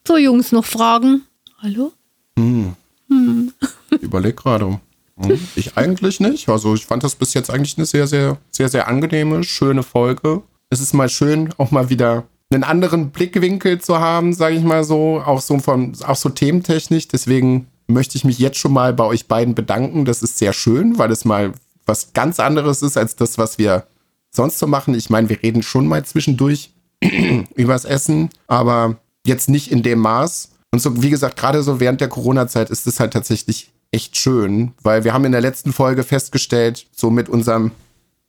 So, 0.08 0.18
Jungs, 0.18 0.52
noch 0.52 0.66
Fragen? 0.66 1.24
Hallo? 1.60 1.92
Hm. 2.38 2.76
Hm. 3.12 3.52
Überleg 4.00 4.38
gerade. 4.38 4.80
Hm. 5.20 5.40
Ich 5.56 5.78
eigentlich 5.78 6.20
nicht. 6.20 6.50
Also 6.50 6.74
ich 6.74 6.86
fand 6.86 7.04
das 7.04 7.16
bis 7.16 7.34
jetzt 7.34 7.52
eigentlich 7.52 7.78
eine 7.78 7.86
sehr, 7.86 8.08
sehr, 8.08 8.38
sehr, 8.50 8.70
sehr 8.70 8.88
angenehme, 8.88 9.44
schöne 9.44 9.84
Folge. 9.84 10.42
Es 10.70 10.80
ist 10.80 10.94
mal 10.94 11.10
schön, 11.10 11.54
auch 11.58 11.72
mal 11.72 11.90
wieder 11.90 12.24
einen 12.50 12.64
anderen 12.64 13.12
Blickwinkel 13.12 13.80
zu 13.80 14.00
haben, 14.00 14.34
sage 14.34 14.56
ich 14.56 14.64
mal 14.64 14.84
so, 14.84 15.22
auch 15.24 15.42
so 15.42 15.60
von, 15.60 15.94
auch 16.06 16.16
so 16.16 16.30
thementechnisch. 16.30 17.08
Deswegen 17.08 17.68
möchte 17.88 18.18
ich 18.18 18.24
mich 18.24 18.40
jetzt 18.40 18.58
schon 18.58 18.74
mal 18.74 18.94
bei 18.94 19.04
euch 19.04 19.28
beiden 19.28 19.56
bedanken. 19.56 20.06
Das 20.06 20.24
ist 20.24 20.38
sehr 20.38 20.54
schön, 20.54 20.98
weil 20.98 21.12
es 21.12 21.26
mal 21.26 21.54
was 21.86 22.14
ganz 22.14 22.40
anderes 22.40 22.82
ist 22.82 22.98
als 22.98 23.16
das, 23.16 23.38
was 23.38 23.58
wir 23.58 23.86
sonst 24.30 24.60
so 24.60 24.68
machen. 24.68 24.94
Ich 24.96 25.10
meine, 25.10 25.30
wir 25.30 25.42
reden 25.44 25.64
schon 25.64 25.88
mal 25.88 26.06
zwischendurch 26.06 26.72
übers 27.56 27.86
Essen, 27.86 28.30
aber 28.48 28.98
jetzt 29.26 29.50
nicht 29.50 29.72
in 29.72 29.84
dem 29.84 30.00
Maß. 30.00 30.52
Und 30.72 30.82
so, 30.82 31.02
wie 31.02 31.10
gesagt, 31.10 31.38
gerade 31.38 31.62
so 31.64 31.80
während 31.80 32.02
der 32.02 32.08
Corona-Zeit 32.08 32.70
ist 32.70 32.88
es 32.88 33.00
halt 33.00 33.14
tatsächlich 33.14 33.72
echt 33.92 34.16
schön, 34.16 34.72
weil 34.82 35.04
wir 35.04 35.14
haben 35.14 35.26
in 35.26 35.34
der 35.34 35.42
letzten 35.42 35.74
Folge 35.74 36.04
festgestellt, 36.04 36.88
so 36.92 37.10
mit 37.10 37.28
unserem 37.28 37.72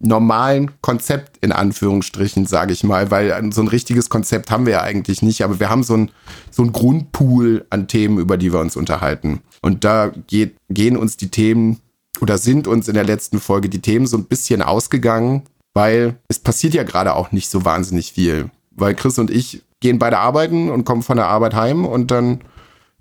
normalen 0.01 0.73
Konzept 0.81 1.39
in 1.41 1.53
Anführungsstrichen, 1.53 2.47
sage 2.47 2.73
ich 2.73 2.83
mal, 2.83 3.13
weil 3.13 3.53
so 3.53 3.63
ein 3.63 3.69
richtiges 3.69 4.11
Konzept 4.11 4.51
haben 4.51 4.67
wir 4.67 4.73
ja 4.73 4.83
eigentlich 4.83 5.23
nicht, 5.23 5.45
aber 5.45 5.61
wir 5.61 5.71
haben 5.71 5.85
so 5.85 5.97
ein, 5.97 6.11
so 6.51 6.63
ein 6.65 6.73
Grundpool 6.73 7.65
an 7.71 7.87
Themen, 7.87 8.19
über 8.19 8.37
die 8.37 8.53
wir 8.53 8.59
uns 8.59 8.75
unterhalten. 8.75 9.43
Und 9.61 9.85
da 9.85 10.13
geht, 10.27 10.57
gehen 10.69 10.97
uns 10.97 11.17
die 11.17 11.31
Themen 11.31 11.79
oder 12.21 12.37
sind 12.39 12.67
uns 12.67 12.89
in 12.89 12.95
der 12.95 13.05
letzten 13.05 13.39
Folge 13.39 13.69
die 13.69 13.81
Themen 13.81 14.09
so 14.09 14.17
ein 14.17 14.25
bisschen 14.25 14.61
ausgegangen, 14.61 15.43
weil 15.73 16.17
es 16.27 16.41
passiert 16.41 16.75
ja 16.75 16.83
gerade 16.83 17.15
auch 17.15 17.31
nicht 17.31 17.49
so 17.49 17.65
wahnsinnig 17.65 18.13
viel. 18.13 18.51
Weil 18.73 18.97
Chris 18.97 19.19
und 19.19 19.31
ich 19.31 19.63
gehen 19.83 19.99
beide 19.99 20.19
arbeiten 20.19 20.71
und 20.71 20.85
kommen 20.85 21.03
von 21.03 21.19
der 21.19 21.27
Arbeit 21.27 21.55
heim 21.55 21.85
und 21.85 22.11
dann, 22.11 22.41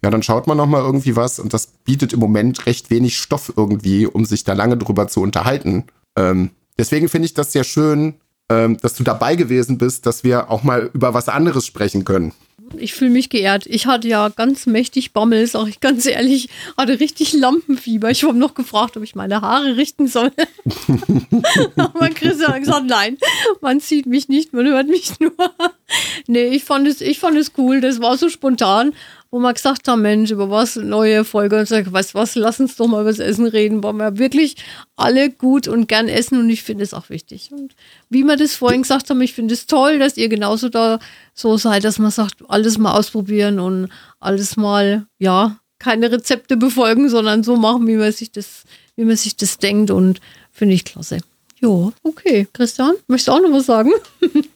ja, 0.03 0.09
dann 0.09 0.23
schaut 0.23 0.47
man 0.47 0.57
nochmal 0.57 0.82
irgendwie 0.82 1.15
was 1.15 1.39
und 1.39 1.53
das 1.53 1.67
bietet 1.67 2.11
im 2.11 2.19
Moment 2.19 2.65
recht 2.65 2.89
wenig 2.89 3.17
Stoff 3.17 3.53
irgendwie, 3.55 4.05
um 4.05 4.25
sich 4.25 4.43
da 4.43 4.51
lange 4.51 4.75
drüber 4.75 5.07
zu 5.07 5.21
unterhalten. 5.21 5.86
Ähm, 6.17 6.49
deswegen 6.77 7.07
finde 7.07 7.27
ich 7.27 7.34
das 7.34 7.53
sehr 7.53 7.63
schön, 7.63 8.15
ähm, 8.49 8.75
dass 8.77 8.95
du 8.95 9.03
dabei 9.03 9.38
gewesen 9.38 9.77
bist, 9.77 10.05
dass 10.05 10.25
wir 10.25 10.51
auch 10.51 10.63
mal 10.63 10.89
über 10.93 11.13
was 11.13 11.29
anderes 11.29 11.65
sprechen 11.65 12.03
können. 12.03 12.34
Ich 12.78 12.93
fühle 12.93 13.11
mich 13.11 13.30
geehrt. 13.30 13.65
Ich 13.67 13.86
hatte 13.86 14.07
ja 14.07 14.30
ganz 14.30 14.65
mächtig 14.65 15.13
Bammel, 15.13 15.45
sag 15.47 15.67
ich 15.67 15.80
ganz 15.80 16.05
ehrlich. 16.05 16.49
Hatte 16.78 16.99
richtig 16.99 17.34
Lampenfieber. 17.34 18.09
Ich 18.09 18.24
habe 18.24 18.38
noch 18.38 18.53
gefragt, 18.53 18.97
ob 18.97 19.03
ich 19.03 19.15
meine 19.15 19.41
Haare 19.41 19.78
richten 19.78 20.07
soll. 20.07 20.32
Aber 21.76 22.09
Chris 22.09 22.45
hat 22.45 22.59
gesagt, 22.59 22.86
nein, 22.88 23.17
man 23.61 23.80
sieht 23.80 24.05
mich 24.05 24.30
nicht, 24.30 24.53
man 24.53 24.67
hört 24.67 24.88
mich 24.88 25.19
nur. 25.19 25.34
nee, 26.28 26.47
ich 26.47 26.63
fand 26.63 26.88
es, 26.88 27.01
ich 27.01 27.19
fand 27.19 27.38
es 27.38 27.53
cool. 27.57 27.82
Das 27.82 28.01
war 28.01 28.17
so 28.17 28.30
spontan 28.30 28.93
wo 29.32 29.39
wir 29.39 29.53
gesagt 29.53 29.88
haben, 29.88 30.01
Mensch, 30.01 30.29
über 30.29 30.49
was, 30.49 30.75
neue 30.75 31.23
Folge 31.23 31.57
und 31.57 31.67
sag, 31.67 31.91
weißt 31.91 32.13
was, 32.13 32.36
lass 32.36 32.59
uns 32.59 32.75
doch 32.75 32.88
mal 32.88 33.01
über 33.01 33.09
das 33.09 33.19
Essen 33.19 33.45
reden, 33.47 33.82
weil 33.82 33.93
wir 33.93 34.17
wirklich 34.17 34.57
alle 34.97 35.29
gut 35.29 35.69
und 35.69 35.88
gern 35.88 36.09
essen 36.09 36.38
und 36.38 36.49
ich 36.49 36.63
finde 36.63 36.84
es 36.84 36.93
auch 36.93 37.09
wichtig. 37.09 37.49
Und 37.51 37.73
wie 38.09 38.23
wir 38.23 38.36
das 38.36 38.55
vorhin 38.55 38.82
gesagt 38.82 39.09
haben, 39.09 39.21
ich 39.21 39.34
finde 39.34 39.53
es 39.53 39.67
toll, 39.67 39.99
dass 39.99 40.17
ihr 40.17 40.27
genauso 40.27 40.67
da 40.67 40.99
so 41.34 41.55
seid, 41.55 41.86
dass 41.86 41.97
man 41.97 42.11
sagt, 42.11 42.43
alles 42.49 42.77
mal 42.77 42.93
ausprobieren 42.93 43.59
und 43.59 43.89
alles 44.19 44.57
mal, 44.57 45.07
ja, 45.17 45.57
keine 45.79 46.11
Rezepte 46.11 46.57
befolgen, 46.57 47.09
sondern 47.09 47.43
so 47.43 47.55
machen, 47.55 47.88
wie 47.88 47.95
man 47.95 48.11
sich 48.11 48.32
das, 48.32 48.63
wie 48.97 49.05
man 49.05 49.15
sich 49.15 49.38
das 49.38 49.57
denkt 49.57 49.91
und 49.91 50.19
finde 50.51 50.75
ich 50.75 50.84
klasse. 50.84 51.19
Ja, 51.61 51.91
okay. 52.03 52.47
Christian, 52.51 52.95
möchtest 53.07 53.29
du 53.29 53.32
auch 53.32 53.41
noch 53.41 53.51
was 53.51 53.65
sagen? 53.65 53.91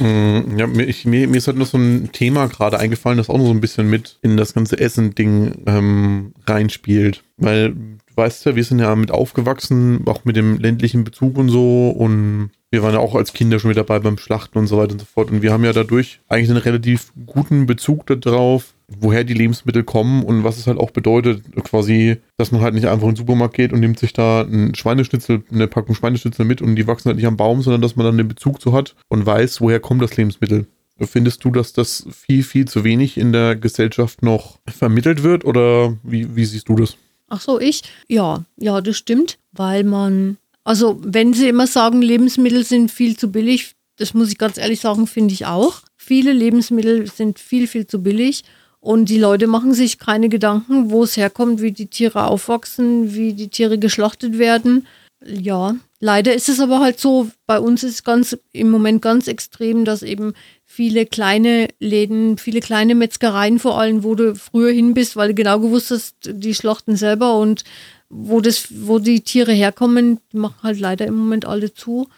Mm, 0.00 0.58
ja, 0.58 0.66
mir, 0.66 0.84
ich, 0.84 1.04
mir, 1.04 1.28
mir, 1.28 1.36
ist 1.36 1.46
halt 1.46 1.56
noch 1.56 1.66
so 1.66 1.78
ein 1.78 2.10
Thema 2.12 2.46
gerade 2.46 2.78
eingefallen, 2.78 3.18
das 3.18 3.28
auch 3.28 3.38
noch 3.38 3.46
so 3.46 3.50
ein 3.50 3.60
bisschen 3.60 3.88
mit 3.88 4.18
in 4.22 4.36
das 4.36 4.54
ganze 4.54 4.78
Essen-Ding 4.78 5.62
ähm, 5.66 6.32
reinspielt. 6.46 7.22
Weil, 7.36 7.70
du 7.70 8.16
weißt 8.16 8.46
ja, 8.46 8.56
wir 8.56 8.64
sind 8.64 8.78
ja 8.78 8.94
mit 8.94 9.10
aufgewachsen, 9.10 10.02
auch 10.06 10.24
mit 10.24 10.36
dem 10.36 10.58
ländlichen 10.58 11.04
Bezug 11.04 11.36
und 11.38 11.48
so. 11.48 11.90
Und 11.90 12.50
wir 12.70 12.82
waren 12.82 12.94
ja 12.94 13.00
auch 13.00 13.14
als 13.14 13.32
Kinder 13.32 13.58
schon 13.58 13.68
mit 13.68 13.76
dabei 13.76 13.98
beim 13.98 14.18
Schlachten 14.18 14.58
und 14.58 14.66
so 14.66 14.78
weiter 14.78 14.92
und 14.92 15.00
so 15.00 15.06
fort. 15.06 15.30
Und 15.30 15.42
wir 15.42 15.52
haben 15.52 15.64
ja 15.64 15.72
dadurch 15.72 16.20
eigentlich 16.28 16.50
einen 16.50 16.58
relativ 16.58 17.12
guten 17.26 17.66
Bezug 17.66 18.06
darauf, 18.06 18.74
woher 19.00 19.24
die 19.24 19.34
Lebensmittel 19.34 19.84
kommen 19.84 20.22
und 20.22 20.44
was 20.44 20.58
es 20.58 20.66
halt 20.66 20.78
auch 20.78 20.90
bedeutet, 20.90 21.42
quasi, 21.64 22.16
dass 22.36 22.52
man 22.52 22.60
halt 22.60 22.74
nicht 22.74 22.86
einfach 22.86 23.08
in 23.08 23.14
den 23.14 23.16
Supermarkt 23.16 23.54
geht 23.54 23.72
und 23.72 23.80
nimmt 23.80 23.98
sich 23.98 24.12
da 24.12 24.42
ein 24.42 24.74
Schweineschnitzel, 24.74 25.42
eine 25.50 25.68
Packung 25.68 25.94
Schweineschnitzel 25.94 26.44
mit 26.44 26.62
und 26.62 26.76
die 26.76 26.86
wachsen 26.86 27.08
halt 27.08 27.16
nicht 27.16 27.26
am 27.26 27.36
Baum, 27.36 27.62
sondern 27.62 27.82
dass 27.82 27.96
man 27.96 28.06
dann 28.06 28.18
den 28.18 28.28
Bezug 28.28 28.60
zu 28.60 28.72
hat 28.72 28.94
und 29.08 29.26
weiß, 29.26 29.60
woher 29.60 29.80
kommt 29.80 30.02
das 30.02 30.16
Lebensmittel. 30.16 30.66
Findest 31.00 31.44
du, 31.44 31.50
dass 31.50 31.72
das 31.72 32.06
viel, 32.10 32.42
viel 32.42 32.66
zu 32.66 32.84
wenig 32.84 33.16
in 33.16 33.32
der 33.32 33.56
Gesellschaft 33.56 34.22
noch 34.22 34.58
vermittelt 34.68 35.22
wird 35.22 35.44
oder 35.44 35.96
wie, 36.02 36.36
wie 36.36 36.44
siehst 36.44 36.68
du 36.68 36.76
das? 36.76 36.96
Ach 37.28 37.40
so, 37.40 37.58
ich? 37.58 37.82
Ja, 38.08 38.44
ja, 38.58 38.80
das 38.80 38.96
stimmt, 38.98 39.38
weil 39.52 39.84
man, 39.84 40.36
also 40.64 41.00
wenn 41.02 41.32
sie 41.32 41.48
immer 41.48 41.66
sagen, 41.66 42.02
Lebensmittel 42.02 42.64
sind 42.64 42.90
viel 42.90 43.16
zu 43.16 43.32
billig, 43.32 43.72
das 43.96 44.14
muss 44.14 44.30
ich 44.30 44.38
ganz 44.38 44.58
ehrlich 44.58 44.80
sagen, 44.80 45.06
finde 45.06 45.32
ich 45.34 45.46
auch. 45.46 45.80
Viele 45.96 46.32
Lebensmittel 46.32 47.10
sind 47.10 47.38
viel, 47.38 47.66
viel 47.66 47.86
zu 47.86 48.02
billig 48.02 48.44
und 48.82 49.08
die 49.08 49.18
Leute 49.18 49.46
machen 49.46 49.74
sich 49.74 50.00
keine 50.00 50.28
Gedanken, 50.28 50.90
wo 50.90 51.04
es 51.04 51.16
herkommt, 51.16 51.62
wie 51.62 51.70
die 51.70 51.86
Tiere 51.86 52.26
aufwachsen, 52.26 53.14
wie 53.14 53.32
die 53.32 53.46
Tiere 53.46 53.78
geschlachtet 53.78 54.38
werden. 54.38 54.88
Ja, 55.24 55.76
leider 56.00 56.34
ist 56.34 56.48
es 56.48 56.58
aber 56.58 56.80
halt 56.80 56.98
so, 56.98 57.30
bei 57.46 57.60
uns 57.60 57.84
ist 57.84 58.04
ganz 58.04 58.36
im 58.50 58.70
Moment 58.70 59.00
ganz 59.00 59.28
extrem, 59.28 59.84
dass 59.84 60.02
eben 60.02 60.34
viele 60.64 61.06
kleine 61.06 61.68
Läden, 61.78 62.38
viele 62.38 62.58
kleine 62.58 62.96
Metzgereien 62.96 63.60
vor 63.60 63.78
allem, 63.78 64.02
wo 64.02 64.16
du 64.16 64.34
früher 64.34 64.72
hin 64.72 64.94
bist, 64.94 65.14
weil 65.14 65.28
du 65.28 65.34
genau 65.34 65.60
gewusst 65.60 65.92
hast, 65.92 66.16
die 66.24 66.52
schlachten 66.52 66.96
selber 66.96 67.38
und 67.38 67.62
wo 68.08 68.40
das, 68.40 68.66
wo 68.68 68.98
die 68.98 69.20
Tiere 69.20 69.52
herkommen, 69.52 70.18
die 70.32 70.38
machen 70.38 70.60
halt 70.64 70.80
leider 70.80 71.06
im 71.06 71.14
Moment 71.14 71.44
alle 71.44 71.72
zu. 71.72 72.08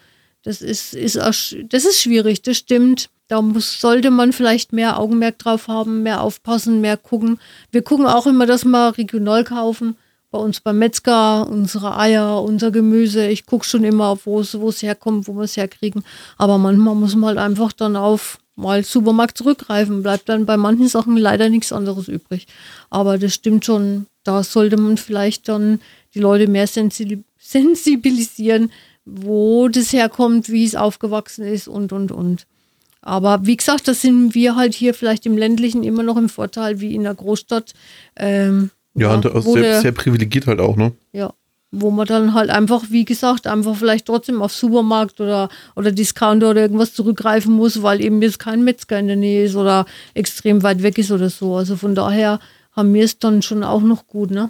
Das 0.41 0.63
ist, 0.63 0.95
ist, 0.95 1.15
das 1.15 1.85
ist 1.85 2.01
schwierig, 2.01 2.41
das 2.41 2.57
stimmt. 2.57 3.11
Da 3.27 3.41
muss, 3.41 3.79
sollte 3.79 4.11
man 4.11 4.33
vielleicht 4.33 4.71
mehr 4.71 4.99
Augenmerk 4.99 5.39
drauf 5.39 5.67
haben, 5.67 6.03
mehr 6.03 6.21
aufpassen, 6.21 6.81
mehr 6.81 6.95
gucken. 6.95 7.39
Wir 7.71 7.81
gucken 7.81 8.05
auch 8.05 8.27
immer, 8.27 8.45
dass 8.45 8.65
wir 8.65 8.97
regional 8.97 9.43
kaufen. 9.43 9.95
Bei 10.29 10.37
uns 10.37 10.59
beim 10.59 10.77
Metzger, 10.77 11.47
unsere 11.47 11.97
Eier, 11.97 12.43
unser 12.43 12.69
Gemüse. 12.69 13.27
Ich 13.27 13.45
gucke 13.45 13.65
schon 13.65 13.83
immer, 13.83 14.17
wo 14.25 14.41
es 14.41 14.83
herkommt, 14.83 15.27
wo 15.27 15.33
wir 15.33 15.43
es 15.43 15.57
herkriegen. 15.57 16.03
Aber 16.37 16.57
manchmal 16.57 16.93
muss 16.93 17.15
man 17.15 17.29
halt 17.29 17.39
einfach 17.39 17.71
dann 17.71 17.95
auf 17.95 18.37
mal 18.55 18.83
Supermarkt 18.83 19.37
zurückgreifen. 19.37 20.03
Bleibt 20.03 20.29
dann 20.29 20.45
bei 20.45 20.57
manchen 20.57 20.87
Sachen 20.87 21.17
leider 21.17 21.49
nichts 21.49 21.71
anderes 21.71 22.07
übrig. 22.07 22.47
Aber 22.89 23.17
das 23.17 23.33
stimmt 23.33 23.65
schon. 23.65 24.07
Da 24.23 24.43
sollte 24.43 24.77
man 24.77 24.97
vielleicht 24.97 25.49
dann 25.49 25.79
die 26.13 26.19
Leute 26.19 26.47
mehr 26.47 26.67
sensibilisieren, 26.67 28.71
wo 29.05 29.67
das 29.67 29.93
herkommt, 29.93 30.49
wie 30.49 30.65
es 30.65 30.75
aufgewachsen 30.75 31.45
ist 31.45 31.67
und, 31.67 31.91
und, 31.91 32.11
und. 32.11 32.45
Aber 33.05 33.45
wie 33.45 33.55
gesagt, 33.55 33.87
das 33.87 34.01
sind 34.01 34.33
wir 34.33 34.55
halt 34.55 34.73
hier 34.73 34.93
vielleicht 34.93 35.25
im 35.27 35.37
ländlichen 35.37 35.83
immer 35.83 36.03
noch 36.03 36.17
im 36.17 36.27
Vorteil 36.27 36.81
wie 36.81 36.95
in 36.95 37.03
der 37.03 37.13
Großstadt. 37.13 37.73
Ähm, 38.17 38.71
ja, 38.95 39.09
ja, 39.09 39.15
und 39.15 39.43
sehr, 39.43 39.61
der, 39.61 39.81
sehr 39.81 39.91
privilegiert 39.91 40.47
halt 40.47 40.59
auch, 40.59 40.75
ne? 40.75 40.91
Ja, 41.13 41.31
wo 41.69 41.91
man 41.91 42.07
dann 42.07 42.33
halt 42.33 42.49
einfach, 42.49 42.85
wie 42.89 43.05
gesagt, 43.05 43.45
einfach 43.45 43.75
vielleicht 43.75 44.07
trotzdem 44.07 44.41
auf 44.41 44.53
Supermarkt 44.53 45.21
oder, 45.21 45.49
oder 45.75 45.91
Discounter 45.91 46.49
oder 46.49 46.61
irgendwas 46.61 46.93
zurückgreifen 46.93 47.53
muss, 47.53 47.83
weil 47.83 48.01
eben 48.01 48.21
jetzt 48.23 48.39
kein 48.39 48.63
Metzger 48.63 48.97
in 48.97 49.07
der 49.07 49.17
Nähe 49.17 49.45
ist 49.45 49.55
oder 49.55 49.85
extrem 50.15 50.63
weit 50.63 50.81
weg 50.81 50.97
ist 50.97 51.11
oder 51.11 51.29
so. 51.29 51.55
Also 51.55 51.75
von 51.75 51.93
daher 51.93 52.39
haben 52.71 52.91
wir 52.93 53.03
es 53.03 53.19
dann 53.19 53.43
schon 53.43 53.63
auch 53.63 53.81
noch 53.81 54.07
gut, 54.07 54.31
ne? 54.31 54.49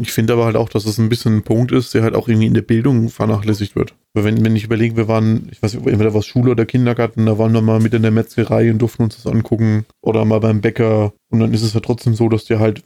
Ich 0.00 0.12
finde 0.12 0.32
aber 0.32 0.44
halt 0.44 0.56
auch, 0.56 0.68
dass 0.68 0.86
es 0.86 0.98
ein 0.98 1.08
bisschen 1.08 1.36
ein 1.36 1.42
Punkt 1.42 1.72
ist, 1.72 1.94
der 1.94 2.02
halt 2.02 2.14
auch 2.14 2.28
irgendwie 2.28 2.46
in 2.46 2.54
der 2.54 2.62
Bildung 2.62 3.08
vernachlässigt 3.08 3.76
wird. 3.76 3.94
Wenn, 4.14 4.44
wenn 4.44 4.56
ich 4.56 4.64
überlege, 4.64 4.96
wir 4.96 5.08
waren, 5.08 5.48
ich 5.50 5.62
weiß 5.62 5.74
nicht, 5.74 5.86
entweder 5.86 6.14
was 6.14 6.26
Schule 6.26 6.50
oder 6.50 6.66
Kindergarten, 6.66 7.26
da 7.26 7.38
waren 7.38 7.52
wir 7.52 7.62
mal 7.62 7.80
mit 7.80 7.94
in 7.94 8.02
der 8.02 8.10
Metzgerei 8.10 8.70
und 8.70 8.78
durften 8.78 9.04
uns 9.04 9.22
das 9.22 9.32
angucken 9.32 9.84
oder 10.00 10.24
mal 10.24 10.40
beim 10.40 10.60
Bäcker 10.60 11.12
und 11.30 11.38
dann 11.40 11.54
ist 11.54 11.62
es 11.62 11.74
ja 11.74 11.80
trotzdem 11.80 12.14
so, 12.14 12.28
dass 12.28 12.44
du 12.44 12.58
halt 12.58 12.82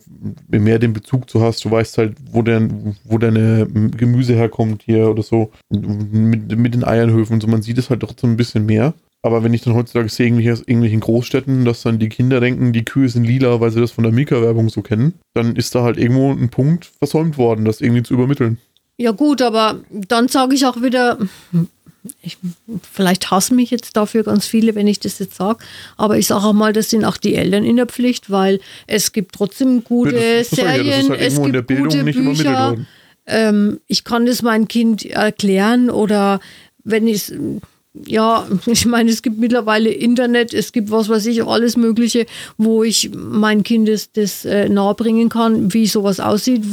mehr 0.49 0.79
den 0.79 0.93
Bezug 0.93 1.31
zu 1.31 1.41
hast. 1.41 1.65
Du 1.65 1.71
weißt 1.71 1.97
halt, 1.97 2.17
wo, 2.31 2.43
dein, 2.43 2.95
wo 3.05 3.17
deine 3.17 3.67
Gemüse 3.67 4.35
herkommt 4.35 4.83
hier 4.83 5.09
oder 5.09 5.23
so. 5.23 5.51
Mit, 5.71 6.57
mit 6.57 6.75
den 6.75 6.85
Eiernhöfen 6.85 7.35
und 7.35 7.41
so. 7.41 7.47
Man 7.49 7.63
sieht 7.63 7.79
es 7.79 7.89
halt 7.89 8.01
trotzdem 8.01 8.33
ein 8.33 8.37
bisschen 8.37 8.67
mehr. 8.67 8.93
Aber 9.25 9.43
wenn 9.43 9.55
ich 9.55 9.63
dann 9.63 9.73
heutzutage 9.75 10.11
sehe, 10.11 10.27
irgendwie 10.27 10.53
aus 10.53 10.61
irgendwelchen 10.61 11.01
Großstädten, 11.01 11.65
dass 11.65 11.81
dann 11.81 11.99
die 11.99 12.11
Kinder 12.11 12.41
denken, 12.41 12.75
die 12.75 12.85
Kühe 12.85 13.09
sind 13.09 13.25
lila, 13.25 13.59
weil 13.59 13.71
sie 13.71 13.81
das 13.81 13.91
von 13.91 14.05
der 14.05 14.13
Mika-Werbung 14.13 14.69
so 14.69 14.83
kennen, 14.83 15.15
dann 15.33 15.57
ist 15.57 15.75
da 15.75 15.83
halt 15.83 15.97
irgendwo 15.97 16.31
ein 16.31 16.51
Punkt 16.51 16.91
versäumt 16.99 17.39
worden, 17.39 17.65
das 17.65 17.81
irgendwie 17.81 18.03
zu 18.03 18.13
übermitteln. 18.13 18.59
Ja, 18.99 19.13
gut, 19.13 19.41
aber 19.41 19.81
dann 19.91 20.29
sage 20.29 20.55
ich 20.55 20.67
auch 20.67 20.83
wieder, 20.83 21.17
ich, 22.21 22.37
vielleicht 22.93 23.31
hassen 23.31 23.57
mich 23.57 23.71
jetzt 23.71 23.97
dafür 23.97 24.25
ganz 24.25 24.47
viele, 24.47 24.75
wenn 24.75 24.87
ich 24.87 25.01
das 25.01 25.19
jetzt 25.19 25.37
sage, 25.37 25.65
aber 25.97 26.19
ich 26.19 26.27
sage 26.27 26.45
auch 26.45 26.53
mal, 26.53 26.75
das 26.75 26.91
sind 26.91 27.07
auch 27.07 27.17
die 27.17 27.35
Eltern 27.35 27.65
in 27.65 27.77
der 27.77 27.87
Pflicht, 27.87 28.31
weil 28.31 28.61
es 28.87 29.13
gibt 29.13 29.35
trotzdem 29.35 29.85
gute 29.85 30.17
ja, 30.17 30.39
das, 30.39 30.51
das 30.51 30.59
Serien, 30.59 31.09
halt 31.09 31.21
es 31.23 31.41
gibt 31.41 31.69
gute 31.69 32.05
Bücher. 32.05 32.77
Ähm, 33.27 33.81
ich 33.87 34.05
kann 34.05 34.27
das 34.27 34.43
meinem 34.43 34.69
Kind 34.69 35.07
erklären 35.07 35.89
oder 35.89 36.41
wenn 36.85 37.09
ich 37.09 37.33
ja, 38.07 38.47
ich 38.67 38.87
meine, 38.87 39.11
es 39.11 39.23
gibt 39.23 39.39
mittlerweile 39.39 39.91
Internet, 39.91 40.53
es 40.53 40.73
gibt 40.73 40.91
was 40.91 41.09
weiß 41.09 41.27
ich, 41.27 41.45
alles 41.45 41.77
Mögliche, 41.77 42.27
wo 42.57 42.83
ich 42.83 43.11
mein 43.15 43.63
Kind 43.63 43.89
das, 43.89 44.13
das 44.13 44.45
äh, 44.45 44.69
nahebringen 44.69 45.29
kann, 45.29 45.73
wie 45.73 45.87
sowas 45.87 46.21
aussieht 46.21 46.65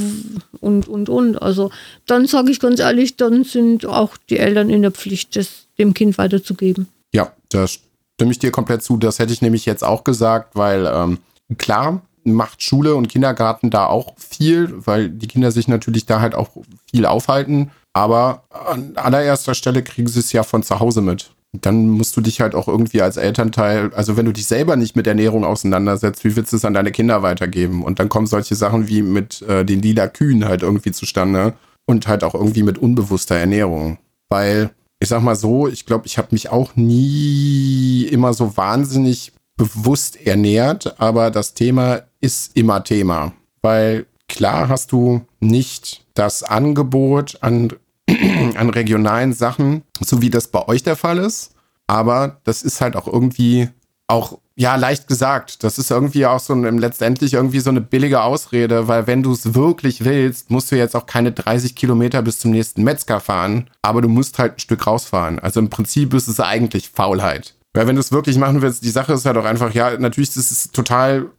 und, 0.59 0.87
und, 0.87 1.09
und. 1.09 1.41
Also 1.41 1.71
dann 2.05 2.27
sage 2.27 2.51
ich 2.51 2.59
ganz 2.59 2.79
ehrlich, 2.79 3.17
dann 3.17 3.43
sind 3.43 3.85
auch 3.85 4.17
die 4.29 4.37
Eltern 4.37 4.69
in 4.69 4.81
der 4.81 4.91
Pflicht, 4.91 5.35
das 5.35 5.67
dem 5.77 5.93
Kind 5.93 6.17
weiterzugeben. 6.17 6.87
Ja, 7.13 7.33
da 7.49 7.67
stimme 7.67 8.31
ich 8.31 8.39
dir 8.39 8.51
komplett 8.51 8.83
zu. 8.83 8.97
Das 8.97 9.19
hätte 9.19 9.33
ich 9.33 9.41
nämlich 9.41 9.65
jetzt 9.65 9.83
auch 9.83 10.03
gesagt, 10.03 10.55
weil 10.55 10.85
ähm, 10.85 11.17
klar, 11.57 12.01
macht 12.23 12.61
Schule 12.61 12.95
und 12.95 13.07
Kindergarten 13.07 13.69
da 13.69 13.87
auch 13.87 14.13
viel, 14.17 14.73
weil 14.85 15.09
die 15.09 15.27
Kinder 15.27 15.51
sich 15.51 15.67
natürlich 15.67 16.05
da 16.05 16.21
halt 16.21 16.35
auch 16.35 16.49
viel 16.89 17.05
aufhalten. 17.05 17.71
Aber 17.93 18.43
an 18.49 18.93
allererster 18.95 19.53
Stelle 19.53 19.83
kriegen 19.83 20.07
sie 20.07 20.19
es 20.19 20.31
ja 20.31 20.43
von 20.43 20.63
zu 20.63 20.79
Hause 20.79 21.01
mit. 21.01 21.31
dann 21.53 21.89
musst 21.89 22.15
du 22.15 22.21
dich 22.21 22.39
halt 22.39 22.55
auch 22.55 22.69
irgendwie 22.69 23.01
als 23.01 23.17
Elternteil, 23.17 23.93
also 23.93 24.15
wenn 24.15 24.25
du 24.25 24.31
dich 24.31 24.45
selber 24.45 24.77
nicht 24.77 24.95
mit 24.95 25.05
Ernährung 25.05 25.43
auseinandersetzt, 25.43 26.23
wie 26.23 26.35
willst 26.37 26.53
du 26.53 26.57
es 26.57 26.63
an 26.63 26.73
deine 26.73 26.93
Kinder 26.93 27.23
weitergeben? 27.23 27.83
Und 27.83 27.99
dann 27.99 28.07
kommen 28.07 28.27
solche 28.27 28.55
Sachen 28.55 28.87
wie 28.87 29.01
mit 29.01 29.41
äh, 29.41 29.65
den 29.65 29.81
lila 29.81 30.07
Kühen 30.07 30.45
halt 30.45 30.63
irgendwie 30.63 30.93
zustande 30.93 31.53
und 31.85 32.07
halt 32.07 32.23
auch 32.23 32.35
irgendwie 32.35 32.63
mit 32.63 32.77
unbewusster 32.77 33.35
Ernährung. 33.35 33.97
Weil, 34.29 34.71
ich 35.01 35.09
sag 35.09 35.21
mal 35.21 35.35
so, 35.35 35.67
ich 35.67 35.85
glaube, 35.85 36.07
ich 36.07 36.17
habe 36.17 36.29
mich 36.31 36.49
auch 36.49 36.77
nie 36.77 38.03
immer 38.09 38.33
so 38.33 38.55
wahnsinnig 38.55 39.33
bewusst 39.57 40.25
ernährt, 40.25 40.99
aber 41.01 41.31
das 41.31 41.53
Thema 41.53 42.03
ist 42.21 42.55
immer 42.55 42.83
Thema. 42.83 43.33
Weil 43.61 44.05
klar 44.29 44.69
hast 44.69 44.93
du 44.93 45.21
nicht 45.41 46.00
das 46.13 46.43
Angebot 46.43 47.37
an, 47.41 47.73
an 48.55 48.69
regionalen 48.69 49.33
Sachen, 49.33 49.83
so 49.99 50.21
wie 50.21 50.29
das 50.29 50.47
bei 50.47 50.67
euch 50.67 50.83
der 50.83 50.95
Fall 50.95 51.17
ist. 51.17 51.53
Aber 51.87 52.39
das 52.43 52.63
ist 52.63 52.81
halt 52.81 52.95
auch 52.95 53.07
irgendwie 53.07 53.69
auch, 54.07 54.39
ja, 54.55 54.75
leicht 54.75 55.07
gesagt. 55.07 55.63
Das 55.63 55.77
ist 55.77 55.89
irgendwie 55.89 56.25
auch 56.25 56.39
so 56.39 56.53
ein, 56.53 56.77
letztendlich 56.77 57.33
irgendwie 57.33 57.59
so 57.59 57.69
eine 57.69 57.81
billige 57.81 58.21
Ausrede, 58.21 58.87
weil 58.87 59.07
wenn 59.07 59.23
du 59.23 59.31
es 59.31 59.55
wirklich 59.55 60.03
willst, 60.03 60.51
musst 60.51 60.71
du 60.71 60.77
jetzt 60.77 60.95
auch 60.95 61.05
keine 61.05 61.31
30 61.31 61.75
Kilometer 61.75 62.21
bis 62.21 62.39
zum 62.39 62.51
nächsten 62.51 62.83
Metzger 62.83 63.19
fahren, 63.19 63.69
aber 63.81 64.01
du 64.01 64.09
musst 64.09 64.37
halt 64.37 64.53
ein 64.55 64.59
Stück 64.59 64.85
rausfahren. 64.85 65.39
Also 65.39 65.59
im 65.59 65.69
Prinzip 65.69 66.13
ist 66.13 66.27
es 66.27 66.39
eigentlich 66.39 66.89
Faulheit. 66.89 67.55
Weil 67.73 67.87
wenn 67.87 67.95
du 67.95 68.01
es 68.01 68.11
wirklich 68.11 68.37
machen 68.37 68.61
willst, 68.61 68.83
die 68.83 68.89
Sache 68.89 69.13
ist 69.13 69.25
halt 69.25 69.37
auch 69.37 69.45
einfach, 69.45 69.73
ja, 69.73 69.97
natürlich 69.97 70.35
ist 70.35 70.51
es 70.51 70.71
total 70.71 71.29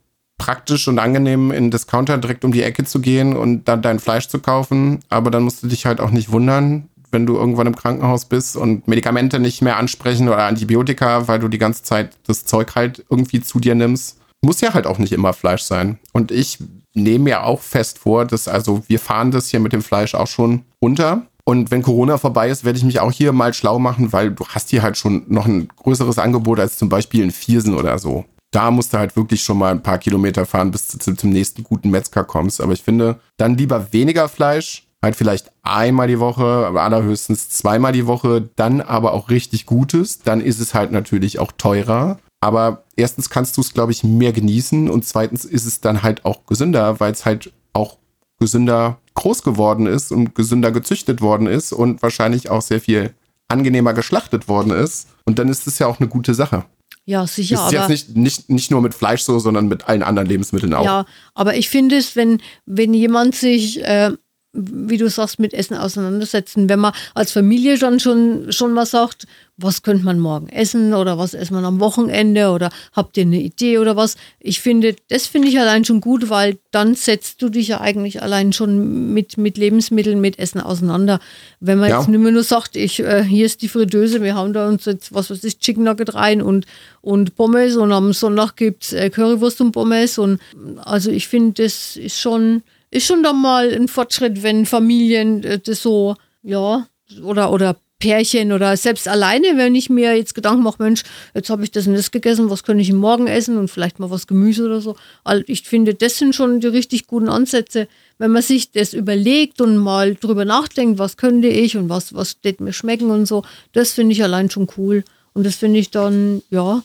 praktisch 0.43 0.88
und 0.88 0.99
angenehm, 0.99 1.53
in 1.53 1.70
Discounter 1.70 2.18
direkt 2.18 2.45
um 2.45 2.51
die 2.51 2.64
Ecke 2.64 2.82
zu 2.82 3.01
gehen 3.01 3.36
und 3.36 3.68
dann 3.68 3.80
dein 3.80 4.01
Fleisch 4.01 4.26
zu 4.26 4.40
kaufen. 4.40 4.99
Aber 5.09 5.30
dann 5.30 5.45
musst 5.45 5.62
du 5.62 5.68
dich 5.68 5.86
halt 5.86 6.01
auch 6.01 6.11
nicht 6.11 6.32
wundern, 6.32 6.88
wenn 7.12 7.26
du 7.26 7.36
irgendwann 7.36 7.68
im 7.68 7.76
Krankenhaus 7.76 8.24
bist 8.24 8.57
und 8.57 8.88
Medikamente 8.88 9.38
nicht 9.38 9.62
mehr 9.62 9.76
ansprechen 9.76 10.28
oder 10.28 10.43
Antibiotika, 10.43 11.28
weil 11.28 11.38
du 11.38 11.47
die 11.47 11.59
ganze 11.59 11.84
Zeit 11.84 12.16
das 12.26 12.45
Zeug 12.45 12.74
halt 12.74 13.05
irgendwie 13.09 13.40
zu 13.40 13.61
dir 13.61 13.76
nimmst. 13.76 14.18
Muss 14.45 14.61
ja 14.61 14.74
halt 14.74 14.88
auch 14.88 14.99
nicht 14.99 15.12
immer 15.12 15.32
Fleisch 15.32 15.62
sein. 15.62 16.01
Und 16.11 16.32
ich 16.32 16.59
nehme 16.93 17.22
mir 17.22 17.45
auch 17.45 17.61
fest 17.61 18.01
vor, 18.01 18.24
dass 18.24 18.49
also 18.49 18.82
wir 18.88 18.99
fahren 18.99 19.30
das 19.30 19.49
hier 19.49 19.61
mit 19.61 19.72
dem 19.72 19.82
Fleisch 19.82 20.16
auch 20.16 20.26
schon 20.26 20.62
runter. 20.82 21.22
Und 21.45 21.70
wenn 21.70 21.82
Corona 21.82 22.18
vorbei 22.18 22.49
ist, 22.49 22.64
werde 22.64 22.78
ich 22.78 22.84
mich 22.84 22.99
auch 22.99 23.12
hier 23.12 23.30
mal 23.30 23.55
schlau 23.55 23.78
machen, 23.78 24.12
weil 24.12 24.32
du 24.32 24.45
hast 24.49 24.70
hier 24.70 24.82
halt 24.82 24.97
schon 24.97 25.22
noch 25.28 25.47
ein 25.47 25.68
größeres 25.68 26.18
Angebot 26.18 26.59
als 26.59 26.78
zum 26.78 26.88
Beispiel 26.88 27.22
in 27.22 27.30
Viersen 27.30 27.76
oder 27.76 28.01
so 28.01 28.24
da 28.53 28.71
musst 28.71 28.93
du 28.93 28.99
halt 28.99 29.17
wirklich 29.17 29.43
schon 29.43 29.59
mal 29.59 29.73
ein 29.73 29.83
paar 29.83 29.99
Kilometer 29.99 30.47
fahren, 30.47 30.71
bis 30.71 30.87
du 30.89 30.99
zum 31.15 31.31
nächsten 31.31 31.65
guten 31.65 31.91
Metzger 31.91 32.23
kommst. 32.23 32.61
Aber 32.61 32.73
ich 32.73 32.83
finde, 32.83 33.19
dann 33.39 33.57
lieber 33.57 33.93
weniger 33.93 34.29
Fleisch, 34.29 34.87
halt 35.03 35.17
vielleicht 35.17 35.51
einmal 35.63 36.07
die 36.07 36.21
Woche, 36.21 36.45
aber 36.45 36.83
allerhöchstens 36.83 37.49
zweimal 37.49 37.93
die 37.93 38.07
Woche, 38.07 38.49
dann 38.55 38.81
aber 38.81 39.15
auch 39.15 39.31
richtig 39.31 39.67
Gutes. 39.67 40.21
Dann 40.21 40.41
ist 40.41 40.61
es 40.61 40.75
halt 40.75 40.93
natürlich 40.93 41.39
auch 41.39 41.51
teurer. 41.53 42.19
Aber 42.41 42.85
erstens 42.95 43.31
kannst 43.31 43.57
du 43.57 43.63
es, 43.63 43.73
glaube 43.73 43.93
ich, 43.93 44.05
mehr 44.05 44.33
genießen 44.33 44.91
und 44.91 45.05
zweitens 45.05 45.45
ist 45.45 45.65
es 45.65 45.81
dann 45.81 46.03
halt 46.03 46.25
auch 46.25 46.45
gesünder, 46.47 47.01
weil 47.01 47.13
es 47.13 47.25
halt 47.25 47.53
auch 47.73 47.99
gesünder 48.39 48.99
groß 49.15 49.43
geworden 49.45 49.87
ist 49.87 50.13
und 50.13 50.35
gesünder 50.35 50.73
gezüchtet 50.73 51.21
worden 51.21 51.47
ist 51.47 51.73
und 51.73 52.03
wahrscheinlich 52.03 52.51
auch 52.51 52.63
sehr 52.63 52.81
viel 52.81 53.15
angenehmer 53.49 53.95
geschlachtet 53.95 54.49
worden 54.49 54.73
ist. 54.73 55.09
Und 55.25 55.39
dann 55.39 55.49
ist 55.49 55.67
es 55.67 55.79
ja 55.79 55.87
auch 55.87 56.01
eine 56.01 56.09
gute 56.09 56.35
Sache. 56.35 56.65
Ja, 57.05 57.27
sicher. 57.27 57.67
Ist 57.67 57.73
jetzt 57.73 57.89
nicht, 57.89 58.17
nicht, 58.17 58.51
nicht 58.51 58.71
nur 58.71 58.81
mit 58.81 58.95
Fleisch 58.95 59.23
so, 59.23 59.39
sondern 59.39 59.67
mit 59.67 59.89
allen 59.89 60.03
anderen 60.03 60.29
Lebensmitteln 60.29 60.73
auch. 60.73 60.85
Ja, 60.85 61.07
aber 61.35 61.57
ich 61.57 61.69
finde 61.69 61.97
es, 61.97 62.15
wenn, 62.15 62.41
wenn 62.65 62.95
jemand 62.95 63.35
sich 63.35 63.83
äh, 63.83 64.13
wie 64.53 64.99
du 64.99 65.09
sagst, 65.09 65.39
mit 65.39 65.55
Essen 65.55 65.77
auseinandersetzen. 65.77 66.69
Wenn 66.69 66.81
man 66.81 66.93
als 67.15 67.33
Familie 67.33 67.79
dann 67.79 68.01
schon, 68.01 68.53
schon 68.53 68.75
mal 68.75 68.85
sagt, 68.85 69.27
was 69.57 69.83
könnte 69.83 70.05
man 70.05 70.19
morgen 70.19 70.49
essen 70.49 70.93
oder 70.93 71.17
was 71.19 71.35
essen 71.35 71.55
man 71.55 71.65
am 71.65 71.81
Wochenende 71.81 72.51
oder 72.51 72.71
habt 72.93 73.17
ihr 73.17 73.23
eine 73.23 73.41
Idee 73.41 73.79
oder 73.79 73.97
was? 73.97 74.17
Ich 74.41 74.61
finde, 74.61 74.97
das 75.09 75.27
finde 75.27 75.49
ich 75.49 75.59
allein 75.59 75.85
schon 75.85 76.01
gut, 76.01 76.29
weil 76.29 76.59
dann 76.71 76.95
setzt 76.95 77.41
du 77.41 77.49
dich 77.49 77.69
ja 77.69 77.81
eigentlich 77.81 78.23
allein 78.23 78.53
schon 78.53 79.13
mit, 79.15 79.39
mit 79.39 79.57
Lebensmitteln, 79.57 80.21
mit 80.21 80.39
Essen 80.39 80.61
auseinander. 80.61 81.21
Wenn 81.61 81.79
man 81.79 81.89
ja. 81.89 81.99
jetzt 81.99 82.09
nicht 82.09 82.21
mehr 82.21 82.33
nur 82.33 82.45
sagt, 82.45 82.77
ich, 82.77 83.01
äh, 83.01 83.23
hier 83.23 83.47
ist 83.47 83.63
die 83.63 83.69
Fritteuse, 83.69 84.23
wir 84.23 84.35
haben 84.35 84.53
da 84.53 84.69
uns 84.69 84.85
jetzt, 84.85 85.15
was 85.15 85.31
weiß 85.31 85.45
ich, 85.45 85.61
Chicken 85.61 85.85
Nugget 85.85 86.15
rein 86.15 86.43
und, 86.43 86.67
und 87.01 87.37
Pommes 87.37 87.77
und 87.77 87.93
am 87.93 88.13
Sonntag 88.13 88.57
gibt 88.57 88.85
es 88.85 88.93
äh, 88.93 89.09
Currywurst 89.09 89.61
und 89.63 89.73
Pommes 89.73 90.19
und 90.19 90.41
also 90.85 91.11
ich 91.11 91.29
finde, 91.29 91.63
das 91.63 91.97
ist 91.97 92.19
schon 92.19 92.63
ist 92.93 93.07
schon 93.07 93.22
dann 93.22 93.40
mal 93.40 93.72
ein 93.72 93.88
Fortschritt, 93.88 94.43
wenn 94.43 94.66
Familien 94.66 95.43
äh, 95.43 95.59
das 95.59 95.82
so, 95.82 96.14
ja, 96.43 96.86
oder, 97.24 97.51
oder 97.51 97.76
Pärchen 97.99 98.53
oder 98.53 98.76
selbst 98.76 99.07
alleine, 99.07 99.57
wenn 99.57 99.74
ich 99.76 99.88
mir 99.88 100.16
jetzt 100.16 100.34
Gedanken 100.34 100.64
mache, 100.64 100.82
Mensch, 100.82 101.05
jetzt 101.34 101.51
habe 101.51 101.62
ich 101.62 101.70
das 101.70 101.86
und 101.86 101.95
das 101.95 102.11
gegessen, 102.11 102.51
was 102.51 102.64
könnte 102.64 102.82
ich 102.82 102.93
morgen 102.93 103.28
essen 103.28 103.57
und 103.57 103.68
vielleicht 103.68 104.01
mal 104.01 104.11
was 104.11 104.26
Gemüse 104.26 104.66
oder 104.66 104.80
so. 104.80 104.97
Also 105.22 105.45
ich 105.47 105.62
finde, 105.62 105.95
das 105.95 106.18
sind 106.18 106.34
schon 106.34 106.61
die 106.61 106.66
richtig 106.66 107.07
guten 107.07 107.28
Ansätze, 107.28 107.86
wenn 108.18 108.32
man 108.32 108.43
sich 108.43 108.72
das 108.72 108.93
überlegt 108.93 109.61
und 109.61 109.76
mal 109.76 110.16
drüber 110.16 110.45
nachdenkt, 110.45 110.99
was 110.99 111.16
könnte 111.16 111.49
ich 111.49 111.76
und 111.76 111.88
was, 111.88 112.12
was 112.12 112.36
wird 112.43 112.61
mir 112.61 112.72
schmecken 112.72 113.11
und 113.11 113.26
so. 113.26 113.45
Das 113.72 113.93
finde 113.93 114.12
ich 114.12 114.22
allein 114.22 114.51
schon 114.51 114.66
cool. 114.76 115.05
Und 115.32 115.47
das 115.47 115.55
finde 115.55 115.78
ich 115.78 115.90
dann, 115.90 116.43
ja, 116.51 116.82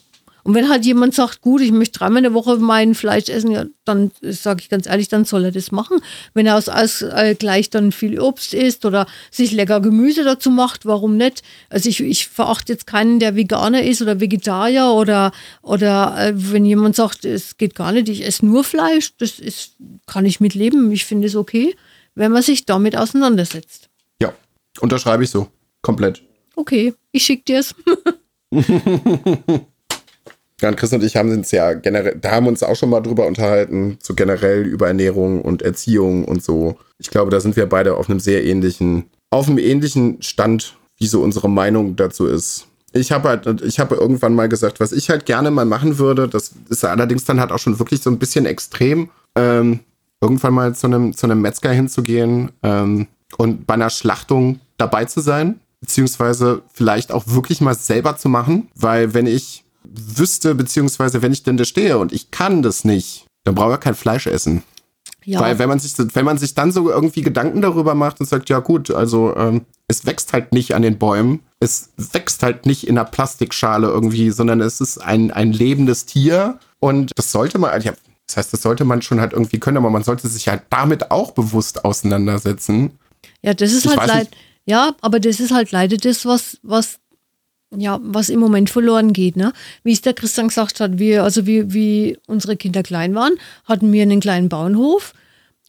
und 0.47 0.53
wenn 0.53 0.69
halt 0.69 0.85
jemand 0.85 1.13
sagt, 1.13 1.41
gut, 1.41 1.59
ich 1.59 1.73
möchte 1.73 1.99
dreimal 1.99 2.19
in 2.19 2.23
der 2.23 2.33
Woche 2.33 2.55
mein 2.55 2.95
Fleisch 2.95 3.27
essen, 3.27 3.51
ja, 3.51 3.65
dann 3.83 4.11
sage 4.21 4.61
ich 4.61 4.69
ganz 4.69 4.85
ehrlich, 4.85 5.09
dann 5.09 5.25
soll 5.25 5.43
er 5.43 5.51
das 5.51 5.73
machen. 5.73 5.99
Wenn 6.33 6.45
er 6.45 6.55
aus 6.55 6.69
Ausgleich 6.69 7.69
dann 7.69 7.91
viel 7.91 8.17
Obst 8.17 8.53
isst 8.53 8.85
oder 8.85 9.07
sich 9.29 9.51
lecker 9.51 9.81
Gemüse 9.81 10.23
dazu 10.23 10.49
macht, 10.49 10.85
warum 10.85 11.17
nicht? 11.17 11.43
Also 11.69 11.89
ich, 11.89 11.99
ich 11.99 12.29
verachte 12.29 12.71
jetzt 12.71 12.87
keinen, 12.87 13.19
der 13.19 13.35
Veganer 13.35 13.83
ist 13.83 14.01
oder 14.01 14.21
Vegetarier 14.21 14.93
oder, 14.95 15.33
oder 15.63 16.15
äh, 16.17 16.31
wenn 16.33 16.63
jemand 16.63 16.95
sagt, 16.95 17.25
es 17.25 17.57
geht 17.57 17.75
gar 17.75 17.91
nicht, 17.91 18.07
ich 18.07 18.25
esse 18.25 18.45
nur 18.45 18.63
Fleisch, 18.63 19.17
das 19.17 19.39
ist, 19.39 19.75
kann 20.05 20.25
ich 20.25 20.39
mitleben. 20.39 20.93
Ich 20.93 21.03
finde 21.03 21.27
es 21.27 21.35
okay, 21.35 21.75
wenn 22.15 22.31
man 22.31 22.41
sich 22.41 22.65
damit 22.65 22.95
auseinandersetzt. 22.95 23.89
Ja, 24.21 24.33
unterschreibe 24.79 25.25
ich 25.25 25.29
so. 25.29 25.49
Komplett. 25.81 26.23
Okay, 26.55 26.93
ich 27.11 27.25
schick 27.25 27.45
dir's. 27.45 27.75
Ja, 30.61 30.69
und 30.69 30.75
Chris 30.75 30.91
und 30.91 31.03
ich 31.03 31.15
haben 31.15 31.31
uns 31.31 31.51
ja 31.51 31.73
generell, 31.73 32.17
da 32.19 32.31
haben 32.31 32.47
uns 32.47 32.63
auch 32.63 32.75
schon 32.75 32.89
mal 32.89 33.01
drüber 33.01 33.27
unterhalten, 33.27 33.99
so 34.01 34.15
generell 34.15 34.65
über 34.65 34.87
Ernährung 34.87 35.41
und 35.41 35.61
Erziehung 35.61 36.25
und 36.25 36.43
so. 36.43 36.77
Ich 36.97 37.11
glaube, 37.11 37.29
da 37.29 37.39
sind 37.39 37.55
wir 37.55 37.67
beide 37.67 37.95
auf 37.95 38.09
einem 38.09 38.19
sehr 38.19 38.43
ähnlichen, 38.43 39.05
auf 39.29 39.47
einem 39.47 39.59
ähnlichen 39.59 40.21
Stand, 40.23 40.75
wie 40.97 41.05
so 41.05 41.21
unsere 41.21 41.47
Meinung 41.47 41.95
dazu 41.95 42.25
ist. 42.25 42.65
Ich 42.91 43.11
habe 43.11 43.29
halt, 43.29 43.61
ich 43.61 43.79
habe 43.79 43.95
irgendwann 43.95 44.33
mal 44.33 44.49
gesagt, 44.49 44.79
was 44.79 44.93
ich 44.93 45.11
halt 45.11 45.27
gerne 45.27 45.51
mal 45.51 45.65
machen 45.65 45.99
würde, 45.99 46.27
das 46.27 46.53
ist 46.69 46.83
allerdings 46.83 47.25
dann 47.25 47.39
halt 47.39 47.51
auch 47.51 47.59
schon 47.59 47.77
wirklich 47.77 48.01
so 48.01 48.09
ein 48.09 48.17
bisschen 48.17 48.47
extrem, 48.47 49.09
ähm, 49.35 49.81
irgendwann 50.21 50.55
mal 50.55 50.73
zu 50.73 50.87
einem, 50.87 51.15
zu 51.15 51.27
einem 51.27 51.41
Metzger 51.41 51.71
hinzugehen 51.71 52.51
ähm, 52.63 53.05
und 53.37 53.67
bei 53.67 53.75
einer 53.75 53.91
Schlachtung 53.91 54.59
dabei 54.77 55.05
zu 55.05 55.19
sein, 55.19 55.59
beziehungsweise 55.81 56.63
vielleicht 56.73 57.11
auch 57.11 57.25
wirklich 57.27 57.61
mal 57.61 57.75
selber 57.75 58.17
zu 58.17 58.29
machen, 58.29 58.69
weil 58.73 59.13
wenn 59.13 59.27
ich 59.27 59.63
wüsste, 59.93 60.55
beziehungsweise 60.55 61.21
wenn 61.21 61.33
ich 61.33 61.43
denn 61.43 61.57
da 61.57 61.65
stehe 61.65 61.97
und 61.97 62.11
ich 62.13 62.31
kann 62.31 62.61
das 62.61 62.83
nicht, 62.83 63.25
dann 63.43 63.55
brauche 63.55 63.75
ich 63.75 63.79
kein 63.79 63.95
Fleisch 63.95 64.27
essen. 64.27 64.63
Ja. 65.27 65.41
Weil 65.41 65.59
wenn 65.59 65.67
man 65.67 65.79
sich, 65.79 65.93
wenn 65.97 66.23
man 66.23 66.37
sich 66.37 66.53
dann 66.53 66.71
so 66.71 66.89
irgendwie 66.89 67.21
Gedanken 67.21 67.61
darüber 67.61 67.95
macht 67.95 68.21
und 68.21 68.27
sagt, 68.27 68.47
ja 68.49 68.59
gut, 68.59 68.91
also 68.91 69.35
ähm, 69.35 69.65
es 69.89 70.05
wächst 70.05 70.31
halt 70.31 70.53
nicht 70.53 70.73
an 70.73 70.83
den 70.83 70.97
Bäumen, 70.97 71.41
es 71.59 71.89
wächst 71.97 72.43
halt 72.43 72.65
nicht 72.65 72.87
in 72.87 72.97
einer 72.97 73.03
Plastikschale 73.03 73.87
irgendwie, 73.87 74.31
sondern 74.31 74.61
es 74.61 74.79
ist 74.79 74.99
ein, 74.99 75.31
ein 75.31 75.51
lebendes 75.51 76.05
Tier 76.05 76.59
und 76.79 77.11
das 77.15 77.33
sollte 77.33 77.57
man, 77.57 77.81
ja, 77.81 77.91
das 78.25 78.37
heißt, 78.37 78.53
das 78.53 78.61
sollte 78.61 78.85
man 78.85 79.01
schon 79.01 79.19
halt 79.19 79.33
irgendwie 79.33 79.59
können, 79.59 79.77
aber 79.77 79.89
man 79.89 80.03
sollte 80.03 80.27
sich 80.29 80.47
halt 80.47 80.63
damit 80.69 81.11
auch 81.11 81.31
bewusst 81.31 81.83
auseinandersetzen. 81.83 82.91
Ja, 83.41 83.53
das 83.53 83.73
ist 83.73 83.85
ich 83.85 83.97
halt 83.97 84.07
leider, 84.07 84.29
ja, 84.65 84.95
aber 85.01 85.19
das 85.19 85.41
ist 85.41 85.51
halt 85.51 85.71
leider 85.71 85.97
das, 85.97 86.25
was, 86.25 86.57
was 86.63 86.99
ja, 87.75 87.99
was 88.01 88.29
im 88.29 88.39
Moment 88.39 88.69
verloren 88.69 89.13
geht. 89.13 89.35
Ne? 89.35 89.53
Wie 89.83 89.91
es 89.91 90.01
der 90.01 90.13
Christian 90.13 90.47
gesagt 90.47 90.79
hat, 90.79 90.99
wir, 90.99 91.23
also 91.23 91.45
wie, 91.45 91.73
wie 91.73 92.17
unsere 92.27 92.55
Kinder 92.55 92.83
klein 92.83 93.15
waren, 93.15 93.33
hatten 93.65 93.91
wir 93.91 94.03
einen 94.03 94.19
kleinen 94.19 94.49
Bauernhof 94.49 95.13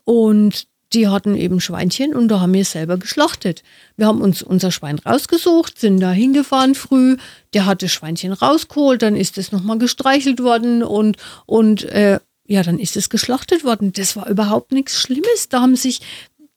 und 0.05 0.67
die 0.95 1.09
hatten 1.09 1.37
eben 1.37 1.61
Schweinchen 1.61 2.15
und 2.15 2.29
da 2.29 2.41
haben 2.41 2.55
wir 2.55 2.65
selber 2.65 2.97
geschlachtet. 2.97 3.63
Wir 3.97 4.07
haben 4.07 4.23
uns 4.23 4.43
unser 4.43 4.71
Schwein 4.71 4.99
rausgesucht, 4.99 5.79
sind 5.79 6.01
da 6.01 6.13
hingefahren 6.13 6.75
früh, 6.75 7.19
der 7.53 7.67
hatte 7.67 7.89
Schweinchen 7.91 8.33
rausgeholt, 8.33 9.03
dann 9.03 9.15
ist 9.15 9.37
es 9.37 9.53
nochmal 9.53 9.79
gestreichelt 9.79 10.43
worden 10.43 10.83
und, 10.83 11.19
und 11.45 11.85
äh, 11.85 12.21
ja, 12.51 12.63
dann 12.63 12.79
ist 12.79 12.97
es 12.97 13.11
geschlachtet 13.11 13.63
worden. 13.63 13.93
Das 13.93 14.17
war 14.17 14.27
überhaupt 14.27 14.73
nichts 14.73 14.99
Schlimmes. 14.99 15.51
Da 15.51 15.61
haben 15.61 15.77
sich 15.77 16.01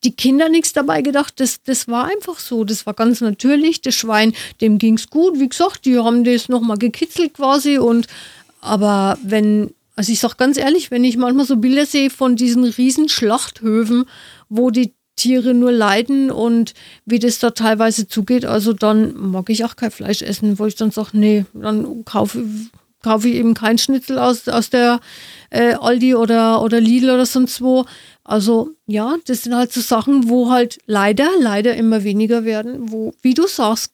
die 0.03 0.15
Kinder 0.15 0.49
nichts 0.49 0.73
dabei 0.73 1.01
gedacht. 1.01 1.39
Das, 1.39 1.61
das 1.63 1.87
war 1.87 2.05
einfach 2.05 2.39
so. 2.39 2.63
Das 2.63 2.85
war 2.85 2.93
ganz 2.93 3.21
natürlich. 3.21 3.81
Das 3.81 3.95
Schwein, 3.95 4.33
dem 4.59 4.77
ging 4.77 4.95
es 4.95 5.09
gut. 5.09 5.39
Wie 5.39 5.49
gesagt, 5.49 5.85
die 5.85 5.97
haben 5.97 6.23
das 6.23 6.49
nochmal 6.49 6.77
gekitzelt 6.77 7.35
quasi. 7.35 7.77
Und 7.77 8.07
aber 8.61 9.17
wenn, 9.23 9.73
also 9.95 10.11
ich 10.11 10.19
sag 10.19 10.37
ganz 10.37 10.57
ehrlich, 10.57 10.91
wenn 10.91 11.03
ich 11.03 11.17
manchmal 11.17 11.45
so 11.45 11.57
Bilder 11.57 11.85
sehe 11.85 12.09
von 12.09 12.35
diesen 12.35 12.63
riesen 12.63 13.09
Schlachthöfen, 13.09 14.05
wo 14.49 14.71
die 14.71 14.93
Tiere 15.15 15.53
nur 15.53 15.71
leiden 15.71 16.31
und 16.31 16.73
wie 17.05 17.19
das 17.19 17.39
da 17.39 17.51
teilweise 17.51 18.07
zugeht, 18.07 18.45
also 18.45 18.73
dann 18.73 19.15
mag 19.31 19.49
ich 19.49 19.65
auch 19.65 19.75
kein 19.75 19.91
Fleisch 19.91 20.21
essen, 20.21 20.57
wo 20.57 20.65
ich 20.65 20.75
dann 20.75 20.91
sage, 20.91 21.09
nee, 21.13 21.45
dann 21.53 22.05
kaufe, 22.05 22.43
kaufe 23.01 23.29
ich 23.29 23.35
eben 23.35 23.53
kein 23.53 23.77
Schnitzel 23.77 24.19
aus, 24.19 24.47
aus 24.47 24.69
der 24.69 24.99
äh, 25.49 25.73
Aldi 25.73 26.15
oder, 26.15 26.61
oder 26.61 26.79
Lidl 26.79 27.09
oder 27.09 27.25
sonst 27.25 27.61
wo, 27.61 27.85
also 28.23 28.71
ja, 28.87 29.17
das 29.25 29.43
sind 29.43 29.55
halt 29.55 29.73
so 29.73 29.81
Sachen, 29.81 30.29
wo 30.29 30.49
halt 30.49 30.79
leider, 30.85 31.29
leider 31.39 31.75
immer 31.75 32.03
weniger 32.03 32.45
werden, 32.45 32.91
wo, 32.91 33.13
wie 33.21 33.33
du 33.33 33.47
sagst, 33.47 33.93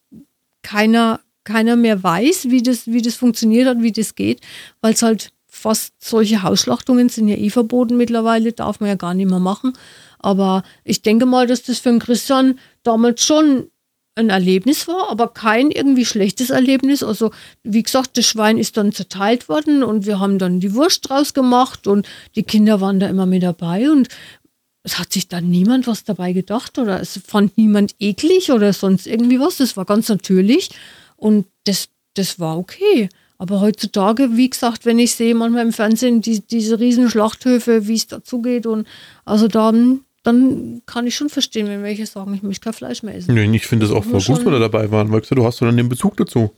keiner, 0.61 1.21
keiner 1.43 1.75
mehr 1.75 2.03
weiß, 2.03 2.49
wie 2.49 2.61
das, 2.61 2.87
wie 2.87 3.01
das 3.01 3.15
funktioniert 3.15 3.67
und 3.67 3.83
wie 3.83 3.91
das 3.91 4.15
geht, 4.15 4.41
weil 4.81 4.93
es 4.93 5.01
halt 5.01 5.31
fast 5.47 5.93
solche 5.99 6.43
Hausschlachtungen 6.43 7.09
sind 7.09 7.27
ja 7.29 7.35
eh 7.35 7.49
verboten 7.49 7.97
mittlerweile, 7.97 8.53
darf 8.53 8.79
man 8.79 8.89
ja 8.89 8.95
gar 8.95 9.13
nicht 9.13 9.29
mehr 9.29 9.39
machen. 9.39 9.73
Aber 10.19 10.63
ich 10.83 11.01
denke 11.01 11.25
mal, 11.25 11.47
dass 11.47 11.63
das 11.63 11.79
für 11.79 11.89
den 11.89 11.99
Christian 11.99 12.59
damals 12.83 13.23
schon 13.23 13.69
ein 14.17 14.29
Erlebnis 14.29 14.87
war, 14.87 15.09
aber 15.09 15.29
kein 15.29 15.71
irgendwie 15.71 16.05
schlechtes 16.05 16.49
Erlebnis. 16.49 17.03
Also, 17.03 17.31
wie 17.63 17.83
gesagt, 17.83 18.17
das 18.17 18.25
Schwein 18.25 18.57
ist 18.57 18.77
dann 18.77 18.91
zerteilt 18.91 19.47
worden 19.47 19.83
und 19.83 20.05
wir 20.05 20.19
haben 20.19 20.39
dann 20.39 20.59
die 20.59 20.73
Wurst 20.73 21.09
draus 21.09 21.33
gemacht 21.33 21.87
und 21.87 22.07
die 22.35 22.43
Kinder 22.43 22.81
waren 22.81 22.99
da 22.99 23.07
immer 23.07 23.25
mit 23.25 23.43
dabei 23.43 23.89
und 23.89 24.09
es 24.83 24.97
hat 24.99 25.11
sich 25.11 25.27
dann 25.27 25.49
niemand 25.49 25.85
was 25.85 26.03
dabei 26.05 26.33
gedacht 26.33 26.77
oder 26.79 27.01
es 27.01 27.19
fand 27.25 27.57
niemand 27.57 27.95
eklig 27.99 28.51
oder 28.51 28.71
sonst 28.73 29.05
irgendwie 29.05 29.39
was. 29.39 29.57
Das 29.57 29.75
war 29.75 29.85
ganz 29.85 30.09
natürlich 30.09 30.69
und 31.17 31.45
das, 31.65 31.89
das 32.13 32.39
war 32.39 32.57
okay. 32.57 33.09
Aber 33.37 33.61
heutzutage, 33.61 34.35
wie 34.35 34.49
gesagt, 34.49 34.85
wenn 34.85 34.97
ich 34.97 35.13
sehe 35.13 35.35
manchmal 35.35 35.65
im 35.65 35.73
Fernsehen 35.73 36.21
die, 36.21 36.39
diese 36.39 36.79
riesen 36.79 37.09
Schlachthöfe, 37.09 37.87
wie 37.87 37.95
es 37.95 38.07
dazugeht 38.07 38.65
und 38.65 38.87
also 39.25 39.47
dann 39.47 40.01
dann 40.27 40.81
kann 40.85 41.07
ich 41.07 41.15
schon 41.15 41.29
verstehen, 41.29 41.67
wenn 41.67 41.83
welche 41.83 42.05
sagen, 42.05 42.33
ich 42.33 42.43
möchte 42.43 42.65
kein 42.65 42.73
Fleisch 42.73 43.01
mehr 43.01 43.15
essen. 43.15 43.33
Nee, 43.33 43.55
ich 43.55 43.65
finde 43.65 43.85
es 43.85 43.93
auch 43.93 44.03
voll 44.03 44.21
gut, 44.21 44.45
wenn 44.45 44.51
wir 44.51 44.59
dabei 44.59 44.91
waren, 44.91 45.09
weil 45.09 45.21
du 45.21 45.45
hast 45.45 45.61
dann 45.61 45.77
den 45.77 45.87
Bezug 45.87 46.17
dazu. 46.17 46.51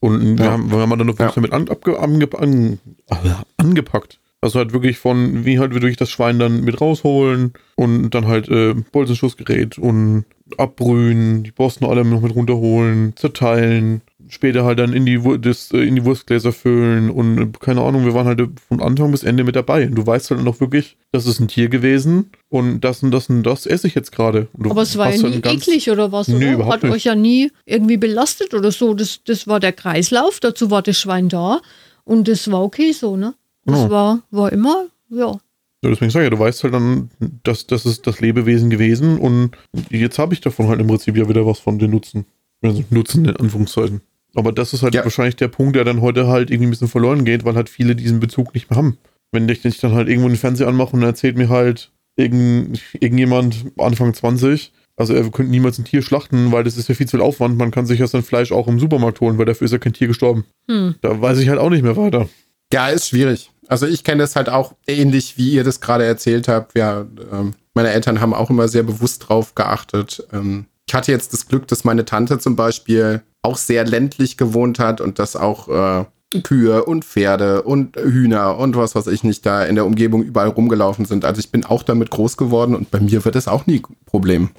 Und 0.00 0.38
ja. 0.38 0.44
wir, 0.44 0.50
haben, 0.52 0.70
wir 0.70 0.78
haben 0.78 0.98
dann 0.98 1.06
noch 1.06 1.18
ja. 1.18 1.30
damit 1.30 1.52
an, 1.52 1.68
abge, 1.68 1.98
ange, 1.98 2.26
an, 2.38 2.78
angepackt. 3.58 4.18
Also 4.40 4.58
halt 4.58 4.72
wirklich 4.72 4.96
von, 4.96 5.44
wie 5.44 5.58
halt 5.58 5.74
wir 5.74 5.80
durch 5.80 5.98
das 5.98 6.08
Schwein 6.08 6.38
dann 6.38 6.64
mit 6.64 6.80
rausholen 6.80 7.52
und 7.76 8.08
dann 8.08 8.26
halt 8.26 8.48
äh, 8.48 8.72
Bolzenschussgerät 8.90 9.76
und 9.76 10.24
abbrühen, 10.56 11.42
die 11.42 11.52
Borsten 11.52 11.86
alle 11.86 12.06
noch 12.06 12.22
mit 12.22 12.34
runterholen, 12.34 13.14
zerteilen, 13.16 14.00
später 14.30 14.64
halt 14.64 14.78
dann 14.78 14.92
in 14.92 15.04
die, 15.04 15.20
das, 15.40 15.70
äh, 15.72 15.78
in 15.78 15.96
die 15.96 16.04
Wurstgläser 16.04 16.52
füllen 16.52 17.10
und 17.10 17.38
äh, 17.38 17.46
keine 17.58 17.82
Ahnung, 17.82 18.04
wir 18.04 18.14
waren 18.14 18.26
halt 18.26 18.42
von 18.68 18.80
Anfang 18.80 19.10
bis 19.10 19.22
Ende 19.22 19.44
mit 19.44 19.56
dabei. 19.56 19.86
Und 19.86 19.94
du 19.96 20.06
weißt 20.06 20.30
halt 20.30 20.42
noch 20.42 20.60
wirklich, 20.60 20.96
das 21.12 21.26
ist 21.26 21.40
ein 21.40 21.48
Tier 21.48 21.68
gewesen 21.68 22.30
und 22.48 22.80
das 22.80 23.02
und 23.02 23.10
das 23.10 23.28
und 23.28 23.42
das 23.42 23.66
esse 23.66 23.86
ich 23.86 23.94
jetzt 23.94 24.12
gerade. 24.12 24.48
Aber 24.58 24.82
es 24.82 24.96
war 24.96 25.14
ja 25.14 25.28
nie 25.28 25.36
eklig 25.36 25.90
oder 25.90 26.12
was, 26.12 26.28
nee, 26.28 26.54
oder? 26.54 26.66
Hat 26.66 26.82
nicht. 26.82 26.92
euch 26.92 27.04
ja 27.04 27.14
nie 27.14 27.50
irgendwie 27.66 27.96
belastet 27.96 28.54
oder 28.54 28.72
so. 28.72 28.94
Das, 28.94 29.20
das 29.24 29.46
war 29.46 29.60
der 29.60 29.72
Kreislauf, 29.72 30.40
dazu 30.40 30.70
war 30.70 30.82
das 30.82 30.98
Schwein 30.98 31.28
da 31.28 31.60
und 32.04 32.28
das 32.28 32.50
war 32.50 32.62
okay 32.62 32.92
so, 32.92 33.16
ne? 33.16 33.34
Das 33.64 33.78
ja. 33.78 33.90
war, 33.90 34.22
war 34.30 34.52
immer, 34.52 34.86
ja. 35.10 35.38
Ja, 35.82 35.88
deswegen 35.88 36.10
sage 36.10 36.26
ich 36.26 36.30
ja, 36.30 36.36
du 36.36 36.42
weißt 36.42 36.62
halt 36.62 36.74
dann, 36.74 37.10
dass 37.42 37.66
das 37.66 37.86
ist 37.86 38.06
das 38.06 38.20
Lebewesen 38.20 38.68
gewesen 38.68 39.18
und 39.18 39.52
jetzt 39.88 40.18
habe 40.18 40.34
ich 40.34 40.40
davon 40.40 40.68
halt 40.68 40.80
im 40.80 40.86
Prinzip 40.86 41.16
ja 41.16 41.28
wieder 41.28 41.46
was 41.46 41.58
von 41.58 41.78
den 41.78 41.90
Nutzen. 41.90 42.26
Also 42.62 42.84
Nutzen 42.90 43.24
in 43.24 43.36
Anführungszeichen. 43.36 44.02
Aber 44.34 44.52
das 44.52 44.72
ist 44.72 44.82
halt 44.82 44.94
ja. 44.94 45.04
wahrscheinlich 45.04 45.36
der 45.36 45.48
Punkt, 45.48 45.76
der 45.76 45.84
dann 45.84 46.00
heute 46.00 46.28
halt 46.28 46.50
irgendwie 46.50 46.68
ein 46.68 46.70
bisschen 46.70 46.88
verloren 46.88 47.24
geht, 47.24 47.44
weil 47.44 47.56
halt 47.56 47.68
viele 47.68 47.96
diesen 47.96 48.20
Bezug 48.20 48.54
nicht 48.54 48.70
mehr 48.70 48.76
haben. 48.76 48.98
Wenn 49.32 49.48
ich, 49.48 49.64
ich 49.64 49.80
dann 49.80 49.92
halt 49.92 50.08
irgendwo 50.08 50.28
den 50.28 50.36
Fernseher 50.36 50.68
anmache 50.68 50.96
und 50.96 51.02
erzählt 51.02 51.36
mir 51.36 51.48
halt 51.48 51.90
irgend, 52.16 52.80
irgendjemand 52.94 53.66
Anfang 53.78 54.14
20, 54.14 54.72
also 54.96 55.14
er 55.14 55.22
könnte 55.30 55.50
niemals 55.50 55.78
ein 55.78 55.84
Tier 55.84 56.02
schlachten, 56.02 56.52
weil 56.52 56.62
das 56.62 56.76
ist 56.76 56.88
ja 56.88 56.94
viel 56.94 57.06
zu 57.06 57.16
viel 57.16 57.24
Aufwand. 57.24 57.56
Man 57.56 57.70
kann 57.70 57.86
sich 57.86 58.00
ja 58.00 58.06
sein 58.06 58.22
Fleisch 58.22 58.52
auch 58.52 58.68
im 58.68 58.78
Supermarkt 58.78 59.20
holen, 59.20 59.38
weil 59.38 59.46
dafür 59.46 59.64
ist 59.64 59.72
ja 59.72 59.78
kein 59.78 59.94
Tier 59.94 60.08
gestorben. 60.08 60.44
Hm. 60.68 60.96
Da 61.00 61.20
weiß 61.20 61.38
ich 61.38 61.48
halt 61.48 61.58
auch 61.58 61.70
nicht 61.70 61.82
mehr 61.82 61.96
weiter. 61.96 62.28
Ja, 62.72 62.88
ist 62.88 63.08
schwierig. 63.08 63.50
Also 63.66 63.86
ich 63.86 64.04
kenne 64.04 64.22
das 64.22 64.36
halt 64.36 64.48
auch 64.50 64.74
ähnlich, 64.86 65.38
wie 65.38 65.52
ihr 65.52 65.64
das 65.64 65.80
gerade 65.80 66.04
erzählt 66.04 66.48
habt. 66.48 66.76
Ja, 66.76 67.06
ähm, 67.32 67.54
meine 67.72 67.90
Eltern 67.90 68.20
haben 68.20 68.34
auch 68.34 68.50
immer 68.50 68.68
sehr 68.68 68.82
bewusst 68.82 69.28
drauf 69.28 69.54
geachtet. 69.54 70.26
Ähm, 70.32 70.66
ich 70.86 70.94
hatte 70.94 71.12
jetzt 71.12 71.32
das 71.32 71.48
Glück, 71.48 71.66
dass 71.68 71.84
meine 71.84 72.04
Tante 72.04 72.38
zum 72.38 72.56
Beispiel 72.56 73.22
auch 73.42 73.56
sehr 73.56 73.84
ländlich 73.84 74.36
gewohnt 74.36 74.78
hat 74.78 75.00
und 75.00 75.18
dass 75.18 75.36
auch 75.36 75.68
äh, 75.68 76.04
Kühe 76.42 76.84
und 76.84 77.04
Pferde 77.04 77.62
und 77.62 77.96
Hühner 77.96 78.56
und 78.56 78.76
was 78.76 78.94
weiß 78.94 79.08
ich 79.08 79.24
nicht 79.24 79.44
da 79.44 79.64
in 79.64 79.74
der 79.74 79.86
Umgebung 79.86 80.22
überall 80.22 80.48
rumgelaufen 80.48 81.04
sind. 81.04 81.24
Also 81.24 81.40
ich 81.40 81.50
bin 81.50 81.64
auch 81.64 81.82
damit 81.82 82.10
groß 82.10 82.36
geworden 82.36 82.74
und 82.74 82.90
bei 82.90 83.00
mir 83.00 83.24
wird 83.24 83.36
es 83.36 83.48
auch 83.48 83.66
nie 83.66 83.82
Problem. 84.06 84.50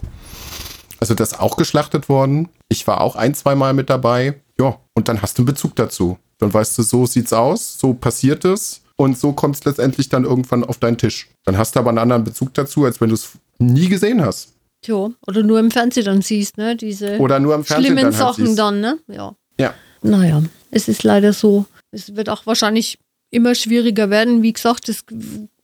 Also 1.00 1.16
das 1.16 1.40
auch 1.40 1.58
geschlachtet 1.58 2.10
worden. 2.10 2.50
Ich 2.68 2.86
war 2.88 3.02
auch 3.02 3.16
ein, 3.16 3.34
zwei 3.34 3.56
Mal 3.56 3.74
mit 3.74 3.90
dabei. 3.90 4.42
Ja, 4.60 4.78
und 4.94 5.08
dann 5.08 5.22
hast 5.22 5.38
du 5.38 5.42
einen 5.42 5.48
Bezug 5.48 5.76
dazu. 5.76 6.18
Dann 6.40 6.54
weißt 6.54 6.78
du, 6.78 6.84
so 6.84 7.06
sieht's 7.06 7.34
aus, 7.34 7.80
so 7.80 7.94
passiert 7.94 8.46
es 8.46 8.82
und 8.98 9.18
so 9.18 9.32
kommt 9.32 9.56
es 9.56 9.64
letztendlich 9.64 10.10
dann 10.10 10.26
irgendwann 10.26 10.64
auf 10.64 10.78
deinen 10.78 10.98
Tisch. 10.98 11.30
Dann 11.46 11.58
hast 11.58 11.76
du 11.76 11.80
aber 11.80 11.90
einen 11.90 12.00
anderen 12.00 12.24
Bezug 12.24 12.54
dazu, 12.54 12.86
als 12.86 13.00
wenn 13.00 13.10
du 13.10 13.16
es 13.16 13.30
nie 13.58 13.88
gesehen 13.88 14.24
hast. 14.24 14.51
Tja, 14.82 15.12
oder 15.28 15.44
nur 15.44 15.60
im 15.60 15.70
Fernsehen 15.70 16.06
dann 16.06 16.22
siehst, 16.22 16.58
ne? 16.58 16.76
Diese 16.76 17.20
oder 17.20 17.40
nur 17.40 17.54
im 17.56 17.64
Fernsehen 17.64 17.94
schlimmen 17.94 18.04
dann 18.04 18.14
Sachen 18.14 18.48
halt 18.48 18.60
dann, 18.60 18.82
ne? 18.82 18.98
Ja. 19.08 19.36
Ja. 19.60 19.74
Naja, 20.02 20.42
es 20.72 20.88
ist 20.88 21.04
leider 21.04 21.34
so. 21.34 21.66
Es 21.92 22.16
wird 22.16 22.30
auch 22.30 22.46
wahrscheinlich 22.46 22.98
immer 23.30 23.54
schwieriger 23.54 24.10
werden. 24.10 24.42
Wie 24.42 24.54
gesagt, 24.54 24.90
das, 24.90 25.04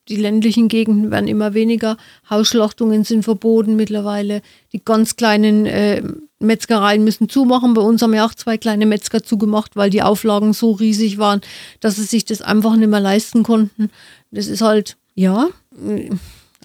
die 0.07 0.15
ländlichen 0.15 0.67
Gegenden 0.67 1.09
werden 1.09 1.27
immer 1.27 1.53
weniger. 1.53 1.97
Hausschlachtungen 2.29 3.03
sind 3.03 3.23
verboten 3.23 3.75
mittlerweile. 3.75 4.41
Die 4.71 4.83
ganz 4.83 5.15
kleinen 5.15 5.65
äh, 5.65 6.03
Metzgereien 6.39 7.03
müssen 7.03 7.29
zumachen. 7.29 7.73
Bei 7.73 7.81
uns 7.81 8.01
haben 8.01 8.13
ja 8.13 8.25
auch 8.25 8.35
zwei 8.35 8.57
kleine 8.57 8.85
Metzger 8.85 9.23
zugemacht, 9.23 9.75
weil 9.75 9.89
die 9.89 10.03
Auflagen 10.03 10.53
so 10.53 10.71
riesig 10.71 11.17
waren, 11.17 11.41
dass 11.79 11.95
sie 11.95 12.03
sich 12.03 12.25
das 12.25 12.41
einfach 12.41 12.75
nicht 12.75 12.89
mehr 12.89 12.99
leisten 12.99 13.43
konnten. 13.43 13.89
Das 14.31 14.47
ist 14.47 14.61
halt, 14.61 14.97
ja, 15.15 15.47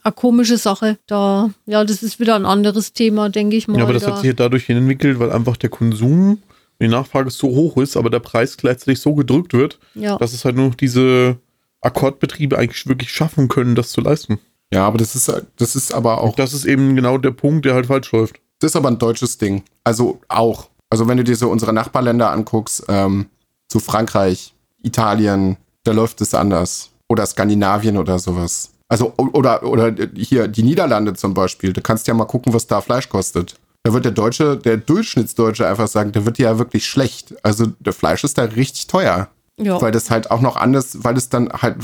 eine 0.02 0.12
komische 0.12 0.58
Sache. 0.58 0.98
Da, 1.06 1.50
ja, 1.66 1.84
das 1.84 2.02
ist 2.02 2.20
wieder 2.20 2.34
ein 2.36 2.46
anderes 2.46 2.92
Thema, 2.92 3.28
denke 3.28 3.56
ich 3.56 3.68
mal. 3.68 3.78
Ja, 3.78 3.84
aber 3.84 3.92
das 3.92 4.04
da. 4.04 4.10
hat 4.10 4.18
sich 4.18 4.26
ja 4.26 4.32
dadurch 4.32 4.68
entwickelt, 4.68 5.18
weil 5.18 5.32
einfach 5.32 5.56
der 5.56 5.70
Konsum, 5.70 6.38
die 6.80 6.88
Nachfrage 6.88 7.30
so 7.30 7.48
hoch 7.48 7.76
ist, 7.76 7.96
aber 7.96 8.10
der 8.10 8.18
Preis 8.20 8.56
gleichzeitig 8.56 9.00
so 9.00 9.14
gedrückt 9.14 9.52
wird, 9.52 9.78
ja. 9.94 10.16
dass 10.16 10.32
es 10.32 10.44
halt 10.44 10.56
nur 10.56 10.68
noch 10.68 10.74
diese 10.74 11.36
Akkordbetriebe 11.80 12.58
eigentlich 12.58 12.86
wirklich 12.86 13.12
schaffen 13.12 13.48
können, 13.48 13.74
das 13.74 13.90
zu 13.90 14.00
leisten. 14.00 14.38
Ja, 14.72 14.86
aber 14.86 14.98
das 14.98 15.14
ist, 15.14 15.30
das 15.56 15.76
ist 15.76 15.92
aber 15.92 16.22
auch. 16.22 16.30
Und 16.30 16.38
das 16.38 16.54
ist 16.54 16.64
eben 16.64 16.96
genau 16.96 17.18
der 17.18 17.30
Punkt, 17.32 17.66
der 17.66 17.74
halt 17.74 17.86
falsch 17.86 18.10
läuft. 18.12 18.40
Das 18.58 18.72
ist 18.72 18.76
aber 18.76 18.88
ein 18.88 18.98
deutsches 18.98 19.38
Ding. 19.38 19.64
Also 19.84 20.20
auch. 20.28 20.70
Also 20.88 21.08
wenn 21.08 21.18
du 21.18 21.24
dir 21.24 21.36
so 21.36 21.50
unsere 21.50 21.72
Nachbarländer 21.72 22.30
anguckst, 22.30 22.84
ähm, 22.88 23.26
so 23.70 23.80
Frankreich, 23.80 24.54
Italien, 24.82 25.56
da 25.84 25.92
läuft 25.92 26.20
es 26.20 26.34
anders. 26.34 26.90
Oder 27.08 27.26
Skandinavien 27.26 27.98
oder 27.98 28.18
sowas. 28.18 28.71
Also, 28.92 29.14
oder, 29.16 29.62
oder 29.62 29.94
hier 30.14 30.48
die 30.48 30.62
Niederlande 30.62 31.14
zum 31.14 31.32
Beispiel. 31.32 31.72
Du 31.72 31.80
kannst 31.80 32.08
ja 32.08 32.12
mal 32.12 32.26
gucken, 32.26 32.52
was 32.52 32.66
da 32.66 32.82
Fleisch 32.82 33.08
kostet. 33.08 33.54
Da 33.84 33.94
wird 33.94 34.04
der 34.04 34.12
Deutsche, 34.12 34.58
der 34.58 34.76
Durchschnittsdeutsche 34.76 35.66
einfach 35.66 35.88
sagen, 35.88 36.12
der 36.12 36.26
wird 36.26 36.36
ja 36.36 36.58
wirklich 36.58 36.86
schlecht. 36.86 37.34
Also, 37.42 37.68
der 37.80 37.94
Fleisch 37.94 38.22
ist 38.22 38.36
da 38.36 38.42
richtig 38.42 38.88
teuer. 38.88 39.28
Ja. 39.56 39.80
Weil 39.80 39.92
das 39.92 40.10
halt 40.10 40.30
auch 40.30 40.42
noch 40.42 40.56
anders, 40.56 41.04
weil 41.04 41.16
es 41.16 41.30
dann 41.30 41.48
halt, 41.48 41.76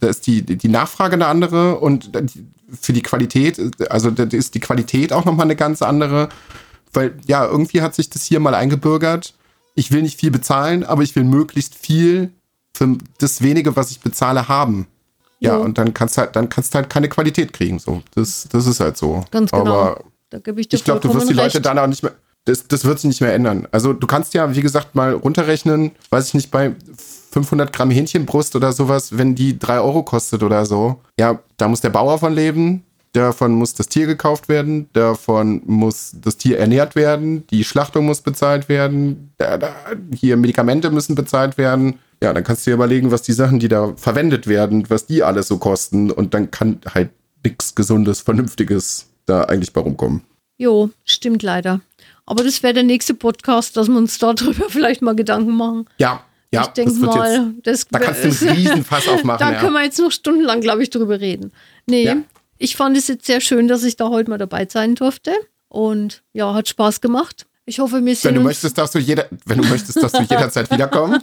da 0.00 0.08
ist 0.08 0.26
die, 0.26 0.42
die 0.42 0.68
Nachfrage 0.68 1.14
eine 1.14 1.28
andere 1.28 1.78
und 1.78 2.10
für 2.78 2.92
die 2.92 3.02
Qualität, 3.02 3.58
also 3.90 4.10
da 4.10 4.24
ist 4.24 4.54
die 4.54 4.60
Qualität 4.60 5.14
auch 5.14 5.24
nochmal 5.24 5.46
eine 5.46 5.56
ganz 5.56 5.80
andere. 5.80 6.28
Weil, 6.92 7.14
ja, 7.26 7.46
irgendwie 7.46 7.80
hat 7.80 7.94
sich 7.94 8.10
das 8.10 8.24
hier 8.24 8.38
mal 8.38 8.54
eingebürgert. 8.54 9.32
Ich 9.76 9.92
will 9.92 10.02
nicht 10.02 10.20
viel 10.20 10.30
bezahlen, 10.30 10.84
aber 10.84 11.04
ich 11.04 11.16
will 11.16 11.24
möglichst 11.24 11.74
viel 11.74 12.32
für 12.74 12.98
das 13.16 13.40
wenige, 13.40 13.76
was 13.76 13.90
ich 13.90 14.00
bezahle, 14.00 14.48
haben. 14.48 14.86
Ja, 15.40 15.56
und 15.56 15.78
dann 15.78 15.94
kannst 15.94 16.18
halt, 16.18 16.36
dann 16.36 16.48
kannst 16.48 16.74
du 16.74 16.78
halt 16.78 16.90
keine 16.90 17.08
Qualität 17.08 17.52
kriegen. 17.52 17.78
So, 17.78 18.02
das, 18.14 18.46
das 18.50 18.66
ist 18.66 18.80
halt 18.80 18.96
so. 18.96 19.24
Ganz 19.30 19.50
genau. 19.50 19.62
Aber 19.62 20.04
da 20.28 20.38
gebe 20.38 20.60
ich 20.60 20.68
dir 20.68 20.76
ich 20.76 20.84
glaube, 20.84 21.00
du 21.00 21.12
wirst 21.12 21.28
die 21.28 21.34
Leute 21.34 21.54
recht. 21.54 21.66
dann 21.66 21.78
auch 21.78 21.86
nicht 21.86 22.02
mehr. 22.02 22.12
Das, 22.44 22.66
das 22.66 22.84
wird 22.84 22.98
sich 22.98 23.08
nicht 23.08 23.20
mehr 23.20 23.34
ändern. 23.34 23.68
Also 23.70 23.92
du 23.92 24.06
kannst 24.06 24.32
ja, 24.32 24.54
wie 24.54 24.62
gesagt, 24.62 24.94
mal 24.94 25.12
runterrechnen, 25.12 25.92
weiß 26.08 26.28
ich 26.28 26.34
nicht, 26.34 26.50
bei 26.50 26.74
500 27.32 27.72
Gramm 27.72 27.90
Hähnchenbrust 27.90 28.56
oder 28.56 28.72
sowas, 28.72 29.16
wenn 29.18 29.34
die 29.34 29.58
3 29.58 29.80
Euro 29.80 30.02
kostet 30.02 30.42
oder 30.42 30.64
so. 30.64 31.00
Ja, 31.18 31.38
da 31.58 31.68
muss 31.68 31.82
der 31.82 31.90
Bauer 31.90 32.18
von 32.18 32.32
leben, 32.32 32.82
davon 33.12 33.52
muss 33.52 33.74
das 33.74 33.88
Tier 33.88 34.06
gekauft 34.06 34.48
werden, 34.48 34.88
davon 34.92 35.62
muss 35.66 36.14
das 36.20 36.38
Tier 36.38 36.58
ernährt 36.58 36.96
werden, 36.96 37.46
die 37.48 37.62
Schlachtung 37.64 38.06
muss 38.06 38.20
bezahlt 38.20 38.68
werden, 38.68 39.32
da, 39.36 39.58
da, 39.58 39.74
hier 40.14 40.36
Medikamente 40.36 40.90
müssen 40.90 41.14
bezahlt 41.14 41.58
werden. 41.58 41.98
Ja, 42.22 42.32
dann 42.32 42.44
kannst 42.44 42.66
du 42.66 42.70
dir 42.70 42.74
überlegen, 42.74 43.10
was 43.10 43.22
die 43.22 43.32
Sachen, 43.32 43.58
die 43.58 43.68
da 43.68 43.94
verwendet 43.96 44.46
werden, 44.46 44.88
was 44.90 45.06
die 45.06 45.22
alles 45.22 45.48
so 45.48 45.58
kosten 45.58 46.10
und 46.10 46.34
dann 46.34 46.50
kann 46.50 46.80
halt 46.94 47.10
nichts 47.44 47.74
Gesundes, 47.74 48.20
Vernünftiges 48.20 49.06
da 49.26 49.44
eigentlich 49.44 49.72
bei 49.72 49.80
rumkommen. 49.80 50.22
Jo, 50.58 50.90
stimmt 51.04 51.42
leider. 51.42 51.80
Aber 52.26 52.44
das 52.44 52.62
wäre 52.62 52.74
der 52.74 52.82
nächste 52.82 53.14
Podcast, 53.14 53.76
dass 53.76 53.88
wir 53.88 53.96
uns 53.96 54.18
darüber 54.18 54.64
vielleicht 54.68 55.00
mal 55.00 55.16
Gedanken 55.16 55.56
machen. 55.56 55.86
Ja, 55.98 56.22
ja, 56.52 56.62
ich 56.62 56.68
denke 56.68 56.94
mal, 56.94 57.54
jetzt, 57.62 57.66
das 57.66 57.88
da 57.88 57.98
kannst 58.00 58.24
du 58.24 58.48
einen 58.48 58.56
Riesenfass 58.56 59.08
aufmachen. 59.08 59.38
Da 59.38 59.52
ja. 59.52 59.60
können 59.60 59.72
wir 59.72 59.84
jetzt 59.84 59.98
noch 60.00 60.10
stundenlang, 60.10 60.60
glaube 60.60 60.82
ich, 60.82 60.90
drüber 60.90 61.20
reden. 61.20 61.52
Nee, 61.86 62.04
Ja. 62.04 62.16
ich 62.58 62.76
fand 62.76 62.96
es 62.96 63.08
jetzt 63.08 63.26
sehr 63.26 63.40
schön, 63.40 63.68
dass 63.68 63.84
ich 63.84 63.96
da 63.96 64.08
heute 64.08 64.30
mal 64.30 64.38
dabei 64.38 64.66
sein 64.68 64.96
durfte. 64.96 65.32
Und 65.68 66.22
ja, 66.32 66.52
hat 66.52 66.66
Spaß 66.68 67.00
gemacht. 67.00 67.46
Ich 67.70 67.78
hoffe, 67.78 68.04
wir 68.04 68.16
sehen 68.16 68.30
wenn 68.30 68.34
du 68.34 68.40
uns. 68.40 68.46
möchtest, 68.48 68.76
darfst 68.76 68.96
du 68.96 68.98
jeder, 68.98 69.26
wenn 69.46 69.62
du 69.62 69.68
möchtest, 69.68 70.02
dass 70.02 70.10
du 70.10 70.22
jederzeit 70.22 70.68
wiederkommen. 70.72 71.22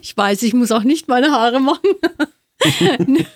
Ich 0.00 0.16
weiß, 0.16 0.42
ich 0.42 0.54
muss 0.54 0.72
auch 0.72 0.84
nicht 0.84 1.06
meine 1.06 1.30
Haare 1.30 1.60
machen. 1.60 1.86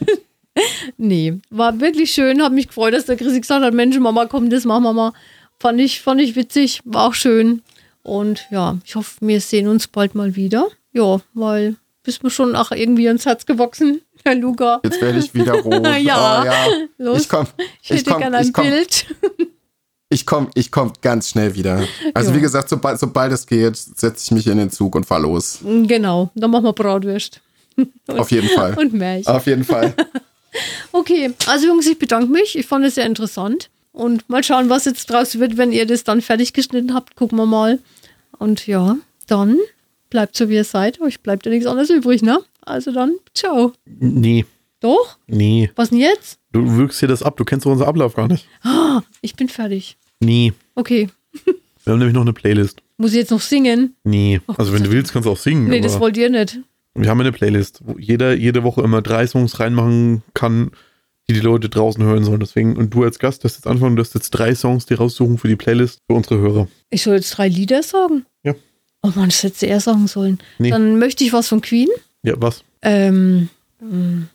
nee, 0.97 1.39
war 1.51 1.81
wirklich 1.81 2.12
schön. 2.12 2.43
Hat 2.43 2.53
mich 2.53 2.69
gefreut, 2.69 2.95
dass 2.95 3.05
der 3.05 3.16
Chrissy 3.16 3.41
gesagt 3.41 3.62
hat: 3.62 3.74
Mensch, 3.74 3.99
Mama, 3.99 4.24
komm, 4.27 4.49
das 4.49 4.65
machen 4.65 4.85
wir 4.85 4.93
mal. 4.95 5.12
Fand 5.61 5.81
ich, 5.81 6.01
fand 6.01 6.20
ich 6.20 6.35
witzig, 6.37 6.81
war 6.85 7.09
auch 7.09 7.15
schön. 7.15 7.62
Und 8.03 8.47
ja, 8.51 8.78
ich 8.85 8.95
hoffe, 8.97 9.16
wir 9.20 9.41
sehen 9.41 9.69
uns 9.69 9.87
bald 9.87 10.15
mal 10.15 10.35
wieder. 10.37 10.69
Ja, 10.93 11.19
weil 11.35 11.77
bist 12.05 12.23
mir 12.23 12.31
schon 12.31 12.55
auch 12.57 12.70
irgendwie 12.70 13.09
ans 13.09 13.27
Herz 13.27 13.45
gewachsen, 13.47 14.01
Herr 14.24 14.37
Luca. 14.37 14.81
Jetzt 14.85 15.01
werde 15.03 15.19
ich 15.19 15.35
wieder 15.35 15.55
rot. 15.55 15.87
Ja, 16.01 16.41
Oh, 16.41 16.45
ja. 16.47 16.55
los. 16.99 17.23
Ich 17.23 17.28
komme, 17.28 17.49
Ich 17.83 17.91
ich 17.91 17.97
hätte 17.99 18.11
komme, 18.11 18.23
gerne 18.23 18.37
ein 18.39 18.47
ich 18.47 18.53
komme, 18.53 18.70
Bild. 18.70 19.07
Ich 20.09 20.24
komme, 20.27 20.49
ich 20.55 20.70
komme 20.70 20.93
ganz 21.03 21.31
schnell 21.31 21.55
wieder. 21.55 21.83
Also 22.15 22.31
Ja. 22.31 22.37
wie 22.37 22.41
gesagt, 22.41 22.69
sobald, 22.69 22.99
sobald 23.01 23.33
es 23.33 23.47
geht, 23.47 23.77
setze 23.77 24.24
ich 24.24 24.31
mich 24.33 24.47
in 24.47 24.59
den 24.59 24.70
Zug 24.70 24.95
und 24.95 25.05
fahr 25.05 25.20
los. 25.20 25.59
Genau, 25.62 26.31
dann 26.35 26.51
machen 26.51 26.65
wir 26.65 26.73
Bratwürst. 26.73 27.41
Auf 28.07 28.31
jeden 28.31 28.49
Fall. 28.49 28.74
Und 28.78 28.93
Märchen. 28.93 29.27
Auf 29.33 29.47
jeden 29.47 29.65
Fall. 29.65 29.95
Okay, 30.93 31.35
also 31.47 31.66
Jungs, 31.66 31.87
ich 31.87 31.99
bedanke 31.99 32.31
mich. 32.33 32.57
Ich 32.57 32.65
fand 32.66 32.83
es 32.87 32.95
sehr 32.95 33.05
interessant. 33.05 33.69
Und 33.93 34.27
mal 34.31 34.43
schauen, 34.43 34.70
was 34.70 34.87
jetzt 34.87 35.11
draus 35.11 35.39
wird, 35.39 35.59
wenn 35.59 35.70
ihr 35.70 35.87
das 35.87 36.03
dann 36.03 36.23
fertig 36.23 36.55
geschnitten 36.55 36.95
habt. 36.95 37.15
Gucken 37.15 37.37
wir 37.37 37.45
mal. 37.45 37.78
Und 38.39 38.66
ja, 38.66 38.97
dann 39.27 39.59
bleibt 40.09 40.35
so, 40.35 40.49
wie 40.49 40.55
ihr 40.55 40.65
seid. 40.65 40.99
Euch 41.03 41.20
bleibt 41.20 41.45
ja 41.45 41.53
nichts 41.53 41.66
anderes 41.66 41.91
übrig, 41.91 42.23
ne? 42.23 42.39
Also 42.62 42.91
dann, 42.91 43.16
ciao. 43.35 43.73
Nee, 43.85 44.47
Doch? 44.87 45.19
nee. 45.27 45.69
Was 45.75 45.91
denn 45.91 45.99
jetzt? 45.99 46.39
Du 46.53 46.77
wirkst 46.77 47.01
hier 47.01 47.09
das 47.09 47.25
ab. 47.25 47.37
Du 47.37 47.45
kennst 47.45 47.67
doch 47.67 47.73
unseren 47.73 47.89
Ablauf 47.89 48.15
gar 48.15 48.29
nicht. 48.29 48.47
Ich 49.21 49.35
bin 49.35 49.49
fertig. 49.49 49.97
Nee. 50.21 50.53
Okay. 50.77 51.09
Wir 51.85 51.93
haben 51.93 51.99
nämlich 51.99 52.15
noch 52.15 52.23
eine 52.23 52.33
Playlist. 52.33 52.83
Muss 52.97 53.11
ich 53.11 53.19
jetzt 53.19 53.33
noch 53.33 53.41
singen? 53.41 53.97
Nee. 54.05 54.41
Also 54.57 54.73
wenn 54.73 54.85
du 54.85 54.93
willst, 54.93 55.13
kannst 55.13 55.27
du 55.27 55.33
auch 55.33 55.37
singen. 55.37 55.69
Nee, 55.69 55.81
das 55.81 55.99
wollt 55.99 56.17
ihr 56.17 56.31
nicht. 56.31 56.61
wir 56.95 57.11
haben 57.11 57.21
eine 57.21 57.33
Playlist, 57.33 57.81
wo 57.85 57.99
jeder 57.99 58.35
jede 58.35 58.63
Woche 58.63 58.83
immer 58.83 59.03
drei 59.03 59.27
Songs 59.27 59.59
reinmachen 59.61 60.23
kann, 60.35 60.71
die 61.29 61.35
die 61.35 61.41
Leute 61.41 61.69
draußen 61.69 62.03
hören 62.03 62.25
sollen. 62.25 62.41
Deswegen, 62.41 62.77
und 62.77 62.95
du 62.95 63.03
als 63.03 63.19
Gast 63.19 63.45
darfst 63.45 63.59
jetzt 63.59 63.67
anfangen, 63.67 63.97
du 63.97 64.03
hast 64.03 64.15
jetzt 64.15 64.31
drei 64.31 64.55
Songs, 64.55 64.87
die 64.87 64.95
raussuchen 64.95 65.37
für 65.37 65.49
die 65.49 65.57
Playlist 65.57 65.99
für 66.09 66.17
unsere 66.17 66.39
Hörer. 66.39 66.69
Ich 66.91 67.03
soll 67.03 67.17
jetzt 67.17 67.31
drei 67.37 67.49
Lieder 67.49 67.83
sagen? 67.83 68.25
Ja. 68.45 68.55
Oh 69.03 69.11
Mann, 69.15 69.29
das 69.31 69.43
hätte 69.43 69.67
er 69.67 69.81
sagen 69.81 70.07
sollen. 70.07 70.39
Nee. 70.59 70.71
Dann 70.71 70.99
möchte 70.99 71.25
ich 71.25 71.33
was 71.33 71.49
von 71.49 71.61
Queen. 71.61 71.89
Ja, 72.23 72.35
was? 72.39 72.63
Ähm, 72.83 73.49
ähm, 73.83 74.29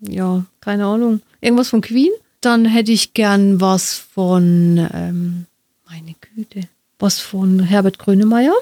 ja, 0.00 0.44
keine 0.60 0.86
Ahnung. 0.86 1.20
Irgendwas 1.40 1.68
von 1.70 1.80
Queen. 1.80 2.10
Dann 2.40 2.64
hätte 2.64 2.92
ich 2.92 3.14
gern 3.14 3.60
was 3.60 3.94
von, 3.94 4.88
ähm, 4.92 5.46
meine 5.88 6.14
Güte, 6.20 6.68
was 6.98 7.18
von 7.18 7.60
Herbert 7.60 7.98
Grönemeyer. 7.98 8.54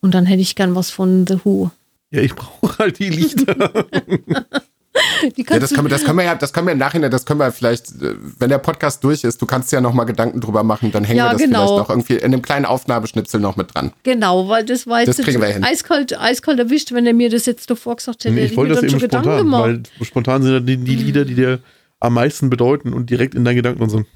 Und 0.00 0.14
dann 0.14 0.26
hätte 0.26 0.42
ich 0.42 0.54
gern 0.54 0.74
was 0.74 0.90
von 0.90 1.26
The 1.26 1.38
Who. 1.44 1.70
Ja, 2.10 2.20
ich 2.20 2.34
brauche 2.34 2.78
halt 2.78 2.98
die 2.98 3.08
Lieder. 3.08 3.86
Ja, 5.36 5.58
das, 5.58 5.72
können 5.72 5.84
wir, 5.86 5.90
das 5.90 6.04
können 6.04 6.18
wir 6.18 6.24
ja, 6.24 6.34
das 6.34 6.52
können 6.52 6.66
wir 6.66 6.72
im 6.72 6.78
Nachhinein, 6.78 7.10
das 7.10 7.24
können 7.24 7.38
wir 7.40 7.52
vielleicht, 7.52 7.90
äh, 8.02 8.14
wenn 8.38 8.48
der 8.48 8.58
Podcast 8.58 9.04
durch 9.04 9.22
ist, 9.24 9.40
du 9.40 9.46
kannst 9.46 9.70
ja 9.72 9.80
noch 9.80 9.92
mal 9.92 10.04
Gedanken 10.04 10.40
drüber 10.40 10.62
machen, 10.64 10.90
dann 10.90 11.04
hängen 11.04 11.18
Ja, 11.18 11.26
wir 11.26 11.32
das 11.32 11.42
genau. 11.42 11.58
vielleicht 11.66 11.78
noch 11.78 11.90
irgendwie 11.90 12.14
in 12.14 12.24
einem 12.24 12.42
kleinen 12.42 12.64
Aufnahmeschnipsel 12.66 13.40
noch 13.40 13.56
mit 13.56 13.72
dran. 13.74 13.92
genau, 14.02 14.48
weil 14.48 14.64
das 14.64 14.86
war 14.86 15.00
jetzt 15.00 15.18
Das 15.18 15.24
kriegen 15.24 15.40
wir 15.40 15.48
hin. 15.48 15.62
eiskalt, 15.64 16.18
eiskalt 16.18 16.58
erwischt, 16.58 16.92
wenn 16.92 17.06
er 17.06 17.14
mir 17.14 17.30
das 17.30 17.46
jetzt 17.46 17.70
davor 17.70 17.96
gesagt 17.96 18.24
hätte. 18.24 18.34
Nee, 18.34 18.44
ich 18.46 18.50
ich 18.52 18.56
wollte 18.56 18.70
mir 18.70 18.74
das 18.74 18.80
dann 18.80 18.90
eben 18.90 19.00
schon 19.00 19.08
Gedanken 19.08 19.28
spontan, 19.28 19.44
gemacht. 19.44 19.90
weil 19.98 20.06
spontan 20.06 20.42
sind 20.42 20.52
ja 20.52 20.60
die, 20.60 20.76
die 20.78 20.96
Lieder, 20.96 21.24
die 21.24 21.34
dir 21.34 21.60
am 22.00 22.14
meisten 22.14 22.50
bedeuten 22.50 22.92
und 22.92 23.08
direkt 23.10 23.34
in 23.36 23.44
deinen 23.44 23.56
Gedanken 23.56 23.88
sind. 23.88 24.06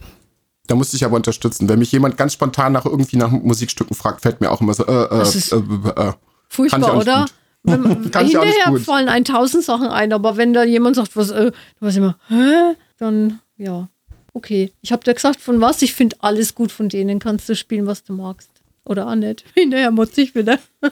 Da 0.67 0.75
musste 0.75 0.97
ich 0.97 1.05
aber 1.05 1.15
unterstützen. 1.15 1.69
Wenn 1.69 1.79
mich 1.79 1.93
jemand 1.93 2.17
ganz 2.17 2.33
spontan 2.33 2.73
nach 2.73 2.85
irgendwie 2.85 3.17
nach 3.17 3.31
Musikstücken 3.31 3.95
fragt, 3.95 4.23
fällt 4.23 4.41
mir 4.41 4.51
auch 4.51 4.61
immer 4.61 4.75
so, 4.75 4.85
äh, 4.85 5.05
äh, 5.05 5.09
Das 5.11 5.37
ist- 5.37 5.53
äh, 5.53 5.57
äh, 5.57 6.09
äh. 6.09 6.13
Furchtbar, 6.49 6.97
oder? 6.97 7.21
gut. 7.21 7.35
Wenn 7.67 8.03
ich 8.05 8.33
hinterher 8.33 8.71
gut. 8.71 8.83
fallen 8.83 9.09
ein 9.09 9.25
tausend 9.25 9.65
Sachen 9.65 9.89
ein, 9.89 10.13
aber 10.13 10.37
wenn 10.37 10.53
da 10.53 10.65
jemand 10.65 10.97
sagt, 10.97 11.17
was, 11.17 11.31
äh, 11.31 11.51
du 11.51 11.87
weißt 11.87 11.97
immer, 11.99 12.17
hä? 12.29 12.75
Dann, 12.99 13.41
ja, 13.57 13.89
okay. 14.33 14.73
Ich 14.81 14.93
habe 14.93 15.05
dir 15.05 15.15
gesagt, 15.15 15.41
von 15.41 15.61
was? 15.61 15.83
Ich 15.83 15.95
finde 15.95 16.17
alles 16.21 16.55
gut 16.55 16.73
von 16.73 16.89
denen. 16.89 17.19
Kannst 17.19 17.49
du 17.49 17.55
spielen, 17.57 17.87
was 17.87 18.05
du 18.05 18.13
magst. 18.13 18.51
Oder 18.85 19.09
auch 19.09 19.15
nicht. 19.17 19.45
Hinterher 19.55 19.91
muss 19.91 20.17
ich 20.17 20.35
wieder. 20.35 20.59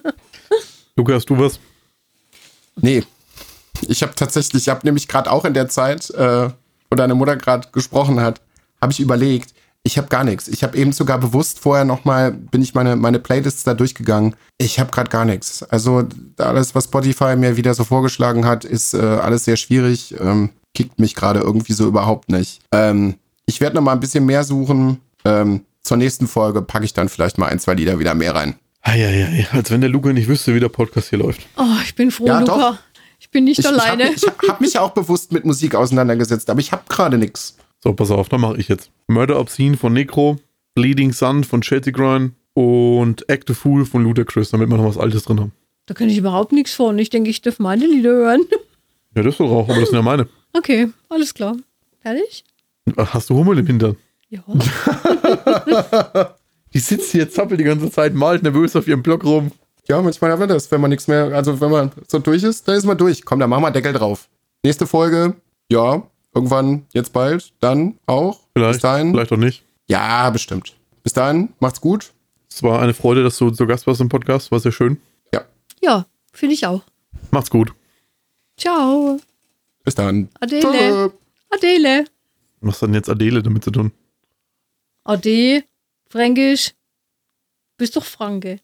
Luca, 0.97 1.15
hast 1.15 1.31
du 1.31 1.39
was? 1.39 1.59
Nee. 2.77 3.05
Ich 3.89 4.03
habe 4.03 4.15
tatsächlich, 4.15 4.63
ich 4.63 4.69
habe 4.69 4.81
nämlich 4.85 5.09
gerade 5.09 5.31
auch 5.31 5.45
in 5.45 5.55
der 5.55 5.69
Zeit, 5.69 6.11
äh, 6.11 6.51
wo 6.91 6.97
deine 6.97 7.15
Mutter 7.15 7.37
gerade 7.37 7.69
gesprochen 7.73 8.21
hat, 8.21 8.41
habe 8.81 8.93
ich 8.93 9.01
überlegt, 9.01 9.54
ich 9.87 9.99
habe 9.99 10.09
gar 10.09 10.25
nichts. 10.25 10.49
Ich 10.49 10.63
habe 10.65 10.77
eben 10.79 10.93
sogar 10.93 11.19
bewusst 11.19 11.61
vorher 11.61 11.85
nochmal, 11.85 12.33
bin 12.33 12.63
ich 12.63 12.75
meine, 12.75 12.97
meine 12.97 13.19
Playlists 13.19 13.65
da 13.65 13.75
durchgegangen. 13.75 14.35
Ich 14.59 14.81
habe 14.81 14.91
gerade 14.91 15.11
gar 15.11 15.25
nichts. 15.27 15.63
Also 15.63 16.05
alles, 16.39 16.75
was 16.75 16.85
Spotify 16.85 17.37
mir 17.37 17.57
wieder 17.57 17.75
so 17.75 17.85
vorgeschlagen 17.85 18.47
hat, 18.47 18.65
ist 18.65 18.95
äh, 18.95 18.99
alles 18.99 19.45
sehr 19.45 19.57
schwierig. 19.57 20.15
Ähm, 20.19 20.51
kickt 20.75 20.99
mich 20.99 21.15
gerade 21.15 21.41
irgendwie 21.41 21.75
so 21.75 21.87
überhaupt 21.87 22.31
nicht. 22.31 22.61
Ähm, 22.73 23.15
ich 23.47 23.61
werde 23.61 23.77
noch 23.77 23.83
mal 23.83 23.93
ein 23.93 24.01
bisschen 24.01 24.25
mehr 24.27 24.43
suchen. 24.43 25.01
Ähm, 25.27 25.61
zur 25.83 25.99
nächsten 25.99 26.27
Folge 26.27 26.63
packe 26.63 26.87
ich 26.87 26.95
dann 26.95 27.11
vielleicht 27.11 27.37
mal 27.37 27.47
ein, 27.49 27.59
zwei 27.61 27.75
Lieder 27.75 27.99
wieder 27.99 28.15
mehr 28.15 28.35
rein. 28.35 28.55
Eieiei, 28.81 29.47
als 29.53 29.71
wenn 29.71 29.81
der 29.83 29.91
Luca 29.91 30.13
nicht 30.13 30.29
wüsste, 30.29 30.55
wie 30.55 30.61
der 30.61 30.69
Podcast 30.71 31.11
hier 31.11 31.19
läuft. 31.19 31.43
Oh, 31.57 31.63
ich 31.85 31.95
bin 31.95 32.11
froh, 32.11 32.27
Ja, 32.27 32.41
Luca. 32.41 32.57
doch. 32.73 32.79
Ich 33.21 33.31
bin 33.31 33.45
nicht 33.45 33.59
Ich, 33.59 33.65
ich 33.65 33.71
habe 33.71 33.83
alleine. 33.83 34.13
ich 34.15 34.23
hab 34.49 34.61
mich 34.61 34.79
auch 34.79 34.91
bewusst 34.91 35.33
mit 35.33 35.45
Musik 35.45 35.75
auseinandergesetzt, 35.75 36.49
aber 36.51 36.61
ich 36.61 36.73
habe 36.73 36.83
gerade 36.89 37.17
nichts. 37.19 37.57
So, 37.85 37.93
pass 37.93 38.11
auf, 38.11 38.31
dann 38.31 38.41
mache 38.41 38.57
ich 38.57 38.69
jetzt. 38.69 38.91
Murder 39.09 39.39
Obscene 39.39 39.77
von 39.77 39.93
Necro, 39.93 40.39
Bleeding 40.75 41.13
Sun 41.13 41.45
von 41.45 41.63
Shelty 41.63 41.93
Grind 41.93 42.33
und 42.55 43.29
Act 43.29 43.51
a 43.51 43.55
Fool 43.55 43.85
von 43.85 44.03
Ludacris, 44.05 44.49
damit 44.53 44.71
wir 44.71 44.79
noch 44.79 44.87
was 44.87 44.97
Altes 44.97 45.25
drin 45.25 45.39
haben. 45.39 45.53
Da 45.85 45.93
kann 45.93 46.09
ich 46.09 46.17
überhaupt 46.17 46.53
nichts 46.53 46.73
von. 46.73 46.99
Ich 46.99 47.11
denke, 47.11 47.29
ich 47.29 47.43
darf 47.43 47.59
meine 47.59 47.87
Lieder 47.87 48.09
hören. 48.09 48.47
Ja, 49.15 49.23
das 49.23 49.37
doch 49.37 49.51
auch, 49.51 49.69
aber 49.69 49.81
das 49.81 49.91
sind 49.91 49.99
ja 49.99 50.03
meine. 50.03 50.27
Okay, 50.55 50.89
alles 51.11 51.35
klar. 51.35 51.59
Fertig? 52.01 52.45
Hast 52.97 53.29
du 53.29 53.35
Hummel 53.35 53.59
im 53.59 53.67
Hintern? 53.67 53.97
Ja. 54.31 54.43
Die 56.73 56.79
sitzt 56.79 57.13
hier, 57.13 57.29
zappelt 57.29 57.61
die 57.61 57.65
ganze 57.65 57.91
Zeit, 57.91 58.15
malt 58.15 58.43
nervös 58.43 58.75
auf 58.77 58.89
ihrem 58.89 59.03
Block 59.03 59.25
rum. 59.25 59.53
Ja, 59.89 60.01
manchmal 60.01 60.31
haben 60.31 60.41
wir 60.41 60.47
das, 60.47 60.71
wenn 60.71 60.81
man 60.81 60.89
nichts 60.89 61.07
mehr, 61.07 61.27
also 61.35 61.61
wenn 61.61 61.71
man 61.71 61.93
so 62.09 62.19
durch 62.19 62.43
ist, 62.43 62.67
dann 62.67 62.77
ist 62.77 62.87
man 62.87 62.97
durch. 62.97 63.27
Komm, 63.27 63.41
dann 63.41 63.51
machen 63.51 63.63
wir 63.63 63.71
Deckel 63.71 63.93
drauf. 63.93 64.29
Nächste 64.65 64.87
Folge, 64.87 65.35
ja, 65.71 66.03
irgendwann, 66.35 66.87
jetzt 66.93 67.13
bald, 67.13 67.53
dann 67.61 67.99
auch. 68.07 68.41
Vielleicht, 68.55 68.75
Bis 68.75 68.83
dahin. 68.83 69.13
vielleicht 69.13 69.33
auch 69.33 69.37
nicht. 69.37 69.65
Ja, 69.87 70.31
bestimmt. 70.31 70.77
Bis 71.03 71.13
dahin, 71.13 71.53
macht's 71.61 71.81
gut. 71.81 72.13
Es 72.51 72.63
war 72.63 72.81
eine 72.81 72.95
Freude, 72.95 73.23
dass 73.23 73.37
du 73.39 73.51
zu 73.51 73.67
Gast 73.67 73.87
warst 73.87 74.01
im 74.01 74.09
Podcast. 74.09 74.51
War 74.53 74.61
sehr 74.61 74.73
schön. 74.73 75.01
Ja, 75.33 75.45
Ja, 75.83 76.07
finde 76.33 76.55
ich 76.55 76.67
auch. 76.67 76.83
Macht's 77.31 77.51
gut. 77.51 77.73
Ciao. 78.57 79.19
bis 79.85 79.95
dann. 79.95 80.29
Adele. 80.41 80.61
Tschö. 80.63 81.11
Adele. 81.51 82.05
Was 82.61 82.81
hat 82.81 82.89
denn 82.89 82.95
jetzt 82.95 83.11
Adele 83.11 83.43
damit 83.43 83.65
zu 83.65 83.71
tun? 83.71 83.93
Ade. 85.05 85.65
Fränkisch. 86.09 86.73
Bist 87.77 87.97
doch 87.97 88.05
Franke. 88.05 88.61